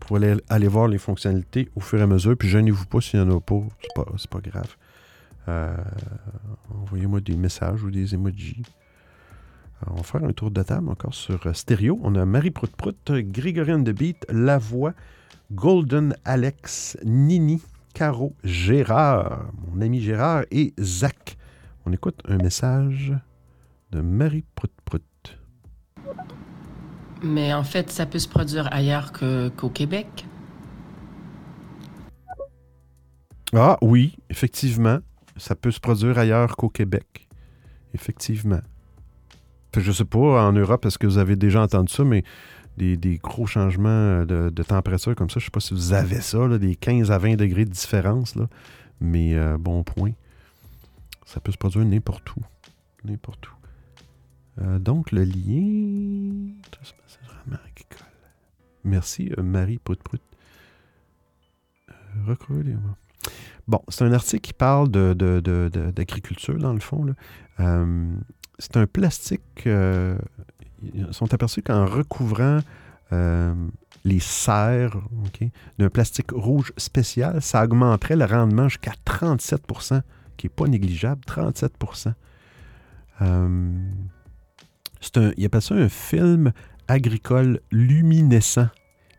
pour 0.00 0.16
aller, 0.16 0.34
aller 0.48 0.66
voir 0.66 0.88
les 0.88 0.98
fonctionnalités 0.98 1.68
au 1.76 1.80
fur 1.80 2.00
et 2.00 2.02
à 2.02 2.08
mesure? 2.08 2.36
Puis 2.36 2.48
gênez-vous 2.48 2.86
pas 2.86 3.00
s'il 3.00 3.20
n'y 3.22 3.30
en 3.30 3.36
a 3.36 3.40
pas. 3.40 3.62
C'est 3.82 3.94
pas, 3.94 4.38
pas 4.38 4.50
grave. 4.50 4.76
Euh, 5.48 5.76
Envoyez-moi 6.74 7.20
des 7.20 7.36
messages 7.36 7.84
ou 7.84 7.90
des 7.92 8.14
emojis. 8.14 8.62
Alors, 9.82 9.94
on 9.94 9.96
va 9.98 10.02
faire 10.02 10.24
un 10.24 10.32
tour 10.32 10.50
de 10.50 10.62
table 10.64 10.88
encore 10.88 11.14
sur 11.14 11.46
euh, 11.46 11.52
stéréo. 11.52 12.00
On 12.02 12.16
a 12.16 12.24
Marie 12.24 12.50
Prout 12.50 12.74
Prout, 12.74 13.12
Grégorienne 13.12 13.84
de 13.84 13.92
Beat, 13.92 14.26
Lavoie, 14.28 14.92
Golden 15.52 16.16
Alex, 16.24 16.98
Nini, 17.04 17.62
Caro, 17.94 18.34
Gérard, 18.42 19.52
mon 19.68 19.80
ami 19.80 20.00
Gérard 20.00 20.42
et 20.50 20.74
Zach. 20.80 21.36
On 21.90 21.92
écoute 21.92 22.22
un 22.28 22.36
message 22.36 23.12
de 23.90 24.00
Marie 24.00 24.44
Prout 24.54 24.70
Prout. 24.84 25.02
Mais 27.20 27.52
en 27.52 27.64
fait, 27.64 27.90
ça 27.90 28.06
peut 28.06 28.20
se 28.20 28.28
produire 28.28 28.72
ailleurs 28.72 29.10
qu'au 29.10 29.70
Québec. 29.70 30.24
Ah 33.52 33.76
oui, 33.82 34.16
effectivement, 34.28 35.00
ça 35.36 35.56
peut 35.56 35.72
se 35.72 35.80
produire 35.80 36.16
ailleurs 36.16 36.54
qu'au 36.54 36.68
Québec. 36.68 37.26
Effectivement. 37.92 38.62
Je 39.76 39.90
sais 39.90 40.04
pas, 40.04 40.46
en 40.46 40.52
Europe, 40.52 40.86
est-ce 40.86 40.96
que 40.96 41.08
vous 41.08 41.18
avez 41.18 41.34
déjà 41.34 41.60
entendu 41.60 41.92
ça, 41.92 42.04
mais 42.04 42.22
des, 42.76 42.96
des 42.96 43.16
gros 43.16 43.46
changements 43.46 44.24
de, 44.24 44.50
de 44.50 44.62
température 44.62 45.16
comme 45.16 45.28
ça, 45.28 45.40
je 45.40 45.46
sais 45.46 45.50
pas 45.50 45.58
si 45.58 45.74
vous 45.74 45.92
avez 45.92 46.20
ça, 46.20 46.46
là, 46.46 46.56
des 46.58 46.76
15 46.76 47.10
à 47.10 47.18
20 47.18 47.34
degrés 47.34 47.64
de 47.64 47.70
différence, 47.70 48.36
là. 48.36 48.46
mais 49.00 49.34
euh, 49.34 49.58
bon 49.58 49.82
point. 49.82 50.12
Ça 51.32 51.38
peut 51.40 51.52
se 51.52 51.56
produire 51.58 51.84
n'importe 51.84 52.34
où. 52.34 52.40
N'importe 53.04 53.48
où. 53.48 53.52
Euh, 54.62 54.78
donc, 54.80 55.12
le 55.12 55.22
lien... 55.22 56.52
C'est 56.82 57.20
vraiment 57.24 57.62
agricole. 57.64 58.06
Merci, 58.82 59.32
euh, 59.38 59.42
Marie 59.42 59.78
Prout 59.78 60.02
Prout. 60.02 60.20
Euh, 61.88 61.92
recruter 62.26 62.70
les- 62.70 62.76
Bon, 63.68 63.80
c'est 63.88 64.02
un 64.04 64.12
article 64.12 64.40
qui 64.40 64.52
parle 64.52 64.90
de- 64.90 65.14
de- 65.16 65.40
de- 65.40 65.68
d'agriculture, 65.92 66.58
dans 66.58 66.72
le 66.72 66.80
fond. 66.80 67.06
c'est 68.58 68.76
un 68.76 68.86
plastique. 68.88 69.66
euh, 69.68 70.18
ils 70.82 71.06
sont 71.12 71.32
aperçus 71.32 71.62
qu'en 71.62 71.86
recouvrant 71.86 72.58
les 73.12 74.18
serres 74.20 74.96
d'un 75.78 75.90
plastique 75.90 76.32
rouge 76.32 76.72
spécial, 76.76 77.40
ça 77.40 77.62
augmenterait 77.64 78.16
le 78.16 78.24
rendement 78.24 78.68
jusqu'à 78.68 78.94
37 79.04 79.62
qui 80.40 80.46
n'est 80.46 80.50
pas 80.50 80.66
négligeable, 80.66 81.20
37 81.26 81.74
Euh, 83.20 83.70
c'est 85.02 85.18
un, 85.18 85.32
Ils 85.36 85.44
appellent 85.44 85.60
ça 85.60 85.74
un 85.74 85.90
film 85.90 86.52
agricole 86.88 87.60
luminescent, 87.70 88.68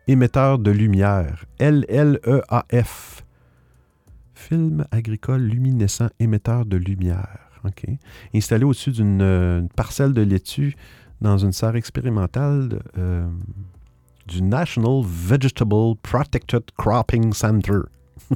émetteur 0.08 0.58
de 0.58 0.72
lumière. 0.72 1.44
L-L-E-A-F. 1.58 3.24
Film 4.34 4.84
agricole 4.90 5.42
luminescent 5.42 6.08
émetteur 6.18 6.66
de 6.66 6.76
lumière. 6.76 7.38
Installé 8.34 8.64
au-dessus 8.64 8.90
d'une 8.90 9.22
euh, 9.22 9.62
parcelle 9.76 10.12
de 10.12 10.22
laitue 10.22 10.74
dans 11.20 11.38
une 11.38 11.52
serre 11.52 11.76
expérimentale 11.76 12.82
euh, 12.98 13.28
du 14.26 14.42
National 14.42 15.02
Vegetable 15.04 15.94
Protected 16.02 16.64
Cropping 16.76 17.32
Center. 17.32 17.82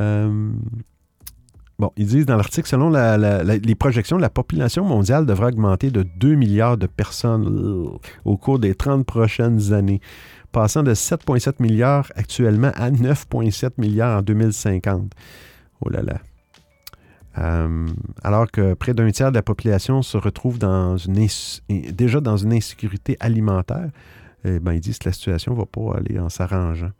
Euh, 0.00 0.52
Ils 1.96 2.06
disent 2.06 2.26
dans 2.26 2.36
l'article, 2.36 2.68
selon 2.68 2.90
les 2.90 3.74
projections, 3.74 4.18
la 4.18 4.30
population 4.30 4.84
mondiale 4.84 5.26
devrait 5.26 5.48
augmenter 5.48 5.90
de 5.90 6.02
2 6.02 6.34
milliards 6.34 6.76
de 6.76 6.86
personnes 6.86 7.46
euh, 7.46 7.98
au 8.24 8.36
cours 8.36 8.58
des 8.58 8.74
30 8.74 9.04
prochaines 9.04 9.72
années, 9.72 10.00
passant 10.52 10.82
de 10.82 10.94
7,7 10.94 11.54
milliards 11.60 12.12
actuellement 12.16 12.72
à 12.74 12.90
9,7 12.90 13.72
milliards 13.78 14.18
en 14.18 14.22
2050. 14.22 15.12
Oh 15.80 15.88
là 15.88 16.02
là. 16.02 16.20
Euh, 17.38 17.86
alors 18.22 18.50
que 18.50 18.74
près 18.74 18.92
d'un 18.92 19.10
tiers 19.10 19.30
de 19.30 19.36
la 19.36 19.42
population 19.42 20.02
se 20.02 20.18
retrouve 20.18 20.58
déjà 21.68 22.20
dans 22.20 22.36
une 22.36 22.52
insécurité 22.52 23.16
alimentaire, 23.20 23.88
eh 24.44 24.58
ben, 24.58 24.72
ils 24.72 24.80
disent 24.80 24.98
que 24.98 25.08
la 25.08 25.12
situation 25.12 25.52
ne 25.52 25.58
va 25.58 25.66
pas 25.66 25.96
aller 25.96 26.18
en 26.18 26.28
s'arrangeant. 26.28 26.90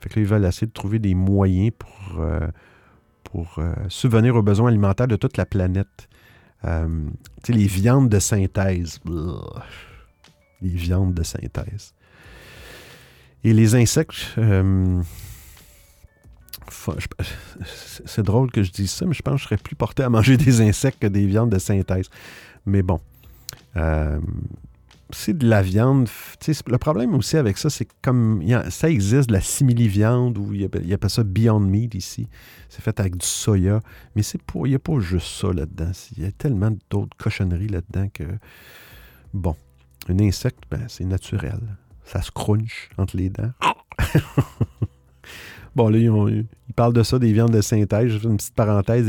Fait 0.00 0.08
que 0.08 0.20
là, 0.20 0.22
ils 0.22 0.28
veulent 0.28 0.44
essayer 0.44 0.66
de 0.66 0.72
trouver 0.72 0.98
des 0.98 1.14
moyens 1.14 1.72
pour, 1.78 2.20
euh, 2.20 2.46
pour 3.24 3.56
euh, 3.58 3.74
subvenir 3.88 4.36
aux 4.36 4.42
besoins 4.42 4.68
alimentaires 4.68 5.08
de 5.08 5.16
toute 5.16 5.36
la 5.36 5.46
planète. 5.46 6.08
Euh, 6.64 7.08
tu 7.42 7.52
sais, 7.52 7.58
les 7.58 7.66
viandes 7.66 8.08
de 8.08 8.18
synthèse. 8.18 9.00
Les 10.62 10.68
viandes 10.68 11.14
de 11.14 11.22
synthèse. 11.22 11.94
Et 13.42 13.52
les 13.52 13.74
insectes. 13.74 14.14
euh, 14.38 15.02
c'est 18.06 18.22
drôle 18.22 18.50
que 18.50 18.62
je 18.62 18.72
dise 18.72 18.90
ça, 18.90 19.04
mais 19.06 19.14
je 19.14 19.22
pense 19.22 19.34
que 19.34 19.40
je 19.40 19.44
serais 19.44 19.56
plus 19.56 19.76
porté 19.76 20.02
à 20.02 20.08
manger 20.08 20.36
des 20.38 20.60
insectes 20.60 21.00
que 21.00 21.06
des 21.06 21.26
viandes 21.26 21.50
de 21.50 21.58
synthèse. 21.58 22.08
Mais 22.66 22.82
bon. 22.82 23.00
C'est 25.10 25.36
de 25.36 25.46
la 25.46 25.62
viande. 25.62 26.08
Le 26.66 26.78
problème 26.78 27.14
aussi 27.14 27.36
avec 27.36 27.58
ça, 27.58 27.70
c'est 27.70 27.88
comme 28.02 28.42
ça 28.70 28.90
existe 28.90 29.30
la 29.30 29.40
simili-viande, 29.40 30.38
ou 30.38 30.52
il 30.52 30.64
appelle 30.64 31.10
ça 31.10 31.22
Beyond 31.22 31.60
Meat 31.60 31.94
ici. 31.94 32.28
C'est 32.68 32.82
fait 32.82 32.98
avec 32.98 33.16
du 33.16 33.26
soya. 33.26 33.80
Mais 34.16 34.22
c'est 34.22 34.42
pas, 34.42 34.60
il 34.64 34.70
n'y 34.70 34.74
a 34.74 34.78
pas 34.78 34.98
juste 35.00 35.28
ça 35.28 35.52
là-dedans. 35.52 35.92
Il 36.16 36.22
y 36.22 36.26
a 36.26 36.32
tellement 36.32 36.70
d'autres 36.90 37.16
cochonneries 37.16 37.68
là-dedans 37.68 38.08
que. 38.12 38.24
Bon. 39.32 39.56
Un 40.08 40.18
insecte, 40.18 40.64
ben, 40.70 40.84
c'est 40.88 41.04
naturel. 41.04 41.60
Ça 42.04 42.20
se 42.20 42.30
crunch 42.30 42.90
entre 42.98 43.16
les 43.16 43.30
dents. 43.30 43.52
Bon, 45.76 45.88
là, 45.88 45.98
ils, 45.98 46.46
parlent 46.76 46.92
de 46.92 47.02
ça, 47.02 47.18
des 47.18 47.32
viandes 47.32 47.50
de 47.50 47.60
synthèse. 47.60 48.12
Je 48.12 48.18
fais 48.18 48.28
une 48.28 48.36
petite 48.36 48.54
parenthèse. 48.54 49.06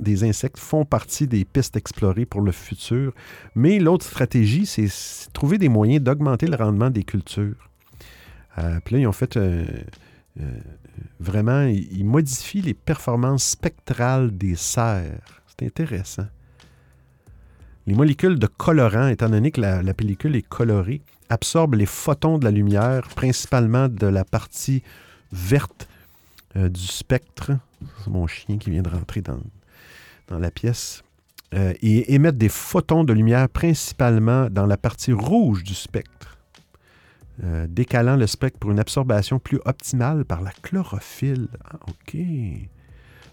Des, 0.00 0.24
insectes 0.24 0.58
font 0.58 0.84
partie 0.84 1.26
des 1.26 1.44
pistes 1.44 1.76
explorées 1.76 2.26
pour 2.26 2.40
le 2.40 2.52
futur. 2.52 3.12
Mais 3.54 3.78
l'autre 3.78 4.04
stratégie, 4.04 4.66
c'est 4.66 4.88
trouver 5.32 5.58
des 5.58 5.68
moyens 5.68 6.02
d'augmenter 6.02 6.46
le 6.46 6.56
rendement 6.56 6.90
des 6.90 7.04
cultures. 7.04 7.70
Euh, 8.58 8.80
Puis 8.84 8.94
là, 8.96 9.00
ils 9.02 9.06
ont 9.06 9.12
fait 9.12 9.36
euh, 9.36 9.64
euh, 10.40 10.44
vraiment, 11.20 11.62
ils, 11.62 12.04
modifient 12.04 12.62
les 12.62 12.74
performances 12.74 13.44
spectrales 13.44 14.36
des 14.36 14.56
serres. 14.56 15.42
C'est 15.46 15.64
intéressant. 15.64 16.26
Les 17.86 17.94
molécules 17.94 18.38
de 18.38 18.46
colorant, 18.46 19.08
étant 19.08 19.28
donné 19.28 19.52
que 19.52 19.60
la 19.60 19.94
pellicule 19.94 20.36
est 20.36 20.46
colorée, 20.46 21.02
absorbent 21.28 21.76
les 21.76 21.86
photons 21.86 22.38
de 22.38 22.44
la 22.44 22.50
lumière, 22.50 23.08
principalement 23.14 23.88
de 23.88 24.06
la 24.06 24.24
partie 24.24 24.82
verte 25.32 25.88
euh, 26.56 26.68
du 26.68 26.86
spectre. 26.86 27.52
C'est 28.02 28.10
mon 28.10 28.26
chien 28.26 28.58
qui 28.58 28.70
vient 28.70 28.82
de 28.82 28.88
rentrer 28.88 29.22
dans, 29.22 29.40
la 30.38 30.50
pièce. 30.50 31.02
Euh, 31.54 31.74
et 31.82 32.14
émettent 32.14 32.38
des 32.38 32.48
photons 32.48 33.02
de 33.02 33.12
lumière 33.12 33.48
principalement 33.48 34.48
dans 34.48 34.66
la 34.66 34.76
partie 34.76 35.12
rouge 35.12 35.64
du 35.64 35.74
spectre, 35.74 36.38
euh, 37.42 37.66
décalant 37.68 38.14
le 38.14 38.28
spectre 38.28 38.60
pour 38.60 38.70
une 38.70 38.78
absorption 38.78 39.40
plus 39.40 39.58
optimale 39.64 40.24
par 40.24 40.42
la 40.42 40.52
chlorophylle. 40.62 41.48
Ah, 41.64 41.78
OK. 41.88 42.16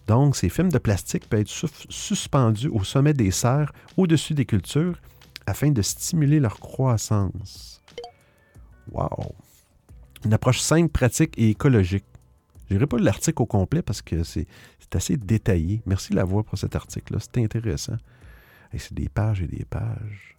Donc, 0.07 0.35
ces 0.35 0.49
films 0.49 0.71
de 0.71 0.79
plastique 0.79 1.29
peuvent 1.29 1.41
être 1.41 1.49
sus- 1.49 1.85
suspendus 1.89 2.69
au 2.69 2.83
sommet 2.83 3.13
des 3.13 3.29
serres, 3.29 3.71
au-dessus 3.97 4.33
des 4.33 4.45
cultures, 4.45 4.99
afin 5.45 5.71
de 5.71 5.81
stimuler 5.81 6.39
leur 6.39 6.59
croissance. 6.59 7.81
Wow! 8.91 9.35
Une 10.25 10.33
approche 10.33 10.59
simple, 10.59 10.89
pratique 10.89 11.33
et 11.37 11.49
écologique. 11.49 12.05
Je 12.67 12.73
n'irai 12.73 12.87
pas 12.87 12.97
l'article 12.97 13.41
au 13.41 13.45
complet 13.45 13.81
parce 13.81 14.01
que 14.01 14.23
c'est 14.23 14.47
assez 14.93 15.17
détaillé. 15.17 15.81
Merci 15.85 16.13
la 16.13 16.23
voix 16.23 16.43
pour 16.43 16.57
cet 16.57 16.75
article-là. 16.75 17.19
C'est 17.19 17.41
intéressant. 17.41 17.97
C'est 18.77 18.93
des 18.93 19.09
pages 19.09 19.41
et 19.41 19.47
des 19.47 19.65
pages. 19.65 20.37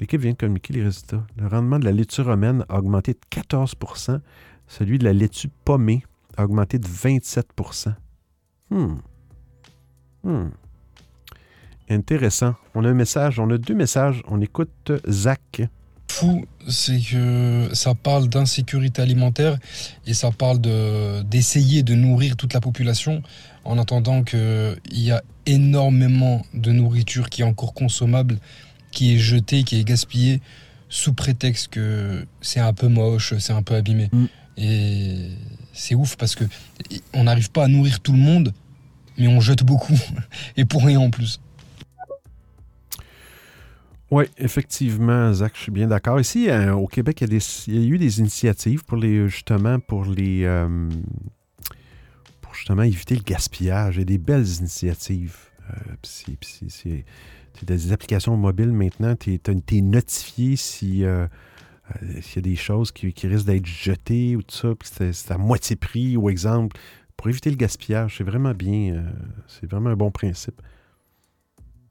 L'équipe 0.00 0.20
vient 0.20 0.32
de 0.32 0.36
communiquer 0.36 0.72
les 0.74 0.82
résultats. 0.82 1.24
Le 1.36 1.46
rendement 1.46 1.78
de 1.78 1.84
la 1.84 1.92
laitue 1.92 2.22
romaine 2.22 2.64
a 2.68 2.78
augmenté 2.78 3.12
de 3.12 3.20
14% 3.30 4.20
Celui 4.66 4.98
de 4.98 5.04
la 5.04 5.12
laitue 5.12 5.48
pommée 5.64 6.02
a 6.36 6.44
augmenté 6.44 6.78
de 6.78 6.88
27% 6.88 7.94
Hmm. 8.70 8.96
Hmm. 10.24 10.48
Intéressant. 11.90 12.54
On 12.74 12.84
a 12.84 12.88
un 12.88 12.94
message, 12.94 13.38
on 13.38 13.50
a 13.50 13.58
deux 13.58 13.74
messages. 13.74 14.22
On 14.28 14.40
écoute 14.40 14.92
Zach. 15.08 15.62
Fou, 16.12 16.44
c'est 16.68 17.00
que 17.00 17.70
ça 17.72 17.94
parle 17.94 18.28
d'insécurité 18.28 19.00
alimentaire 19.00 19.56
et 20.06 20.12
ça 20.12 20.30
parle 20.30 20.60
de 20.60 21.22
d'essayer 21.22 21.82
de 21.82 21.94
nourrir 21.94 22.36
toute 22.36 22.52
la 22.52 22.60
population 22.60 23.22
en 23.64 23.78
attendant 23.78 24.22
qu'il 24.22 24.76
y 24.92 25.10
a 25.10 25.22
énormément 25.46 26.44
de 26.52 26.70
nourriture 26.70 27.30
qui 27.30 27.40
est 27.40 27.44
encore 27.44 27.72
consommable, 27.72 28.38
qui 28.90 29.14
est 29.14 29.18
jetée, 29.18 29.64
qui 29.64 29.80
est 29.80 29.84
gaspillée 29.84 30.40
sous 30.90 31.14
prétexte 31.14 31.68
que 31.68 32.26
c'est 32.42 32.60
un 32.60 32.74
peu 32.74 32.88
moche, 32.88 33.34
c'est 33.38 33.54
un 33.54 33.62
peu 33.62 33.74
abîmé. 33.74 34.10
Mm. 34.12 34.26
Et 34.58 35.30
c'est 35.72 35.94
ouf 35.94 36.16
parce 36.16 36.34
que 36.34 36.44
on 37.14 37.24
n'arrive 37.24 37.50
pas 37.50 37.64
à 37.64 37.68
nourrir 37.68 38.00
tout 38.00 38.12
le 38.12 38.18
monde, 38.18 38.52
mais 39.16 39.28
on 39.28 39.40
jette 39.40 39.64
beaucoup 39.64 39.98
et 40.58 40.66
pour 40.66 40.84
rien 40.84 41.00
en 41.00 41.10
plus. 41.10 41.40
Oui, 44.12 44.24
effectivement, 44.36 45.32
Zach, 45.32 45.52
je 45.54 45.60
suis 45.62 45.72
bien 45.72 45.86
d'accord. 45.86 46.20
Ici, 46.20 46.50
euh, 46.50 46.74
au 46.74 46.86
Québec, 46.86 47.22
il 47.22 47.24
y, 47.24 47.34
a 47.34 47.38
des- 47.38 47.44
il 47.68 47.82
y 47.82 47.86
a 47.86 47.94
eu 47.94 47.96
des 47.96 48.20
initiatives 48.20 48.84
pour 48.84 48.98
les 48.98 49.26
justement 49.26 49.80
pour 49.80 50.04
les 50.04 50.44
euh, 50.44 50.90
pour 52.42 52.54
justement 52.54 52.82
éviter 52.82 53.14
le 53.14 53.22
gaspillage. 53.22 53.96
Il 53.96 54.00
y 54.00 54.02
a 54.02 54.04
des 54.04 54.18
belles 54.18 54.46
initiatives. 54.60 55.38
Euh, 55.70 56.98
des 57.62 57.92
applications 57.92 58.36
mobiles 58.36 58.72
maintenant. 58.72 59.16
Tu 59.16 59.32
es, 59.32 59.80
notifié 59.80 60.56
si 60.56 61.06
euh, 61.06 61.26
s'il 62.20 62.36
y 62.36 62.38
a 62.38 62.50
des 62.50 62.56
choses 62.56 62.92
qui, 62.92 63.14
qui 63.14 63.28
risquent 63.28 63.46
d'être 63.46 63.64
jetées 63.64 64.36
ou 64.36 64.42
tout 64.42 64.54
ça, 64.54 64.74
puis 64.74 64.90
c'est 64.92 65.30
à 65.32 65.38
moitié 65.38 65.74
prix, 65.74 66.18
ou 66.18 66.28
exemple, 66.28 66.76
pour 67.16 67.30
éviter 67.30 67.48
le 67.48 67.56
gaspillage. 67.56 68.18
C'est 68.18 68.24
vraiment 68.24 68.52
bien. 68.52 69.04
c'est 69.46 69.70
vraiment 69.70 69.88
un 69.88 69.96
bon 69.96 70.10
principe. 70.10 70.60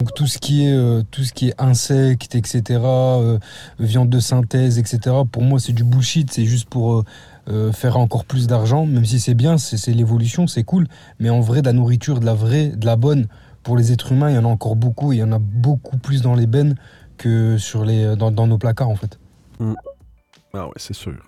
Donc 0.02 0.16
tout 0.16 0.26
ce 0.26 0.40
qui 0.40 0.66
est 0.66 0.74
euh, 0.74 1.04
tout 1.12 1.24
ce 1.24 1.32
qui 1.32 1.50
est 1.50 1.62
insectes, 1.62 2.34
etc., 2.34 2.80
euh, 2.84 3.38
viande 3.78 4.10
de 4.10 4.20
synthèse, 4.20 4.80
etc. 4.80 5.16
Pour 5.32 5.44
moi, 5.44 5.60
c'est 5.60 5.74
du 5.74 5.84
bullshit. 5.84 6.32
C'est 6.34 6.46
juste 6.46 6.68
pour 6.68 7.04
euh, 7.48 7.72
faire 7.72 7.98
encore 7.98 8.26
plus 8.26 8.48
d'argent. 8.48 8.88
Même 8.88 9.06
si 9.06 9.20
c'est 9.20 9.36
bien, 9.36 9.60
c'est 9.60 9.94
l'évolution, 9.94 10.48
c'est 10.48 10.64
cool. 10.64 10.88
Mais 11.20 11.30
en 11.30 11.40
vrai, 11.40 11.62
de 11.62 11.68
la 11.68 11.74
nourriture, 11.74 12.20
de 12.20 12.26
la 12.26 12.34
vraie, 12.34 12.70
de 12.70 12.84
la 12.84 12.96
bonne 12.96 13.28
pour 13.62 13.78
les 13.78 13.92
êtres 13.92 14.12
humains, 14.12 14.32
il 14.32 14.36
y 14.36 14.40
en 14.40 14.46
a 14.46 14.48
encore 14.48 14.76
beaucoup. 14.76 15.14
Il 15.14 15.20
y 15.20 15.24
en 15.24 15.32
a 15.32 15.38
beaucoup 15.38 16.00
plus 16.00 16.24
dans 16.24 16.34
les 16.34 16.48
bennes 16.48 16.74
que 17.20 17.60
sur 17.60 17.86
les 17.86 18.16
dans, 18.16 18.32
nos 18.32 18.58
placards 18.58 18.90
en 18.90 18.96
fait. 18.96 19.20
Ah 19.60 20.66
ouais, 20.66 20.74
c'est 20.78 20.96
sûr. 20.96 21.22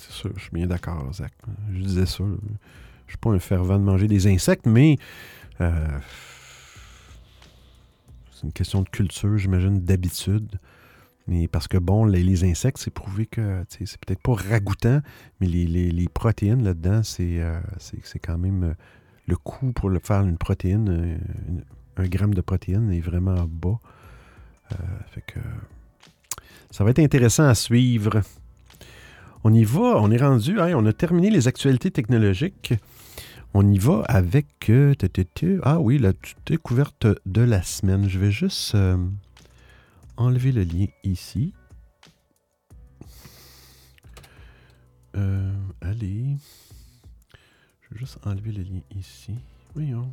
C'est 0.00 0.12
sûr, 0.12 0.30
je 0.34 0.44
suis 0.44 0.50
bien 0.54 0.66
d'accord, 0.66 1.12
Zach. 1.12 1.32
Je 1.74 1.82
disais 1.82 2.06
ça. 2.06 2.24
là. 2.24 2.36
Je 3.06 3.12
suis 3.12 3.18
pas 3.18 3.32
un 3.32 3.38
fervent 3.38 3.78
de 3.78 3.84
manger 3.84 4.08
des 4.08 4.28
insectes, 4.28 4.64
mais 4.64 4.96
c'est 8.36 8.44
une 8.44 8.52
question 8.52 8.82
de 8.82 8.88
culture, 8.90 9.38
j'imagine, 9.38 9.80
d'habitude. 9.80 10.58
Mais 11.26 11.48
parce 11.48 11.68
que, 11.68 11.78
bon, 11.78 12.04
les, 12.04 12.44
insectes, 12.44 12.76
c'est 12.76 12.92
prouvé 12.92 13.24
que 13.24 13.64
c'est 13.68 13.98
peut-être 13.98 14.20
pas 14.20 14.34
ragoûtant, 14.34 15.00
mais 15.40 15.46
les, 15.46 16.08
protéines 16.12 16.62
là-dedans, 16.62 17.02
c'est 17.02 17.40
euh, 17.40 17.58
quand 18.22 18.36
même 18.36 18.62
euh, 18.62 18.74
le 19.26 19.36
coût 19.36 19.72
pour 19.72 19.90
faire 20.02 20.20
une 20.20 20.36
protéine, 20.36 20.88
euh, 20.90 21.16
un 21.96 22.08
gramme 22.08 22.34
de 22.34 22.42
protéines 22.42 22.92
est 22.92 23.00
vraiment 23.00 23.46
bas. 23.48 23.80
Fait 25.12 25.22
que 25.22 25.40
ça 26.70 26.84
va 26.84 26.90
être 26.90 26.98
intéressant 26.98 27.44
à 27.44 27.54
suivre. 27.54 28.20
On 29.44 29.54
y 29.54 29.64
va, 29.64 29.96
on 29.96 30.10
est 30.10 30.20
rendu, 30.20 30.60
hein, 30.60 30.72
on 30.74 30.84
a 30.84 30.92
terminé 30.92 31.30
les 31.30 31.48
actualités 31.48 31.90
technologiques. 31.90 32.74
On 33.58 33.66
y 33.72 33.78
va 33.78 34.02
avec. 34.02 34.68
euh, 34.68 34.94
ah 35.62 35.80
oui, 35.80 35.96
la 35.96 36.12
découverte 36.44 37.06
de 37.24 37.40
la 37.40 37.62
semaine. 37.62 38.06
Je 38.06 38.18
vais 38.18 38.30
juste 38.30 38.74
euh, 38.74 38.98
enlever 40.18 40.52
le 40.52 40.62
lien 40.62 40.88
ici. 41.04 41.54
Euh, 45.16 45.54
allez. 45.80 46.36
Je 47.80 47.94
vais 47.94 48.00
juste 48.00 48.18
enlever 48.26 48.52
le 48.52 48.62
lien 48.62 48.82
ici. 48.94 49.32
Voyons. 49.74 50.12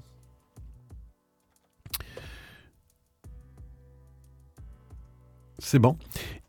C'est 5.59 5.79
bon. 5.79 5.97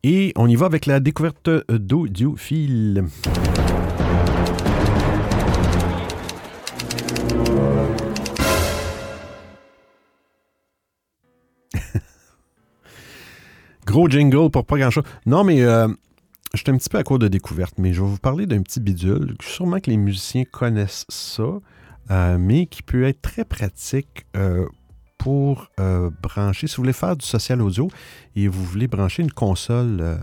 Et 0.05 0.33
on 0.37 0.47
y 0.47 0.55
va 0.55 0.67
avec 0.67 0.87
la 0.87 1.01
découverte 1.01 1.51
d'audiophile. 1.69 3.07
Gros 13.95 14.09
jingle 14.09 14.51
pour 14.51 14.67
pas 14.67 14.77
grand-chose. 14.77 15.05
Non, 15.25 15.45
mais 15.45 15.63
euh, 15.63 15.87
je 16.53 16.59
suis 16.59 16.69
un 16.69 16.77
petit 16.77 16.89
peu 16.89 16.99
à 16.99 17.05
court 17.05 17.21
de 17.21 17.29
découverte, 17.29 17.75
mais 17.79 17.93
je 17.93 18.03
vais 18.03 18.09
vous 18.09 18.19
parler 18.19 18.45
d'un 18.45 18.61
petit 18.61 18.81
bidule. 18.81 19.37
Sûrement 19.41 19.79
que 19.79 19.89
les 19.89 19.97
musiciens 19.97 20.43
connaissent 20.43 21.07
ça, 21.09 21.61
euh, 22.11 22.37
mais 22.37 22.67
qui 22.67 22.83
peut 22.83 23.05
être 23.05 23.23
très 23.23 23.45
pratique 23.45 24.27
euh, 24.37 24.67
pour 25.17 25.69
brancher. 26.21 26.67
Si 26.67 26.75
vous 26.75 26.83
voulez 26.83 26.93
faire 26.93 27.17
du 27.17 27.25
social 27.25 27.63
audio 27.63 27.89
et 28.35 28.49
vous 28.49 28.65
voulez 28.65 28.89
brancher 28.89 29.23
une 29.23 29.31
console 29.31 30.19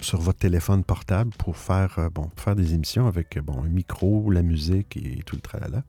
sur 0.00 0.20
votre 0.20 0.38
téléphone 0.38 0.84
portable 0.84 1.32
pour 1.36 1.56
faire, 1.56 1.98
bon, 2.14 2.30
faire 2.36 2.54
des 2.54 2.74
émissions 2.74 3.08
avec 3.08 3.40
bon, 3.40 3.60
un 3.60 3.68
micro, 3.68 4.30
la 4.30 4.42
musique 4.42 4.96
et 4.96 5.24
tout 5.26 5.34
le 5.34 5.42
tralala, 5.42 5.82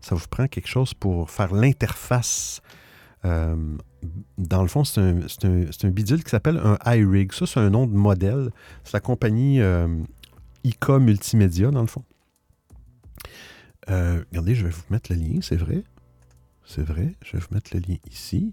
ça 0.00 0.14
vous 0.14 0.26
prend 0.30 0.46
quelque 0.48 0.68
chose 0.68 0.94
pour 0.94 1.30
faire 1.30 1.52
l'interface. 1.52 2.62
Dans 4.36 4.62
le 4.62 4.68
fond, 4.68 4.84
c'est 4.84 5.00
un, 5.00 5.20
un- 5.20 5.88
bidule 5.90 6.22
qui 6.22 6.30
s'appelle 6.30 6.58
un 6.58 6.78
iRig. 6.86 7.32
Ça, 7.32 7.46
c'est 7.46 7.60
un 7.60 7.70
nom 7.70 7.86
de 7.86 7.94
modèle. 7.94 8.50
C'est 8.84 8.92
la 8.92 9.00
compagnie 9.00 9.60
euh, 9.60 9.88
IK 10.64 10.88
Multimédia, 10.90 11.70
dans 11.70 11.80
le 11.80 11.86
fond. 11.88 12.04
Euh, 13.90 14.22
regardez, 14.30 14.54
je 14.54 14.64
vais 14.64 14.70
vous 14.70 14.82
mettre 14.90 15.12
le 15.12 15.18
lien, 15.18 15.40
c'est 15.42 15.56
vrai. 15.56 15.82
C'est 16.64 16.82
vrai. 16.82 17.14
Je 17.24 17.32
vais 17.32 17.38
vous 17.38 17.54
mettre 17.54 17.70
le 17.74 17.80
lien 17.80 17.96
ici. 18.10 18.52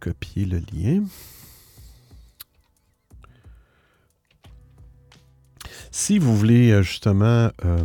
Copier 0.00 0.44
le 0.44 0.58
lien. 0.72 1.04
Si 5.90 6.18
vous 6.18 6.36
voulez 6.36 6.72
euh, 6.72 6.82
justement 6.82 7.50
euh, 7.64 7.84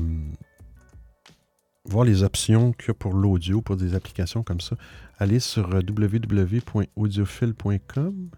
voir 1.88 2.06
les 2.06 2.24
options 2.24 2.74
qu'il 2.74 2.90
y 2.90 2.92
a 2.92 2.94
pour 2.94 3.14
l'audio, 3.14 3.62
pour 3.62 3.78
des 3.78 3.96
applications 3.96 4.44
comme 4.44 4.62
ça, 4.62 4.76
allez 5.20 5.40
sur 5.40 5.74
euh, 5.74 5.82
www.audiophile.com. 5.82 8.30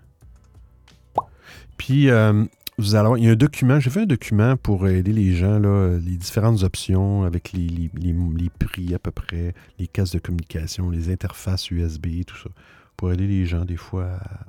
Puis, 1.77 2.09
euh, 2.09 2.45
vous 2.77 2.95
allez 2.95 3.21
il 3.21 3.25
y 3.25 3.29
a 3.29 3.31
un 3.31 3.35
document, 3.35 3.77
j'ai 3.79 3.89
fait 3.89 4.01
un 4.01 4.05
document 4.05 4.55
pour 4.55 4.87
aider 4.87 5.11
les 5.11 5.35
gens, 5.35 5.59
les 5.59 6.15
différentes 6.15 6.61
options 6.63 7.23
avec 7.23 7.51
les 7.51 7.89
prix 8.57 8.93
à 8.93 8.99
peu 8.99 9.11
près, 9.11 9.53
les 9.77 9.87
cases 9.87 10.11
de 10.11 10.19
communication, 10.19 10.89
les 10.89 11.11
interfaces 11.11 11.71
USB, 11.71 12.23
tout 12.25 12.37
ça, 12.37 12.49
pour 12.99 13.13
aider 13.13 13.27
les 13.27 13.45
gens 13.45 13.63
des 13.63 13.77
fois 13.77 14.07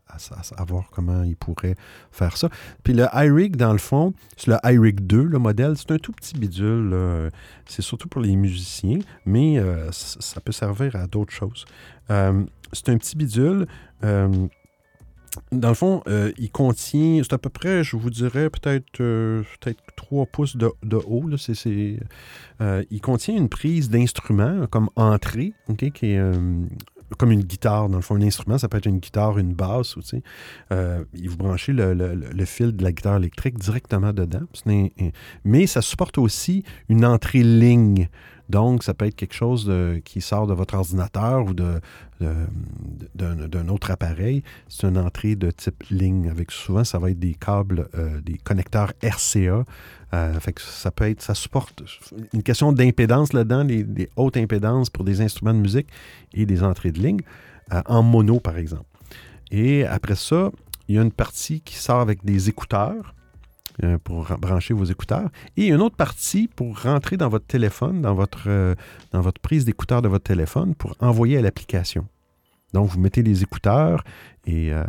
à, 0.09 0.15
à 0.15 0.17
à 0.17 0.43
savoir 0.43 0.91
comment 0.91 1.23
ils 1.23 1.37
pourraient 1.37 1.77
faire 2.11 2.37
ça. 2.37 2.49
Puis 2.83 2.93
le 2.95 3.07
iRig, 3.15 3.55
dans 3.57 3.71
le 3.71 3.79
fond, 3.79 4.13
c'est 4.37 4.49
le 4.51 4.57
iRig 4.65 5.01
2, 5.07 5.23
le 5.23 5.39
modèle, 5.39 5.75
c'est 5.77 5.93
un 5.93 5.99
tout 5.99 6.11
petit 6.11 6.35
bidule, 6.37 7.31
c'est 7.67 7.81
surtout 7.83 8.09
pour 8.09 8.21
les 8.21 8.35
musiciens, 8.35 8.99
mais 9.25 9.59
euh, 9.61 9.89
ça 9.93 10.41
peut 10.41 10.51
servir 10.51 10.97
à 10.97 11.07
d'autres 11.07 11.33
choses. 11.33 11.65
Euh, 12.11 12.43
c'est 12.73 12.89
un 12.89 12.99
petit 12.99 13.17
bidule. 13.17 13.67
euh, 14.03 14.29
dans 15.53 15.69
le 15.69 15.75
fond, 15.77 16.03
il 16.39 16.51
contient, 16.51 17.21
c'est 17.23 17.33
à 17.33 17.39
peu 17.39 17.51
près, 17.51 17.85
je 17.85 17.97
vous 17.97 18.11
dirais, 18.11 18.51
peut-être 18.51 18.91
peut-être 18.99 19.81
3 19.95 20.27
pouces 20.27 20.57
de, 20.57 20.69
haut. 21.07 21.29
là, 21.29 21.37
c'est- 21.39 22.01
il 22.91 23.01
contient 23.01 23.37
une 23.37 23.49
prise 23.49 23.91
d'instrument 23.91 24.67
comme 24.67 24.91
entrée, 24.97 25.53
qui 25.79 25.87
est 26.15 26.21
comme 27.19 27.33
une 27.33 27.43
guitare. 27.43 27.89
Dans 27.89 27.97
le 27.97 28.03
fond, 28.03 28.17
un 28.17 28.23
instrument, 28.23 28.59
ça 28.59 28.69
peut 28.69 28.79
être 28.79 28.87
une 28.87 28.99
guitare, 28.99 29.39
une 29.39 29.55
basse. 29.55 29.97
Sais. 30.03 30.23
Euh, 30.73 31.05
vous 31.25 31.37
branchez 31.37 31.73
le, 31.73 32.45
fil 32.45 32.77
de 32.77 32.83
la 32.83 32.93
guitare 32.93 33.17
électrique 33.17 33.59
directement 33.59 34.13
dedans. 34.13 34.43
Mais 35.45 35.67
ça 35.67 35.83
supporte 35.83 36.19
aussi 36.19 36.65
une 36.89 37.05
entrée 37.05 37.43
ligne. 37.43 38.09
Donc, 38.51 38.83
ça 38.83 38.95
peut 38.95 39.07
être 39.07 39.15
quelque 39.15 39.35
chose 39.35 39.73
qui 40.05 40.21
sort 40.21 40.49
de 40.49 40.55
votre 40.55 40.75
ordinateur 40.75 41.47
ou 41.47 41.55
d'un, 41.55 41.79
autre 43.69 43.93
appareil. 43.93 44.43
C'est 44.69 44.89
une 44.89 44.99
entrée 44.99 45.37
de 45.37 45.53
type 45.53 45.85
ligne. 45.91 46.29
Avec 46.29 46.51
souvent, 46.51 46.83
ça 46.83 46.99
va 46.99 47.11
être 47.11 47.21
des 47.21 47.35
câbles, 47.35 47.89
euh, 47.95 48.21
des 48.21 48.39
connecteurs 48.39 48.93
RCA. 49.05 49.65
Euh, 50.15 50.39
ça 50.57 50.91
peut 50.91 51.09
être, 51.09 51.23
ça 51.23 51.35
supporte 51.35 51.81
une 52.35 52.43
question 52.43 52.73
d'impédance 52.73 53.33
là-dedans, 53.33 53.63
les 53.63 54.11
hautes 54.17 54.37
impédances 54.37 54.91
pour 54.91 55.05
des 55.05 55.21
instruments 55.21 55.55
de 55.55 55.61
musique 55.61 55.87
et 56.35 56.45
des 56.45 56.65
entrées 56.65 56.91
de 56.91 56.99
ligne, 56.99 57.21
euh, 57.73 57.81
en 57.87 58.03
mono 58.03 58.41
par 58.41 58.59
exemple. 58.59 58.85
Et 59.53 59.87
après 59.87 60.17
ça, 60.17 60.51
il 60.89 60.97
y 60.97 60.99
a 60.99 61.03
une 61.03 61.13
partie 61.13 61.61
qui 61.61 61.77
sort 61.77 62.01
avec 62.01 62.25
des 62.25 62.49
écouteurs 62.49 63.15
euh, 63.85 63.99
pour 64.03 64.27
ra- 64.27 64.37
brancher 64.37 64.75
vos 64.75 64.85
écouteurs 64.85 65.31
et 65.57 65.69
une 65.69 65.81
autre 65.81 65.97
partie 65.97 66.49
pour 66.49 66.83
rentrer 66.83 67.17
dans 67.17 67.29
votre 67.29 67.47
téléphone, 67.47 68.03
dans 68.03 68.15
votre, 68.15 68.45
euh, 68.47 68.75
dans 69.13 69.21
votre 69.21 69.41
prise 69.41 69.65
d'écouteurs 69.65 70.03
de 70.03 70.09
votre 70.09 70.25
téléphone 70.25 70.75
pour 70.75 70.97
envoyer 71.01 71.39
à 71.39 71.43
l'application. 71.43 72.07
Donc, 72.73 72.89
vous 72.89 73.01
mettez 73.01 73.23
les 73.23 73.43
écouteurs 73.43 74.05
et 74.47 74.73
euh, 74.73 74.85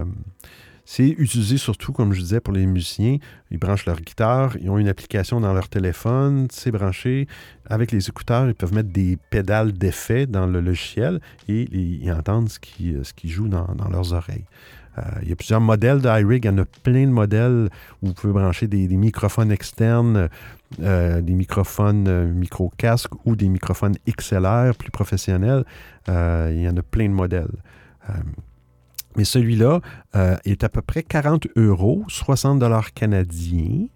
c'est 0.85 1.07
utilisé 1.07 1.57
surtout, 1.57 1.93
comme 1.93 2.11
je 2.11 2.19
disais, 2.19 2.41
pour 2.41 2.53
les 2.53 2.65
musiciens. 2.65 3.18
Ils 3.49 3.57
branchent 3.57 3.85
leur 3.85 4.01
guitare, 4.01 4.57
ils 4.59 4.69
ont 4.69 4.77
une 4.77 4.89
application 4.89 5.39
dans 5.39 5.53
leur 5.53 5.69
téléphone, 5.69 6.47
c'est 6.51 6.72
branché. 6.72 7.27
Avec 7.69 7.91
les 7.91 8.09
écouteurs, 8.09 8.47
ils 8.47 8.55
peuvent 8.55 8.73
mettre 8.73 8.89
des 8.89 9.18
pédales 9.30 9.72
d'effet 9.72 10.26
dans 10.27 10.47
le 10.47 10.59
logiciel 10.59 11.22
et 11.47 11.68
ils, 11.72 12.03
ils 12.03 12.11
entendent 12.11 12.49
ce 12.49 12.59
qui, 12.59 12.95
ce 13.03 13.13
qui 13.13 13.30
joue 13.30 13.47
dans, 13.47 13.73
dans 13.76 13.89
leurs 13.89 14.11
oreilles. 14.13 14.45
Euh, 14.97 15.01
il 15.22 15.30
y 15.30 15.31
a 15.31 15.35
plusieurs 15.35 15.61
modèles 15.61 16.01
d'iRig. 16.01 16.45
Il 16.45 16.47
y 16.47 16.49
en 16.49 16.57
a 16.57 16.65
plein 16.65 17.05
de 17.05 17.11
modèles 17.11 17.69
où 18.01 18.07
vous 18.07 18.13
pouvez 18.13 18.34
brancher 18.34 18.68
des, 18.68 18.88
microphones 18.88 19.51
externes, 19.51 20.30
euh, 20.81 21.22
des 21.22 21.34
microphones 21.34 22.07
euh, 22.07 22.27
micro-casques 22.27 23.13
ou 23.26 23.35
des 23.35 23.47
microphones 23.47 23.95
XLR 24.07 24.76
plus 24.77 24.91
professionnels. 24.91 25.65
Il 26.07 26.61
y 26.61 26.69
en 26.69 26.77
a 26.77 26.81
plein 26.81 27.07
de 27.07 27.13
modèles. 27.13 27.55
Mais 29.15 29.23
celui-là 29.23 29.81
est 30.45 30.63
à 30.63 30.69
peu 30.69 30.81
près 30.81 31.03
40 31.03 31.47
euros, 31.55 32.03
60 32.07 32.59
dollars 32.59 32.93
canadiens. 32.93 33.88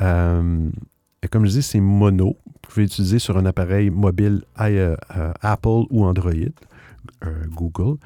Et 0.00 1.28
comme 1.28 1.44
je 1.44 1.50
dis, 1.50 1.62
c'est 1.62 1.80
mono. 1.80 2.36
Vous 2.46 2.60
pouvez 2.62 2.82
l'utiliser 2.82 3.18
sur 3.18 3.36
un 3.36 3.44
appareil 3.44 3.90
mobile 3.90 4.42
Apple 4.56 5.84
ou 5.90 6.04
Android, 6.04 6.32
Google. 7.50 7.98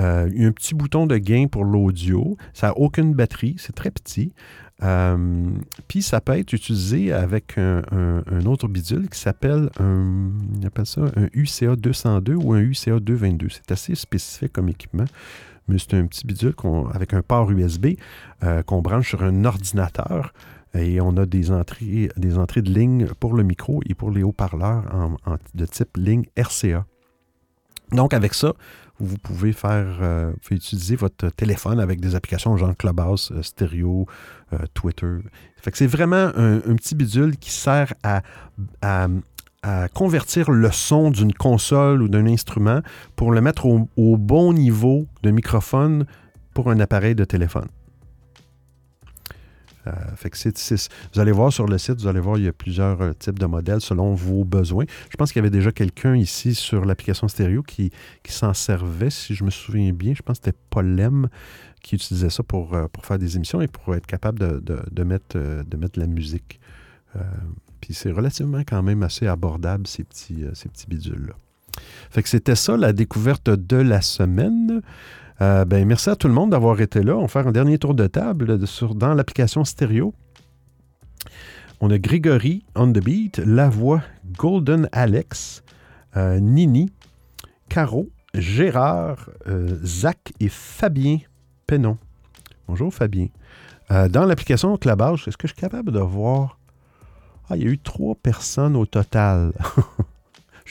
Euh, 0.00 0.28
un 0.38 0.52
petit 0.52 0.74
bouton 0.74 1.06
de 1.06 1.18
gain 1.18 1.46
pour 1.50 1.64
l'audio. 1.64 2.36
Ça 2.54 2.68
n'a 2.68 2.78
aucune 2.78 3.14
batterie, 3.14 3.56
c'est 3.58 3.74
très 3.74 3.90
petit. 3.90 4.32
Euh, 4.82 5.50
Puis 5.86 6.02
ça 6.02 6.20
peut 6.20 6.36
être 6.36 6.52
utilisé 6.52 7.12
avec 7.12 7.56
un, 7.56 7.82
autre 8.46 8.68
bidule 8.68 9.08
qui 9.08 9.18
s'appelle 9.18 9.70
un, 9.78 10.30
un 10.86 11.28
UCA 11.34 11.76
202 11.76 12.34
ou 12.34 12.54
un 12.54 12.60
UCA 12.60 12.98
222. 12.98 13.48
C'est 13.50 13.70
assez 13.70 13.94
spécifique 13.94 14.52
comme 14.52 14.68
équipement, 14.68 15.04
mais 15.68 15.78
c'est 15.78 15.94
un 15.94 16.06
petit 16.06 16.26
bidule 16.26 16.54
avec 16.94 17.14
un 17.14 17.22
port 17.22 17.50
USB 17.50 17.90
euh, 18.42 18.62
qu'on 18.62 18.82
branche 18.82 19.10
sur 19.10 19.22
un 19.22 19.44
ordinateur 19.44 20.32
et 20.74 21.00
on 21.00 21.16
a 21.16 21.26
des 21.26 21.50
entrées, 21.50 22.08
des 22.16 22.38
entrées 22.38 22.62
de 22.62 22.70
ligne 22.70 23.06
pour 23.20 23.34
le 23.34 23.42
micro 23.42 23.82
et 23.88 23.94
pour 23.94 24.10
les 24.10 24.22
haut-parleurs 24.22 24.84
de 25.54 25.66
type 25.66 25.96
ligne 25.96 26.24
RCA. 26.36 26.86
Donc 27.92 28.14
avec 28.14 28.34
ça, 28.34 28.54
vous 29.02 29.18
pouvez 29.18 29.52
faire, 29.52 29.98
euh, 30.00 30.30
vous 30.32 30.38
pouvez 30.38 30.56
utiliser 30.56 30.96
votre 30.96 31.28
téléphone 31.30 31.80
avec 31.80 32.00
des 32.00 32.14
applications 32.14 32.56
genre 32.56 32.74
Clubhouse, 32.76 33.32
euh, 33.32 33.42
Stereo, 33.42 34.06
euh, 34.52 34.58
Twitter. 34.74 35.16
C'est 35.74 35.86
vraiment 35.86 36.30
un, 36.36 36.60
petit 36.76 36.94
bidule 36.94 37.36
qui 37.36 37.50
sert 37.50 37.92
à 38.02 38.22
convertir 39.94 40.50
le 40.50 40.70
son 40.72 41.10
d'une 41.10 41.32
console 41.32 42.02
ou 42.02 42.08
d'un 42.08 42.26
instrument 42.26 42.80
pour 43.14 43.32
le 43.32 43.40
mettre 43.40 43.66
au, 43.66 43.88
au 43.96 44.16
bon 44.16 44.52
niveau 44.52 45.06
de 45.22 45.30
microphone 45.30 46.06
pour 46.52 46.70
un 46.70 46.80
appareil 46.80 47.14
de 47.14 47.24
téléphone. 47.24 47.68
Euh, 49.86 49.90
vous 51.12 51.20
allez 51.20 51.32
voir 51.32 51.52
sur 51.52 51.66
le 51.66 51.76
site, 51.78 52.00
vous 52.00 52.06
allez 52.06 52.20
voir, 52.20 52.38
il 52.38 52.44
y 52.44 52.48
a 52.48 52.52
plusieurs 52.52 53.00
euh, 53.02 53.12
types 53.12 53.38
de 53.38 53.46
modèles 53.46 53.80
selon 53.80 54.14
vos 54.14 54.44
besoins. 54.44 54.84
Je 55.10 55.16
pense 55.16 55.32
qu'il 55.32 55.40
y 55.40 55.44
avait 55.44 55.50
déjà 55.50 55.72
quelqu'un 55.72 56.14
ici 56.16 56.54
sur 56.54 56.84
l'application 56.84 57.28
stéréo 57.28 57.62
qui, 57.62 57.90
s'en 58.28 58.54
servait, 58.54 59.10
si 59.10 59.34
je 59.34 59.44
me 59.44 59.50
souviens 59.50 59.92
bien. 59.92 60.14
Je 60.14 60.22
pense 60.22 60.38
que 60.38 60.44
c'était 60.46 60.58
Paul 60.70 60.86
Lem 60.86 61.28
qui 61.82 61.96
utilisait 61.96 62.30
ça 62.30 62.42
pour, 62.42 62.74
euh, 62.74 62.86
faire 63.02 63.18
des 63.18 63.36
émissions 63.36 63.60
et 63.60 63.68
pour 63.68 63.94
être 63.94 64.06
capable 64.06 64.38
de, 64.38 65.02
mettre, 65.02 65.36
de 65.36 66.00
la 66.00 66.06
musique. 66.06 66.60
Puis 67.80 67.92
c'est 67.92 68.12
relativement 68.12 68.60
quand 68.60 68.82
même 68.82 69.02
assez 69.02 69.26
abordable, 69.26 69.86
ces 69.86 70.04
petits, 70.04 70.44
ces 70.54 70.68
petits 70.68 70.86
bidules-là. 70.86 71.34
Fait 72.10 72.22
que 72.22 72.28
c'était 72.28 72.54
ça, 72.54 72.76
la 72.76 72.92
découverte 72.92 73.50
de 73.50 73.76
la 73.76 74.00
semaine. 74.00 74.82
Euh, 75.42 75.64
ben, 75.64 75.84
merci 75.84 76.08
à 76.08 76.14
tout 76.14 76.28
le 76.28 76.34
monde 76.34 76.50
d'avoir 76.50 76.80
été 76.80 77.02
là. 77.02 77.16
On 77.16 77.22
va 77.22 77.28
faire 77.28 77.48
un 77.48 77.52
dernier 77.52 77.76
tour 77.76 77.94
de 77.94 78.06
table 78.06 78.60
dans 78.94 79.12
l'application 79.12 79.64
stéréo. 79.64 80.14
On 81.80 81.90
a 81.90 81.98
Grégory 81.98 82.64
on 82.76 82.92
the 82.92 83.02
beat, 83.02 83.38
La 83.38 83.68
Voix, 83.68 84.02
Golden 84.38 84.88
Alex, 84.92 85.64
euh, 86.16 86.38
Nini, 86.38 86.92
Caro, 87.68 88.08
Gérard, 88.34 89.30
euh, 89.48 89.76
Zach 89.82 90.32
et 90.38 90.48
Fabien 90.48 91.18
Pénon. 91.66 91.98
Bonjour 92.68 92.94
Fabien. 92.94 93.26
Dans 93.90 94.24
l'application 94.24 94.74
Clubhouse, 94.78 95.28
est-ce 95.28 95.36
que 95.36 95.46
je 95.46 95.52
suis 95.52 95.60
capable 95.60 95.92
de 95.92 95.98
voir... 95.98 96.58
Ah, 97.50 97.56
il 97.56 97.62
y 97.62 97.66
a 97.66 97.70
eu 97.70 97.78
trois 97.78 98.14
personnes 98.14 98.74
au 98.74 98.86
total. 98.86 99.52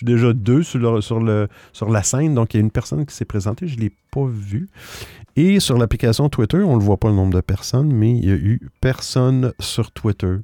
suis 0.05 0.15
déjà 0.15 0.33
deux 0.33 0.63
sur, 0.63 0.79
le- 0.79 1.47
sur, 1.73 1.89
la 1.89 2.03
scène, 2.03 2.35
donc 2.35 2.53
il 2.53 2.57
y 2.57 2.59
a 2.59 2.63
une 2.63 2.71
personne 2.71 3.05
qui 3.05 3.15
s'est 3.15 3.25
présentée, 3.25 3.67
je 3.67 3.75
ne 3.75 3.81
l'ai 3.81 3.91
pas 4.11 4.25
vue. 4.27 4.67
Et 5.35 5.59
sur 5.59 5.77
l'application 5.77 6.27
Twitter, 6.29 6.57
on 6.57 6.73
ne 6.75 6.79
le 6.79 6.83
voit 6.85 6.97
pas 6.97 7.07
le 7.09 7.15
nombre 7.15 7.33
de 7.33 7.41
personnes, 7.41 7.91
mais 7.91 8.11
il 8.11 8.25
y 8.25 8.31
a 8.31 8.35
eu 8.35 8.59
personne 8.81 9.53
sur 9.59 9.91
Twitter. 9.91 10.35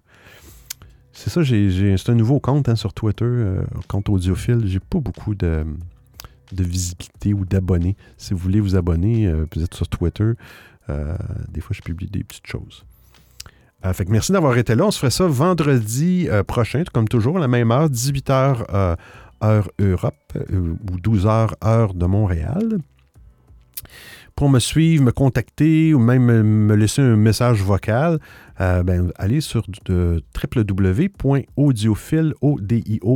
C'est 1.12 1.30
ça, 1.30 1.42
j'ai, 1.42 1.98
c'est 1.98 2.10
un 2.12 2.16
nouveau 2.16 2.40
compte 2.40 2.70
hein, 2.70 2.76
sur 2.76 2.94
Twitter, 2.94 3.26
euh, 3.26 3.62
compte 3.88 4.08
audiophile. 4.08 4.62
J'ai 4.66 4.80
pas 4.80 5.00
beaucoup 5.00 5.34
de, 5.36 5.66
de 6.54 6.64
visibilité 6.64 7.34
ou 7.34 7.44
d'abonnés. 7.44 7.96
Si 8.18 8.34
vous 8.34 8.40
voulez 8.40 8.60
vous 8.60 8.76
abonner, 8.76 9.26
euh, 9.28 9.46
vous 9.56 9.64
êtes 9.64 9.74
sur 9.74 9.88
Twitter. 9.88 10.32
euh, 10.90 11.18
des 11.50 11.60
fois, 11.60 11.76
je 11.76 11.82
publie 11.82 12.08
des 12.08 12.24
petites 12.24 12.48
choses. 12.48 12.86
Euh, 13.86 13.94
fait 13.94 14.06
que 14.06 14.12
merci 14.12 14.32
d'avoir 14.32 14.58
été 14.58 14.74
là. 14.76 14.86
On 14.86 14.92
se 14.92 15.00
ferait 15.00 15.12
ça 15.12 15.28
vendredi 15.28 16.28
prochain, 16.48 16.84
comme 16.94 17.08
toujours, 17.08 17.38
à 17.38 17.40
la 17.40 17.48
même 17.48 17.72
heure, 17.72 17.90
18h 17.90 18.96
heure 19.44 19.70
Europe 19.80 20.16
euh, 20.36 20.76
ou 20.92 20.98
12h 20.98 21.54
heure 21.64 21.94
de 21.94 22.06
Montréal. 22.06 22.78
Pour 24.36 24.50
me 24.50 24.60
suivre, 24.60 25.04
me 25.04 25.12
contacter 25.12 25.94
ou 25.96 26.00
même 26.00 26.24
me- 26.26 26.44
me 26.44 26.76
laisser 26.76 27.02
un 27.02 27.16
message 27.16 27.62
vocal, 27.64 28.20
euh, 28.62 28.84
ben, 28.84 29.12
allez 29.18 29.42
sur 29.42 29.66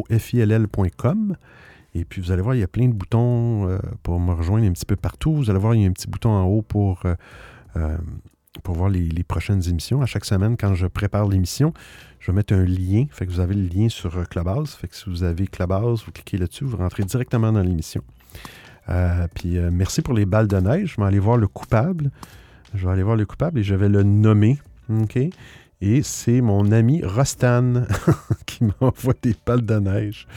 www.audiophile.com 0.01 1.35
et 1.93 2.05
puis 2.05 2.21
vous 2.21 2.31
allez 2.31 2.41
voir, 2.41 2.55
il 2.55 2.59
y 2.59 2.63
a 2.63 2.67
plein 2.69 2.87
de 2.87 2.93
boutons 2.93 3.67
euh, 3.67 3.77
pour 4.01 4.17
me 4.19 4.31
rejoindre 4.33 4.65
un 4.65 4.71
petit 4.71 4.85
peu 4.85 4.95
partout. 4.95 5.33
Vous 5.33 5.49
allez 5.49 5.59
voir, 5.59 5.75
il 5.75 5.81
y 5.81 5.85
a 5.85 5.89
un 5.89 5.91
petit 5.91 6.07
bouton 6.07 6.29
en 6.29 6.45
haut 6.45 6.61
pour, 6.61 7.01
euh, 7.05 7.15
euh, 7.75 7.97
pour 8.63 8.75
voir 8.75 8.89
les, 8.89 9.23
prochaines 9.23 9.67
émissions. 9.67 10.01
À 10.01 10.05
chaque 10.05 10.25
semaine, 10.25 10.57
quand 10.57 10.75
je 10.75 10.87
prépare 10.87 11.27
l'émission, 11.27 11.73
je 12.19 12.31
vais 12.31 12.35
mettre 12.35 12.53
un 12.53 12.65
lien. 12.65 13.05
Fait 13.09 13.25
que 13.25 13.31
vous 13.31 13.39
avez 13.39 13.55
le 13.55 13.67
lien 13.67 13.89
sur 13.89 14.17
euh, 14.17 14.23
Clubhouse. 14.23 14.73
Fait 14.75 14.87
que 14.87 14.95
si 14.95 15.09
vous 15.09 15.23
avez 15.23 15.47
Clubhouse, 15.47 16.03
vous 16.05 16.11
cliquez 16.11 16.37
là-dessus, 16.37 16.65
vous 16.65 16.77
rentrez 16.77 17.03
directement 17.03 17.51
dans 17.51 17.61
l'émission. 17.61 18.03
Euh, 18.89 19.27
puis 19.33 19.57
euh, 19.57 19.69
merci 19.71 20.01
pour 20.01 20.13
les 20.13 20.25
balles 20.25 20.47
de 20.47 20.57
neige. 20.57 20.93
Je 20.95 21.01
vais 21.01 21.07
aller 21.07 21.19
voir 21.19 21.37
le 21.37 21.47
coupable. 21.47 22.11
Je 22.73 22.85
vais 22.85 22.91
aller 22.91 23.03
voir 23.03 23.15
le 23.15 23.25
coupable 23.25 23.59
et 23.59 23.63
je 23.63 23.75
vais 23.75 23.89
le 23.89 24.03
nommer. 24.03 24.59
OK? 24.89 25.17
Et 25.83 26.03
c'est 26.03 26.41
mon 26.41 26.71
ami 26.71 27.03
Rostan 27.03 27.85
qui 28.45 28.65
m'envoie 28.65 29.15
des 29.21 29.35
balles 29.45 29.65
de 29.65 29.79
neige. 29.79 30.27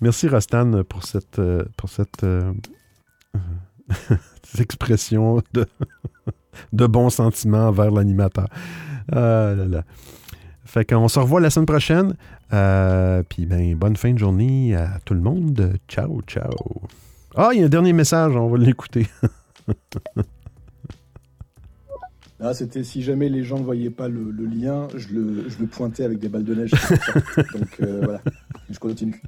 Merci 0.00 0.28
Rostan 0.28 0.82
pour 0.84 1.04
cette, 1.04 1.40
pour 1.76 1.88
cette, 1.88 2.24
euh, 4.10 4.16
cette 4.42 4.60
expression 4.60 5.42
de, 5.52 5.66
de 6.72 6.86
bons 6.86 7.10
sentiments 7.10 7.68
envers 7.68 7.90
l'animateur. 7.90 8.48
Ah 9.12 9.54
là 9.56 9.64
là. 9.66 9.84
Fait 10.64 10.84
qu'on 10.84 11.08
se 11.08 11.18
revoit 11.18 11.40
la 11.40 11.50
semaine 11.50 11.66
prochaine. 11.66 12.14
Euh, 12.52 13.22
Puis 13.28 13.46
ben, 13.46 13.74
bonne 13.76 13.96
fin 13.96 14.12
de 14.12 14.18
journée 14.18 14.74
à 14.74 14.98
tout 15.04 15.14
le 15.14 15.20
monde. 15.20 15.74
Ciao, 15.88 16.20
ciao. 16.22 16.82
Ah, 17.36 17.50
il 17.52 17.60
y 17.60 17.62
a 17.62 17.66
un 17.66 17.68
dernier 17.68 17.92
message, 17.92 18.34
on 18.36 18.48
va 18.48 18.58
l'écouter. 18.58 19.06
Ah, 22.40 22.52
c'était 22.52 22.84
si 22.84 23.02
jamais 23.02 23.30
les 23.30 23.42
gens 23.42 23.58
ne 23.58 23.64
voyaient 23.64 23.88
pas 23.88 24.06
le, 24.08 24.30
le 24.30 24.44
lien, 24.44 24.88
je 24.94 25.08
le, 25.14 25.48
je 25.48 25.58
le 25.60 25.66
pointais 25.66 26.04
avec 26.04 26.18
des 26.18 26.28
balles 26.28 26.44
de 26.44 26.54
neige. 26.54 26.72
Donc 27.54 27.80
euh, 27.80 28.00
voilà, 28.02 28.20
je 28.68 28.78
continue. 28.78 29.22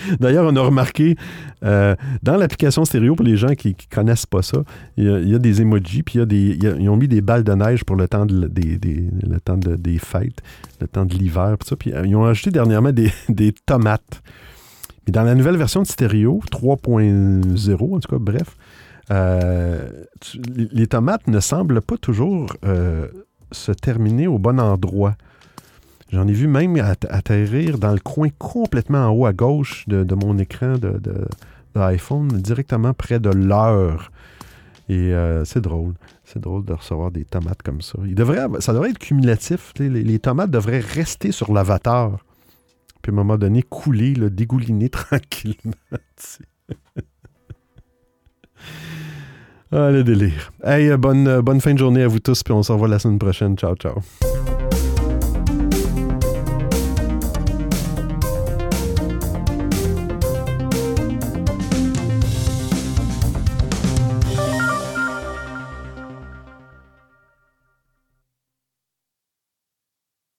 D'ailleurs, 0.20 0.46
on 0.50 0.56
a 0.56 0.60
remarqué 0.60 1.16
euh, 1.64 1.94
dans 2.22 2.36
l'application 2.36 2.84
stéréo, 2.84 3.14
pour 3.14 3.24
les 3.24 3.36
gens 3.36 3.54
qui 3.54 3.68
ne 3.68 3.94
connaissent 3.94 4.26
pas 4.26 4.42
ça, 4.42 4.58
il 4.96 5.28
y, 5.28 5.34
a, 5.34 5.38
des 5.38 5.62
emojis, 5.62 6.02
puis 6.02 6.18
ils 6.18 6.88
ont 6.88 6.96
mis 6.96 7.08
des 7.08 7.20
balles 7.20 7.44
de 7.44 7.52
neige 7.52 7.84
pour 7.84 7.96
le 7.96 8.08
temps, 8.08 8.26
des, 8.26 8.78
le 9.22 9.40
temps 9.40 9.56
de- 9.56 9.76
des 9.76 9.98
fêtes, 9.98 10.42
le 10.80 10.86
temps 10.86 11.04
de 11.04 11.14
l'hiver, 11.14 11.56
puis 11.58 11.68
ça. 11.68 11.76
Euh, 11.98 12.06
ils 12.06 12.16
ont 12.16 12.24
ajouté 12.24 12.50
dernièrement 12.50 12.92
des, 12.92 13.12
tomates. 13.66 14.22
Mais 15.06 15.12
dans 15.12 15.22
la 15.22 15.34
nouvelle 15.34 15.56
version 15.56 15.82
de 15.82 15.86
stéréo, 15.86 16.40
3.0, 16.50 17.94
en 17.94 18.00
tout 18.00 18.08
cas, 18.08 18.18
bref, 18.18 18.56
euh, 19.10 19.88
les, 20.72 20.86
tomates 20.88 21.28
ne 21.28 21.38
semblent 21.38 21.80
pas 21.80 21.96
toujours 21.96 22.48
se 23.52 23.72
terminer 23.72 24.26
au 24.26 24.38
bon 24.38 24.58
endroit. 24.58 25.16
J'en 26.16 26.26
ai 26.28 26.32
vu 26.32 26.46
même 26.46 26.76
at- 26.76 26.96
atterrir 27.10 27.76
dans 27.76 27.92
le 27.92 27.98
coin 27.98 28.30
complètement 28.38 29.06
en 29.06 29.10
haut 29.10 29.26
à 29.26 29.34
gauche 29.34 29.86
de, 29.86 30.14
mon 30.14 30.38
écran 30.38 30.78
de, 30.78 30.98
iPhone, 31.74 32.28
directement 32.28 32.94
près 32.94 33.20
de 33.20 33.28
l'heure. 33.28 34.10
Et 34.88 35.12
euh, 35.12 35.44
c'est 35.44 35.60
drôle. 35.60 35.92
C'est 36.24 36.38
drôle 36.38 36.64
de 36.64 36.72
recevoir 36.72 37.10
des 37.10 37.26
tomates 37.26 37.60
comme 37.62 37.82
ça. 37.82 37.98
Il 38.06 38.14
devrait, 38.14 38.46
ça 38.60 38.72
devrait 38.72 38.92
être 38.92 38.98
cumulatif. 38.98 39.74
Les, 39.78 40.18
tomates 40.18 40.50
devraient 40.50 40.80
rester 40.80 41.32
sur 41.32 41.52
l'avatar. 41.52 42.16
Puis 43.02 43.10
à 43.10 43.12
un 43.12 43.16
moment 43.16 43.36
donné, 43.36 43.62
couler, 43.62 44.14
là, 44.14 44.30
dégouliner 44.30 44.88
tranquillement. 44.88 45.74
ah, 49.70 49.90
le 49.90 50.02
délire. 50.02 50.50
Hey, 50.64 50.96
bonne, 50.96 51.42
bonne 51.42 51.60
fin 51.60 51.74
de 51.74 51.78
journée 51.78 52.04
à 52.04 52.08
vous 52.08 52.20
tous, 52.20 52.42
puis 52.42 52.54
on 52.54 52.62
se 52.62 52.72
revoit 52.72 52.88
la 52.88 52.98
semaine 52.98 53.18
prochaine. 53.18 53.54
Ciao, 53.58 53.74
ciao. 53.74 53.96